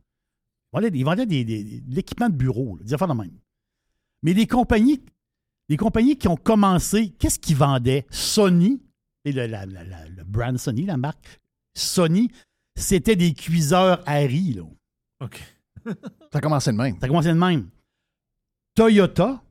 Il 0.73 0.77
vendait, 0.77 0.91
il 0.93 1.03
vendait 1.03 1.26
des, 1.26 1.43
des- 1.43 1.63
de 1.81 1.95
l'équipement 1.95 2.30
de 2.30 2.35
bureau, 2.35 2.76
là, 2.77 2.84
des 2.84 2.93
affaires 2.93 3.07
de 3.07 3.13
même. 3.15 3.31
Mais 4.22 4.34
les 4.34 4.45
compagnies, 4.45 5.01
les 5.68 5.77
compagnies 5.77 6.15
qui 6.15 6.27
ont 6.27 6.35
commencé, 6.38 7.09
qu'est-ce 7.18 7.39
qu'ils 7.39 7.55
vendaient? 7.57 8.05
Sony, 8.11 8.80
et 9.26 9.31
le, 9.31 9.45
la- 9.48 9.65
la- 9.65 9.84
la- 9.84 10.07
le 10.07 10.23
brand 10.23 10.57
Sony, 10.57 10.85
la 10.85 10.98
marque 10.98 11.39
Sony, 11.76 12.30
c'était 12.76 13.15
des 13.15 13.34
cuiseurs 13.34 14.02
Harry, 14.06 14.53
là. 14.53 14.64
OK. 15.23 15.41
Ça 15.85 16.38
a 16.38 16.41
commencé 16.41 16.72
de 16.72 16.77
même. 16.77 16.98
Ça 16.99 17.06
a 17.06 17.07
commencé 17.07 17.27
de 17.30 17.34
même. 17.34 17.69
Toyota, 18.76 19.41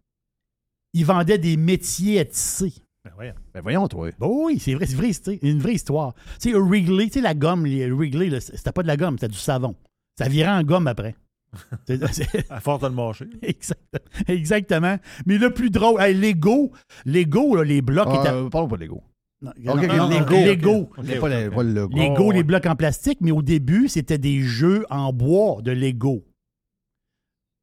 ils 0.95 1.05
vendaient 1.05 1.39
des 1.39 1.57
métiers 1.57 2.21
à 2.21 2.25
tisser. 2.25 2.73
Ben 3.05 3.13
voyons. 3.15 3.35
Ben 3.55 3.61
voyons, 3.63 3.89
toi. 3.89 4.11
Ben 4.19 4.27
oui, 4.29 4.59
c'est 4.59 4.75
vrai, 4.75 4.87
c'est 4.87 4.97
vrai, 4.97 5.13
c'est 5.13 5.39
une 5.43 5.61
vraie 5.61 5.75
histoire. 5.75 6.15
Tu 6.41 6.51
sais, 6.51 6.59
Wrigley, 6.59 7.07
tu 7.07 7.15
sais, 7.15 7.21
la 7.21 7.35
gomme, 7.35 7.65
les 7.67 7.91
Wrigley, 7.91 8.29
là, 8.29 8.41
c'était 8.41 8.73
pas 8.73 8.83
de 8.83 8.89
la 8.89 8.97
gomme, 8.97 9.17
c'était 9.19 9.33
du 9.33 9.39
savon. 9.39 9.75
Ça 10.19 10.29
virait 10.29 10.51
en 10.51 10.63
gomme 10.63 10.87
après. 10.87 11.15
C'est- 11.87 12.07
c'est- 12.13 12.51
À 12.51 12.61
force 12.61 12.81
de 12.83 12.89
le 12.89 13.45
exact- 13.45 13.97
exactement. 14.29 14.97
Mais 15.27 15.37
le 15.39 15.53
plus 15.53 15.71
drôle, 15.71 16.01
hey, 16.01 16.15
Lego, 16.15 16.71
Lego, 17.05 17.57
là, 17.57 17.65
les 17.65 17.83
blocs 17.83 18.07
Ah, 18.11 18.21
étaient. 18.21 18.33
euh, 18.33 18.49
parlons 18.49 18.69
pas 18.69 18.77
de 18.77 18.83
Lego. 18.83 19.03
Non, 19.43 19.53
Lego, 19.57 20.35
Lego. 20.35 20.71
ok. 20.97 21.05
C'est 21.07 21.19
pas, 21.19 21.29
le- 21.29 21.51
pas 21.51 21.63
le 21.63 21.73
logo. 21.73 21.97
Lego, 21.97 22.15
Oh, 22.27 22.31
les 22.31 22.39
ouais. 22.39 22.45
blocs 22.45 22.67
en 22.67 22.77
plastique, 22.77 23.19
mais 23.23 23.31
au 23.31 23.41
début, 23.41 23.89
c'était 23.89 24.19
des 24.19 24.41
jeux 24.43 24.85
en 24.91 25.13
bois 25.15 25.63
de 25.63 25.71
Lego. 25.73 26.27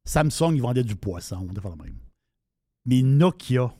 Samsung, 0.04 0.54
ils 0.54 0.62
vendaient 0.62 0.82
du 0.82 0.96
poisson, 0.96 1.46
même. 1.46 1.96
Mais 2.86 3.02
Nokia, 3.02 3.72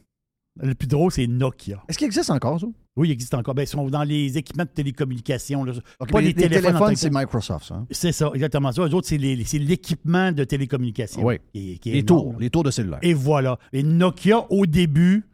le 0.60 0.74
plus 0.74 0.86
drôle, 0.86 1.10
c'est 1.10 1.26
Nokia. 1.26 1.82
Est-ce 1.88 1.96
qu'il 1.98 2.06
existe 2.06 2.30
encore, 2.30 2.60
ça? 2.60 2.66
Oui, 2.96 3.08
il 3.08 3.12
existe 3.12 3.32
encore. 3.34 3.54
Ben, 3.54 3.62
ils 3.62 3.66
sont 3.68 3.88
dans 3.88 4.02
les 4.02 4.36
équipements 4.36 4.64
de 4.64 4.70
télécommunications. 4.70 5.64
là. 5.64 5.72
Pas 5.98 6.06
mais 6.14 6.20
les, 6.22 6.34
téléphones. 6.34 6.96
c'est. 6.96 7.10
Microsoft, 7.12 7.66
ça. 7.66 7.74
hein? 7.76 7.86
C'est 7.90 8.12
ça, 8.12 8.30
exactement 8.34 8.72
ça. 8.72 8.82
Eux 8.82 8.92
autres, 8.94 9.06
c'est 9.08 9.18
les- 9.18 9.44
c'est 9.44 9.58
l'équipement 9.58 10.32
de 10.32 10.44
télécommunications. 10.44 11.24
Oui. 11.24 11.38
qui 11.52 11.72
est- 11.72 11.78
qui 11.78 11.90
est 11.90 11.92
Les 11.94 11.98
énorme, 12.00 12.22
tours, 12.22 12.32
là. 12.32 12.38
les 12.40 12.50
tours 12.50 12.64
de 12.64 12.70
cellulaire. 12.72 12.98
Et 13.02 13.14
voilà. 13.14 13.58
Et 13.72 13.82
Nokia, 13.84 14.46
au 14.50 14.66
début, 14.66 15.24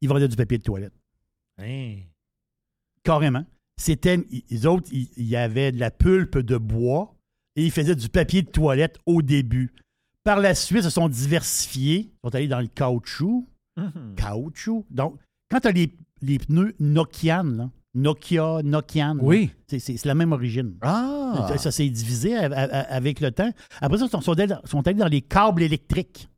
ils 0.00 0.08
vendaient 0.08 0.28
du 0.28 0.36
papier 0.36 0.58
de 0.58 0.62
toilette. 0.62 0.92
Hein? 1.58 1.96
Carrément. 3.02 3.44
C'était, 3.80 4.18
les 4.50 4.66
autres, 4.66 4.88
il 4.92 5.08
y 5.26 5.36
avait 5.36 5.70
de 5.72 5.78
la 5.78 5.90
pulpe 5.90 6.38
de 6.38 6.56
bois 6.56 7.14
et 7.56 7.64
ils 7.64 7.70
faisaient 7.70 7.94
du 7.94 8.08
papier 8.08 8.42
de 8.42 8.48
toilette 8.50 8.98
au 9.06 9.22
début. 9.22 9.72
Par 10.24 10.40
la 10.40 10.54
suite, 10.54 10.80
ils 10.80 10.84
se 10.84 10.90
sont 10.90 11.08
diversifiés. 11.08 12.10
Ils 12.12 12.18
sont 12.24 12.34
allés 12.34 12.48
dans 12.48 12.60
le 12.60 12.66
caoutchouc. 12.66 13.46
Mhm. 13.76 14.14
Caoutchouc. 14.16 14.86
Donc, 14.90 15.18
quand 15.50 15.60
tu 15.60 15.68
as 15.68 15.72
les, 15.72 15.92
les 16.22 16.38
pneus 16.38 16.74
Nokian, 16.80 17.44
là, 17.44 17.70
Nokia, 17.94 18.62
Nokian, 18.62 19.18
Oui. 19.22 19.50
c'est, 19.68 20.04
la 20.04 20.14
même 20.14 20.32
origine. 20.32 20.76
Ah! 20.82 21.46
Ça, 21.48 21.58
ça 21.58 21.70
s'est 21.70 21.88
divisé 21.88 22.36
avec 22.36 23.20
le 23.20 23.30
temps. 23.30 23.50
Après 23.80 23.98
ça, 23.98 24.06
ils 24.12 24.22
sont 24.22 24.86
allés 24.86 24.98
dans 24.98 25.06
les 25.08 25.22
câbles 25.22 25.62
électriques. 25.62 26.28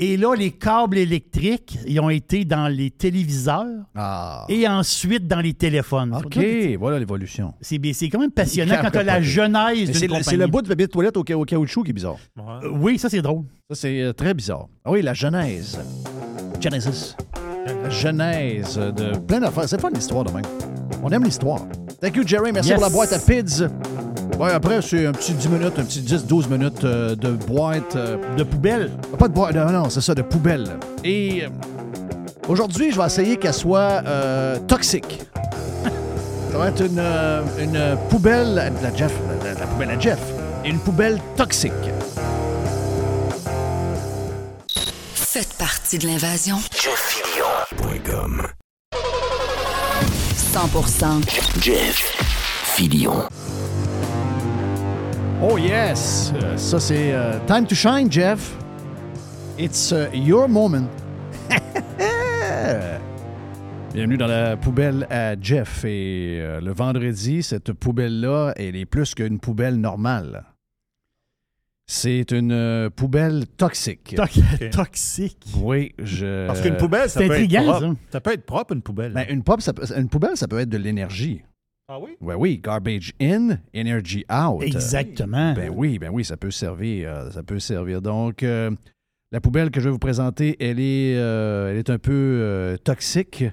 Et 0.00 0.16
là, 0.16 0.34
les 0.36 0.52
câbles 0.52 0.96
électriques, 0.96 1.76
ils 1.84 1.98
ont 1.98 2.08
été 2.08 2.44
dans 2.44 2.68
les 2.68 2.88
téléviseurs 2.92 3.66
Ah! 3.96 4.44
et 4.48 4.68
ensuite 4.68 5.26
dans 5.26 5.40
les 5.40 5.54
téléphones. 5.54 6.14
OK, 6.14 6.38
voilà 6.78 7.00
l'évolution. 7.00 7.52
C'est 7.60 7.80
c'est 7.92 8.08
quand 8.08 8.20
même 8.20 8.30
passionnant 8.30 8.76
quand 8.82 8.92
tu 8.92 8.98
as 8.98 9.02
la 9.02 9.20
genèse 9.20 9.86
d'une 9.86 9.94
C'est 9.94 10.02
le, 10.02 10.12
compagnie. 10.12 10.24
c'est 10.24 10.36
le 10.36 10.46
bout 10.46 10.62
de 10.62 10.68
papier 10.68 10.86
de 10.86 10.92
toilette 10.92 11.16
au, 11.16 11.24
ca- 11.26 11.36
au 11.36 11.44
caoutchouc 11.44 11.82
qui 11.82 11.90
est 11.90 11.94
bizarre. 11.94 12.14
Ouais. 12.36 12.44
Euh, 12.62 12.70
Oui, 12.74 12.96
ça, 12.96 13.08
c'est 13.08 13.20
drôle. 13.22 13.42
Ça, 13.70 13.74
c'est 13.74 14.00
euh, 14.02 14.12
très 14.12 14.34
bizarre. 14.34 14.68
Ah 14.84 14.92
oui, 14.92 15.02
la 15.02 15.14
genèse. 15.14 15.80
Genesis. 16.60 17.16
La 17.66 17.90
genèse 17.90 18.76
de 18.78 19.18
plein 19.18 19.40
d'affaires. 19.40 19.68
C'est 19.68 19.82
pas 19.82 19.90
une 19.90 19.98
histoire 19.98 20.22
de 20.22 20.30
même. 20.30 20.44
On 21.02 21.10
aime 21.10 21.24
l'histoire. 21.24 21.60
Thank 22.00 22.14
you, 22.14 22.22
Jerry. 22.24 22.52
Merci 22.52 22.68
Yes. 22.70 22.78
pour 22.78 22.84
la 22.88 22.92
boîte 22.92 23.12
à 23.12 23.18
PIDS. 23.18 23.64
Ouais, 24.38 24.52
après, 24.52 24.80
c'est 24.82 25.04
un 25.06 25.12
petit 25.12 25.32
10 25.34 25.48
minutes, 25.48 25.78
un 25.78 25.84
petit 25.84 26.00
10-12 26.00 26.48
minutes 26.48 26.84
euh, 26.84 27.16
de 27.16 27.30
boîte. 27.32 27.96
euh, 27.96 28.16
De 28.36 28.44
poubelle. 28.44 28.90
pas 29.18 29.26
de 29.26 29.32
boîte, 29.34 29.54
non, 29.54 29.70
non, 29.72 29.90
c'est 29.90 30.00
ça, 30.00 30.14
de 30.14 30.22
poubelle. 30.22 30.78
Et 31.02 31.44
euh, 31.44 31.48
aujourd'hui, 32.46 32.92
je 32.92 32.98
vais 33.00 33.06
essayer 33.06 33.36
qu'elle 33.36 33.52
soit 33.54 34.02
euh, 34.06 34.58
toxique. 34.60 35.20
Ça 36.52 36.56
va 36.58 36.68
être 36.68 36.80
une, 36.86 36.98
euh, 37.00 37.42
une 37.58 37.96
poubelle, 38.08 38.54
la, 38.54 38.94
Jeff, 38.96 39.12
la, 39.44 39.54
la 39.54 39.66
poubelle 39.66 39.90
à 39.90 39.98
Jeff, 39.98 40.20
une 40.64 40.78
poubelle 40.78 41.18
toxique. 41.36 41.72
Faites 45.14 45.52
partie 45.58 45.98
de 45.98 46.06
l'invasion. 46.06 46.56
JeffFilion.com 46.72 48.42
100% 50.54 51.60
Jeff 51.60 52.16
Filion. 52.64 53.24
Oh 55.40 55.56
yes! 55.58 56.32
Euh, 56.34 56.56
ça, 56.56 56.80
c'est 56.80 57.12
euh, 57.12 57.38
Time 57.46 57.66
to 57.66 57.74
Shine, 57.74 58.10
Jeff. 58.10 58.56
It's 59.58 59.92
uh, 59.92 60.08
your 60.14 60.48
moment. 60.48 60.88
Bienvenue 63.94 64.16
dans 64.16 64.26
la 64.26 64.56
poubelle 64.56 65.06
à 65.10 65.34
Jeff. 65.40 65.84
Et 65.84 66.38
euh, 66.40 66.60
le 66.60 66.72
vendredi, 66.72 67.42
cette 67.42 67.72
poubelle-là, 67.72 68.52
elle 68.56 68.76
est 68.76 68.86
plus 68.86 69.14
qu'une 69.14 69.38
poubelle 69.38 69.76
normale. 69.76 70.44
C'est 71.86 72.32
une 72.32 72.52
euh, 72.52 72.90
poubelle 72.90 73.46
toxique. 73.56 74.14
To- 74.16 74.24
Toxique. 74.72 75.46
oui, 75.62 75.94
je. 75.98 76.46
Parce 76.46 76.60
qu'une 76.60 76.76
poubelle, 76.76 77.08
ça 77.08 77.20
peut 77.20 77.32
être 77.32 77.48
propre. 77.64 77.80
ça. 77.80 77.92
Ça 78.10 78.20
peut 78.20 78.32
être 78.32 78.44
propre, 78.44 78.74
une 78.74 78.82
poubelle. 78.82 79.12
Ben, 79.12 79.24
une, 79.30 79.42
pop, 79.44 79.60
ça 79.62 79.72
peut- 79.72 79.86
une 79.96 80.08
poubelle, 80.08 80.36
ça 80.36 80.48
peut 80.48 80.58
être 80.58 80.68
de 80.68 80.78
l'énergie. 80.78 81.42
Ah 81.88 81.98
oui? 82.00 82.16
Ouais, 82.20 82.34
oui, 82.34 82.58
garbage 82.62 83.12
in, 83.20 83.58
energy 83.74 84.24
out. 84.30 84.62
Exactement. 84.62 85.54
Ben 85.54 85.72
oui, 85.74 85.98
ben 85.98 86.10
oui, 86.12 86.24
ça 86.24 86.36
peut 86.36 86.50
servir. 86.50 87.08
euh, 87.10 87.30
ça 87.30 87.42
peut 87.42 87.58
servir. 87.58 88.02
Donc, 88.02 88.42
euh, 88.42 88.70
la 89.32 89.40
poubelle 89.40 89.70
que 89.70 89.80
je 89.80 89.86
vais 89.86 89.90
vous 89.92 89.98
présenter, 89.98 90.56
elle 90.60 90.80
est, 90.80 91.16
euh, 91.16 91.70
elle 91.70 91.78
est 91.78 91.90
un 91.90 91.98
peu 91.98 92.12
euh, 92.12 92.76
toxique. 92.76 93.44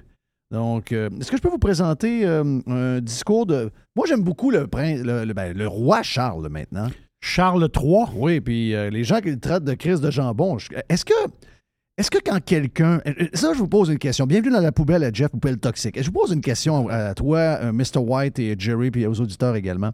Donc, 0.52 0.92
euh, 0.92 1.08
est-ce 1.18 1.30
que 1.30 1.36
je 1.36 1.42
peux 1.42 1.48
vous 1.48 1.58
présenter 1.58 2.24
euh, 2.26 2.60
un 2.66 3.00
discours 3.00 3.46
de. 3.46 3.70
Moi, 3.96 4.06
j'aime 4.06 4.22
beaucoup 4.22 4.50
le, 4.50 4.66
prince, 4.66 5.00
le, 5.00 5.24
le- 5.24 5.34
ben, 5.34 5.56
le 5.56 5.66
roi 5.66 6.02
Charles 6.02 6.48
maintenant. 6.48 6.88
Charles 7.22 7.68
III. 7.74 8.04
Oui, 8.14 8.40
puis 8.40 8.74
euh, 8.74 8.90
les 8.90 9.02
gens 9.02 9.20
qui 9.20 9.30
le 9.30 9.40
traitent 9.40 9.64
de 9.64 9.74
crise 9.74 10.00
de 10.00 10.10
jambon. 10.10 10.58
je- 10.58 10.68
Est-ce 10.88 11.04
que. 11.04 11.14
Est-ce 11.98 12.10
que 12.10 12.18
quand 12.24 12.40
quelqu'un. 12.44 13.00
euh, 13.06 13.28
Ça, 13.32 13.52
je 13.54 13.58
vous 13.58 13.68
pose 13.68 13.88
une 13.88 13.98
question. 13.98 14.26
Bienvenue 14.26 14.52
dans 14.52 14.60
la 14.60 14.72
poubelle 14.72 15.02
à 15.02 15.10
Jeff, 15.12 15.30
poubelle 15.30 15.58
toxique. 15.58 15.98
Je 15.98 16.04
vous 16.06 16.12
pose 16.12 16.30
une 16.32 16.42
question 16.42 16.88
à 16.88 17.14
toi, 17.14 17.38
euh, 17.38 17.72
Mr. 17.72 17.98
White 17.98 18.38
et 18.38 18.54
Jerry, 18.58 18.90
puis 18.90 19.06
aux 19.06 19.18
auditeurs 19.20 19.56
également. 19.56 19.92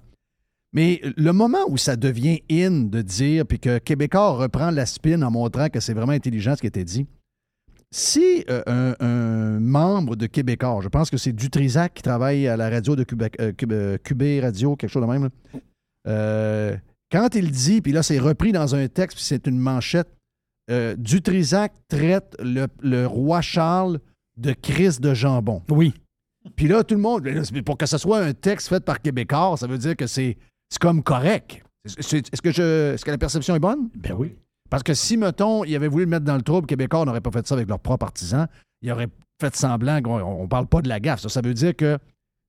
Mais 0.72 1.00
le 1.16 1.32
moment 1.32 1.58
où 1.68 1.76
ça 1.76 1.96
devient 1.96 2.40
in 2.50 2.84
de 2.84 3.02
dire, 3.02 3.46
puis 3.46 3.60
que 3.60 3.78
Québécois 3.78 4.32
reprend 4.32 4.70
la 4.70 4.86
spin 4.86 5.22
en 5.22 5.30
montrant 5.30 5.68
que 5.68 5.78
c'est 5.80 5.92
vraiment 5.94 6.12
intelligent 6.12 6.56
ce 6.56 6.62
qui 6.62 6.66
était 6.66 6.82
dit, 6.84 7.06
si 7.94 8.44
euh, 8.48 8.94
un, 8.98 9.60
membre 9.60 10.16
de 10.16 10.26
Québécois, 10.26 10.80
je 10.82 10.88
pense 10.88 11.10
que 11.10 11.18
c'est 11.18 11.32
Dutrisac 11.32 11.92
qui 11.94 12.02
travaille 12.02 12.48
à 12.48 12.56
la 12.56 12.70
radio 12.70 12.96
de 12.96 13.04
Québec, 13.04 13.36
euh, 13.38 13.52
Cub- 13.52 13.70
euh, 13.72 13.98
QB 14.02 14.42
Radio, 14.42 14.74
quelque 14.76 14.90
chose 14.90 15.02
de 15.02 15.08
même. 15.12 15.28
Euh, 16.08 16.74
quand 17.12 17.34
il 17.36 17.50
dit, 17.50 17.82
puis 17.82 17.92
là 17.92 18.02
c'est 18.02 18.18
repris 18.18 18.50
dans 18.50 18.74
un 18.74 18.88
texte, 18.88 19.18
puis 19.18 19.24
c'est 19.26 19.46
une 19.46 19.58
manchette, 19.58 20.08
euh, 20.70 20.94
Dutrisac 20.96 21.72
traite 21.88 22.36
le, 22.42 22.66
le 22.82 23.06
roi 23.06 23.40
Charles 23.40 23.98
de 24.36 24.52
crise 24.52 25.00
de 25.00 25.14
jambon. 25.14 25.62
Oui. 25.70 25.92
Puis 26.56 26.66
là, 26.68 26.82
tout 26.82 26.94
le 26.94 27.00
monde, 27.00 27.28
pour 27.64 27.76
que 27.78 27.86
ce 27.86 27.98
soit 27.98 28.18
un 28.20 28.32
texte 28.32 28.68
fait 28.68 28.84
par 28.84 29.00
Québécois, 29.00 29.56
ça 29.56 29.66
veut 29.66 29.78
dire 29.78 29.96
que 29.96 30.06
c'est 30.06 30.36
comme 30.80 31.02
correct. 31.02 31.62
Est-ce 31.84 32.40
que, 32.42 32.52
je, 32.52 33.02
que 33.02 33.10
la 33.10 33.18
perception 33.18 33.54
est 33.54 33.60
bonne? 33.60 33.88
Ben 33.96 34.14
oui. 34.16 34.34
Parce 34.70 34.82
que 34.82 34.94
si, 34.94 35.16
mettons, 35.16 35.64
ils 35.64 35.76
avaient 35.76 35.88
voulu 35.88 36.04
le 36.04 36.10
mettre 36.10 36.24
dans 36.24 36.36
le 36.36 36.42
trouble, 36.42 36.66
Québécois 36.66 37.04
n'aurait 37.04 37.20
pas 37.20 37.30
fait 37.30 37.46
ça 37.46 37.54
avec 37.54 37.68
leurs 37.68 37.78
propres 37.80 38.06
artisans, 38.06 38.46
ils 38.80 38.90
auraient 38.90 39.08
fait 39.40 39.54
semblant 39.54 40.00
qu'on 40.00 40.42
ne 40.42 40.46
parle 40.48 40.66
pas 40.66 40.80
de 40.80 40.88
la 40.88 40.98
gaffe. 40.98 41.20
Ça, 41.20 41.28
ça 41.28 41.40
veut 41.42 41.54
dire 41.54 41.76
qu'ils 41.76 41.98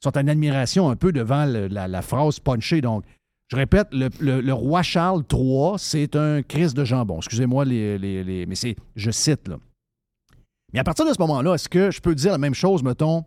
sont 0.01 0.17
en 0.17 0.27
admiration 0.27 0.89
un 0.89 0.95
peu 0.95 1.11
devant 1.11 1.45
le- 1.45 1.67
la, 1.67 1.87
la 1.87 2.01
phrase 2.01 2.39
punchée. 2.39 2.81
Donc, 2.81 3.03
je 3.49 3.55
répète, 3.55 3.87
le, 3.91 4.09
le- 4.19 4.41
le 4.41 4.53
roi 4.53 4.81
Charles 4.83 5.23
III, 5.31 5.73
c'est 5.77 6.15
un 6.15 6.41
Christ 6.41 6.75
de 6.75 6.83
jambon. 6.85 7.17
Excusez-moi, 7.17 7.65
les, 7.65 7.97
les- 7.97 8.23
les- 8.23 8.45
mais 8.45 8.55
c'est, 8.55 8.75
je 8.95 9.11
cite, 9.11 9.47
là. 9.47 9.57
Mais 10.73 10.79
à 10.79 10.83
partir 10.83 11.05
de 11.05 11.13
ce 11.13 11.19
moment-là, 11.19 11.53
est-ce 11.53 11.69
que 11.69 11.91
je 11.91 12.01
peux 12.01 12.15
dire 12.15 12.31
la 12.31 12.37
même 12.39 12.55
chose, 12.55 12.81
mettons, 12.81 13.25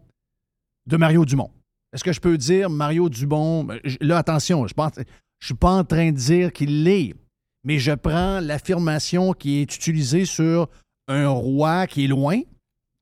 de 0.86 0.96
Mario 0.96 1.24
Dumont? 1.24 1.50
Est-ce 1.92 2.02
que 2.02 2.12
je 2.12 2.20
peux 2.20 2.36
dire 2.36 2.68
Mario 2.70 3.08
Dumont? 3.08 3.68
Là, 4.00 4.18
attention, 4.18 4.66
je 4.66 4.74
ne 4.76 5.04
suis 5.40 5.54
pas 5.54 5.70
en 5.70 5.84
train 5.84 6.10
de 6.10 6.16
dire 6.16 6.52
qu'il 6.52 6.82
l'est, 6.82 7.14
mais 7.62 7.78
je 7.78 7.92
prends 7.92 8.40
l'affirmation 8.40 9.32
qui 9.32 9.58
est 9.58 9.74
utilisée 9.76 10.24
sur 10.24 10.68
un 11.08 11.28
roi 11.28 11.86
qui 11.86 12.04
est 12.04 12.08
loin. 12.08 12.40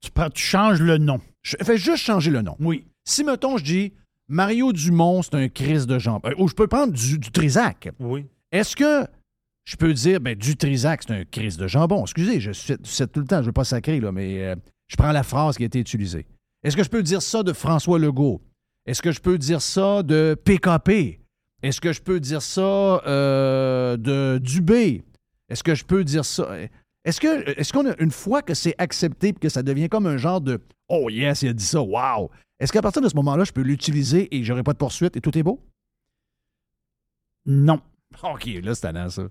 Tu, 0.03 0.11
tu 0.35 0.43
changes 0.43 0.83
le 0.83 0.99
nom. 0.99 1.21
Je 1.43 1.57
fais 1.63 1.79
juste 1.79 2.03
changer 2.05 2.31
le 2.31 2.43
nom. 2.43 2.57
Oui. 2.61 2.87
Si, 3.09 3.25
mettons, 3.25 3.57
je 3.57 3.65
dis 3.65 3.93
Mario 4.29 4.73
Dumont, 4.73 5.23
c'est 5.23 5.35
un 5.35 5.49
Chris 5.49 5.87
de 5.87 5.99
jambon. 5.99 6.29
Euh, 6.29 6.35
Ou 6.39 6.49
je 6.49 6.55
peux 6.55 6.67
prendre 6.67 6.93
du, 6.93 7.19
du 7.19 7.31
Trisac. 7.31 7.91
Oui. 8.01 8.27
Est-ce 8.53 8.75
que 8.77 9.07
je 9.65 9.77
peux 9.77 9.93
dire, 9.93 10.21
ben, 10.21 10.35
du 10.35 10.57
Trisac, 10.57 11.03
c'est 11.07 11.15
un 11.15 11.25
Chris 11.25 11.57
de 11.59 11.67
jambon? 11.67 12.03
Excusez, 12.03 12.41
je 12.41 12.53
sais 12.53 12.77
sais 12.83 13.07
tout 13.07 13.21
le 13.21 13.27
temps, 13.27 13.37
je 13.37 13.43
ne 13.43 13.47
veux 13.47 13.53
pas 13.53 13.65
sacrer, 13.65 14.01
là, 14.01 14.13
mais 14.13 14.45
euh, 14.45 14.55
je 14.89 14.97
prends 14.97 15.13
la 15.13 15.23
phrase 15.23 15.57
qui 15.57 15.63
a 15.63 15.67
été 15.67 15.79
utilisée. 15.79 16.27
Est-ce 16.63 16.77
que 16.77 16.83
je 16.83 16.91
peux 16.91 17.03
dire 17.03 17.21
ça 17.23 17.43
de 17.43 17.53
François 17.53 17.99
Legault? 17.99 18.41
Est-ce 18.87 19.03
que 19.03 19.13
je 19.13 19.21
peux 19.21 19.39
dire 19.39 19.61
ça 19.63 20.03
de 20.03 20.37
PKP? 20.45 21.21
Est-ce 21.63 21.81
que 21.81 21.93
je 21.93 22.03
peux 22.03 22.21
dire 22.21 22.43
ça 22.43 22.61
euh, 23.07 23.97
de 23.97 24.39
Dubé? 24.39 25.03
Est-ce 25.49 25.63
que 25.63 25.75
je 25.75 25.85
peux 25.85 26.05
dire 26.05 26.25
ça? 26.25 26.49
Est-ce 27.05 27.21
que 27.21 27.59
est-ce 27.59 27.73
qu'on 27.73 27.91
a 27.91 27.95
une 27.99 28.11
fois 28.11 28.43
que 28.43 28.55
c'est 28.55 28.75
accepté 28.79 29.29
et 29.29 29.33
que 29.33 29.49
ça 29.49 29.63
devient 29.63 29.89
comme 29.89 30.07
un 30.07 30.17
genre 30.17 30.41
de 30.41 30.61
Oh 30.89 31.09
yes, 31.11 31.43
il 31.43 31.49
a 31.49 31.53
dit 31.53 31.65
ça, 31.65 31.81
wow! 31.81 32.31
Est-ce 32.61 32.73
qu'à 32.73 32.83
partir 32.83 33.03
de 33.03 33.09
ce 33.09 33.17
moment-là, 33.17 33.45
je 33.45 33.53
peux 33.53 33.63
l'utiliser 33.63 34.35
et 34.35 34.45
j'aurai 34.45 34.63
pas 34.63 34.73
de 34.73 34.79
poursuite 34.79 35.17
et 35.17 35.21
tout 35.21 35.37
est 35.37 35.43
beau? 35.43 35.61
Non. 37.47 37.81
OK, 38.23 38.47
là, 38.63 38.75
c'est 38.75 38.83
tannant, 38.83 39.09
ça. 39.11 39.23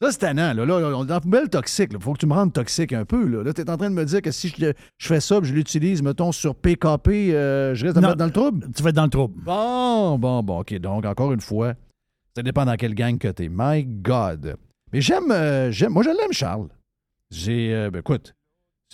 Ça, 0.00 0.12
c'est 0.12 0.18
tannant. 0.18 0.54
Là, 0.54 0.64
là, 0.64 0.74
on 0.96 1.02
est 1.02 1.06
dans 1.06 1.14
la 1.14 1.20
poubelle 1.20 1.48
toxique. 1.48 1.90
Il 1.92 2.00
faut 2.00 2.12
que 2.12 2.18
tu 2.18 2.26
me 2.26 2.32
rendes 2.32 2.52
toxique 2.52 2.92
un 2.92 3.04
peu. 3.04 3.26
Là, 3.26 3.42
là 3.42 3.52
tu 3.52 3.60
es 3.62 3.68
en 3.70 3.76
train 3.76 3.90
de 3.90 3.94
me 3.96 4.04
dire 4.04 4.22
que 4.22 4.30
si 4.30 4.48
je, 4.48 4.72
je 4.96 5.06
fais 5.06 5.20
ça, 5.20 5.40
je 5.42 5.52
l'utilise, 5.52 6.02
mettons, 6.02 6.30
sur 6.30 6.54
PKP, 6.54 7.08
euh, 7.34 7.74
je 7.74 7.84
risque 7.84 7.96
de 7.96 8.00
me 8.00 8.04
Non. 8.04 8.08
mettre 8.10 8.18
dans 8.18 8.26
le 8.26 8.32
trouble? 8.32 8.70
Tu 8.74 8.82
vas 8.82 8.90
être 8.90 8.96
dans 8.96 9.04
le 9.04 9.10
trouble. 9.10 9.42
Bon, 9.42 10.16
bon, 10.18 10.42
bon. 10.44 10.60
OK, 10.60 10.72
donc, 10.74 11.04
encore 11.04 11.32
une 11.32 11.40
fois, 11.40 11.74
ça 12.36 12.42
dépend 12.44 12.64
dans 12.64 12.76
quelle 12.76 12.94
gang 12.94 13.18
que 13.18 13.26
t'es. 13.28 13.48
My 13.50 13.84
God. 13.84 14.56
Mais 14.92 15.00
j'aime, 15.00 15.32
euh, 15.32 15.72
j'aime, 15.72 15.92
moi, 15.92 16.04
je 16.04 16.10
l'aime, 16.10 16.32
Charles. 16.32 16.68
J'ai, 17.30 17.74
euh, 17.74 17.90
ben, 17.90 17.98
écoute, 17.98 18.34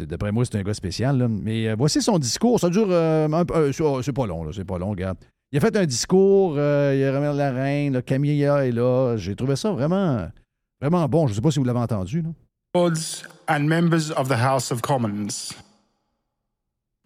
d'après 0.00 0.32
moi, 0.32 0.44
c'est 0.44 0.56
un 0.56 0.62
gars 0.62 0.74
spécial, 0.74 1.18
là. 1.18 1.28
mais 1.28 1.68
euh, 1.68 1.76
voici 1.78 2.02
son 2.02 2.18
discours. 2.18 2.58
Ça 2.60 2.68
dure 2.70 2.88
euh, 2.90 3.28
un 3.30 3.44
peu- 3.44 3.54
euh, 3.54 3.72
c'est- 3.72 4.02
c'est 4.02 4.12
pas 4.12 4.26
long, 4.26 4.50
c'est 4.52 4.64
pas 4.64 4.78
long, 4.78 4.90
regarde. 4.90 5.18
Il 5.52 5.58
a 5.58 5.60
fait 5.60 5.76
un 5.76 5.86
discours, 5.86 6.54
euh, 6.56 6.94
il 6.96 7.04
a 7.04 7.12
remis 7.20 7.36
la 7.38 7.52
reine, 7.52 8.02
Camilla 8.02 8.66
est 8.66 8.72
là. 8.72 9.16
J'ai 9.16 9.36
trouvé 9.36 9.54
ça 9.56 9.70
vraiment, 9.70 10.28
vraiment 10.80 11.08
bon. 11.08 11.28
Je 11.28 11.34
sais 11.34 11.40
pas 11.40 11.50
si 11.52 11.58
vous 11.60 11.64
l'avez 11.64 11.78
entendu, 11.78 12.22
là. 12.22 12.30
Lords 12.74 13.22
and 13.48 13.60
members 13.68 14.10
of 14.16 14.28
the 14.28 14.32
House 14.40 14.72
of 14.72 14.80
Commons, 14.82 15.52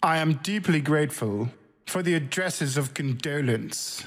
I 0.02 0.16
am 0.18 0.34
deeply 0.42 0.80
grateful 0.80 1.48
for 1.86 2.02
the 2.02 2.14
addresses 2.14 2.78
of 2.78 2.94
condolence 2.94 4.02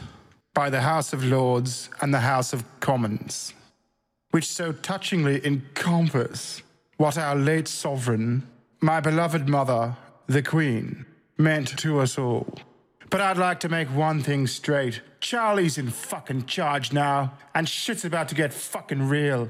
by 0.55 0.71
the 0.71 0.81
House 0.81 1.13
of 1.13 1.23
Lords 1.23 1.91
and 2.01 2.11
the 2.11 2.21
House 2.25 2.51
of 2.53 2.63
Commons, 2.79 3.53
which 4.31 4.45
so 4.51 4.71
touchingly 4.73 5.39
encompass 5.45 6.63
what 6.97 7.15
our 7.17 7.35
late 7.35 7.67
sovereign, 7.67 8.41
my 8.81 8.99
beloved 8.99 9.47
mother, 9.47 9.95
the 10.25 10.41
Queen, 10.41 11.05
meant 11.37 11.77
to 11.77 11.99
us 11.99 12.17
all. 12.17 12.57
But 13.11 13.21
I'd 13.21 13.37
like 13.37 13.59
to 13.59 13.69
make 13.69 13.87
one 13.89 14.21
thing 14.21 14.47
straight. 14.47 15.01
Charlie's 15.19 15.77
in 15.77 15.89
fucking 15.89 16.47
charge 16.47 16.91
now, 16.91 17.33
and 17.53 17.69
shit's 17.69 18.05
about 18.05 18.29
to 18.29 18.35
get 18.35 18.53
fucking 18.53 19.07
real. 19.07 19.49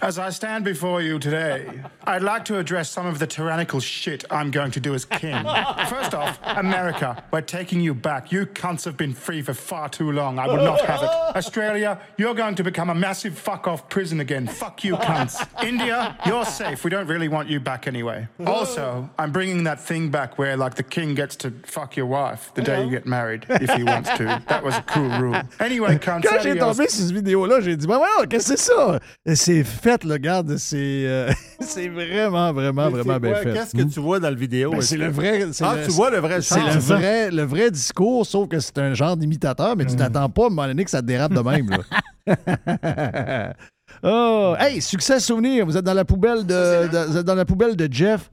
As 0.00 0.16
I 0.16 0.30
stand 0.30 0.64
before 0.64 1.02
you 1.02 1.18
today, 1.18 1.82
I'd 2.04 2.22
like 2.22 2.44
to 2.44 2.58
address 2.58 2.88
some 2.88 3.04
of 3.04 3.18
the 3.18 3.26
tyrannical 3.26 3.80
shit 3.80 4.24
I'm 4.30 4.52
going 4.52 4.70
to 4.70 4.78
do 4.78 4.94
as 4.94 5.04
king. 5.04 5.34
First 5.88 6.14
off, 6.14 6.38
America, 6.44 7.24
we're 7.32 7.40
taking 7.40 7.80
you 7.80 7.94
back. 7.94 8.30
You 8.30 8.46
cunts 8.46 8.84
have 8.84 8.96
been 8.96 9.12
free 9.12 9.42
for 9.42 9.54
far 9.54 9.88
too 9.88 10.12
long. 10.12 10.38
I 10.38 10.46
would 10.46 10.62
not 10.62 10.80
have 10.82 11.02
it. 11.02 11.08
Australia, 11.36 12.00
you're 12.16 12.34
going 12.34 12.54
to 12.54 12.62
become 12.62 12.90
a 12.90 12.94
massive 12.94 13.36
fuck 13.36 13.66
off 13.66 13.88
prison 13.88 14.20
again. 14.20 14.46
Fuck 14.46 14.84
you, 14.84 14.94
cunts. 14.94 15.44
India, 15.64 16.16
you're 16.24 16.44
safe. 16.44 16.84
We 16.84 16.90
don't 16.90 17.08
really 17.08 17.26
want 17.26 17.48
you 17.48 17.58
back 17.58 17.88
anyway. 17.88 18.28
Also, 18.46 19.10
I'm 19.18 19.32
bringing 19.32 19.64
that 19.64 19.80
thing 19.80 20.10
back 20.10 20.38
where, 20.38 20.56
like, 20.56 20.76
the 20.76 20.84
king 20.84 21.16
gets 21.16 21.34
to 21.36 21.50
fuck 21.66 21.96
your 21.96 22.06
wife 22.06 22.52
the 22.54 22.62
day 22.62 22.84
you 22.84 22.90
get 22.90 23.04
married, 23.04 23.46
if 23.48 23.70
he 23.74 23.82
wants 23.82 24.10
to. 24.10 24.40
That 24.46 24.62
was 24.62 24.76
a 24.76 24.82
cool 24.82 25.08
rule. 25.18 25.42
Anyway, 25.58 25.96
cunts, 25.98 26.22
Quand 26.22 26.40
j'ai 26.40 26.52
adios. 26.52 26.60
tombé 26.76 26.88
sur 26.88 27.04
cette 27.04 27.10
vidéo-là, 27.16 27.60
j'ai 27.62 27.74
dit, 27.76 27.88
ben 27.88 27.98
voilà, 27.98 28.26
qu'est-ce 28.28 28.52
que 28.52 28.56
c'est 28.56 28.72
ça? 28.72 29.00
C'est 29.34 29.64
fait, 29.64 29.87
le 30.04 30.12
regarde, 30.12 30.56
c'est 30.56 30.76
euh, 31.06 31.30
c'est 31.60 31.88
vraiment, 31.88 32.52
vraiment, 32.52 32.90
Mais 32.90 33.02
vraiment 33.02 33.18
bien 33.20 33.32
quoi? 33.32 33.42
fait. 33.42 33.52
Qu'est-ce 33.52 33.74
que 33.76 33.82
tu 33.82 34.00
vois 34.00 34.20
dans 34.20 34.28
la 34.30 34.34
vidéo? 34.36 34.72
Ben, 34.72 34.80
c'est 34.80 34.96
le 34.96 35.08
vrai. 35.08 35.44
Ah, 35.60 35.76
le- 35.76 35.84
tu 35.84 35.90
vois 35.90 36.10
le 36.10 36.18
vrai 36.18 36.40
C'est 36.42 36.60
le 36.60 36.78
vrai, 36.78 37.30
le 37.30 37.42
vrai 37.42 37.70
discours, 37.70 38.26
sauf 38.26 38.48
que 38.48 38.58
c'est 38.60 38.78
un 38.78 38.94
genre 38.94 39.16
d'imitateur, 39.16 39.76
mais 39.76 39.86
tu 39.86 39.96
t'attends 39.96 40.28
pas 40.28 40.44
à 40.44 40.46
un 40.46 40.50
moment 40.50 40.66
donné 40.66 40.84
que 40.84 40.90
ça 40.90 41.00
te 41.00 41.06
dérape 41.06 41.32
de 41.32 41.40
même. 41.40 41.70
Là. 41.70 41.78
oh, 44.02 44.54
hey, 44.58 44.80
succès 44.82 45.18
souvenir, 45.20 45.64
vous 45.66 45.76
êtes 45.76 45.84
dans 45.84 45.94
la 45.94 46.04
poubelle 46.04 46.44
de, 46.44 46.88
de- 46.88 47.06
vous 47.10 47.16
êtes 47.16 47.26
dans 47.26 47.34
la 47.34 47.44
poubelle 47.44 47.76
de 47.76 47.88
Jeff. 47.90 48.30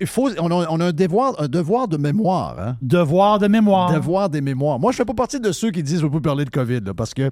Il 0.00 0.06
faut, 0.06 0.30
on, 0.38 0.50
a, 0.50 0.66
on 0.70 0.80
a 0.80 0.86
un, 0.86 0.92
devoir, 0.92 1.34
un 1.40 1.48
devoir 1.48 1.88
de 1.88 1.96
mémoire. 1.96 2.58
Hein? 2.60 2.76
Devoir 2.80 3.38
de 3.38 3.48
mémoire. 3.48 3.92
Devoir 3.92 4.28
des 4.28 4.40
mémoires. 4.40 4.78
Moi, 4.78 4.92
je 4.92 4.96
fais 4.96 5.04
pas 5.04 5.14
partie 5.14 5.40
de 5.40 5.50
ceux 5.52 5.70
qui 5.70 5.82
disent 5.82 6.00
je 6.00 6.06
ne 6.06 6.10
peux 6.10 6.20
pas 6.20 6.30
parler 6.30 6.44
de 6.44 6.50
COVID, 6.50 6.80
là, 6.80 6.94
parce 6.94 7.12
que 7.14 7.22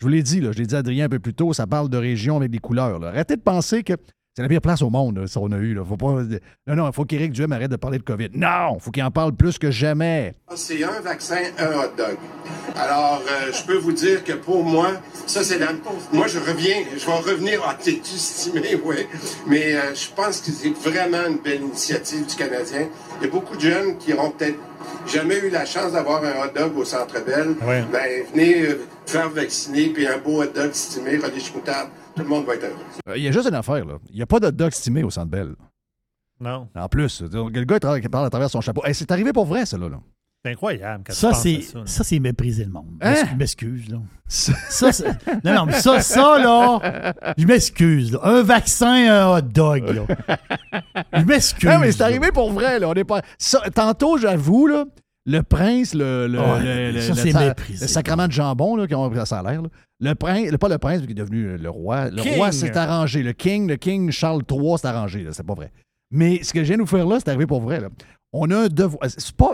je 0.00 0.06
vous 0.06 0.08
l'ai 0.08 0.22
dit, 0.22 0.40
là, 0.40 0.50
je 0.52 0.58
l'ai 0.58 0.66
dit 0.66 0.74
à 0.74 0.78
Adrien 0.78 1.04
un 1.06 1.08
peu 1.08 1.20
plus 1.20 1.34
tôt, 1.34 1.52
ça 1.52 1.66
parle 1.66 1.88
de 1.88 1.96
région 1.98 2.36
avec 2.38 2.50
des 2.50 2.58
couleurs. 2.58 2.98
là. 2.98 3.08
Arrêtez 3.08 3.36
de 3.36 3.42
penser 3.42 3.82
que 3.84 3.92
c'est 4.34 4.40
la 4.40 4.48
pire 4.48 4.62
place 4.62 4.80
au 4.80 4.88
monde, 4.88 5.18
là, 5.18 5.26
ça 5.26 5.40
on 5.40 5.52
a 5.52 5.58
eu. 5.58 5.74
Là. 5.74 5.84
Faut 5.84 5.98
pas... 5.98 6.22
Non, 6.66 6.74
non, 6.74 6.86
il 6.88 6.92
faut 6.94 7.04
qu'Éric 7.04 7.32
Duhem 7.32 7.52
arrête 7.52 7.70
de 7.70 7.76
parler 7.76 7.98
de 7.98 8.02
COVID. 8.02 8.30
Non, 8.34 8.76
il 8.76 8.80
faut 8.80 8.90
qu'il 8.90 9.02
en 9.02 9.10
parle 9.10 9.32
plus 9.34 9.58
que 9.58 9.70
jamais. 9.70 10.34
C'est 10.54 10.82
un 10.82 11.00
vaccin, 11.00 11.42
un 11.58 11.72
hot 11.72 11.92
dog. 11.98 12.16
Alors, 12.74 13.22
euh, 13.28 13.52
je 13.52 13.62
peux 13.64 13.76
vous 13.76 13.92
dire 13.92 14.24
que 14.24 14.32
pour 14.32 14.64
moi, 14.64 14.92
ça 15.26 15.44
c'est 15.44 15.58
la... 15.58 15.68
Moi, 16.12 16.28
je 16.28 16.38
reviens, 16.38 16.76
je 16.96 17.04
vais 17.04 17.12
revenir... 17.12 17.60
Ah, 17.66 17.76
t'es 17.78 18.00
estimé, 18.02 18.80
oui. 18.82 19.06
Mais 19.46 19.74
euh, 19.74 19.94
je 19.94 20.08
pense 20.14 20.40
que 20.40 20.50
c'est 20.50 20.70
vraiment 20.70 21.28
une 21.28 21.38
belle 21.38 21.60
initiative 21.60 22.26
du 22.26 22.34
Canadien. 22.34 22.88
Il 23.20 23.26
y 23.26 23.28
a 23.28 23.30
beaucoup 23.30 23.56
de 23.56 23.60
jeunes 23.60 23.98
qui 23.98 24.12
n'auront 24.12 24.30
peut-être 24.30 24.58
jamais 25.06 25.38
eu 25.40 25.50
la 25.50 25.66
chance 25.66 25.92
d'avoir 25.92 26.24
un 26.24 26.42
hot 26.42 26.58
dog 26.58 26.78
au 26.78 26.86
Centre 26.86 27.22
Bell. 27.22 27.54
Ouais. 27.66 27.84
Ben, 27.92 28.24
venez 28.32 28.62
euh, 28.62 28.80
faire 29.04 29.28
vacciner, 29.28 29.88
puis 29.88 30.06
un 30.06 30.16
beau 30.16 30.42
hot 30.42 30.46
dog 30.54 30.70
estimé, 30.70 31.18
relish 31.18 31.52
moutarde, 31.54 31.88
tout 32.14 32.22
le 32.22 32.28
monde 32.28 32.44
va 32.46 32.54
être 32.54 32.64
heureux. 32.64 32.76
Euh, 33.08 33.16
Il 33.16 33.22
y 33.22 33.28
a 33.28 33.32
juste 33.32 33.48
une 33.48 33.54
affaire, 33.54 33.84
là. 33.84 33.94
Il 34.10 34.16
n'y 34.16 34.22
a 34.22 34.26
pas 34.26 34.40
de 34.40 34.50
dog 34.50 34.68
estimé 34.68 35.02
au 35.02 35.10
Centre 35.10 35.30
Bell. 35.30 35.54
Non. 36.40 36.68
En 36.74 36.88
plus, 36.88 37.22
le 37.22 37.64
gars 37.64 37.78
il 38.02 38.10
parle 38.10 38.26
à 38.26 38.30
travers 38.30 38.50
son 38.50 38.60
chapeau. 38.60 38.82
Hey, 38.84 38.94
c'est 38.94 39.10
arrivé 39.12 39.32
pour 39.32 39.46
vrai, 39.46 39.64
ça, 39.66 39.78
là. 39.78 39.88
là. 39.88 40.00
C'est 40.44 40.50
incroyable 40.50 41.04
quand 41.06 41.12
Ça, 41.12 41.34
c'est 41.34 41.60
ça. 41.60 41.82
ça, 41.86 42.02
c'est 42.02 42.18
mépriser 42.18 42.64
le 42.64 42.72
monde. 42.72 42.96
Hein? 43.00 43.14
Je 43.30 43.36
m'excuse, 43.36 43.88
là. 43.88 43.98
Ça, 44.26 44.92
c'est- 44.92 45.06
non, 45.44 45.54
non, 45.54 45.66
mais 45.66 45.74
ça, 45.74 46.00
ça, 46.00 46.38
là, 46.38 47.14
je 47.38 47.46
m'excuse. 47.46 48.12
là. 48.12 48.18
Un 48.24 48.42
vaccin, 48.42 49.08
un 49.08 49.36
hot 49.38 49.42
dog, 49.42 49.84
là. 49.88 50.02
Je 51.12 51.22
m'excuse. 51.24 51.68
Non, 51.70 51.78
mais 51.78 51.92
c'est 51.92 52.00
là. 52.00 52.06
arrivé 52.06 52.32
pour 52.32 52.50
vrai, 52.50 52.80
là. 52.80 52.88
On 52.88 52.94
est 52.94 53.04
pas... 53.04 53.22
ça- 53.38 53.70
tantôt, 53.72 54.18
j'avoue, 54.18 54.66
là, 54.66 54.84
le 55.24 55.42
prince, 55.42 55.94
le, 55.94 56.26
le, 56.26 56.38
le- 56.38 56.90
le- 56.92 57.00
ça, 57.00 57.08
le- 57.10 57.14
c'est 57.14 57.30
sa- 57.30 57.46
méprisé. 57.48 57.84
le 57.84 57.88
sacrement 57.88 58.26
de 58.26 58.32
jambon, 58.32 58.76
là, 58.76 58.86
qui 58.86 58.94
ont 58.94 59.24
ça 59.24 59.38
a 59.38 59.42
l'air. 59.50 59.62
Le 60.00 60.14
prince, 60.14 60.50
pas 60.58 60.68
le 60.68 60.78
prince, 60.78 61.02
qui 61.06 61.12
est 61.12 61.14
devenu 61.14 61.56
le 61.56 61.70
roi. 61.70 62.10
Le 62.10 62.22
King. 62.22 62.34
roi 62.36 62.50
s'est 62.52 62.76
arrangé. 62.76 63.22
Le 63.22 63.32
king, 63.32 63.68
le 63.68 63.76
king 63.76 64.10
Charles 64.10 64.42
III 64.50 64.78
s'est 64.78 64.88
arrangé. 64.88 65.26
C'est 65.30 65.46
pas 65.46 65.54
vrai. 65.54 65.70
Mais 66.10 66.42
ce 66.42 66.52
que 66.52 66.60
je 66.60 66.64
viens 66.68 66.76
de 66.76 66.80
nous 66.80 66.86
faire 66.86 67.06
là, 67.06 67.18
c'est 67.20 67.28
arrivé 67.28 67.46
pour 67.46 67.60
vrai, 67.60 67.80
là. 67.80 67.88
On 68.32 68.50
a 68.50 68.64
un 68.64 68.68
devoir. 68.68 69.02
C'est 69.08 69.32
pas. 69.36 69.52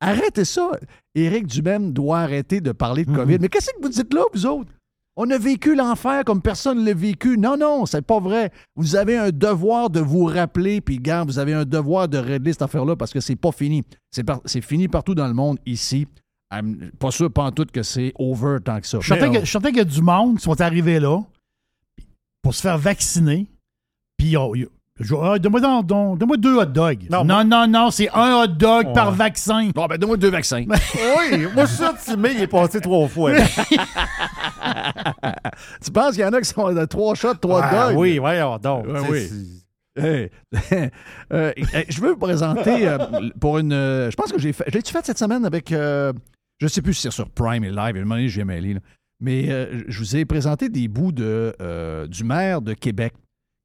Arrêtez 0.00 0.44
ça. 0.44 0.70
Éric 1.14 1.46
Duhem 1.46 1.92
doit 1.92 2.20
arrêter 2.20 2.60
de 2.60 2.72
parler 2.72 3.04
de 3.04 3.10
Mhm. 3.10 3.16
COVID. 3.16 3.38
Mais 3.40 3.48
qu'est-ce 3.48 3.70
que 3.70 3.82
vous 3.82 3.88
dites 3.88 4.12
là, 4.14 4.22
vous 4.32 4.46
autres? 4.46 4.70
On 5.16 5.30
a 5.30 5.38
vécu 5.38 5.76
l'enfer 5.76 6.24
comme 6.24 6.42
personne 6.42 6.80
ne 6.80 6.86
l'a 6.86 6.94
vécu. 6.94 7.38
Non, 7.38 7.56
non, 7.56 7.86
c'est 7.86 8.02
pas 8.02 8.18
vrai. 8.18 8.50
Vous 8.74 8.96
avez 8.96 9.16
un 9.16 9.30
devoir 9.30 9.88
de 9.88 10.00
vous 10.00 10.24
rappeler, 10.24 10.80
puis 10.80 10.98
gars, 10.98 11.22
vous 11.24 11.38
avez 11.38 11.54
un 11.54 11.64
devoir 11.64 12.08
de 12.08 12.18
régler 12.18 12.52
cette 12.52 12.62
affaire-là 12.62 12.96
parce 12.96 13.12
que 13.12 13.20
c'est 13.20 13.36
pas 13.36 13.52
fini. 13.52 13.84
C'est 14.10 14.24
par- 14.24 14.40
fini 14.44 14.88
partout 14.88 15.14
dans 15.14 15.28
le 15.28 15.34
monde, 15.34 15.58
ici. 15.66 16.06
I'm 16.52 16.90
pas 16.98 17.10
sûr, 17.10 17.32
pas 17.32 17.44
en 17.44 17.52
tout, 17.52 17.66
que 17.72 17.82
c'est 17.82 18.12
over 18.18 18.58
tant 18.64 18.80
que 18.80 18.86
ça. 18.86 18.98
Je 19.00 19.04
suis 19.04 19.46
certain 19.46 19.68
qu'il 19.68 19.78
y 19.78 19.80
a 19.80 19.84
du 19.84 20.02
monde 20.02 20.38
qui 20.38 20.42
sont 20.44 20.60
arrivés 20.60 20.98
là 21.00 21.20
pour 22.42 22.54
se 22.54 22.60
faire 22.60 22.78
vacciner. 22.78 23.46
Puis, 24.16 24.36
ah, 25.00 25.38
donne-moi 25.38 25.60
donne-moi 25.82 26.36
deux 26.36 26.56
hot 26.56 26.66
dogs. 26.66 27.06
Non, 27.10 27.24
Non, 27.24 27.44
non, 27.44 27.66
non, 27.66 27.90
c'est 27.90 28.08
un 28.14 28.42
hot 28.42 28.46
dog 28.46 28.86
Ouais. 28.86 28.92
par 28.92 29.10
vaccin. 29.12 29.70
Bon, 29.74 29.86
ben, 29.86 29.98
donne-moi 29.98 30.16
deux 30.16 30.30
vaccins. 30.30 30.64
oui, 30.94 31.46
moi, 31.54 31.64
je 31.64 31.70
suis 31.70 31.76
sûr 31.78 31.92
que 31.94 32.32
il 32.34 32.42
est 32.42 32.46
passé 32.46 32.80
trois 32.80 33.08
fois. 33.08 33.32
tu 35.84 35.90
penses 35.90 36.12
qu'il 36.12 36.20
y 36.20 36.24
en 36.24 36.32
a 36.32 36.40
qui 36.40 36.48
sont 36.48 36.72
de 36.72 36.84
trois 36.84 37.14
shots, 37.14 37.34
trois 37.34 37.62
Ah, 37.64 37.88
dogs? 37.88 37.96
oui, 37.98 38.18
voyons 38.18 38.56
donc. 38.58 38.86
Oui. 39.10 39.28
Hey. 39.96 40.30
Euh, 41.32 41.52
je 41.88 42.00
veux 42.00 42.10
vous 42.10 42.16
présenter 42.18 42.86
euh, 42.86 42.98
pour 43.40 43.58
une. 43.58 43.72
euh, 43.72 44.10
je 44.10 44.16
pense 44.16 44.30
que 44.30 44.38
j'ai 44.38 44.52
fait. 44.52 44.64
J'ai-tu 44.68 44.92
fait 44.92 45.04
cette 45.04 45.18
semaine 45.18 45.44
avec. 45.44 45.72
euh, 45.72 46.12
je 46.60 46.68
sais 46.68 46.82
plus 46.82 46.94
si 46.94 47.02
c'est 47.02 47.10
sur 47.10 47.28
Prime 47.30 47.64
et 47.64 47.70
Live. 47.70 47.78
À 47.78 47.88
un 47.88 47.92
moment 48.02 48.16
donné, 48.16 48.26
viens 48.28 48.44
mêler. 48.44 48.74
là. 48.74 48.80
Mais 49.20 49.50
euh, 49.50 49.82
je 49.88 49.98
vous 49.98 50.16
ai 50.16 50.24
présenté 50.26 50.68
des 50.68 50.86
bouts 50.86 51.12
de, 51.12 51.54
euh, 51.60 52.06
du 52.06 52.22
maire 52.24 52.60
de 52.60 52.74
Québec 52.74 53.14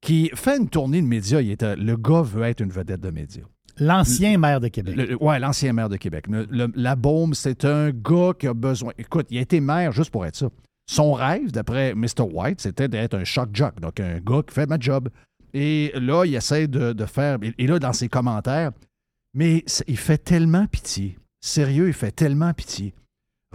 qui 0.00 0.30
fait 0.34 0.56
une 0.58 0.68
tournée 0.68 1.02
de 1.02 1.06
médias. 1.06 1.40
Il 1.40 1.50
était, 1.50 1.76
le 1.76 1.96
gars 1.96 2.22
veut 2.22 2.42
être 2.44 2.60
une 2.60 2.70
vedette 2.70 3.00
de 3.00 3.10
médias. 3.10 3.44
L'ancien 3.78 4.36
maire 4.38 4.60
de 4.60 4.68
Québec. 4.68 5.16
Ouais, 5.20 5.38
l'ancien 5.38 5.72
maire 5.72 5.88
de 5.88 5.96
Québec. 5.96 6.26
Le- 6.28 6.46
le- 6.50 6.72
la 6.74 6.96
Baume, 6.96 7.32
c'est 7.34 7.64
un 7.64 7.90
gars 7.90 8.32
qui 8.38 8.46
a 8.46 8.54
besoin. 8.54 8.92
Écoute, 8.98 9.26
il 9.30 9.38
a 9.38 9.40
été 9.40 9.60
maire 9.60 9.92
juste 9.92 10.10
pour 10.10 10.26
être 10.26 10.36
ça. 10.36 10.48
Son 10.90 11.12
rêve, 11.12 11.50
d'après 11.52 11.94
Mr. 11.94 12.22
White, 12.30 12.60
c'était 12.60 12.88
d'être 12.88 13.14
un 13.14 13.24
shock 13.24 13.50
jock, 13.54 13.80
donc 13.80 14.00
un 14.00 14.18
gars 14.18 14.42
qui 14.46 14.52
fait 14.54 14.66
ma 14.66 14.78
job. 14.78 15.08
Et 15.54 15.92
là, 15.94 16.24
il 16.26 16.34
essaie 16.34 16.66
de, 16.68 16.92
de 16.92 17.04
faire. 17.06 17.38
Et 17.58 17.66
là, 17.66 17.78
dans 17.78 17.92
ses 17.92 18.08
commentaires, 18.08 18.72
mais 19.34 19.64
il 19.86 19.96
fait 19.96 20.18
tellement 20.18 20.66
pitié. 20.66 21.16
Sérieux, 21.40 21.88
il 21.88 21.94
fait 21.94 22.10
tellement 22.10 22.52
pitié. 22.52 22.92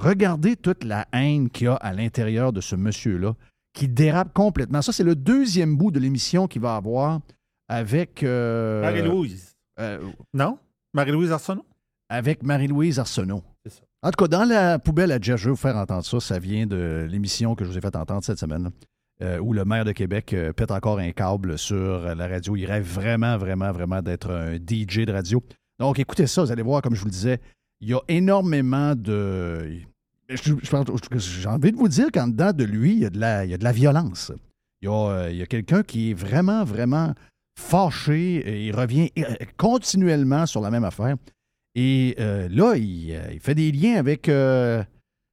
Regardez 0.01 0.55
toute 0.55 0.83
la 0.83 1.07
haine 1.13 1.49
qu'il 1.49 1.65
y 1.65 1.67
a 1.67 1.75
à 1.75 1.93
l'intérieur 1.93 2.51
de 2.51 2.61
ce 2.61 2.75
monsieur-là, 2.75 3.33
qui 3.75 3.87
dérape 3.87 4.33
complètement. 4.33 4.81
Ça, 4.81 4.91
c'est 4.91 5.03
le 5.03 5.15
deuxième 5.15 5.77
bout 5.77 5.91
de 5.91 5.99
l'émission 5.99 6.47
qu'il 6.47 6.61
va 6.61 6.75
avoir 6.77 7.19
avec. 7.67 8.23
euh, 8.23 8.81
Marie-Louise. 8.81 9.55
euh, 9.79 9.99
Non? 10.33 10.57
Marie-Louise 10.93 11.31
Arsenault? 11.31 11.65
avec 12.09 12.43
Marie-Louise 12.43 12.99
Arsenault. 12.99 13.43
C'est 13.65 13.73
ça. 13.73 13.81
En 14.03 14.11
tout 14.11 14.23
cas, 14.23 14.27
dans 14.27 14.43
la 14.47 14.77
poubelle 14.79 15.11
à 15.11 15.19
Jeff, 15.19 15.37
je 15.39 15.45
vais 15.45 15.49
vous 15.51 15.55
faire 15.55 15.75
entendre 15.75 16.05
ça. 16.05 16.19
Ça 16.19 16.37
vient 16.39 16.67
de 16.67 17.07
l'émission 17.09 17.55
que 17.55 17.65
je 17.65 17.71
vous 17.71 17.77
ai 17.77 17.81
fait 17.81 17.95
entendre 17.95 18.23
cette 18.23 18.37
semaine, 18.37 18.69
euh, 19.23 19.39
où 19.39 19.53
le 19.53 19.65
maire 19.65 19.85
de 19.85 19.91
Québec 19.91 20.35
pète 20.55 20.69
encore 20.71 20.99
un 20.99 21.11
câble 21.11 21.57
sur 21.57 22.15
la 22.15 22.27
radio. 22.27 22.55
Il 22.55 22.65
rêve 22.67 22.85
vraiment, 22.85 23.37
vraiment, 23.37 23.71
vraiment 23.71 24.01
d'être 24.03 24.29
un 24.31 24.55
DJ 24.57 25.05
de 25.05 25.11
radio. 25.13 25.43
Donc, 25.79 25.97
écoutez 25.97 26.27
ça, 26.27 26.43
vous 26.43 26.51
allez 26.51 26.61
voir, 26.61 26.81
comme 26.83 26.93
je 26.93 26.99
vous 27.01 27.07
le 27.07 27.11
disais, 27.11 27.39
il 27.81 27.89
y 27.89 27.93
a 27.95 27.99
énormément 28.07 28.93
de. 28.95 29.79
Pense- 30.69 30.87
J'ai 31.39 31.47
envie 31.47 31.71
de 31.71 31.77
vous 31.77 31.87
dire 31.87 32.07
qu'en 32.13 32.27
dedans 32.27 32.51
de 32.53 32.63
lui, 32.63 32.93
il 32.93 32.99
y 32.99 33.05
a 33.05 33.09
de 33.09 33.19
la, 33.19 33.45
il 33.45 33.51
y 33.51 33.53
a 33.53 33.57
de 33.57 33.63
la 33.63 33.71
violence. 33.71 34.31
Il 34.81 34.85
y 34.85 34.87
a, 34.91 35.09
euh, 35.09 35.31
il 35.31 35.37
y 35.37 35.41
a 35.41 35.45
quelqu'un 35.45 35.83
qui 35.83 36.11
est 36.11 36.13
vraiment, 36.13 36.63
vraiment 36.63 37.13
fâché 37.59 38.35
et 38.37 38.65
il 38.67 38.75
revient 38.75 39.09
continuellement 39.57 40.45
sur 40.45 40.61
la 40.61 40.71
même 40.71 40.83
affaire. 40.83 41.15
Et 41.75 42.15
euh, 42.19 42.47
là, 42.51 42.75
il, 42.75 43.13
euh, 43.13 43.31
il 43.33 43.39
fait 43.39 43.55
des 43.55 43.71
liens 43.71 43.95
avec. 43.97 44.29
euh, 44.29 44.83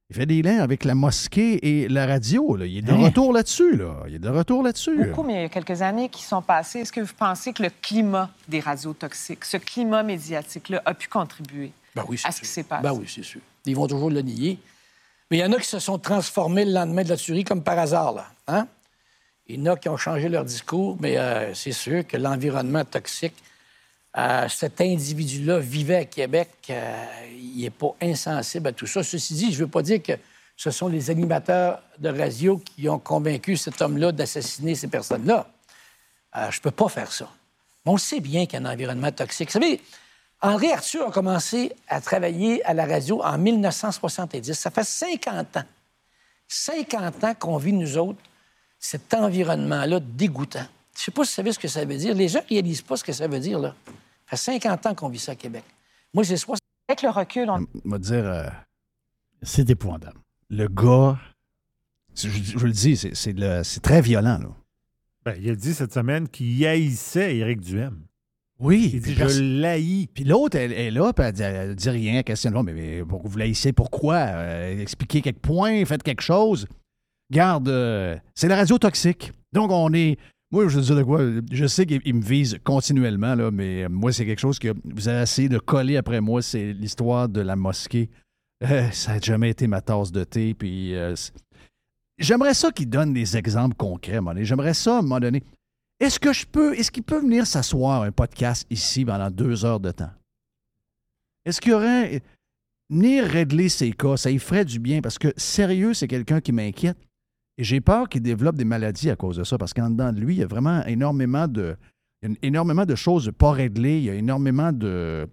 il 0.09 0.15
fait 0.17 0.25
des 0.25 0.41
liens 0.43 0.59
avec 0.61 0.83
la 0.83 0.93
mosquée 0.93 1.81
et 1.83 1.87
la 1.87 2.05
radio. 2.05 2.55
là. 2.55 2.65
Il 2.67 2.77
est 2.77 2.81
de 2.83 2.91
Hein? 2.91 2.97
retour 3.05 3.33
là-dessus. 3.33 3.75
Là. 3.77 4.03
Il 4.07 4.15
est 4.15 4.19
de 4.19 4.29
retour 4.29 4.61
là-dessus. 4.61 4.95
Beaucoup, 5.05 5.23
mais 5.23 5.33
il 5.33 5.41
y 5.41 5.45
a 5.45 5.49
quelques 5.49 5.81
années 5.81 6.09
qui 6.09 6.21
sont 6.23 6.41
passées. 6.41 6.79
Est-ce 6.79 6.91
que 6.91 7.01
vous 7.01 7.13
pensez 7.17 7.51
que 7.51 7.63
le 7.63 7.69
climat 7.81 8.29
des 8.47 8.59
radios 8.59 8.93
toxiques, 8.93 9.43
ce 9.45 9.57
climat 9.57 10.03
médiatique-là, 10.03 10.83
a 10.85 10.93
pu 10.93 11.07
contribuer 11.07 11.71
Ben 11.95 12.03
oui, 12.07 12.21
à 12.25 12.31
ce 12.31 12.41
qui 12.41 12.45
s'est 12.47 12.63
passé? 12.63 12.83
Ben 12.83 12.93
oui, 12.93 13.05
c'est 13.07 13.23
sûr. 13.23 13.41
Ils 13.65 13.75
vont 13.75 13.87
toujours 13.87 14.11
le 14.11 14.21
nier. 14.21 14.59
Mais 15.29 15.37
il 15.37 15.41
y 15.41 15.43
en 15.43 15.51
a 15.51 15.59
qui 15.59 15.67
se 15.67 15.79
sont 15.79 15.99
transformés 15.99 16.65
le 16.65 16.71
lendemain 16.71 17.03
de 17.03 17.09
la 17.09 17.17
tuerie 17.17 17.43
comme 17.43 17.63
par 17.63 17.79
hasard, 17.79 18.13
là. 18.13 18.27
Hein? 18.47 18.67
Il 19.47 19.59
y 19.59 19.61
en 19.61 19.73
a 19.73 19.77
qui 19.77 19.89
ont 19.89 19.97
changé 19.97 20.29
leur 20.29 20.45
discours, 20.45 20.97
mais 21.01 21.17
euh, 21.17 21.53
c'est 21.53 21.73
sûr 21.73 22.07
que 22.07 22.15
l'environnement 22.15 22.85
toxique, 22.85 23.35
euh, 24.17 24.47
cet 24.47 24.79
individu-là 24.79 25.59
vivait 25.59 25.97
à 25.97 26.05
Québec, 26.05 26.49
euh, 26.69 27.05
il 27.35 27.61
n'est 27.61 27.69
pas 27.69 27.93
insensible 28.01 28.69
à 28.69 28.71
tout 28.71 28.87
ça. 28.87 29.03
Ceci 29.03 29.33
dit, 29.33 29.51
je 29.51 29.59
ne 29.59 29.65
veux 29.65 29.71
pas 29.71 29.81
dire 29.81 30.01
que 30.01 30.13
ce 30.55 30.71
sont 30.71 30.87
les 30.87 31.09
animateurs 31.09 31.81
de 31.99 32.09
radio 32.09 32.57
qui 32.57 32.87
ont 32.87 32.99
convaincu 32.99 33.57
cet 33.57 33.81
homme-là 33.81 34.11
d'assassiner 34.13 34.75
ces 34.75 34.87
personnes-là. 34.87 35.47
Je 36.35 36.57
ne 36.57 36.61
peux 36.61 36.71
pas 36.71 36.89
faire 36.89 37.11
ça. 37.11 37.29
Mais 37.85 37.91
on 37.91 37.97
sait 37.97 38.19
bien 38.19 38.45
qu'il 38.45 38.61
y 38.61 38.63
a 38.63 38.67
un 38.67 38.71
environnement 38.71 39.11
toxique. 39.11 39.49
Vous 39.49 39.59
savez, 39.59 39.81
André 40.43 40.71
Arthur 40.73 41.07
a 41.07 41.11
commencé 41.11 41.71
à 41.87 42.01
travailler 42.01 42.63
à 42.65 42.73
la 42.73 42.85
radio 42.85 43.23
en 43.23 43.37
1970. 43.37 44.53
Ça 44.53 44.69
fait 44.71 44.83
50 44.83 45.57
ans. 45.57 45.63
50 46.49 47.23
ans 47.23 47.33
qu'on 47.33 47.57
vit, 47.57 47.71
nous 47.73 47.97
autres, 47.97 48.19
cet 48.77 49.13
environnement-là 49.13 49.99
dégoûtant. 50.01 50.65
Je 50.95 50.99
ne 50.99 51.03
sais 51.05 51.11
pas 51.11 51.23
si 51.23 51.31
vous 51.31 51.35
savez 51.35 51.51
ce 51.53 51.59
que 51.59 51.67
ça 51.69 51.85
veut 51.85 51.95
dire. 51.97 52.13
Les 52.13 52.27
gens 52.27 52.41
ne 52.43 52.49
réalisent 52.49 52.81
pas 52.81 52.97
ce 52.97 53.03
que 53.05 53.13
ça 53.13 53.27
veut 53.27 53.39
dire, 53.39 53.57
là. 53.57 53.73
Ça 54.29 54.37
fait 54.37 54.59
50 54.59 54.85
ans 54.85 54.93
qu'on 54.95 55.09
vit 55.09 55.17
ça 55.19 55.31
à 55.31 55.35
Québec. 55.35 55.63
Moi, 56.13 56.23
j'ai 56.23 56.37
60 56.37 56.59
Avec 56.89 57.01
le 57.01 57.09
recul, 57.09 57.49
on... 57.49 57.65
Va 57.85 57.97
dire. 57.97 58.25
euh, 58.25 58.49
C'est 59.41 59.69
épouvantable. 59.69 60.19
le 60.49 60.67
gars. 60.67 61.17
Je, 62.15 62.27
je 62.29 62.57
vous 62.57 62.65
le 62.65 62.71
dis, 62.73 62.95
c'est 62.97 63.79
très 63.81 64.01
violent. 64.01 64.37
Là. 64.39 64.49
Ben, 65.25 65.35
il 65.41 65.49
a 65.49 65.55
dit 65.55 65.73
cette 65.73 65.93
semaine 65.93 66.27
qu'il 66.27 66.63
haïssait 66.67 67.37
Éric 67.37 67.61
Duhem. 67.61 67.97
Oui. 68.63 68.91
Il 68.93 69.01
dit 69.01 69.13
Je 69.15 69.41
l'haïs. 69.61 70.07
Puis 70.13 70.23
l'autre, 70.23 70.57
elle, 70.57 70.71
est 70.71 70.89
là, 70.91 71.13
puis 71.13 71.25
elle 71.25 71.33
dit, 71.33 71.41
elle 71.43 71.75
dit 71.75 71.89
rien, 71.89 72.13
elle 72.19 72.23
questionne. 72.23 72.59
Mais, 72.63 72.73
mais 72.73 73.03
pour- 73.03 73.27
vous 73.27 73.37
l'haïssez, 73.37 73.73
pourquoi? 73.73 74.15
Euh, 74.15 74.81
expliquez 74.81 75.21
quelques 75.21 75.39
points, 75.39 75.83
faites 75.85 76.03
quelque 76.03 76.21
chose. 76.21 76.65
Garde, 77.31 77.67
euh, 77.69 78.15
c'est 78.35 78.47
la 78.47 78.55
radio 78.55 78.77
toxique. 78.77 79.31
Donc, 79.53 79.71
on 79.71 79.93
est. 79.93 80.17
Moi, 80.51 80.67
je 80.67 80.77
veux 80.77 80.83
dire 80.83 80.95
de 80.95 81.03
quoi? 81.03 81.21
Je 81.51 81.65
sais 81.65 81.85
qu'il 81.85 81.99
il 82.05 82.13
me 82.15 82.21
vise 82.21 82.57
continuellement, 82.63 83.33
là, 83.35 83.49
mais 83.51 83.87
moi, 83.89 84.11
c'est 84.13 84.25
quelque 84.25 84.39
chose 84.39 84.59
que 84.59 84.73
vous 84.85 85.07
avez 85.07 85.23
essayé 85.23 85.49
de 85.49 85.57
coller 85.57 85.97
après 85.97 86.21
moi. 86.21 86.41
C'est 86.41 86.73
l'histoire 86.73 87.27
de 87.27 87.41
la 87.41 87.55
mosquée. 87.55 88.09
Euh, 88.63 88.89
ça 88.91 89.13
n'a 89.15 89.19
jamais 89.19 89.49
été 89.49 89.67
ma 89.67 89.81
tasse 89.81 90.11
de 90.11 90.23
thé. 90.23 90.53
Puis. 90.53 90.95
euh, 90.95 91.15
J'aimerais 92.19 92.53
ça 92.53 92.71
qu'il 92.71 92.89
donne 92.89 93.11
des 93.13 93.35
exemples 93.35 93.75
concrets, 93.75 94.21
à. 94.21 94.45
J'aimerais 94.45 94.75
ça, 94.75 94.97
à 94.97 94.99
un 94.99 95.01
moment 95.01 95.19
donné. 95.19 95.43
Est-ce 95.99 96.19
que 96.19 96.33
je 96.33 96.45
peux. 96.45 96.73
Est-ce 96.73 96.91
qu'il 96.91 97.03
peut 97.03 97.19
venir 97.19 97.47
s'asseoir 97.47 98.03
un 98.03 98.11
podcast 98.11 98.65
ici 98.69 99.05
pendant 99.05 99.29
deux 99.29 99.65
heures 99.65 99.79
de 99.79 99.91
temps? 99.91 100.11
Est-ce 101.45 101.61
qu'il 101.61 101.71
y 101.71 101.75
aurait. 101.75 102.21
Venir 102.89 103.25
régler 103.25 103.69
ses 103.69 103.91
cas, 103.91 104.17
ça 104.17 104.29
y 104.29 104.37
ferait 104.37 104.65
du 104.65 104.77
bien 104.77 105.01
parce 105.01 105.17
que 105.17 105.29
sérieux, 105.37 105.93
c'est 105.93 106.07
quelqu'un 106.07 106.41
qui 106.41 106.51
m'inquiète. 106.51 106.97
Et 107.57 107.63
j'ai 107.63 107.81
peur 107.81 108.09
qu'il 108.09 108.21
développe 108.21 108.55
des 108.55 108.65
maladies 108.65 109.09
à 109.09 109.15
cause 109.15 109.37
de 109.37 109.43
ça 109.43 109.57
parce 109.57 109.73
qu'en 109.73 109.89
dedans 109.89 110.11
de 110.11 110.19
lui, 110.19 110.35
il 110.35 110.39
y 110.39 110.43
a 110.43 110.47
vraiment 110.47 110.83
énormément 110.85 111.47
de. 111.47 111.75
il 112.21 112.35
énormément 112.41 112.85
de 112.85 112.95
choses 112.95 113.31
pas 113.37 113.51
réglées. 113.51 113.99
Il 113.99 114.03
y 114.03 114.09
a 114.09 114.15
énormément 114.15 114.71
de. 114.71 115.27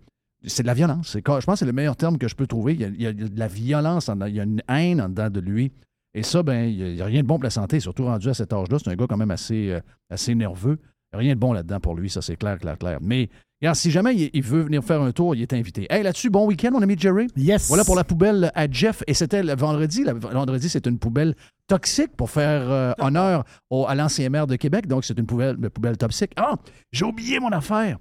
C'est 0.46 0.62
de 0.62 0.68
la 0.68 0.74
violence. 0.74 1.12
Je 1.14 1.20
pense 1.20 1.44
que 1.44 1.56
c'est 1.56 1.66
le 1.66 1.72
meilleur 1.72 1.96
terme 1.96 2.16
que 2.16 2.28
je 2.28 2.34
peux 2.34 2.46
trouver. 2.46 2.74
Il 2.74 3.02
y 3.02 3.06
a, 3.06 3.12
de 3.12 3.38
la 3.38 3.48
violence, 3.48 4.08
en 4.08 4.18
il 4.26 4.36
y 4.36 4.40
a 4.40 4.44
une 4.44 4.62
haine 4.68 5.00
en 5.02 5.08
dedans 5.08 5.28
de 5.28 5.40
lui. 5.40 5.70
Et 6.14 6.22
ça, 6.22 6.42
ben, 6.42 6.64
il 6.68 6.94
n'y 6.94 7.00
a, 7.00 7.04
rien 7.04 7.22
de 7.22 7.26
bon 7.26 7.36
pour 7.36 7.44
la 7.44 7.50
santé, 7.50 7.78
surtout 7.80 8.04
rendu 8.04 8.28
à 8.28 8.34
cet 8.34 8.52
âge-là. 8.52 8.78
C'est 8.82 8.90
un 8.90 8.96
gars 8.96 9.06
quand 9.08 9.16
même 9.16 9.30
assez, 9.30 9.70
euh, 9.70 9.80
assez 10.10 10.34
nerveux. 10.34 10.78
Il 11.12 11.16
n'y 11.16 11.16
a 11.16 11.18
rien 11.18 11.34
de 11.34 11.40
bon 11.40 11.52
là-dedans 11.52 11.80
pour 11.80 11.94
lui, 11.94 12.08
ça 12.10 12.22
c'est 12.22 12.36
clair, 12.36 12.58
clair, 12.58 12.78
clair. 12.78 12.98
Mais 13.00 13.28
regarde, 13.60 13.76
si 13.76 13.90
jamais 13.90 14.14
il, 14.16 14.30
il 14.32 14.42
veut 14.42 14.60
venir 14.62 14.82
faire 14.82 15.00
un 15.02 15.10
tour, 15.12 15.34
il 15.34 15.42
est 15.42 15.52
invité. 15.52 15.86
Hey, 15.90 16.02
là-dessus, 16.02 16.30
bon 16.30 16.46
week-end, 16.46 16.70
mon 16.72 16.82
ami 16.82 16.96
Jerry. 16.98 17.26
Yes. 17.36 17.68
Voilà 17.68 17.84
pour 17.84 17.96
la 17.96 18.04
poubelle 18.04 18.50
à 18.54 18.68
Jeff. 18.70 19.02
Et 19.06 19.14
c'était 19.14 19.42
le 19.42 19.54
vendredi. 19.54 20.04
Le 20.04 20.12
vendredi, 20.12 20.68
c'est 20.68 20.86
une 20.86 20.98
poubelle 20.98 21.34
toxique 21.66 22.16
pour 22.16 22.30
faire 22.30 22.62
euh, 22.70 22.92
honneur 22.98 23.44
au- 23.70 23.86
à 23.86 23.94
l'ancien 23.94 24.28
maire 24.30 24.46
de 24.46 24.56
Québec. 24.56 24.86
Donc, 24.86 25.04
c'est 25.04 25.18
une 25.18 25.26
poubelle, 25.26 25.56
une 25.60 25.70
poubelle 25.70 25.96
toxique. 25.96 26.32
Ah, 26.36 26.54
j'ai 26.92 27.04
oublié 27.04 27.38
mon 27.40 27.50
affaire. 27.50 27.98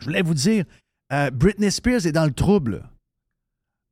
Je 0.00 0.04
voulais 0.06 0.22
vous 0.22 0.34
dire, 0.34 0.64
euh, 1.12 1.30
Britney 1.30 1.70
Spears 1.70 2.06
est 2.06 2.12
dans 2.12 2.24
le 2.26 2.32
trouble. 2.32 2.82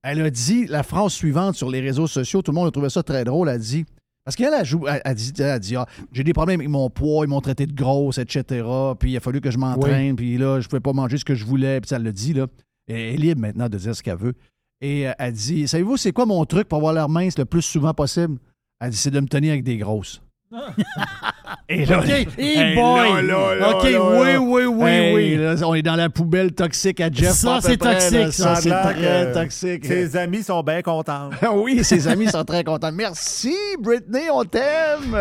Elle 0.08 0.22
a 0.22 0.30
dit 0.30 0.66
la 0.66 0.84
phrase 0.84 1.12
suivante 1.12 1.56
sur 1.56 1.68
les 1.68 1.80
réseaux 1.80 2.06
sociaux. 2.06 2.40
Tout 2.40 2.52
le 2.52 2.54
monde 2.54 2.68
a 2.68 2.70
trouvé 2.70 2.88
ça 2.90 3.02
très 3.02 3.24
drôle. 3.24 3.48
Elle 3.48 3.56
a 3.56 3.58
dit. 3.58 3.84
Parce 4.24 4.36
qu'elle 4.36 4.54
a, 4.54 4.62
elle 4.62 5.02
a 5.04 5.14
dit, 5.14 5.32
elle 5.36 5.58
dit 5.58 5.74
ah, 5.74 5.86
j'ai 6.12 6.22
des 6.22 6.32
problèmes 6.32 6.60
avec 6.60 6.68
mon 6.68 6.88
poids, 6.90 7.24
ils 7.24 7.28
m'ont 7.28 7.40
traité 7.40 7.66
de 7.66 7.72
grosse, 7.72 8.18
etc. 8.18 8.64
Puis 8.98 9.12
il 9.12 9.16
a 9.16 9.20
fallu 9.20 9.40
que 9.40 9.50
je 9.50 9.58
m'entraîne, 9.58 10.16
puis 10.16 10.36
là, 10.38 10.60
je 10.60 10.68
pouvais 10.68 10.80
pas 10.80 10.92
manger 10.92 11.16
ce 11.16 11.24
que 11.24 11.34
je 11.34 11.44
voulais, 11.44 11.80
puis 11.80 11.88
ça 11.88 11.98
le 11.98 12.12
dit, 12.12 12.32
là. 12.34 12.46
Et 12.88 12.94
elle 12.94 13.14
est 13.14 13.16
libre 13.16 13.40
maintenant 13.40 13.68
de 13.68 13.78
dire 13.78 13.94
ce 13.94 14.02
qu'elle 14.02 14.16
veut. 14.16 14.34
Et 14.80 15.08
euh, 15.08 15.12
elle 15.18 15.32
dit 15.32 15.66
Savez-vous, 15.66 15.96
c'est 15.96 16.12
quoi 16.12 16.26
mon 16.26 16.44
truc 16.44 16.68
pour 16.68 16.78
avoir 16.78 16.92
l'air 16.92 17.08
mince 17.08 17.36
le 17.36 17.44
plus 17.44 17.62
souvent 17.62 17.92
possible? 17.92 18.38
Elle 18.80 18.90
dit 18.90 18.96
C'est 18.96 19.10
de 19.10 19.20
me 19.20 19.26
tenir 19.26 19.52
avec 19.52 19.64
des 19.64 19.76
grosses. 19.76 20.22
Et 21.68 21.84
là, 21.84 21.98
OK, 21.98 22.08
hey, 22.08 22.28
hey 22.38 22.74
boy. 22.76 22.98
là, 23.08 23.22
là, 23.22 23.54
là, 23.56 23.76
OK, 23.76 23.82
là, 23.82 24.00
oui, 24.00 24.32
là. 24.32 24.40
oui, 24.40 24.64
oui, 24.64 24.90
Hey, 24.90 25.14
oui. 25.14 25.36
là, 25.36 25.54
on 25.66 25.74
est 25.74 25.82
dans 25.82 25.96
la 25.96 26.08
poubelle 26.08 26.52
toxique 26.52 27.00
à 27.00 27.10
Jeff. 27.10 27.32
Ça, 27.32 27.58
c'est 27.60 27.76
toxique, 27.76 28.12
là. 28.12 28.30
ça. 28.32 28.54
Ça, 28.54 28.60
c'est 28.60 28.70
très 28.70 28.94
que 28.94 29.34
toxique. 29.34 29.84
Ses 29.84 30.16
amis 30.16 30.42
sont 30.44 30.62
bien 30.62 30.82
contents. 30.82 31.30
oui, 31.54 31.82
ses 31.82 32.06
amis 32.06 32.28
sont 32.28 32.44
très 32.44 32.62
contents. 32.62 32.92
Merci, 32.92 33.56
Britney, 33.80 34.30
on 34.32 34.44
t'aime. 34.44 35.16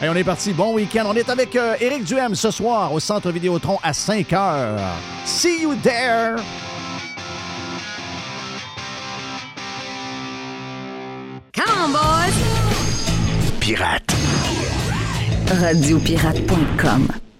Hey, 0.00 0.08
on 0.08 0.14
est 0.16 0.24
parti. 0.24 0.52
Bon 0.52 0.74
week-end. 0.74 1.04
On 1.06 1.14
est 1.14 1.28
avec 1.28 1.54
euh, 1.54 1.74
Éric 1.80 2.04
Duhem 2.04 2.34
ce 2.34 2.50
soir 2.50 2.92
au 2.92 2.98
Centre 2.98 3.30
Vidéotron 3.30 3.78
à 3.84 3.92
5 3.92 4.28
h. 4.30 4.78
See 5.24 5.62
you 5.62 5.74
there. 5.82 6.36
Come 11.52 11.70
on, 11.78 11.92
boys! 11.92 12.34
Pirate. 13.60 14.21
Radiopirate.com 15.48 17.31